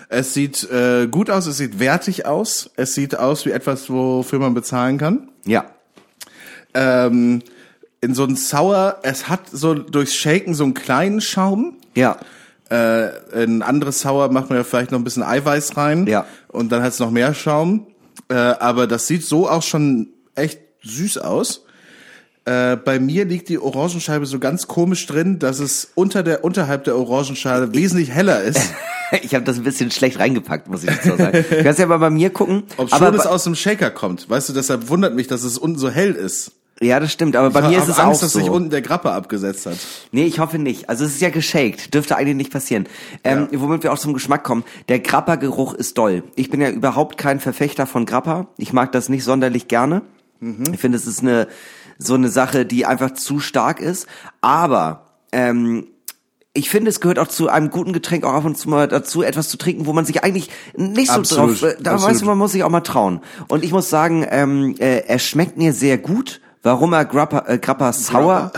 Es 0.09 0.35
sieht 0.35 0.69
äh, 0.71 1.07
gut 1.11 1.31
aus, 1.31 1.47
es 1.47 1.57
sieht 1.57 1.79
wertig 1.81 2.27
aus, 2.27 2.71
es 2.77 2.95
sieht 2.95 3.19
aus 3.19 3.47
wie 3.47 3.51
etwas, 3.51 3.89
wofür 3.91 4.39
man 4.39 4.53
bezahlen 4.55 4.99
kann. 4.99 5.31
Ja. 5.47 5.65
Ähm, 6.75 7.43
in 8.03 8.15
so 8.15 8.25
ein 8.25 8.37
Sauer, 8.37 8.99
es 9.05 9.29
hat 9.29 9.43
so 9.51 9.75
durchs 9.75 10.15
Shaken 10.15 10.55
so 10.55 10.65
einen 10.65 10.75
kleinen 10.75 11.21
Schaum. 11.21 11.77
Ja. 11.95 12.19
Äh, 12.69 13.11
ein 13.35 13.63
anderes 13.63 14.01
Sauer 14.01 14.31
macht 14.31 14.49
man 14.51 14.59
ja 14.59 14.65
vielleicht 14.65 14.91
noch 14.91 14.99
ein 14.99 15.05
bisschen 15.05 15.23
Eiweiß 15.23 15.77
rein. 15.77 16.07
Ja. 16.07 16.27
Und 16.49 16.71
dann 16.73 16.83
hat 16.83 16.93
es 16.93 16.99
noch 16.99 17.11
mehr 17.11 17.33
Schaum. 17.33 17.87
Äh, 18.29 18.35
aber 18.35 18.87
das 18.87 19.07
sieht 19.07 19.25
so 19.25 19.49
auch 19.49 19.63
schon 19.63 20.09
echt 20.35 20.61
süß 20.83 21.19
aus. 21.19 21.65
Äh, 22.45 22.77
bei 22.77 22.99
mir 22.99 23.25
liegt 23.25 23.49
die 23.51 23.61
Orangenscheibe 23.61 24.27
so 24.27 24.41
ganz 24.41 24.67
komisch 24.67 25.07
drin, 25.07 25.39
dass 25.39 25.61
es 25.61 25.93
unter 25.95 26.25
der 26.25 26.43
unterhalb 26.45 26.83
der 26.85 26.97
Orangenschale 26.97 27.73
wesentlich 27.75 28.11
heller 28.11 28.43
ist. 28.43 28.61
Ich 29.21 29.35
habe 29.35 29.45
das 29.45 29.59
ein 29.59 29.63
bisschen 29.63 29.91
schlecht 29.91 30.19
reingepackt, 30.19 30.69
muss 30.69 30.85
ich 30.85 30.89
jetzt 30.89 31.05
so 31.05 31.15
sagen. 31.19 31.45
Du 31.51 31.63
kannst 31.63 31.79
ja 31.79 31.85
mal 31.85 31.99
bei 31.99 32.09
mir 32.09 32.31
gucken. 32.31 32.63
Ob 32.79 32.91
aber 32.95 33.09
schon 33.09 33.15
es 33.17 33.25
bei- 33.25 33.29
aus 33.29 33.45
dem 33.45 33.55
Shaker 33.55 33.91
kommt. 33.91 34.31
Weißt 34.31 34.49
du, 34.49 34.55
deshalb 34.55 34.89
wundert 34.89 35.15
mich, 35.15 35.27
dass 35.27 35.43
es 35.43 35.59
unten 35.59 35.79
so 35.79 35.91
hell 35.91 36.13
ist. 36.13 36.53
Ja, 36.81 36.99
das 36.99 37.13
stimmt, 37.13 37.37
aber 37.37 37.51
bei 37.51 37.61
Ich 37.61 37.69
mir 37.69 37.79
ist 37.79 37.89
es 37.89 37.99
Angst, 37.99 38.19
auch 38.19 38.21
dass 38.21 38.33
sich 38.33 38.47
so. 38.47 38.53
unten 38.53 38.71
der 38.71 38.83
Grappa 38.83 39.15
abgesetzt 39.15 39.67
hat. 39.67 39.77
Nee, 40.11 40.25
ich 40.25 40.39
hoffe 40.39 40.59
nicht. 40.59 40.89
Also 40.89 41.05
es 41.05 41.15
ist 41.15 41.21
ja 41.21 41.31
geshaked. 41.31 41.95
Dürfte 41.95 42.17
eigentlich 42.17 42.37
nicht 42.37 42.53
passieren. 42.53 42.89
Ähm, 43.25 43.49
Womit 43.53 43.83
wir 43.83 43.93
auch 43.93 43.99
zum 43.99 44.15
Geschmack 44.15 44.43
kommen. 44.43 44.65
Der 44.89 44.99
Grappa-Geruch 44.99 45.75
ist 45.75 45.99
doll. 45.99 46.25
Ich 46.35 46.51
bin 46.51 46.61
ja 46.61 46.71
überhaupt 46.71 47.19
kein 47.19 47.39
Verfechter 47.41 47.87
von 47.87 48.07
Grappa. 48.07 48.49
Ich 48.57 48.73
mag 48.73 48.91
das 48.93 49.09
nicht 49.09 49.25
sonderlich 49.25 49.69
gerne. 49.69 50.03
Ich 50.73 50.81
finde, 50.81 50.99
es 50.99 51.07
ist 51.07 51.21
eine 51.21 51.47
so 51.99 52.15
eine 52.15 52.29
Sache, 52.29 52.67
die 52.67 52.85
einfach 52.85 53.13
zu 53.13 53.39
stark 53.39 53.81
ist. 53.81 54.07
Aber 54.41 55.07
ähm, 55.31 55.87
ich 56.55 56.69
finde, 56.69 56.91
es 56.91 57.01
gehört 57.01 57.19
auch 57.19 57.29
zu 57.29 57.49
einem 57.49 57.71
guten 57.71 57.93
Getränk 57.93 58.25
auch 58.25 58.35
ab 58.35 58.45
und 58.45 58.59
zu 58.59 58.69
mal 58.69 58.89
dazu, 58.89 59.23
etwas 59.23 59.49
zu 59.49 59.57
trinken, 59.57 59.87
wo 59.87 59.93
man 59.93 60.05
sich 60.05 60.23
eigentlich 60.23 60.51
nicht 60.77 61.11
so 61.11 61.21
Absolut, 61.21 61.63
drauf, 61.63 61.71
äh, 61.71 61.77
da 61.81 61.93
absolut. 61.93 62.11
weißt 62.13 62.23
du, 62.23 62.27
man 62.27 62.39
muss 62.39 62.53
sich 62.53 62.65
auch 62.65 62.71
mal 62.71 62.81
trauen. 62.81 63.21
Und 63.49 63.65
ich 63.65 63.73
muss 63.73 63.89
sagen, 63.89 64.27
ähm, 64.29 64.75
äh, 64.79 65.05
er 65.07 65.19
schmeckt 65.19 65.57
mir 65.57 65.73
sehr 65.73 65.97
gut. 65.97 66.41
Warum 66.63 66.93
er 66.93 67.05
Grappa, 67.05 67.45
äh, 67.49 67.59
Grappa 67.59 67.93
Sour, 67.93 68.53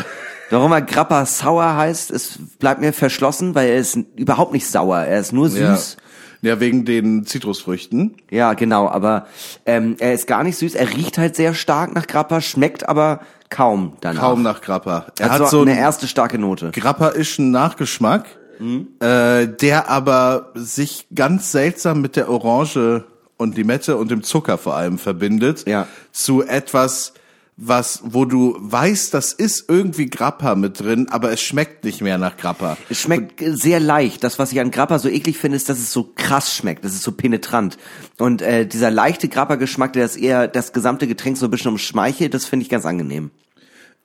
warum 0.50 0.72
er 0.72 0.82
Grappa 0.82 1.24
Sour 1.26 1.76
heißt, 1.76 2.10
es 2.10 2.38
bleibt 2.58 2.80
mir 2.80 2.92
verschlossen, 2.92 3.54
weil 3.54 3.70
er 3.70 3.78
ist 3.78 3.96
überhaupt 4.16 4.52
nicht 4.52 4.66
sauer, 4.66 4.98
er 4.98 5.20
ist 5.20 5.32
nur 5.32 5.48
Ja. 5.48 5.74
süß. 5.76 5.96
Ja, 6.42 6.60
wegen 6.60 6.84
den 6.84 7.24
Zitrusfrüchten. 7.24 8.16
Ja, 8.30 8.52
genau, 8.52 8.86
aber 8.86 9.26
ähm, 9.64 9.96
er 9.98 10.12
ist 10.12 10.26
gar 10.26 10.44
nicht 10.44 10.58
süß, 10.58 10.74
er 10.74 10.90
riecht 10.90 11.16
halt 11.16 11.36
sehr 11.36 11.54
stark 11.54 11.94
nach 11.94 12.06
Grappa, 12.06 12.42
schmeckt 12.42 12.86
aber 12.86 13.20
kaum 13.48 13.96
danach. 14.02 14.20
Kaum 14.20 14.42
nach 14.42 14.60
Grappa. 14.60 15.06
Er 15.18 15.26
Er 15.28 15.32
hat 15.32 15.48
so 15.48 15.62
eine 15.62 15.78
erste 15.78 16.06
starke 16.06 16.38
Note. 16.38 16.70
grappaischen 16.72 17.50
Nachgeschmack, 17.50 18.26
Mhm. 18.58 18.88
äh, 19.00 19.46
der 19.48 19.88
aber 19.88 20.50
sich 20.54 21.06
ganz 21.14 21.50
seltsam 21.50 22.02
mit 22.02 22.14
der 22.14 22.28
Orange 22.28 23.04
und 23.38 23.56
Limette 23.56 23.96
und 23.96 24.10
dem 24.10 24.22
Zucker 24.22 24.58
vor 24.58 24.76
allem 24.76 24.98
verbindet. 24.98 25.66
Ja. 25.66 25.86
Zu 26.12 26.42
etwas, 26.42 27.14
was, 27.56 28.00
wo 28.04 28.24
du 28.24 28.56
weißt, 28.58 29.14
das 29.14 29.32
ist 29.32 29.68
irgendwie 29.68 30.06
Grappa 30.06 30.56
mit 30.56 30.80
drin, 30.80 31.06
aber 31.10 31.30
es 31.30 31.40
schmeckt 31.40 31.84
nicht 31.84 32.00
mehr 32.00 32.18
nach 32.18 32.36
Grappa. 32.36 32.76
Es 32.90 33.00
schmeckt 33.00 33.40
sehr 33.44 33.78
leicht. 33.78 34.24
Das, 34.24 34.40
was 34.40 34.50
ich 34.50 34.58
an 34.58 34.72
Grappa 34.72 34.98
so 34.98 35.08
eklig 35.08 35.38
finde, 35.38 35.56
ist, 35.56 35.68
dass 35.68 35.78
es 35.78 35.92
so 35.92 36.10
krass 36.16 36.52
schmeckt. 36.52 36.84
Das 36.84 36.94
ist 36.94 37.02
so 37.02 37.12
penetrant. 37.12 37.78
Und 38.18 38.42
äh, 38.42 38.66
dieser 38.66 38.90
leichte 38.90 39.28
Grappa-Geschmack, 39.28 39.92
der 39.92 40.02
das 40.02 40.16
eher 40.16 40.48
das 40.48 40.72
gesamte 40.72 41.06
Getränk 41.06 41.36
so 41.36 41.46
ein 41.46 41.50
bisschen 41.50 41.70
umschmeichelt, 41.70 42.34
das 42.34 42.44
finde 42.44 42.64
ich 42.64 42.70
ganz 42.70 42.86
angenehm. 42.86 43.30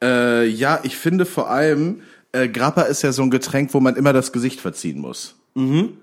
Äh, 0.02 0.46
ja, 0.46 0.80
ich 0.84 0.96
finde 0.96 1.26
vor 1.26 1.50
allem, 1.50 2.02
äh, 2.32 2.48
Grappa 2.48 2.84
ist 2.84 3.02
ja 3.02 3.12
so 3.12 3.24
ein 3.24 3.32
Getränk, 3.32 3.74
wo 3.74 3.80
man 3.80 3.96
immer 3.96 4.14
das 4.14 4.32
Gesicht 4.32 4.62
verziehen 4.62 5.00
muss. 5.00 5.36
Mhm. 5.56 5.98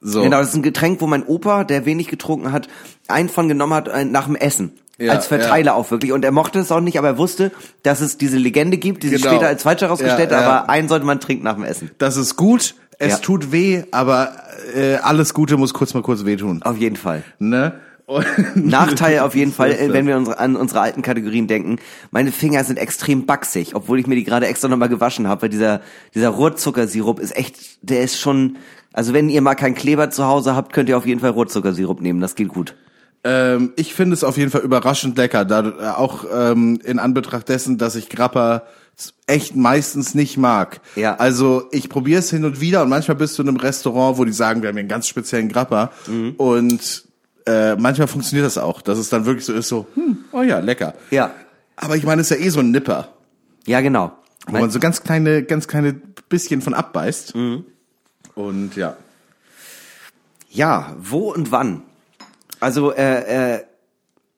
So. 0.00 0.22
Genau, 0.22 0.38
das 0.38 0.48
ist 0.48 0.54
ein 0.54 0.62
Getränk, 0.62 1.00
wo 1.00 1.06
mein 1.06 1.24
Opa, 1.24 1.64
der 1.64 1.84
wenig 1.84 2.08
getrunken 2.08 2.52
hat, 2.52 2.68
einen 3.08 3.28
von 3.28 3.48
genommen 3.48 3.74
hat 3.74 3.88
äh, 3.88 4.04
nach 4.04 4.26
dem 4.26 4.36
Essen. 4.36 4.72
Ja, 4.98 5.12
als 5.12 5.26
Verteiler 5.26 5.74
auch 5.74 5.90
wirklich. 5.90 6.12
Und 6.12 6.24
er 6.24 6.30
mochte 6.32 6.60
es 6.60 6.70
auch 6.70 6.80
nicht, 6.80 6.98
aber 6.98 7.08
er 7.08 7.18
wusste, 7.18 7.50
dass 7.82 8.00
es 8.00 8.16
diese 8.16 8.36
Legende 8.38 8.76
gibt, 8.76 9.02
die 9.02 9.08
sich 9.08 9.22
Genau. 9.22 9.34
später 9.34 9.48
als 9.48 9.62
falsch 9.64 9.80
herausgestellt 9.82 10.30
Ja, 10.30 10.36
hat, 10.36 10.42
ja. 10.44 10.50
aber 10.60 10.70
einen 10.70 10.88
sollte 10.88 11.04
man 11.06 11.18
trinken 11.20 11.42
nach 11.44 11.54
dem 11.54 11.64
Essen. 11.64 11.90
Das 11.98 12.16
ist 12.16 12.36
gut, 12.36 12.74
es 12.98 13.12
Ja. 13.14 13.18
tut 13.18 13.50
weh, 13.50 13.82
aber 13.90 14.32
äh, 14.74 14.96
alles 14.96 15.34
Gute 15.34 15.56
muss 15.56 15.74
kurz 15.74 15.94
mal 15.94 16.02
kurz 16.02 16.24
wehtun. 16.24 16.62
Auf 16.62 16.76
jeden 16.76 16.96
Fall. 16.96 17.24
Ne? 17.40 17.72
Nachteil 18.54 19.20
auf 19.20 19.34
jeden 19.34 19.52
Fall, 19.52 19.74
wenn 19.88 20.06
wir 20.06 20.16
unsere, 20.16 20.38
an 20.38 20.56
unsere 20.56 20.80
alten 20.80 21.02
Kategorien 21.02 21.46
denken. 21.46 21.76
Meine 22.10 22.32
Finger 22.32 22.62
sind 22.64 22.78
extrem 22.78 23.26
baxig, 23.26 23.74
obwohl 23.74 23.98
ich 23.98 24.06
mir 24.06 24.14
die 24.14 24.24
gerade 24.24 24.46
extra 24.46 24.68
nochmal 24.68 24.88
gewaschen 24.90 25.26
habe, 25.26 25.42
weil 25.42 25.48
dieser, 25.48 25.80
dieser 26.14 26.28
Rohrzuckersirup 26.28 27.18
ist 27.18 27.36
echt, 27.36 27.56
der 27.82 28.02
ist 28.02 28.18
schon, 28.20 28.58
also 28.92 29.12
wenn 29.14 29.28
ihr 29.28 29.40
mal 29.40 29.54
keinen 29.54 29.74
Kleber 29.74 30.10
zu 30.10 30.26
Hause 30.26 30.54
habt, 30.54 30.72
könnt 30.72 30.88
ihr 30.88 30.96
auf 30.98 31.06
jeden 31.06 31.20
Fall 31.20 31.30
Rohrzuckersirup 31.30 32.00
nehmen, 32.00 32.20
das 32.20 32.34
geht 32.34 32.48
gut. 32.48 32.74
Ähm, 33.24 33.72
ich 33.76 33.94
finde 33.94 34.14
es 34.14 34.22
auf 34.24 34.36
jeden 34.36 34.50
Fall 34.50 34.60
überraschend 34.60 35.16
lecker, 35.16 35.44
da 35.44 35.60
äh, 35.66 35.86
auch 35.96 36.24
ähm, 36.30 36.78
in 36.84 36.98
Anbetracht 36.98 37.48
dessen, 37.48 37.78
dass 37.78 37.96
ich 37.96 38.08
Grappa 38.10 38.64
echt 39.26 39.56
meistens 39.56 40.14
nicht 40.14 40.36
mag. 40.36 40.80
Ja. 40.94 41.16
Also 41.16 41.64
ich 41.72 41.88
probiere 41.88 42.20
es 42.20 42.30
hin 42.30 42.44
und 42.44 42.60
wieder 42.60 42.82
und 42.82 42.90
manchmal 42.90 43.16
bist 43.16 43.36
du 43.38 43.42
in 43.42 43.48
einem 43.48 43.56
Restaurant, 43.56 44.18
wo 44.18 44.24
die 44.24 44.32
sagen, 44.32 44.62
wir 44.62 44.68
haben 44.68 44.76
hier 44.76 44.80
einen 44.80 44.88
ganz 44.88 45.08
speziellen 45.08 45.48
Grappa 45.48 45.90
und 46.36 47.04
äh, 47.46 47.74
manchmal 47.76 48.06
funktioniert 48.08 48.46
das 48.46 48.56
auch, 48.58 48.82
dass 48.82 48.98
es 48.98 49.08
dann 49.08 49.24
wirklich 49.26 49.44
so 49.46 49.52
ist, 49.52 49.68
so, 49.68 49.86
hm, 49.94 50.18
oh 50.32 50.42
ja, 50.42 50.60
lecker. 50.60 50.94
Ja. 51.10 51.32
Aber 51.76 51.96
ich 51.96 52.04
meine, 52.04 52.20
es 52.20 52.30
ist 52.30 52.38
ja 52.38 52.44
eh 52.44 52.50
so 52.50 52.60
ein 52.60 52.70
Nipper, 52.70 53.08
Ja, 53.66 53.80
genau. 53.80 54.12
wo 54.46 54.52
man 54.58 54.70
so 54.70 54.78
ganz 54.78 55.02
kleine, 55.02 55.42
ganz 55.42 55.66
kleine 55.66 55.94
bisschen 56.28 56.62
von 56.62 56.72
abbeißt. 56.74 57.34
Und 58.34 58.76
ja. 58.76 58.96
Ja, 60.50 60.94
wo 61.00 61.32
und 61.32 61.50
wann? 61.50 61.82
Also, 62.64 62.92
äh, 62.94 63.56
äh, 63.56 63.64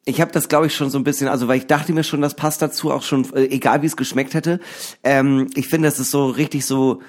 ich 0.04 0.20
habe 0.20 0.32
das, 0.32 0.48
glaube 0.48 0.66
ich, 0.66 0.74
schon 0.74 0.90
so 0.90 0.98
ein 0.98 1.04
bisschen, 1.04 1.28
also 1.28 1.46
weil 1.46 1.58
ich 1.58 1.66
dachte 1.66 1.92
mir 1.92 2.02
schon, 2.02 2.20
das 2.22 2.34
passt 2.34 2.60
dazu 2.60 2.90
auch 2.90 3.02
schon, 3.02 3.32
äh, 3.34 3.44
egal 3.46 3.82
wie 3.82 3.86
es 3.86 3.96
geschmeckt 3.96 4.34
hätte. 4.34 4.58
Ähm, 5.04 5.48
ich 5.54 5.68
finde, 5.68 5.88
das 5.88 6.00
ist 6.00 6.10
so 6.10 6.26
richtig 6.26 6.66
so, 6.66 7.02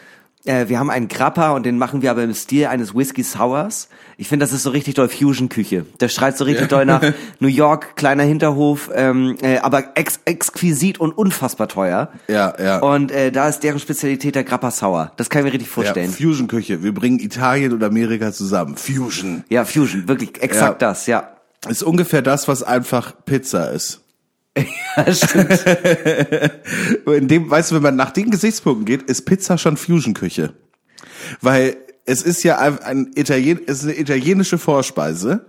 äh, 0.46 0.70
wir 0.70 0.80
haben 0.80 0.90
einen 0.90 1.08
Grappa 1.08 1.52
und 1.52 1.66
den 1.66 1.78
machen 1.78 2.02
wir 2.02 2.12
aber 2.12 2.24
im 2.24 2.34
Stil 2.34 2.68
eines 2.68 2.96
Whisky 2.96 3.24
Sours. 3.24 3.90
Ich 4.18 4.28
finde, 4.30 4.46
das 4.46 4.54
ist 4.54 4.64
so 4.64 4.70
richtig 4.70 4.96
doll 4.96 5.10
Fusion-Küche. 5.10 5.86
Der 6.00 6.10
schreit 6.10 6.38
so 6.38 6.46
richtig 6.46 6.70
doll 6.70 6.86
nach 6.86 7.02
New 7.40 7.48
York, 7.48 7.96
kleiner 7.96 8.24
Hinterhof, 8.24 8.90
ähm, 8.94 9.36
äh, 9.42 9.58
aber 9.58 9.98
ex 9.98 10.20
exquisit 10.26 11.00
und 11.00 11.18
unfassbar 11.18 11.68
teuer. 11.68 12.10
Ja, 12.28 12.54
ja. 12.60 12.80
Und 12.80 13.12
äh, 13.12 13.32
da 13.32 13.50
ist 13.50 13.60
deren 13.62 13.80
Spezialität 13.80 14.36
der 14.36 14.44
Grappa 14.44 14.72
Sour. 14.72 15.12
Das 15.18 15.30
kann 15.30 15.42
ich 15.42 15.46
mir 15.46 15.54
richtig 15.54 15.70
ja 15.70 15.74
vorstellen. 15.74 16.12
Fusion-Küche. 16.12 16.84
Wir 16.84 16.94
bringen 16.94 17.20
Italien 17.20 17.74
und 17.74 17.84
Amerika 17.84 18.32
zusammen. 18.32 18.78
Fusion. 18.78 19.44
Ja, 19.50 19.66
Fusion, 19.66 20.08
wirklich 20.08 20.42
exakt 20.42 20.82
Ja. 20.82 20.88
das, 20.90 21.08
ja. 21.08 21.30
Ist 21.68 21.84
ungefähr 21.84 22.22
das, 22.22 22.48
was 22.48 22.64
einfach 22.64 23.14
Pizza 23.26 23.72
ist. 23.72 24.02
Ja, 24.98 25.14
stimmt. 25.14 25.64
In 27.06 27.28
dem, 27.28 27.50
weißt 27.50 27.72
du, 27.72 27.76
wenn 27.76 27.84
man 27.84 27.96
nach 27.96 28.12
den 28.12 28.32
Gesichtspunkten 28.32 28.86
geht, 28.86 29.04
ist 29.04 29.26
Pizza 29.26 29.58
schon 29.58 29.78
Fusion-Küche. 29.78 30.54
Weil 31.42 31.78
es 32.06 32.24
ist 32.24 32.44
ja 32.44 32.58
ein, 32.58 33.12
Italien, 33.16 33.60
es 33.68 33.80
ist 33.80 33.84
eine 33.84 34.00
italienische 34.00 34.58
Vorspeise. 34.58 35.46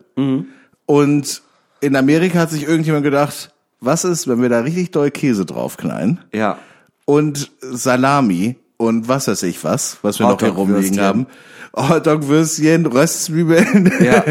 Und 0.87 1.43
in 1.81 1.97
Amerika 1.97 2.41
hat 2.41 2.51
sich 2.51 2.65
irgendjemand 2.65 3.05
gedacht, 3.05 3.55
was 3.81 4.05
ist, 4.05 4.27
wenn 4.29 4.43
wir 4.43 4.49
da 4.49 4.61
richtig 4.61 4.91
doll 4.91 5.11
Käse 5.11 5.47
draufknallen? 5.47 6.21
ja. 6.33 6.59
Und 7.05 7.51
Salami 7.63 8.57
und 8.79 9.07
was 9.09 9.29
weiß 9.29 9.43
ich 9.43 9.63
was, 9.65 9.99
was 10.03 10.19
wir 10.19 10.27
noch 10.27 10.41
hier 10.41 10.49
rumliegen 10.51 10.99
haben. 11.01 11.27
Hotdog-Würstchen, 11.77 12.87
Röstzwiebeln, 12.87 13.93
Ja. 14.01 14.25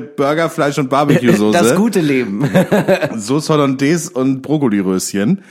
Burgerfleisch 0.16 0.78
und 0.78 0.88
Barbecue-Soße. 0.88 1.56
Das 1.56 1.74
gute 1.76 2.00
Leben. 2.00 2.48
Sauce 3.18 3.50
Hollandaise 3.50 4.10
und 4.10 4.40
Brokkoli-Röschen, 4.42 5.42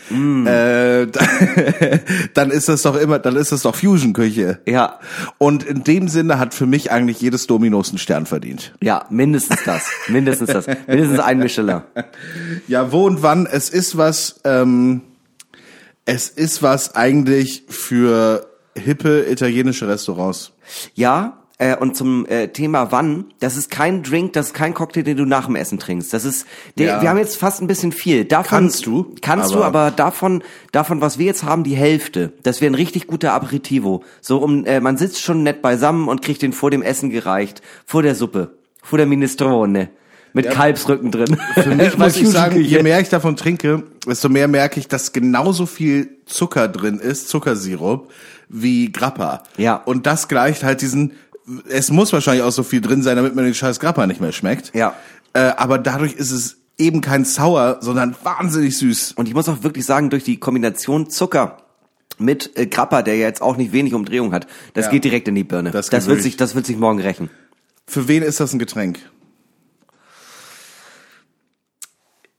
äh, 0.46 1.08
da- 1.08 1.20
dann 2.34 2.52
ist 2.52 2.68
das 2.68 2.82
doch 2.82 2.98
immer, 2.98 3.20
dann 3.20 3.36
ist 3.36 3.52
das 3.52 3.62
doch 3.62 3.76
Fusion-Küche. 3.76 4.60
Ja. 4.66 5.00
Und 5.38 5.64
in 5.64 5.84
dem 5.84 6.08
Sinne 6.10 6.40
hat 6.40 6.54
für 6.54 6.66
mich 6.66 6.92
eigentlich 6.92 7.22
jedes 7.22 7.48
Dominos 7.48 7.90
einen 7.90 8.00
Stern 8.00 8.26
verdient. 8.26 8.74
Ja, 8.82 9.06
mindestens 9.10 9.64
das. 9.64 9.84
Mindestens 10.10 10.50
das. 10.52 10.66
Mindestens 10.88 11.20
ein 11.20 11.38
Michelin. 11.40 11.82
Ja, 12.68 12.92
wo 12.92 13.06
und 13.06 13.22
wann? 13.22 13.46
Es 13.50 13.70
ist 13.70 13.96
was, 13.98 14.42
ähm, 14.44 15.02
es 16.08 16.30
ist 16.30 16.64
was 16.64 16.96
eigentlich 16.96 17.64
für 17.70 18.48
hippe 18.76 19.26
italienische 19.30 19.88
Restaurants. 19.88 20.52
Ja, 20.96 21.44
äh, 21.60 21.76
und 21.76 21.98
zum 21.98 22.26
äh, 22.28 22.50
Thema 22.50 22.92
wann, 22.92 23.26
das 23.40 23.58
ist 23.58 23.72
kein 23.72 24.04
Drink, 24.04 24.34
das 24.34 24.48
ist 24.48 24.54
kein 24.54 24.74
Cocktail, 24.76 25.02
den 25.04 25.18
du 25.18 25.26
nach 25.26 25.48
dem 25.48 25.56
Essen 25.56 25.80
trinkst. 25.80 26.14
Das 26.14 26.24
ist, 26.24 26.46
der, 26.78 26.86
Ja. 26.88 27.02
wir 27.02 27.10
haben 27.10 27.18
jetzt 27.18 27.38
fast 27.38 27.62
ein 27.62 27.68
bisschen 27.68 27.92
viel. 27.92 28.26
Davon, 28.26 28.50
Kannst 28.50 28.86
du, 28.86 29.16
Kannst 29.22 29.52
du, 29.54 29.64
aber- 29.64 29.66
aber 29.88 29.92
davon, 29.92 30.44
davon, 30.72 31.02
was 31.02 31.18
wir 31.18 31.26
jetzt 31.26 31.44
haben, 31.44 31.64
die 31.64 31.76
Hälfte. 31.76 32.32
Das 32.44 32.62
wäre 32.62 32.72
ein 32.72 32.76
richtig 32.76 33.08
guter 33.08 33.34
Aperitivo. 33.34 34.04
So 34.22 34.38
um, 34.38 34.66
äh, 34.66 34.80
man 34.80 34.98
sitzt 34.98 35.22
schon 35.22 35.42
nett 35.44 35.62
beisammen 35.64 36.08
und 36.08 36.22
kriegt 36.22 36.42
den 36.44 36.54
vor 36.54 36.70
dem 36.72 36.84
Essen 36.84 37.10
gereicht. 37.10 37.62
Vor 37.86 38.04
der 38.04 38.14
Suppe. 38.16 38.56
Vor 38.84 38.98
der 38.98 39.08
Minestrone. 39.08 39.90
Mit 40.38 40.50
Kalbsrücken 40.52 41.12
drin. 41.12 41.38
Für 41.56 41.76
mich 41.76 41.98
muss 41.98 42.16
ich 42.16 42.30
sagen, 42.30 42.62
je 42.62 42.82
mehr 42.84 43.00
ich 43.00 43.10
davon 43.10 43.36
trinke, 43.36 43.84
desto 44.08 44.30
mehr 44.30 44.48
merke 44.48 44.80
ich, 44.80 44.88
dass 44.88 45.12
genauso 45.14 45.66
viel 45.66 46.10
Zucker 46.26 46.68
drin 46.68 47.00
ist, 47.00 47.28
Zuckersirup, 47.30 48.10
wie 48.50 48.92
Grappa. 48.92 49.44
Ja. 49.58 49.76
Und 49.76 50.06
das 50.06 50.28
gleicht 50.28 50.64
halt 50.64 50.82
diesen, 50.82 51.14
es 51.70 51.92
muss 51.92 52.14
wahrscheinlich 52.14 52.44
auch 52.44 52.52
so 52.52 52.64
viel 52.64 52.82
drin 52.82 53.04
sein, 53.04 53.16
damit 53.18 53.36
man 53.36 53.46
den 53.46 53.54
scheiß 53.54 53.80
Grappa 53.80 54.08
nicht 54.08 54.22
mehr 54.22 54.32
schmeckt. 54.32 54.74
Ja. 54.74 54.94
Äh, 55.34 55.52
aber 55.58 55.78
dadurch 55.78 56.14
ist 56.14 56.32
es 56.32 56.58
eben 56.78 57.02
kein 57.02 57.26
Sauer, 57.26 57.78
sondern 57.82 58.16
wahnsinnig 58.24 58.78
süß. 58.78 59.14
Und 59.14 59.28
ich 59.28 59.34
muss 59.34 59.50
auch 59.50 59.64
wirklich 59.64 59.86
sagen, 59.86 60.10
durch 60.10 60.24
die 60.24 60.38
Kombination 60.38 61.10
Zucker 61.10 61.58
mit 62.20 62.52
äh, 62.58 62.68
Grappa, 62.68 63.02
der 63.02 63.16
ja 63.16 63.26
jetzt 63.28 63.42
auch 63.42 63.58
nicht 63.58 63.72
wenig 63.74 63.94
Umdrehung 63.94 64.32
hat, 64.34 64.48
das 64.74 64.86
Ja. 64.86 64.92
geht 64.92 65.04
direkt 65.04 65.28
in 65.28 65.36
die 65.36 65.44
Birne. 65.44 65.72
Das 65.72 65.90
Das, 65.90 66.08
wird 66.08 66.22
sich, 66.22 66.38
das 66.38 66.56
wird 66.56 66.66
sich 66.66 66.78
morgen 66.78 67.00
rächen. 67.00 67.30
Für 67.88 68.08
wen 68.08 68.22
ist 68.24 68.40
das 68.40 68.54
ein 68.54 68.60
Getränk? 68.60 69.00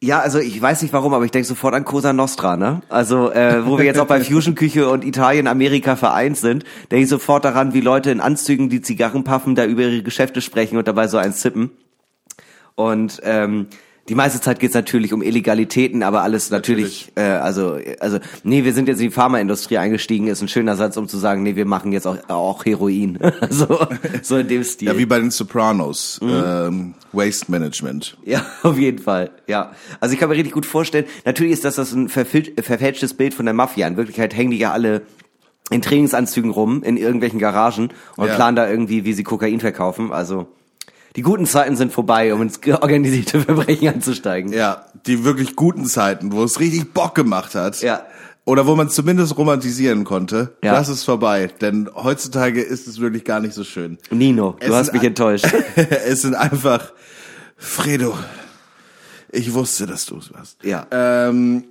Ja, 0.01 0.21
also 0.21 0.39
ich 0.39 0.61
weiß 0.61 0.83
nicht 0.83 0.93
warum, 0.93 1.13
aber 1.13 1.25
ich 1.25 1.33
denke 1.33 1.49
sofort 1.49 1.75
an 1.75 1.85
Cosa 1.85 2.13
Nostra, 2.13 2.57
ne? 2.57 2.83
Also, 2.89 3.33
äh, 3.33 3.67
wo 3.67 3.79
wir 3.79 3.85
jetzt 3.85 3.99
auch 3.99 4.07
bei 4.07 4.21
Fusion-Küche 4.25 4.89
und 4.89 5.05
Italien, 5.05 5.49
Amerika 5.49 5.97
vereint 5.97 6.37
sind, 6.37 6.65
denke 6.93 7.03
ich 7.03 7.09
sofort 7.09 7.45
daran, 7.45 7.75
wie 7.75 7.81
Leute 7.81 8.13
in 8.13 8.21
Anzügen, 8.21 8.69
die 8.69 8.81
Zigarren 8.81 9.25
puffen, 9.25 9.57
da 9.57 9.65
über 9.65 9.83
ihre 9.83 10.03
Geschäfte 10.05 10.41
sprechen 10.41 10.77
und 10.77 10.87
dabei 10.87 11.09
so 11.09 11.19
eins 11.19 11.41
zippen. 11.41 11.73
Und 12.77 13.21
ähm, 13.25 13.67
die 14.09 14.15
meiste 14.15 14.41
Zeit 14.41 14.59
geht's 14.59 14.75
natürlich 14.75 15.13
um 15.13 15.23
Illegalitäten, 15.23 16.03
aber 16.03 16.23
alles 16.23 16.51
natürlich, 16.51 17.13
äh, 17.15 17.21
also, 17.23 17.79
also, 18.01 18.19
nee, 18.43 18.65
wir 18.65 18.73
sind 18.73 18.89
jetzt 18.89 18.99
in 18.99 19.09
die 19.09 19.11
Pharmaindustrie 19.11 19.79
eingestiegen, 19.79 20.29
ist 20.29 20.41
ein 20.41 20.49
schöner 20.49 20.77
Satz, 20.77 20.97
um 20.97 21.09
zu 21.09 21.19
sagen, 21.19 21.43
nee, 21.43 21.57
wir 21.57 21.67
machen 21.67 21.93
jetzt 21.93 22.07
auch, 22.07 22.17
auch 22.29 22.65
Heroin. 22.65 23.19
so, 23.51 23.87
so 24.23 24.37
in 24.39 24.49
dem 24.49 24.65
Stil. 24.65 24.89
Ja, 24.89 24.99
wie 24.99 25.07
bei 25.07 25.19
den 25.19 25.31
Sopranos. 25.31 26.21
Ähm, 26.23 26.95
Waste 27.13 27.51
Management. 27.51 28.17
Ja, 28.25 28.45
auf 28.63 28.79
jeden 28.79 28.99
Fall. 28.99 29.31
Ja. 29.47 29.73
Also 30.01 30.15
ich 30.15 30.21
kann 30.21 30.29
mir 30.29 30.37
richtig 30.37 30.55
gut 30.55 30.67
vorstellen, 30.67 31.05
natürlich 31.25 31.53
ist 31.53 31.65
das, 31.65 31.77
das 31.77 31.93
ein 31.93 32.09
verfälschtes 32.09 33.15
Bild 33.15 33.35
von 33.35 33.45
der 33.45 33.55
Mafia. 33.55 33.87
In 33.87 33.97
Wirklichkeit 33.97 34.35
hängen 34.35 34.51
die 34.53 34.59
ja 34.59 34.73
alle 34.73 35.03
in 35.71 35.83
Trainingsanzügen 35.83 36.51
rum, 36.51 36.83
in 36.83 36.97
irgendwelchen 36.97 37.39
Garagen 37.39 37.91
und 38.17 38.29
Ja. 38.29 38.35
planen 38.35 38.57
da 38.57 38.69
irgendwie, 38.69 39.05
wie 39.05 39.13
sie 39.13 39.23
Kokain 39.23 39.61
verkaufen. 39.61 40.13
Also 40.13 40.47
die 41.17 41.23
guten 41.23 41.47
Zeiten 41.47 41.77
sind 41.77 41.93
vorbei, 41.93 42.33
um 42.35 42.43
ins 42.43 42.61
organisierte 42.67 43.41
Verbrechen 43.45 43.89
anzusteigen. 43.89 44.53
Ja, 44.53 44.87
die 45.07 45.25
wirklich 45.25 45.57
guten 45.57 45.87
Zeiten, 45.87 46.33
wo 46.33 46.45
es 46.45 46.61
richtig 46.61 46.93
Bock 46.93 47.15
gemacht 47.15 47.55
hat. 47.55 47.81
Ja. 47.83 48.03
Oder 48.45 48.67
wo 48.67 48.75
man 48.77 48.87
es 48.87 48.95
zumindest 48.95 49.37
romantisieren 49.37 50.05
konnte. 50.05 50.57
Ja. 50.65 50.73
Das 50.73 50.89
ist 50.89 51.05
vorbei. 51.05 51.51
Denn 51.61 51.91
heutzutage 51.95 52.63
ist 52.63 52.87
es 52.87 52.99
wirklich 52.99 53.25
gar 53.25 53.41
nicht 53.41 53.53
so 53.53 53.63
schön. 53.63 53.99
Nino, 54.11 54.57
du 54.59 54.67
Es 54.67 54.73
hast 54.73 54.87
sind 54.87 54.95
mich 54.95 55.03
enttäuscht. 55.05 55.47
es 55.77 56.23
sind 56.23 56.35
einfach, 56.35 56.93
Fredo, 57.59 58.17
ich 59.31 59.53
wusste, 59.53 59.87
dass 59.87 60.07
du 60.07 60.17
es 60.17 60.33
warst. 60.33 60.57
Ja. 60.65 60.87
Ähm, 60.91 61.65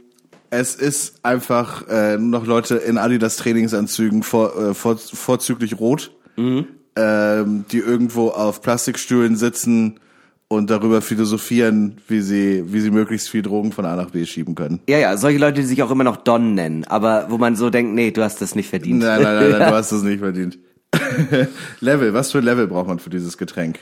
es 0.51 0.75
ist 0.75 1.25
einfach 1.25 1.87
äh, 1.87 2.17
noch 2.17 2.45
Leute 2.45 2.75
in 2.75 2.97
Adidas 2.99 3.37
Trainingsanzügen, 3.37 4.21
vor, 4.21 4.55
äh, 4.55 4.73
vor, 4.73 4.97
vorzüglich 4.97 5.79
rot, 5.79 6.11
Mhm. 6.35 6.67
Ähm, 6.97 7.65
die 7.71 7.77
irgendwo 7.77 8.29
auf 8.29 8.61
Plastikstühlen 8.61 9.35
sitzen 9.35 9.99
und 10.47 10.69
darüber 10.69 11.01
philosophieren, 11.01 12.01
wie 12.07 12.21
sie, 12.21 12.63
wie 12.73 12.79
sie 12.79 12.89
möglichst 12.89 13.29
viel 13.29 13.43
Drogen 13.43 13.71
von 13.71 13.85
A 13.85 13.95
nach 13.95 14.09
B 14.09 14.25
schieben 14.25 14.55
können. 14.55 14.79
Ja, 14.89 14.97
ja, 14.97 15.15
solche 15.17 15.37
Leute, 15.37 15.61
die 15.61 15.67
sich 15.67 15.83
auch 15.83 15.91
immer 15.91 16.03
noch 16.03 16.17
Don 16.17 16.55
nennen, 16.55 16.85
aber 16.85 17.27
wo 17.29 17.37
man 17.37 17.55
so 17.55 17.69
denkt, 17.69 17.93
nee, 17.93 18.11
du 18.11 18.23
hast 18.23 18.41
das 18.41 18.55
nicht 18.55 18.69
verdient. 18.69 18.99
Nein, 18.99 19.21
nein, 19.21 19.35
nein, 19.35 19.51
nein 19.51 19.69
du 19.69 19.75
hast 19.75 19.91
das 19.91 20.01
nicht 20.01 20.19
verdient. 20.19 20.57
Level, 21.79 22.13
was 22.13 22.31
für 22.31 22.39
ein 22.39 22.45
Level 22.45 22.67
braucht 22.67 22.87
man 22.87 22.99
für 22.99 23.09
dieses 23.09 23.37
Getränk? 23.37 23.79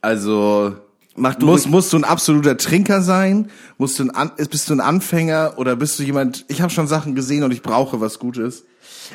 Also, 0.00 0.74
Mach 1.14 1.34
du 1.34 1.46
musst, 1.46 1.68
musst 1.68 1.92
du 1.92 1.98
ein 1.98 2.04
absoluter 2.04 2.56
Trinker 2.56 3.02
sein? 3.02 3.50
Musst 3.78 3.98
du 3.98 4.08
ein, 4.10 4.30
bist 4.50 4.70
du 4.70 4.74
ein 4.74 4.80
Anfänger 4.80 5.54
oder 5.58 5.76
bist 5.76 5.98
du 5.98 6.02
jemand, 6.02 6.46
ich 6.48 6.62
habe 6.62 6.72
schon 6.72 6.86
Sachen 6.86 7.14
gesehen 7.14 7.44
und 7.44 7.52
ich 7.52 7.62
brauche 7.62 8.00
was 8.00 8.18
Gutes? 8.18 8.64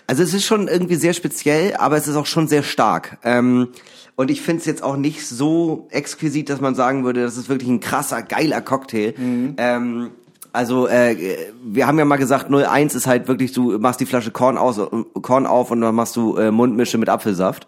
Also 0.07 0.23
es 0.23 0.33
ist 0.33 0.45
schon 0.45 0.67
irgendwie 0.67 0.95
sehr 0.95 1.13
speziell, 1.13 1.75
aber 1.75 1.97
es 1.97 2.07
ist 2.07 2.15
auch 2.15 2.25
schon 2.25 2.47
sehr 2.47 2.63
stark. 2.63 3.17
Ähm, 3.23 3.69
und 4.15 4.31
ich 4.31 4.41
finde 4.41 4.61
es 4.61 4.65
jetzt 4.65 4.83
auch 4.83 4.95
nicht 4.95 5.27
so 5.27 5.87
exquisit, 5.91 6.49
dass 6.49 6.61
man 6.61 6.75
sagen 6.75 7.03
würde, 7.03 7.23
das 7.23 7.37
ist 7.37 7.49
wirklich 7.49 7.69
ein 7.69 7.81
krasser, 7.81 8.21
geiler 8.21 8.61
Cocktail. 8.61 9.13
Ähm, 9.57 10.11
also 10.53 10.87
äh, 10.87 11.37
wir 11.63 11.85
haben 11.85 11.99
ja 11.99 12.05
mal 12.05 12.15
gesagt, 12.15 12.49
01 12.49 12.95
ist 12.95 13.07
halt 13.07 13.27
wirklich, 13.27 13.51
du 13.51 13.77
machst 13.77 13.99
die 13.99 14.05
Flasche 14.05 14.31
Korn, 14.31 14.57
aus, 14.57 14.79
Korn 15.21 15.45
auf 15.45 15.69
und 15.71 15.81
dann 15.81 15.93
machst 15.93 16.15
du 16.15 16.37
äh, 16.37 16.49
Mundmische 16.49 16.97
mit 16.97 17.09
Apfelsaft. 17.09 17.67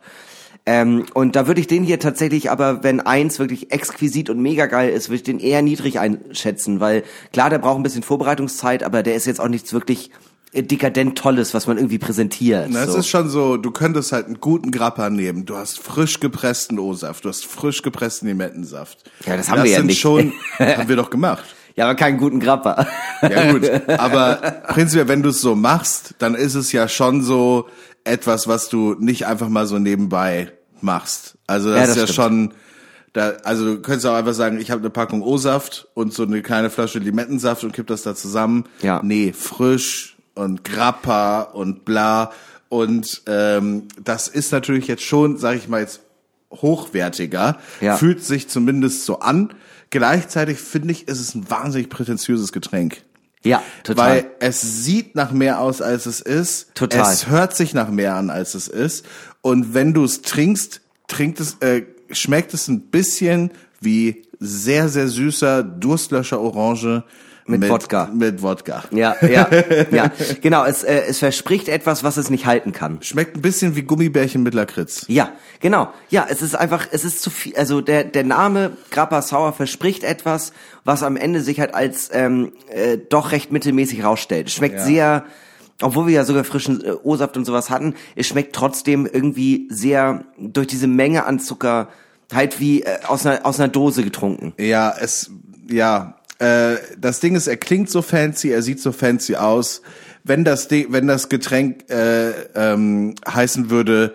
Ähm, 0.65 1.05
und 1.13 1.35
da 1.35 1.47
würde 1.47 1.59
ich 1.59 1.67
den 1.67 1.83
hier 1.83 1.99
tatsächlich, 1.99 2.49
aber 2.49 2.83
wenn 2.83 3.01
eins 3.01 3.39
wirklich 3.39 3.71
exquisit 3.71 4.29
und 4.29 4.41
mega 4.41 4.65
geil 4.67 4.89
ist, 4.89 5.09
würde 5.09 5.15
ich 5.15 5.23
den 5.23 5.39
eher 5.39 5.61
niedrig 5.61 5.99
einschätzen, 5.99 6.79
weil 6.79 7.03
klar, 7.31 7.49
der 7.49 7.59
braucht 7.59 7.77
ein 7.77 7.83
bisschen 7.83 8.03
Vorbereitungszeit, 8.03 8.83
aber 8.83 9.03
der 9.03 9.15
ist 9.15 9.25
jetzt 9.25 9.39
auch 9.39 9.47
nichts 9.47 9.71
wirklich 9.71 10.11
dekadent 10.53 11.17
Tolles, 11.17 11.53
was 11.53 11.67
man 11.67 11.77
irgendwie 11.77 11.97
präsentiert. 11.99 12.67
Na, 12.69 12.83
Es 12.83 12.91
so. 12.93 12.97
ist 12.99 13.07
schon 13.09 13.29
so, 13.29 13.57
du 13.57 13.71
könntest 13.71 14.11
halt 14.11 14.25
einen 14.27 14.39
guten 14.39 14.71
Grappa 14.71 15.09
nehmen. 15.09 15.45
Du 15.45 15.55
hast 15.57 15.79
frisch 15.79 16.19
gepressten 16.19 16.79
O-Saft, 16.79 17.25
du 17.25 17.29
hast 17.29 17.45
frisch 17.45 17.81
gepressten 17.81 18.27
Limettensaft. 18.27 18.99
Ja, 19.25 19.37
das 19.37 19.49
haben 19.49 19.63
wir 19.63 19.69
ja 19.71 19.77
sind 19.77 19.87
nicht. 19.87 19.99
schon, 19.99 20.33
haben 20.59 20.87
wir 20.89 20.95
doch 20.95 21.09
gemacht. 21.09 21.43
ja, 21.75 21.85
aber 21.85 21.95
keinen 21.95 22.17
guten 22.17 22.39
Grappa. 22.39 22.87
Ja 23.21 23.51
gut, 23.51 23.69
aber 23.99 24.35
prinzipiell, 24.69 25.07
wenn 25.07 25.21
du 25.21 25.29
es 25.29 25.41
so 25.41 25.55
machst, 25.55 26.15
dann 26.19 26.33
ist 26.35 26.55
es 26.55 26.71
ja 26.71 26.87
schon 26.87 27.21
so 27.23 27.67
etwas, 28.03 28.47
was 28.47 28.69
du 28.69 28.95
nicht 28.99 29.27
einfach 29.27 29.49
mal 29.49 29.67
so 29.67 29.79
nebenbei 29.79 30.51
machst. 30.81 31.35
Also 31.45 31.69
das, 31.71 31.77
Ja, 31.79 31.81
das 31.81 31.89
ist 31.89 31.97
ja 31.97 32.03
stimmt. 32.07 32.15
schon, 32.15 32.53
da, 33.13 33.29
also 33.43 33.65
du 33.65 33.81
könntest 33.81 34.05
auch 34.05 34.13
einfach 34.15 34.33
sagen, 34.33 34.59
ich 34.61 34.71
habe 34.71 34.79
eine 34.81 34.89
Packung 34.89 35.21
O-Saft 35.21 35.87
und 35.93 36.13
so 36.13 36.23
eine 36.23 36.41
kleine 36.41 36.69
Flasche 36.69 36.99
Limettensaft 36.99 37.63
und 37.63 37.73
kipp 37.73 37.87
das 37.87 38.03
da 38.03 38.15
zusammen. 38.15 38.65
Ja. 38.81 39.01
Nee, 39.03 39.33
frisch 39.33 40.16
und 40.37 40.63
Grappa 40.63 41.41
und 41.41 41.85
bla. 41.85 42.31
Und 42.69 43.23
ähm, 43.27 43.87
das 44.03 44.27
ist 44.27 44.51
natürlich 44.51 44.87
jetzt 44.87 45.03
schon, 45.03 45.37
sage 45.37 45.57
ich 45.57 45.67
mal 45.67 45.81
jetzt, 45.81 46.01
hochwertiger. 46.51 47.57
Ja. 47.81 47.97
Fühlt 47.97 48.23
sich 48.23 48.47
zumindest 48.47 49.05
so 49.05 49.19
an. 49.19 49.53
Gleichzeitig 49.89 50.59
finde 50.59 50.91
ich, 50.91 51.07
ist 51.07 51.19
es 51.19 51.35
ein 51.35 51.49
wahnsinnig 51.49 51.89
prätentiöses 51.89 52.51
Getränk. 52.51 53.03
Ja, 53.43 53.63
total. 53.83 54.09
Weil 54.09 54.31
es 54.39 54.83
sieht 54.83 55.15
nach 55.15 55.31
mehr 55.31 55.61
aus, 55.61 55.81
als 55.81 56.05
es 56.05 56.19
ist. 56.19 56.75
Total. 56.75 57.11
Es 57.11 57.27
hört 57.27 57.55
sich 57.55 57.73
nach 57.73 57.89
mehr 57.89 58.15
an, 58.15 58.29
als 58.29 58.55
es 58.55 58.67
ist. 58.67 59.05
Und 59.41 59.73
wenn 59.73 59.93
du 59.93 60.03
es 60.03 60.21
trinkst, 60.21 60.81
trinkt 61.07 61.39
es, 61.39 61.57
äh, 61.61 61.83
schmeckt 62.11 62.53
es 62.53 62.67
ein 62.67 62.81
bisschen 62.89 63.51
wie 63.79 64.23
sehr, 64.39 64.89
sehr 64.89 65.07
süßer 65.07 65.63
Durstlöscher 65.63 66.41
Orange 66.41 67.03
Mit 67.47 67.69
Wodka. 67.69 68.09
Mit 68.13 68.41
Wodka. 68.41 68.83
ja, 68.91 69.15
ja, 69.21 69.47
ja. 69.91 70.11
Genau, 70.41 70.65
es, 70.65 70.83
äh, 70.83 71.03
es 71.07 71.19
verspricht 71.19 71.69
etwas, 71.69 72.03
was 72.03 72.17
es 72.17 72.29
nicht 72.29 72.45
halten 72.45 72.73
kann. 72.73 72.97
Schmeckt 73.01 73.35
ein 73.37 73.41
bisschen 73.41 73.75
wie 73.75 73.83
Gummibärchen 73.83 74.43
mit 74.43 74.53
Lakritz. 74.53 75.05
Ja, 75.07 75.31
genau. 75.59 75.89
Ja, 76.09 76.27
es 76.29 76.41
ist 76.41 76.55
einfach, 76.55 76.87
es 76.91 77.05
ist 77.05 77.21
zu 77.21 77.29
viel. 77.29 77.55
Also 77.55 77.81
der 77.81 78.03
der 78.03 78.23
Name 78.25 78.75
Grappa 78.91 79.21
Sauer 79.21 79.53
verspricht 79.53 80.03
etwas, 80.03 80.51
was 80.83 81.03
am 81.03 81.15
Ende 81.15 81.41
sich 81.41 81.59
halt 81.59 81.73
als 81.73 82.09
ähm, 82.13 82.51
äh, 82.69 82.97
doch 82.97 83.31
recht 83.31 83.51
mittelmäßig 83.51 84.03
rausstellt. 84.03 84.47
Es 84.47 84.53
schmeckt 84.53 84.75
Ja. 84.79 84.83
sehr, 84.85 85.23
obwohl 85.81 86.07
wir 86.07 86.13
ja 86.13 86.25
sogar 86.25 86.43
frischen 86.43 86.83
äh, 86.83 86.91
O-Saft 87.03 87.37
und 87.37 87.45
sowas 87.45 87.69
hatten, 87.69 87.95
es 88.15 88.27
schmeckt 88.27 88.53
trotzdem 88.55 89.05
irgendwie 89.05 89.67
sehr 89.71 90.25
durch 90.37 90.67
diese 90.67 90.87
Menge 90.87 91.25
an 91.25 91.39
Zucker 91.39 91.87
halt 92.33 92.59
wie 92.59 92.81
äh, 92.83 92.97
aus 93.07 93.25
einer 93.25 93.45
aus 93.45 93.57
einer 93.59 93.69
Dose 93.69 94.03
getrunken. 94.03 94.53
Ja, 94.57 94.93
es, 94.99 95.31
ja, 95.69 96.16
äh, 96.39 96.75
das 96.97 97.19
Ding 97.19 97.35
ist, 97.35 97.47
er 97.47 97.57
klingt 97.57 97.89
so 97.89 98.01
fancy, 98.01 98.49
er 98.49 98.61
sieht 98.61 98.79
so 98.79 98.91
fancy 98.91 99.35
aus. 99.35 99.81
Wenn 100.23 100.43
das, 100.43 100.67
Ding, 100.67 100.87
wenn 100.89 101.07
das 101.07 101.29
Getränk 101.29 101.89
äh, 101.89 102.31
ähm, 102.55 103.15
heißen 103.27 103.69
würde, 103.69 104.13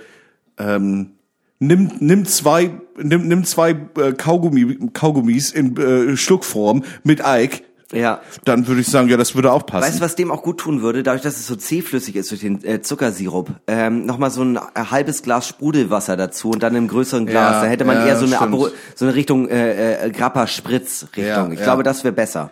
ähm, 0.59 1.13
nimm, 1.59 1.91
nimm 2.01 2.27
zwei, 2.27 2.71
nimm, 2.97 3.29
nimm 3.29 3.45
zwei 3.45 3.71
äh, 3.71 4.13
Kaugummi, 4.13 4.91
Kaugummis 4.93 5.53
in 5.53 5.77
äh, 5.77 6.17
Schluckform 6.17 6.85
mit 7.03 7.23
Ike, 7.25 7.63
Ja. 7.93 8.21
dann 8.45 8.67
würde 8.67 8.81
ich 8.81 8.89
sagen, 8.89 9.09
ja, 9.09 9.17
das 9.17 9.35
würde 9.35 9.53
auch 9.53 9.67
passen. 9.67 9.87
Weißt 9.87 9.99
du, 9.99 10.05
was 10.05 10.17
dem 10.17 10.31
auch 10.31 10.43
gut 10.43 10.59
tun 10.59 10.83
würde, 10.83 11.03
dadurch, 11.03 11.23
dass 11.23 11.37
es 11.37 11.47
so 11.47 11.57
zähflüssig 11.57 12.17
ist 12.17 12.31
durch 12.31 12.41
den 12.41 12.65
äh, 12.65 12.83
Zuckersirup? 12.83 13.51
Ähm, 13.67 14.07
Nochmal 14.07 14.31
so 14.31 14.43
ein 14.43 14.57
äh, 14.57 14.61
halbes 14.91 15.23
Glas 15.23 15.47
Sprudelwasser 15.47 16.17
dazu 16.17 16.51
und 16.51 16.63
dann 16.63 16.75
im 16.75 16.89
größeren 16.89 17.27
Glas. 17.27 17.57
Ja, 17.57 17.63
da 17.63 17.67
hätte 17.67 17.85
man 17.85 17.97
ja, 17.97 18.07
eher 18.07 18.17
so 18.17 18.27
eine. 18.27 18.41
Abro 18.41 18.69
so 18.95 19.05
eine 19.05 19.15
Richtung 19.15 19.49
äh, 19.49 20.07
äh, 20.07 20.11
Grappa-Spritz-Richtung. 20.11 21.25
Ja, 21.25 21.53
ich 21.53 21.59
ja. 21.59 21.65
glaube, 21.65 21.83
das 21.83 22.05
wäre 22.05 22.15
besser. 22.15 22.51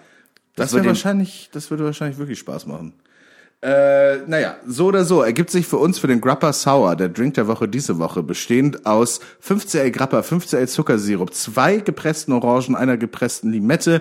Das 0.56 0.72
würde 0.72 0.84
wäre 0.84 0.92
den- 0.92 0.96
wahrscheinlich, 0.96 1.50
das 1.52 1.70
würde 1.70 1.84
wahrscheinlich 1.84 2.18
wirklich 2.18 2.38
Spaß 2.38 2.66
machen. 2.66 2.92
Äh, 3.62 4.18
naja, 4.26 4.56
so 4.66 4.86
oder 4.86 5.04
so 5.04 5.20
ergibt 5.20 5.50
sich 5.50 5.66
für 5.66 5.76
uns 5.76 5.98
für 5.98 6.06
den 6.06 6.22
Grappa 6.22 6.50
Sour, 6.54 6.96
der 6.96 7.10
Drink 7.10 7.34
der 7.34 7.46
Woche 7.46 7.68
diese 7.68 7.98
Woche, 7.98 8.22
bestehend 8.22 8.86
aus 8.86 9.20
15L 9.46 9.90
Grappa, 9.90 10.20
15L 10.20 10.66
Zuckersirup, 10.66 11.34
zwei 11.34 11.76
gepressten 11.76 12.32
Orangen, 12.32 12.74
einer 12.74 12.96
gepressten 12.96 13.52
Limette, 13.52 14.00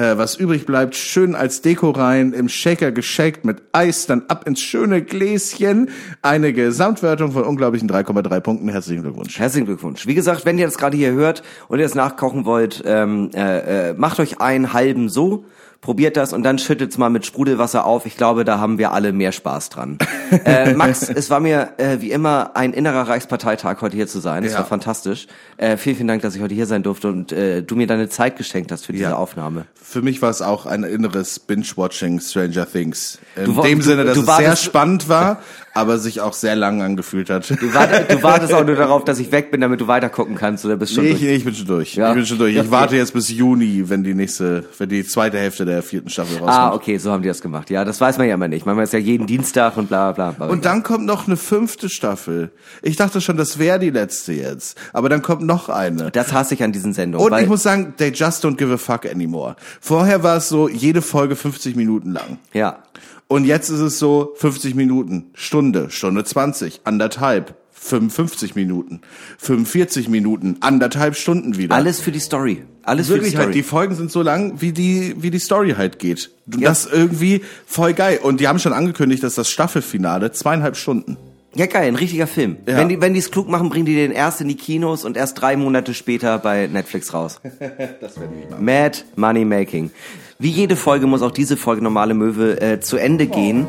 äh, 0.00 0.16
was 0.16 0.36
übrig 0.36 0.64
bleibt, 0.64 0.96
schön 0.96 1.34
als 1.34 1.60
Deko 1.60 1.90
rein, 1.90 2.32
im 2.32 2.48
Shaker 2.48 2.90
geshakt 2.90 3.44
mit 3.44 3.62
Eis, 3.72 4.06
dann 4.06 4.22
ab 4.28 4.46
ins 4.46 4.60
schöne 4.60 5.02
Gläschen, 5.02 5.90
eine 6.22 6.52
Gesamtwertung 6.52 7.32
von 7.32 7.44
unglaublichen 7.44 7.88
3,3 7.88 8.40
Punkten. 8.40 8.68
Herzlichen 8.70 9.02
Glückwunsch. 9.02 9.38
Herzlichen 9.38 9.66
Glückwunsch. 9.66 10.06
Wie 10.06 10.14
gesagt, 10.14 10.46
wenn 10.46 10.58
ihr 10.58 10.64
das 10.64 10.78
gerade 10.78 10.96
hier 10.96 11.12
hört 11.12 11.42
und 11.68 11.78
ihr 11.78 11.84
das 11.84 11.94
nachkochen 11.94 12.46
wollt, 12.46 12.82
ähm, 12.86 13.30
äh, 13.34 13.90
äh, 13.90 13.94
macht 13.94 14.20
euch 14.20 14.40
einen 14.40 14.72
halben 14.72 15.10
so, 15.10 15.44
probiert 15.80 16.16
das 16.18 16.32
und 16.34 16.42
dann 16.42 16.58
schüttet's 16.58 16.98
mal 16.98 17.08
mit 17.08 17.24
Sprudelwasser 17.24 17.86
auf. 17.86 18.04
Ich 18.04 18.16
glaube, 18.16 18.44
da 18.44 18.58
haben 18.58 18.76
wir 18.76 18.92
alle 18.92 19.12
mehr 19.12 19.32
Spaß 19.32 19.70
dran. 19.70 19.96
äh, 20.44 20.74
Max, 20.74 21.08
es 21.08 21.30
war 21.30 21.40
mir 21.40 21.70
äh, 21.78 22.00
wie 22.00 22.10
immer 22.10 22.50
ein 22.54 22.72
innerer 22.74 23.08
Reichsparteitag, 23.08 23.80
heute 23.80 23.96
hier 23.96 24.06
zu 24.06 24.20
sein. 24.20 24.44
Es 24.44 24.52
Ja. 24.52 24.58
war 24.58 24.66
fantastisch. 24.66 25.26
Äh, 25.56 25.76
vielen, 25.78 25.96
vielen 25.96 26.08
Dank, 26.08 26.20
dass 26.22 26.36
ich 26.36 26.42
heute 26.42 26.54
hier 26.54 26.66
sein 26.66 26.82
durfte 26.82 27.08
und 27.08 27.32
äh, 27.32 27.62
du 27.62 27.76
mir 27.76 27.86
deine 27.86 28.08
Zeit 28.10 28.36
geschenkt 28.36 28.72
hast 28.72 28.84
für 28.86 28.92
diese 28.92 29.04
Ja. 29.04 29.14
Aufnahme. 29.16 29.64
Für 29.74 30.02
mich 30.02 30.20
war 30.20 30.30
es 30.30 30.42
auch 30.42 30.66
ein 30.66 30.84
inneres 30.84 31.38
Binge-Watching 31.38 32.20
Stranger 32.20 32.70
Things. 32.70 33.18
In 33.36 33.46
Du 33.46 33.62
dem 33.62 33.78
du- 33.78 33.84
Sinne, 33.84 34.04
dass 34.04 34.14
du 34.14 34.20
es 34.30 34.36
sehr 34.36 34.56
spannend 34.56 35.08
war, 35.08 35.40
aber 35.72 35.98
sich 35.98 36.20
auch 36.20 36.34
sehr 36.34 36.56
lang 36.56 36.82
angefühlt 36.82 37.30
hat. 37.30 37.48
Du, 37.50 37.72
wart, 37.74 38.10
du 38.12 38.22
wartest 38.22 38.52
auch 38.52 38.64
nur 38.66 38.76
darauf, 38.76 39.04
dass 39.04 39.18
ich 39.18 39.32
weg 39.32 39.50
bin, 39.50 39.60
damit 39.62 39.80
du 39.80 39.86
weiter 39.86 40.10
gucken 40.10 40.34
kannst 40.34 40.64
oder 40.66 40.76
bist 40.76 40.92
schon 40.94 41.04
Nee, 41.04 41.10
durch? 41.12 41.22
ich, 41.22 41.28
ich 41.38 41.44
bin 41.44 41.54
schon 41.54 41.66
durch. 41.66 41.94
Ja. 41.94 42.10
Ich 42.10 42.14
bin 42.16 42.26
schon 42.26 42.38
durch. 42.38 42.54
Ich 42.54 42.70
warte 42.70 42.96
jetzt 42.96 43.12
bis 43.14 43.30
Juni, 43.30 43.84
wenn 43.88 44.04
die 44.04 44.14
nächste, 44.14 44.64
wenn 44.78 44.88
die 44.90 45.04
zweite 45.04 45.38
Hälfte 45.38 45.64
der 45.70 45.82
vierten 45.82 46.08
Staffel 46.10 46.34
rauskommt. 46.38 46.50
Ah, 46.50 46.74
okay, 46.74 46.98
so 46.98 47.10
haben 47.10 47.22
die 47.22 47.28
das 47.28 47.40
gemacht. 47.40 47.70
Ja, 47.70 47.84
das 47.84 48.00
weiß 48.00 48.18
man 48.18 48.28
ja 48.28 48.34
immer 48.34 48.48
nicht. 48.48 48.66
Man 48.66 48.76
weiß 48.76 48.92
ja 48.92 48.98
jeden 48.98 49.26
Dienstag 49.26 49.76
und 49.76 49.88
bla 49.88 50.12
bla 50.12 50.32
bla. 50.32 50.46
Und 50.48 50.64
dann 50.64 50.82
kommt 50.82 51.06
noch 51.06 51.26
eine 51.26 51.36
fünfte 51.36 51.88
Staffel. 51.88 52.50
Ich 52.82 52.96
dachte 52.96 53.20
schon, 53.20 53.36
das 53.36 53.58
wäre 53.58 53.78
die 53.78 53.90
letzte 53.90 54.32
jetzt. 54.32 54.76
Aber 54.92 55.08
dann 55.08 55.22
kommt 55.22 55.42
noch 55.42 55.68
eine. 55.68 56.10
das 56.10 56.32
hasse 56.32 56.54
ich 56.54 56.62
an 56.62 56.72
diesen 56.72 56.92
Sendungen. 56.92 57.32
Und 57.32 57.38
ich 57.40 57.48
muss 57.48 57.62
sagen, 57.62 57.94
they 57.96 58.10
just 58.10 58.44
don't 58.44 58.56
give 58.56 58.72
a 58.72 58.76
fuck 58.76 59.06
anymore. 59.06 59.56
Vorher 59.80 60.22
war 60.22 60.36
es 60.36 60.48
so, 60.48 60.68
jede 60.68 61.02
Folge 61.02 61.36
50 61.36 61.76
Minuten 61.76 62.12
lang. 62.12 62.38
ja, 62.52 62.82
Und 63.28 63.44
jetzt 63.44 63.68
ist 63.70 63.80
es 63.80 63.98
so 63.98 64.34
50 64.36 64.74
Minuten, 64.74 65.30
Stunde, 65.34 65.90
Stunde 65.90 66.24
20, 66.24 66.80
anderthalb, 66.84 67.54
55 67.82 68.54
Minuten, 68.56 69.00
45 69.38 70.08
Minuten, 70.10 70.58
anderthalb 70.60 71.16
Stunden 71.16 71.56
wieder. 71.56 71.74
alles 71.74 71.98
für 71.98 72.12
die 72.12 72.18
Story. 72.20 72.62
Alles 72.82 73.06
für 73.06 73.14
Wirklich 73.14 73.32
die 73.32 73.38
halt, 73.38 73.46
Story. 73.46 73.54
die 73.54 73.62
Folgen 73.62 73.94
sind 73.94 74.10
so 74.10 74.20
lang, 74.22 74.60
wie 74.60 74.72
die, 74.72 75.14
wie 75.18 75.30
die 75.30 75.38
Story 75.38 75.74
halt 75.76 75.98
geht. 75.98 76.30
Ja. 76.58 76.68
Das 76.68 76.86
irgendwie 76.86 77.42
voll 77.66 77.94
geil. 77.94 78.20
Und 78.22 78.40
die 78.40 78.48
haben 78.48 78.58
schon 78.58 78.74
angekündigt, 78.74 79.22
dass 79.22 79.34
das 79.34 79.48
Staffelfinale 79.48 80.30
zweieinhalb 80.32 80.76
Stunden. 80.76 81.16
ja, 81.54 81.64
geil, 81.66 81.88
ein 81.88 81.96
richtiger 81.96 82.26
Film. 82.26 82.56
Ja. 82.66 82.76
Wenn 82.76 82.90
die 82.90 83.00
wenn 83.00 83.14
die 83.14 83.18
es 83.20 83.30
klug 83.30 83.48
machen, 83.48 83.70
bringen 83.70 83.86
die 83.86 83.94
den 83.94 84.12
erst 84.12 84.42
in 84.42 84.48
die 84.48 84.56
Kinos 84.56 85.04
und 85.06 85.16
erst 85.16 85.40
drei 85.40 85.56
Monate 85.56 85.94
später 85.94 86.38
bei 86.38 86.66
Netflix 86.66 87.14
raus. 87.14 87.40
Das 88.00 88.20
werden 88.20 88.32
die 88.44 88.50
machen. 88.50 88.64
Mad 88.64 88.98
Money 89.16 89.44
Making. 89.46 89.90
Wie 90.38 90.50
jede 90.50 90.76
Folge 90.76 91.06
muss 91.06 91.22
auch 91.22 91.32
diese 91.32 91.56
Folge 91.56 91.82
Normale 91.82 92.12
Möwe 92.14 92.60
äh, 92.60 92.80
zu 92.80 92.98
Ende 92.98 93.26
gehen. 93.26 93.66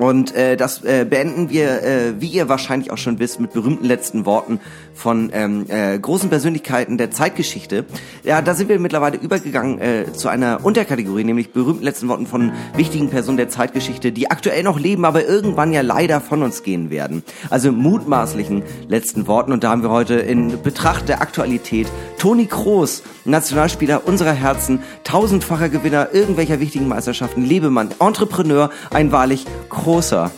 Und 0.00 0.34
äh, 0.34 0.56
das 0.56 0.82
äh, 0.82 1.04
beenden 1.04 1.50
wir, 1.50 1.82
äh, 1.82 2.20
wie 2.22 2.28
ihr 2.28 2.48
wahrscheinlich 2.48 2.90
auch 2.90 2.96
schon 2.96 3.18
wisst, 3.18 3.38
mit 3.38 3.52
berühmten 3.52 3.84
letzten 3.84 4.24
Worten 4.24 4.58
von 5.00 5.30
ähm, 5.32 5.64
äh, 5.68 5.98
großen 5.98 6.28
Persönlichkeiten 6.28 6.98
der 6.98 7.10
Zeitgeschichte. 7.10 7.86
Ja, 8.22 8.42
da 8.42 8.54
sind 8.54 8.68
wir 8.68 8.78
mittlerweile 8.78 9.16
übergegangen 9.16 9.80
äh, 9.80 10.12
zu 10.12 10.28
einer 10.28 10.60
Unterkategorie, 10.62 11.24
nämlich 11.24 11.52
berühmten 11.52 11.82
letzten 11.82 12.08
Worten 12.08 12.26
von 12.26 12.52
wichtigen 12.76 13.08
Personen 13.08 13.38
der 13.38 13.48
Zeitgeschichte, 13.48 14.12
die 14.12 14.30
aktuell 14.30 14.62
noch 14.62 14.78
leben, 14.78 15.04
aber 15.04 15.24
irgendwann 15.24 15.72
ja 15.72 15.80
leider 15.80 16.20
von 16.20 16.42
uns 16.42 16.62
gehen 16.62 16.90
werden. 16.90 17.22
Also 17.48 17.72
mutmaßlichen 17.72 18.62
letzten 18.88 19.26
Worten. 19.26 19.52
Und 19.52 19.64
da 19.64 19.70
haben 19.70 19.82
wir 19.82 19.90
heute 19.90 20.14
in 20.14 20.62
Betracht 20.62 21.08
der 21.08 21.22
Aktualität 21.22 21.88
Toni 22.18 22.46
Kroos, 22.46 23.02
Nationalspieler 23.24 24.06
unserer 24.06 24.32
Herzen, 24.32 24.80
tausendfacher 25.04 25.70
Gewinner 25.70 26.08
irgendwelcher 26.12 26.60
wichtigen 26.60 26.88
Meisterschaften, 26.88 27.44
Lebemann, 27.44 27.88
Entrepreneur, 27.98 28.70
ein 28.90 29.12
wahrlich 29.12 29.46
großer. 29.70 30.30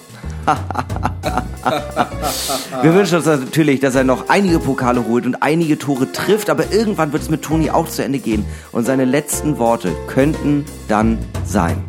Wir 2.82 2.94
wünschen 2.94 3.16
uns 3.18 3.26
natürlich, 3.26 3.80
dass 3.80 3.94
er 3.94 4.04
noch 4.04 4.28
einige 4.28 4.58
Pokale 4.58 5.06
holt 5.06 5.26
und 5.26 5.42
einige 5.42 5.78
Tore 5.78 6.10
trifft, 6.10 6.50
aber 6.50 6.72
irgendwann 6.72 7.12
wird 7.12 7.22
es 7.22 7.30
mit 7.30 7.42
Toni 7.42 7.70
auch 7.70 7.88
zu 7.88 8.04
Ende 8.04 8.18
gehen 8.18 8.44
und 8.72 8.84
seine 8.84 9.04
letzten 9.04 9.58
Worte 9.58 9.94
könnten 10.08 10.64
dann 10.88 11.18
sein. 11.44 11.84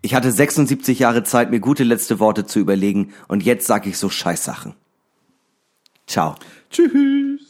Ich 0.00 0.14
hatte 0.14 0.32
76 0.32 0.98
Jahre 0.98 1.22
Zeit, 1.22 1.50
mir 1.50 1.60
gute 1.60 1.84
letzte 1.84 2.18
Worte 2.18 2.44
zu 2.46 2.58
überlegen 2.58 3.12
und 3.28 3.42
jetzt 3.42 3.66
sag 3.66 3.86
ich 3.86 3.98
so 3.98 4.08
Scheißsachen. 4.10 4.74
Ciao. 6.06 6.34
Tschüss. 6.70 7.41